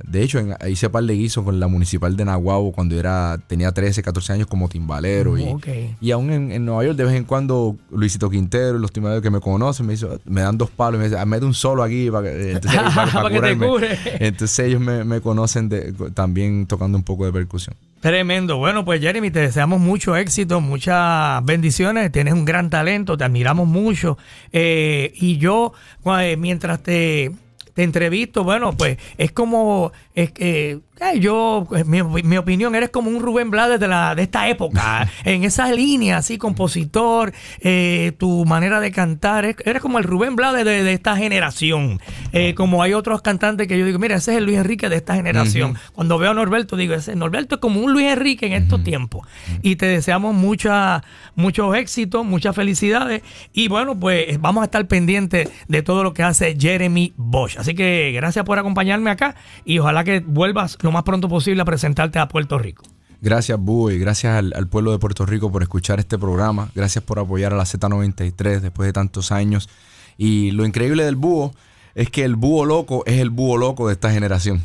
de 0.09 0.23
hecho, 0.23 0.39
en- 0.39 0.57
hice 0.71 0.89
par 0.89 1.05
de 1.05 1.13
guisos 1.15 1.45
con 1.45 1.61
la 1.61 1.67
municipal 1.69 2.17
de 2.17 2.25
Nahuabo 2.25 2.73
cuando 2.73 2.99
era, 2.99 3.39
tenía 3.47 3.71
13, 3.71 4.03
14 4.03 4.33
años 4.33 4.47
como 4.47 4.67
timbalero. 4.71 5.37
y, 5.37 5.43
Ok. 5.45 5.67
y 6.01 6.11
aún 6.11 6.31
en, 6.33 6.53
en 6.53 6.65
Nueva 6.65 6.85
York, 6.87 6.97
de 6.97 7.05
vez 7.05 7.15
en 7.15 7.25
cuando, 7.25 7.77
Luisito 7.91 8.31
Quintero 8.31 8.79
y 8.79 8.81
los 8.81 8.91
timbaleros 8.93 9.23
que 9.23 9.29
me 9.29 9.41
conocen 9.41 9.85
me, 9.85 9.93
hizo- 9.93 10.19
me 10.25 10.41
dan 10.41 10.57
dos 10.57 10.71
palos 10.71 10.97
y 10.97 11.01
me 11.01 11.05
dicen, 11.05 11.19
"Ah, 11.21 11.27
mete 11.27 11.45
un 11.45 11.53
solo 11.53 11.83
aquí 11.83 12.11
para 12.11 12.31
que, 12.31 12.53
entonces, 12.53 12.81
para- 12.95 12.95
para 12.95 13.13
Para 13.13 13.29
que 13.29 13.35
te 13.35 13.57
curarme". 13.59 13.67
cure. 13.67 13.99
Entonces 14.27 14.59
ellos 14.61 14.81
me, 14.81 15.05
me 15.05 15.21
conocen 15.21 15.69
de- 15.69 15.93
también 16.15 16.67
tocando 16.67 16.97
un 16.97 17.05
poco 17.05 17.27
de 17.27 17.33
percusión. 17.33 17.77
Tremendo. 18.05 18.59
Bueno, 18.59 18.85
pues 18.85 19.01
Jeremy, 19.01 19.31
te 19.31 19.41
deseamos 19.41 19.81
mucho 19.81 20.15
éxito, 20.15 20.61
muchas 20.61 21.43
bendiciones. 21.43 22.13
Tienes 22.13 22.35
un 22.35 22.45
gran 22.45 22.69
talento, 22.69 23.17
te 23.17 23.25
admiramos 23.25 23.67
mucho. 23.67 24.19
Eh, 24.53 25.11
y 25.15 25.39
yo, 25.39 25.73
eh, 26.21 26.37
mientras 26.37 26.83
te, 26.83 27.33
entrevisto, 27.75 28.45
bueno, 28.45 28.75
pues 28.77 28.99
es 29.17 29.33
como, 29.33 29.91
es 30.15 30.33
que 30.33 30.81
eh, 31.01 31.19
yo, 31.19 31.67
eh, 31.77 31.85
mi, 31.85 32.03
mi 32.03 32.37
opinión, 32.37 32.75
eres 32.75 32.91
como 32.91 33.11
un 33.11 33.21
Rubén 33.21 33.51
Blades 33.51 33.81
de, 33.81 33.89
la, 33.89 34.15
de 34.15 34.23
esta 34.23 34.49
época. 34.49 35.11
en 35.25 35.45
esa 35.45 35.71
línea, 35.73 36.19
así, 36.19 36.39
compositor, 36.39 37.33
eh, 37.61 38.13
tu 38.19 38.45
manera 38.45 38.81
de 38.81 38.93
cantar, 38.93 39.45
es- 39.45 39.57
eres 39.65 39.83
como 39.83 39.99
el 39.99 40.05
Rubén 40.05 40.37
Blades 40.37 40.65
de, 40.65 40.83
de 40.85 40.93
esta 40.93 41.17
generación. 41.17 42.01
Eh, 42.33 42.55
como 42.55 42.83
hay 42.83 42.93
otros 42.95 43.23
cantantes 43.23 43.67
que 43.67 43.79
yo 43.79 43.85
digo, 43.87 43.99
mira, 43.99 44.17
ese 44.17 44.33
es 44.33 44.39
el 44.39 44.45
Luis 44.45 44.59
Enrique 44.59 44.89
de 44.89 44.97
esta 44.97 45.15
generación. 45.17 45.75
Cuando 45.95 46.19
veo 46.19 46.31
a 46.31 46.35
Norberto, 46.35 46.77
digo, 46.77 46.95
ese 46.95 47.17
Norberto 47.17 47.57
es 47.57 47.61
como 47.61 47.81
un 47.81 47.93
Luis 47.93 48.07
Enrique 48.07 48.47
en 48.47 48.53
estos 48.53 48.83
tiempos. 48.85 49.27
Y 49.63 49.77
te 49.77 49.87
deseamos 49.87 50.35
mucha, 50.35 51.03
muchos 51.35 51.75
éxitos, 51.77 52.25
muchas 52.25 52.55
felicidades. 52.55 53.23
Y 53.53 53.69
bueno, 53.69 53.99
pues 53.99 54.41
vamos 54.41 54.63
a 54.63 54.65
estar 54.67 54.87
pendientes 54.87 55.49
de 55.69 55.83
todo 55.83 56.03
lo 56.05 56.15
que 56.15 56.23
hace 56.23 56.57
Jeremy 56.59 57.13
Bosch. 57.17 57.57
Así 57.59 57.75
que 57.75 58.13
gracias 58.15 58.45
por 58.45 58.59
acompañarme 58.59 59.11
acá 59.11 59.35
y 59.65 59.79
ojalá 59.79 60.05
que 60.05 60.21
vuelvas 60.21 60.77
lo 60.85 60.93
más 60.93 61.03
pronto 61.03 61.29
posible 61.29 61.63
a 61.63 61.65
presentarte 61.65 62.19
a 62.19 62.29
Puerto 62.29 62.59
Rico. 62.59 62.85
Gracias, 63.21 63.59
Búho, 63.59 63.91
y 63.91 63.99
gracias 63.99 64.37
al, 64.37 64.53
al 64.55 64.69
pueblo 64.69 64.93
de 64.93 64.99
Puerto 64.99 65.25
Rico 65.25 65.51
por 65.51 65.63
escuchar 65.63 65.99
este 65.99 66.19
programa. 66.19 66.69
Gracias 66.75 67.03
por 67.03 67.19
apoyar 67.19 67.55
a 67.55 67.57
la 67.57 67.65
Z93 67.65 68.61
después 68.61 68.87
de 68.87 68.93
tantos 68.93 69.33
años. 69.33 69.71
Y 70.19 70.51
lo 70.51 70.67
increíble 70.67 71.05
del 71.05 71.17
Búho 71.17 71.53
es 71.95 72.11
que 72.11 72.25
el 72.25 72.35
Búho 72.37 72.65
loco 72.65 73.05
es 73.07 73.21
el 73.21 73.31
Búho 73.31 73.57
loco 73.57 73.87
de 73.87 73.93
esta 73.95 74.11
generación. 74.11 74.63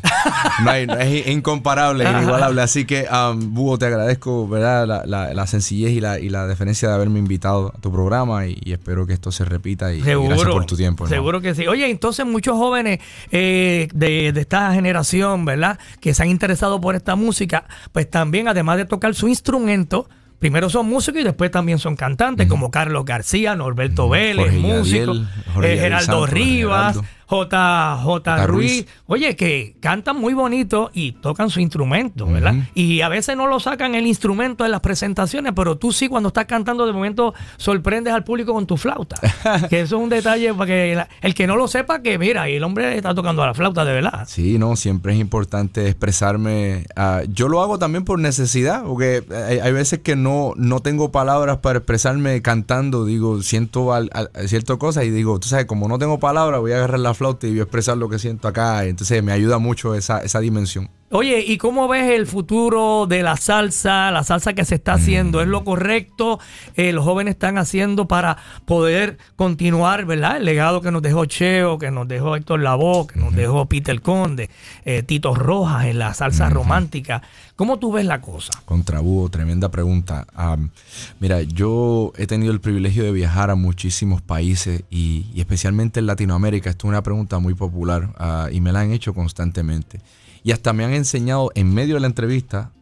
No 0.64 0.70
hay- 0.70 0.86
es 1.00 1.28
incomparable, 1.28 2.04
inigualable. 2.08 2.60
Así 2.62 2.84
que, 2.84 3.06
um, 3.10 3.54
Búho, 3.54 3.78
te 3.78 3.86
agradezco 3.86 4.48
¿verdad? 4.48 4.86
La, 4.86 5.06
la- 5.06 5.32
la 5.32 5.46
sencillez 5.46 5.92
y 5.92 6.00
la, 6.00 6.18
y 6.18 6.28
la 6.28 6.46
deferencia 6.46 6.88
de 6.88 6.94
haberme 6.94 7.18
invitado 7.18 7.72
a 7.76 7.80
tu 7.80 7.92
programa 7.92 8.46
y, 8.46 8.58
y 8.64 8.72
espero 8.72 9.06
que 9.06 9.12
esto 9.12 9.30
se 9.32 9.44
repita. 9.44 9.92
Y, 9.94 9.98
y 9.98 10.02
Seguro. 10.02 10.28
gracias 10.30 10.50
por 10.50 10.66
tu 10.66 10.76
tiempo. 10.76 11.04
hermano. 11.04 11.16
Seguro 11.16 11.40
que 11.40 11.54
sí. 11.54 11.66
Oye, 11.66 11.88
entonces 11.88 12.26
muchos 12.26 12.56
jóvenes 12.56 12.98
eh, 13.30 13.88
de, 13.94 14.32
de 14.32 14.40
esta 14.40 14.72
generación, 14.74 15.44
¿verdad? 15.44 15.78
Que 16.00 16.14
se 16.14 16.22
han 16.22 16.28
interesado 16.30 16.80
por 16.80 16.94
esta 16.96 17.14
música, 17.16 17.64
pues 17.92 18.10
también, 18.10 18.48
además 18.48 18.76
de 18.76 18.84
tocar 18.86 19.14
su 19.14 19.28
instrumento, 19.28 20.08
primero 20.38 20.70
son 20.70 20.86
músicos 20.88 21.20
y 21.20 21.24
después 21.24 21.50
también 21.50 21.78
son 21.78 21.96
cantantes, 21.96 22.48
como 22.48 22.70
Carlos 22.70 23.04
García, 23.04 23.54
Norberto 23.56 24.08
Vélez, 24.08 24.46
Jorge 24.46 24.58
músico, 24.58 25.12
Yadiel, 25.14 25.22
eh, 25.26 25.52
Yadiel 25.54 25.78
Geraldo 25.80 26.06
Santos, 26.06 26.30
Rivas, 26.30 26.96
Geraldo. 26.96 27.10
J. 27.30 27.96
J. 28.02 28.36
J. 28.36 28.46
Ruiz. 28.46 28.86
Oye, 29.06 29.36
que 29.36 29.76
cantan 29.80 30.16
muy 30.20 30.34
bonito 30.34 30.90
y 30.92 31.12
tocan 31.12 31.48
su 31.48 31.60
instrumento, 31.60 32.26
¿verdad? 32.26 32.54
Y 32.74 33.02
a 33.02 33.08
veces 33.08 33.36
no 33.36 33.46
lo 33.46 33.60
sacan 33.60 33.94
el 33.94 34.04
instrumento 34.06 34.64
en 34.64 34.72
las 34.72 34.80
presentaciones, 34.80 35.52
pero 35.54 35.78
tú 35.78 35.92
sí 35.92 36.08
cuando 36.08 36.28
estás 36.30 36.46
cantando 36.46 36.86
de 36.86 36.92
momento 36.92 37.32
sorprendes 37.56 38.12
al 38.12 38.24
público 38.24 38.52
con 38.52 38.66
tu 38.66 38.76
flauta. 38.76 39.16
que 39.70 39.80
eso 39.82 39.96
es 39.96 40.02
un 40.02 40.08
detalle 40.08 40.52
para 40.54 40.66
que 40.66 40.94
la- 40.96 41.08
el 41.20 41.34
que 41.34 41.46
no 41.46 41.54
lo 41.56 41.68
sepa 41.68 42.02
que 42.02 42.18
mira, 42.18 42.50
y 42.50 42.56
el 42.56 42.64
hombre 42.64 42.96
está 42.96 43.14
tocando 43.14 43.46
la 43.46 43.54
flauta 43.54 43.84
de 43.84 43.92
verdad. 43.92 44.24
Sí, 44.26 44.58
no, 44.58 44.74
siempre 44.74 45.12
es 45.14 45.20
importante 45.20 45.88
expresarme. 45.88 46.84
ah, 46.96 47.22
yo 47.28 47.48
lo 47.48 47.62
hago 47.62 47.78
también 47.78 48.04
por 48.04 48.18
necesidad, 48.18 48.82
porque 48.84 49.22
hay, 49.48 49.60
hay 49.60 49.72
veces 49.72 50.00
que 50.00 50.16
no, 50.16 50.52
no 50.56 50.80
tengo 50.80 51.12
palabras 51.12 51.58
para 51.58 51.78
expresarme 51.78 52.42
cantando. 52.42 53.04
Digo, 53.04 53.40
siento 53.42 53.92
al, 53.92 54.10
al- 54.12 54.30
ciertas 54.48 54.76
cosas 54.78 55.04
y 55.04 55.10
digo, 55.10 55.38
tú 55.38 55.48
sabes, 55.48 55.66
como 55.66 55.86
no 55.88 55.98
tengo 55.98 56.18
palabras, 56.18 56.60
voy 56.60 56.72
a 56.72 56.76
agarrar 56.78 56.98
la 57.00 57.14
flauta 57.20 57.46
y 57.46 57.60
expresar 57.60 57.98
lo 57.98 58.08
que 58.08 58.18
siento 58.18 58.48
acá. 58.48 58.86
Entonces 58.86 59.22
me 59.22 59.32
ayuda 59.32 59.58
mucho 59.58 59.94
esa, 59.94 60.22
esa 60.22 60.40
dimensión. 60.40 60.88
Oye, 61.12 61.44
¿y 61.44 61.58
cómo 61.58 61.88
ves 61.88 62.08
el 62.08 62.24
futuro 62.28 63.06
de 63.08 63.24
la 63.24 63.36
salsa, 63.36 64.12
la 64.12 64.22
salsa 64.22 64.52
que 64.52 64.64
se 64.64 64.76
está 64.76 64.92
haciendo? 64.92 65.40
¿Es 65.40 65.48
lo 65.48 65.64
correcto? 65.64 66.38
Eh, 66.76 66.92
los 66.92 67.04
jóvenes 67.04 67.32
están 67.32 67.58
haciendo 67.58 68.06
para 68.06 68.36
poder 68.64 69.18
continuar, 69.34 70.04
¿verdad? 70.04 70.36
El 70.36 70.44
legado 70.44 70.80
que 70.80 70.92
nos 70.92 71.02
dejó 71.02 71.24
Cheo, 71.24 71.80
que 71.80 71.90
nos 71.90 72.06
dejó 72.06 72.36
Héctor 72.36 72.60
Lavoe, 72.60 73.08
que 73.08 73.18
nos 73.18 73.34
dejó 73.34 73.66
Peter 73.66 74.00
Conde, 74.00 74.50
eh, 74.84 75.02
Tito 75.02 75.34
Rojas 75.34 75.86
en 75.86 75.98
la 75.98 76.14
salsa 76.14 76.48
romántica. 76.48 77.22
¿Cómo 77.56 77.80
tú 77.80 77.90
ves 77.90 78.06
la 78.06 78.20
cosa? 78.20 78.52
Contra 78.64 79.00
Búho, 79.00 79.30
tremenda 79.30 79.68
pregunta. 79.68 80.28
Am, 80.32 80.70
mira, 81.18 81.42
yo 81.42 82.12
he 82.18 82.28
tenido 82.28 82.52
el 82.52 82.60
privilegio 82.60 83.02
de 83.02 83.10
viajar 83.10 83.50
a 83.50 83.56
muchísimos 83.56 84.22
países 84.22 84.84
y, 84.90 85.26
y 85.34 85.40
especialmente 85.40 85.98
en 85.98 86.06
Latinoamérica. 86.06 86.70
Esto 86.70 86.86
es 86.86 86.90
una 86.90 87.02
pregunta 87.02 87.40
muy 87.40 87.54
popular 87.54 88.10
ah, 88.16 88.48
y 88.52 88.60
me 88.60 88.70
la 88.70 88.82
han 88.82 88.92
hecho 88.92 89.12
constantemente. 89.12 89.98
Y 90.42 90.52
hasta 90.52 90.72
me 90.72 90.84
han 90.84 90.92
enseñado 90.92 91.50
en 91.54 91.72
medio 91.74 91.94
de 91.94 92.00
la 92.00 92.06
entrevista 92.06 92.72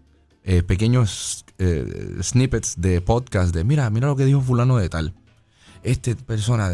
eh, 0.44 0.62
pequeños 0.62 1.44
eh, 1.58 2.16
snippets 2.22 2.80
de 2.80 3.00
podcast 3.00 3.54
de, 3.54 3.64
mira, 3.64 3.88
mira 3.90 4.06
lo 4.06 4.16
que 4.16 4.24
dijo 4.24 4.40
fulano 4.40 4.76
de 4.76 4.88
tal. 4.88 5.12
Este 5.82 6.14
persona, 6.16 6.70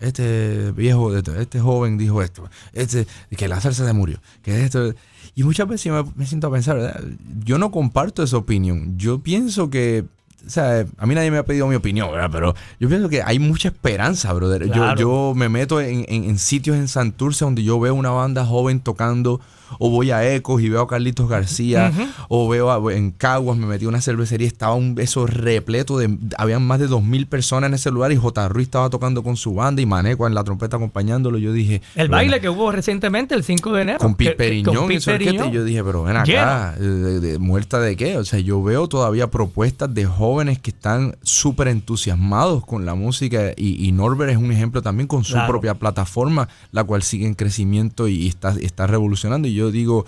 este 0.00 0.72
viejo, 0.72 1.14
este 1.16 1.60
joven 1.60 1.98
dijo 1.98 2.22
esto, 2.22 2.48
este, 2.72 3.06
que 3.36 3.48
la 3.48 3.60
salsa 3.60 3.86
se 3.86 3.92
murió, 3.92 4.18
que 4.42 4.64
esto... 4.64 4.92
Y 5.34 5.42
muchas 5.44 5.68
veces 5.68 5.92
me, 5.92 6.02
me 6.16 6.26
siento 6.26 6.46
a 6.46 6.50
pensar, 6.52 6.76
¿verdad? 6.76 7.02
yo 7.44 7.58
no 7.58 7.70
comparto 7.70 8.22
esa 8.22 8.38
opinión. 8.38 8.96
Yo 8.96 9.18
pienso 9.18 9.68
que, 9.68 10.06
o 10.46 10.48
sea, 10.48 10.86
a 10.96 11.06
mí 11.06 11.14
nadie 11.14 11.30
me 11.30 11.36
ha 11.36 11.44
pedido 11.44 11.66
mi 11.66 11.74
opinión, 11.74 12.10
¿verdad? 12.10 12.30
Pero 12.32 12.54
yo 12.80 12.88
pienso 12.88 13.10
que 13.10 13.22
hay 13.22 13.38
mucha 13.38 13.68
esperanza, 13.68 14.32
brother. 14.32 14.66
Yo, 14.66 14.94
yo 14.96 15.32
me 15.36 15.50
meto 15.50 15.78
en, 15.82 16.06
en- 16.08 16.24
en 16.24 16.38
sitios 16.38 16.76
en 16.78 16.88
Santurce 16.88 17.44
donde 17.44 17.62
yo 17.62 17.78
veo 17.78 17.94
una 17.94 18.08
banda 18.10 18.46
joven 18.46 18.80
tocando, 18.80 19.42
o 19.78 19.90
voy 19.90 20.10
a 20.10 20.26
Ecos 20.34 20.62
y 20.62 20.68
veo 20.68 20.82
a 20.82 20.88
Carlitos 20.88 21.28
García, 21.28 21.92
o 22.28 22.48
veo 22.48 22.70
a- 22.70 22.92
en 22.94 23.10
Caguas, 23.10 23.56
me 23.58 23.66
metí 23.66 23.84
a 23.84 23.88
una 23.88 24.00
cervecería, 24.00 24.46
estaba 24.46 24.74
un 24.74 24.96
eso 25.00 25.26
repleto 25.26 25.98
de, 25.98 26.16
habían 26.38 26.66
más 26.66 26.78
de 26.78 26.86
dos 26.86 27.02
mil 27.02 27.26
personas 27.26 27.68
en 27.68 27.74
ese 27.74 27.90
lugar 27.90 28.12
y 28.12 28.16
J. 28.16 28.48
Ruiz 28.48 28.66
estaba 28.66 28.90
tocando 28.90 29.22
con 29.22 29.36
su 29.36 29.54
banda 29.54 29.82
y 29.82 29.86
Maneco 29.86 30.26
en 30.26 30.34
la 30.34 30.44
trompeta 30.44 30.76
acompañándolo. 30.76 31.38
Yo 31.38 31.52
dije, 31.52 31.82
El 31.94 32.08
bueno, 32.08 32.12
baile 32.16 32.40
que 32.40 32.48
hubo 32.48 32.70
recientemente, 32.72 33.34
el 33.34 33.44
5 33.44 33.72
de 33.72 33.82
enero. 33.82 33.98
con 33.98 34.14
que- 34.14 34.24
Pete 34.26 34.30
que- 34.30 34.36
Periñón 34.36 34.76
con 34.76 34.92
y 34.92 35.00
su 35.00 35.10
orquesta, 35.10 35.46
y 35.46 35.50
yo 35.52 35.64
dije, 35.64 35.82
pero 35.84 36.02
ven 36.04 36.16
acá, 36.16 36.74
eh, 36.78 36.82
de- 36.82 37.20
de- 37.20 37.38
¿muerta 37.38 37.80
de 37.80 37.96
qué? 37.96 38.16
O 38.18 38.24
sea, 38.24 38.38
yo 38.38 38.62
veo 38.62 38.88
todavía 38.88 39.30
propuestas 39.30 39.92
de 39.94 40.04
jóvenes 40.06 40.58
que 40.58 40.70
están 40.70 41.16
súper 41.22 41.68
entusiasmados 41.68 42.64
con 42.64 42.84
la 42.86 42.94
música 42.94 43.52
y, 43.56 43.92
Norbert 43.92 44.30
es 44.32 44.36
un 44.36 44.52
ejemplo 44.52 44.82
también 44.82 45.06
con 45.06 45.24
su 45.24 45.36
propia 45.46 45.74
plataforma, 45.74 46.48
la 46.72 46.84
cual 46.84 47.02
sigue 47.02 47.26
en 47.26 47.34
crecimiento 47.34 48.08
y 48.08 48.26
está, 48.28 48.54
está 48.60 48.86
revolucionando. 48.86 49.48
Y 49.48 49.54
yo 49.56 49.70
digo, 49.70 50.06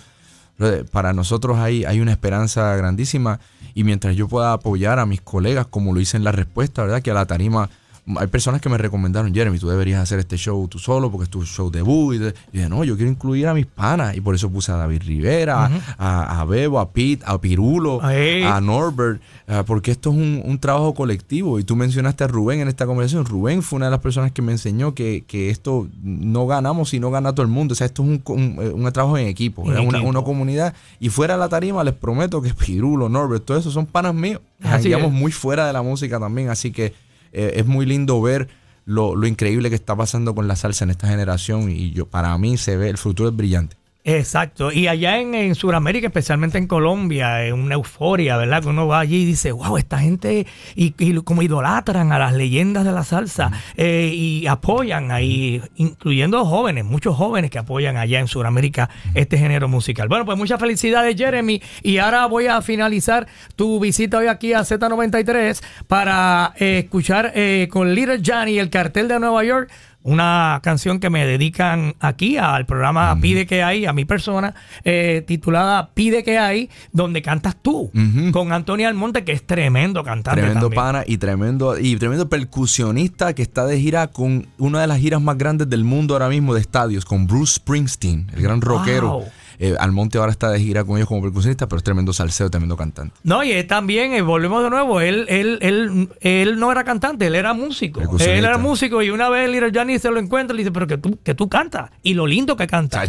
para 0.93 1.13
nosotros 1.13 1.59
hay, 1.59 1.85
hay 1.85 2.01
una 2.01 2.11
esperanza 2.11 2.75
grandísima 2.77 3.41
y 3.75 3.85
mientras 3.85 4.17
yo 4.17 4.29
pueda 4.29 4.53
apoyar 4.53 4.99
a 4.99 5.07
mis 5.07 5.21
colegas, 5.21 5.67
como 5.67 5.93
lo 5.93 6.01
hice 6.01 6.17
en 6.17 6.25
la 6.25 6.33
respuesta, 6.33 6.83
¿verdad? 6.83 7.03
Que 7.03 7.11
a 7.11 7.15
la 7.15 7.27
tarima 7.27 7.71
hay 8.17 8.27
personas 8.29 8.61
que 8.61 8.69
me 8.69 8.79
recomendaron, 8.79 9.35
Jeremy, 9.35 9.59
tú 9.59 9.69
deberías 9.69 10.01
hacer 10.01 10.19
este 10.19 10.37
show 10.37 10.67
tú 10.69 10.79
solo 10.79 11.11
porque 11.11 11.25
es 11.25 11.31
tu 11.31 11.45
show 11.45 11.71
debut. 11.71 12.15
Y, 12.15 12.19
dije, 12.53 12.69
no, 12.69 12.85
yo 12.85 12.97
quiero 12.97 13.11
incluir 13.11 13.47
a 13.49 13.55
mis 13.55 13.67
panas. 13.67 14.17
Y 14.17 14.21
por 14.21 14.35
eso 14.35 14.51
puse 14.51 14.73
a 14.73 14.77
David 14.77 15.03
Rivera, 15.05 15.71
a, 15.99 16.45
Bebo, 16.45 16.81
a 16.81 16.91
Pete, 16.91 17.23
a 17.27 17.39
Pirulo, 17.41 18.01
a 18.03 18.61
Norbert, 18.61 19.21
ah, 19.47 19.65
porque 19.67 19.91
esto 19.91 20.11
es 20.11 20.17
un, 20.17 20.59
trabajo 20.59 20.95
colectivo. 20.95 21.59
Y 21.59 21.65
tú 21.65 21.77
mencionaste 21.77 22.25
a 22.25 22.27
Rubén 22.27 22.61
en 22.61 22.69
esta 22.69 22.87
conversación. 22.87 23.25
Rubén 23.27 23.63
fue 23.63 23.77
una 23.77 23.87
de 23.87 23.93
las 23.93 24.01
personas 24.01 24.33
que 24.33 24.43
me 24.43 24.53
enseñó 24.53 24.95
que, 24.95 25.25
esto 25.51 25.89
no 26.03 26.47
ganamos 26.47 26.91
si 26.91 27.01
no 27.01 27.11
gana 27.11 27.33
todo 27.33 27.43
el 27.43 27.53
mundo. 27.53 27.73
O 27.73 27.77
sea, 27.77 27.87
esto 27.87 28.03
es 28.03 28.21
un, 28.27 28.91
trabajo 28.93 29.19
en 29.19 29.27
equipo, 29.27 29.71
es 29.73 29.79
una, 29.81 30.01
una, 30.03 30.23
comunidad. 30.23 30.75
Y 30.99 31.11
fuera 31.11 31.35
de 31.35 31.41
la 31.41 31.49
tarima, 31.49 31.85
les 31.85 31.95
prometo 31.95 32.41
que 32.41 32.55
Pirulo, 32.55 33.09
Norbert, 33.09 33.45
todo 33.45 33.59
eso 33.59 33.71
son 33.71 33.87
panas 33.87 34.15
míos. 34.15 34.41
Estamos 34.63 35.13
muy 35.13 35.31
fuera 35.31 35.67
de 35.67 35.73
la 35.73 35.83
música 35.83 36.19
también, 36.19 36.49
así 36.49 36.73
que 36.73 36.93
eh, 37.33 37.53
es 37.57 37.67
muy 37.67 37.87
lindo 37.87 38.21
ver 38.21 38.49
lo, 38.85 39.15
lo, 39.17 39.27
increíble 39.27 39.69
que 39.69 39.75
está 39.75 39.95
pasando 39.97 40.35
con 40.35 40.49
la 40.49 40.57
salsa 40.57 40.85
en 40.85 40.91
esta 40.91 41.09
generación 41.09 41.71
y 41.71 41.91
yo 41.93 42.07
para 42.07 42.37
mí 42.39 42.57
se 42.57 42.77
ve, 42.77 42.89
el 42.89 42.99
futuro 42.99 43.29
es 43.29 43.37
brillante. 43.37 43.77
Exacto. 44.09 44.73
Y 44.73 44.89
allá 44.89 45.19
en, 45.19 45.35
en 45.35 45.55
Sudamérica, 45.55 46.07
especialmente 46.07 46.57
en 46.57 46.67
Colombia, 46.67 47.45
es 47.45 47.53
una 47.53 47.75
euforia, 47.75 48.39
¿verdad? 48.39 48.63
Que 48.63 48.69
uno 48.69 48.87
va 48.87 49.01
allí 49.01 49.17
y 49.17 49.25
dice, 49.27 49.53
wow, 49.53 49.77
esta 49.77 49.99
gente, 49.99 50.47
y, 50.75 50.93
como 51.21 51.43
idolatran 51.43 52.11
a 52.13 52.19
las 52.19 52.33
leyendas 52.33 52.87
de 52.87 52.93
la 52.93 53.05
salsa 53.05 53.53
eh, 53.77 54.11
y 54.15 54.47
apoyan 54.47 55.11
ahí, 55.11 55.61
incluyendo 55.77 56.43
jóvenes, 56.47 56.87
muchos 56.87 57.17
jóvenes 57.17 57.51
que 57.51 57.59
apoyan 57.59 57.99
allá 57.99 58.19
en 58.19 58.29
Sudamérica 58.29 58.89
este 59.13 59.37
género 59.37 59.69
musical. 59.69 60.09
Bueno, 60.09 60.25
pues 60.25 60.39
muchas 60.39 60.59
felicidades, 60.59 61.15
Jeremy. 61.15 61.61
Y 61.83 61.99
ahora 61.99 62.25
voy 62.25 62.47
a 62.47 62.63
finalizar 62.63 63.27
tu 63.57 63.79
visita 63.79 64.17
hoy 64.17 64.29
aquí 64.29 64.55
a 64.55 64.61
Z93 64.61 65.63
para 65.87 66.55
eh, 66.57 66.79
escuchar 66.85 67.33
eh, 67.35 67.69
con 67.71 67.95
Little 67.95 68.23
Johnny, 68.25 68.59
el 68.59 68.71
cartel 68.71 69.07
de 69.07 69.21
Nueva 69.21 69.45
York 69.45 69.71
una 70.03 70.61
canción 70.63 71.01
que 71.01 71.11
me 71.11 71.27
dedican 71.27 71.95
aquí 72.01 72.39
al 72.39 72.67
programa 72.67 73.19
Pide 73.21 73.47
que 73.47 73.63
hay, 73.63 73.85
a 73.87 73.93
mi 73.93 74.05
persona, 74.05 74.55
eh, 74.85 75.23
titulada 75.27 75.91
Pide 75.93 76.23
que 76.25 76.39
hay, 76.39 76.71
donde 76.93 77.23
cantas 77.23 77.57
tú, 77.61 77.91
con 78.33 78.53
Antonio 78.53 78.89
Almonte, 78.89 79.25
que 79.25 79.33
es 79.33 79.47
tremendo 79.47 80.05
cantante. 80.05 80.41
Tremendo 80.41 80.71
pana 80.71 81.05
y 81.07 81.19
tremendo, 81.19 81.79
y 81.79 81.97
tremendo 81.97 82.29
percusionista 82.29 83.35
que 83.35 83.43
está 83.43 83.67
de 83.67 83.81
gira 83.81 84.07
con 84.09 84.47
una 84.59 84.81
de 84.81 84.87
las 84.87 84.99
giras 84.99 85.21
más 85.21 85.37
grandes 85.37 85.69
del 85.69 85.85
mundo 85.85 86.15
ahora 86.15 86.29
mismo 86.29 86.55
de 86.55 86.61
estadios, 86.61 87.05
con 87.05 87.27
Bruce 87.27 87.57
Springsteen, 87.57 88.31
el 88.35 88.43
gran 88.43 88.61
rockero. 88.61 89.25
Eh, 89.61 89.75
Almonte 89.79 90.19
ahora 90.19 90.31
está 90.31 90.51
de 90.51 90.61
gira 90.61 90.85
con 90.85 90.97
ellos 90.97 91.09
como 91.09 91.23
percusionista, 91.23 91.67
pero 91.67 91.79
es 91.79 91.85
tremendo 91.85 92.13
salseo, 92.13 92.51
tremendo 92.51 92.77
cantante. 92.77 93.15
No, 93.25 93.43
y 93.43 93.65
también, 93.65 94.13
eh, 94.13 94.23
volvemos 94.23 94.63
de 94.63 94.71
nuevo, 94.71 95.01
él, 95.01 95.27
él, 95.29 95.59
él, 95.61 96.09
él 96.21 96.61
no 96.61 96.71
era 96.71 96.85
cantante, 96.85 97.27
él 97.27 97.35
era 97.35 97.55
músico. 97.55 98.01
Él 98.21 98.45
era 98.45 98.59
músico 98.59 99.03
y 99.03 99.11
una 99.11 99.29
vez 99.29 99.51
Little 99.51 99.73
Johnny 99.75 99.99
se 99.99 100.11
lo 100.11 100.21
encuentra 100.21 100.55
y 100.55 100.59
le 100.59 100.63
dice, 100.63 100.71
pero 100.73 100.87
que 100.87 100.99
tú, 100.99 101.19
que 101.23 101.35
tú 101.35 101.49
cantas. 101.49 101.91
Y 102.03 102.15
lo 102.15 102.27
lindo 102.27 102.57
que 102.57 102.67
canta. 102.67 103.03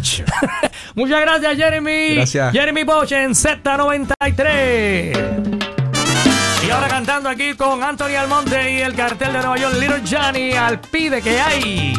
Muchas 0.94 1.20
gracias, 1.20 1.56
Jeremy. 1.56 2.14
Gracias. 2.16 2.52
Jeremy 2.52 2.84
Bosch 2.84 3.12
en 3.12 3.32
Z93. 3.32 5.60
Y 6.66 6.70
ahora 6.70 6.88
cantando 6.88 7.28
aquí 7.28 7.54
con 7.54 7.82
Anthony 7.82 8.16
Almonte 8.18 8.72
y 8.72 8.80
el 8.80 8.94
cartel 8.94 9.32
de 9.32 9.38
Nueva 9.38 9.56
York, 9.56 9.74
Little 9.78 10.02
Johnny, 10.08 10.52
al 10.52 10.80
pide 10.80 11.22
que 11.22 11.40
hay. 11.40 11.94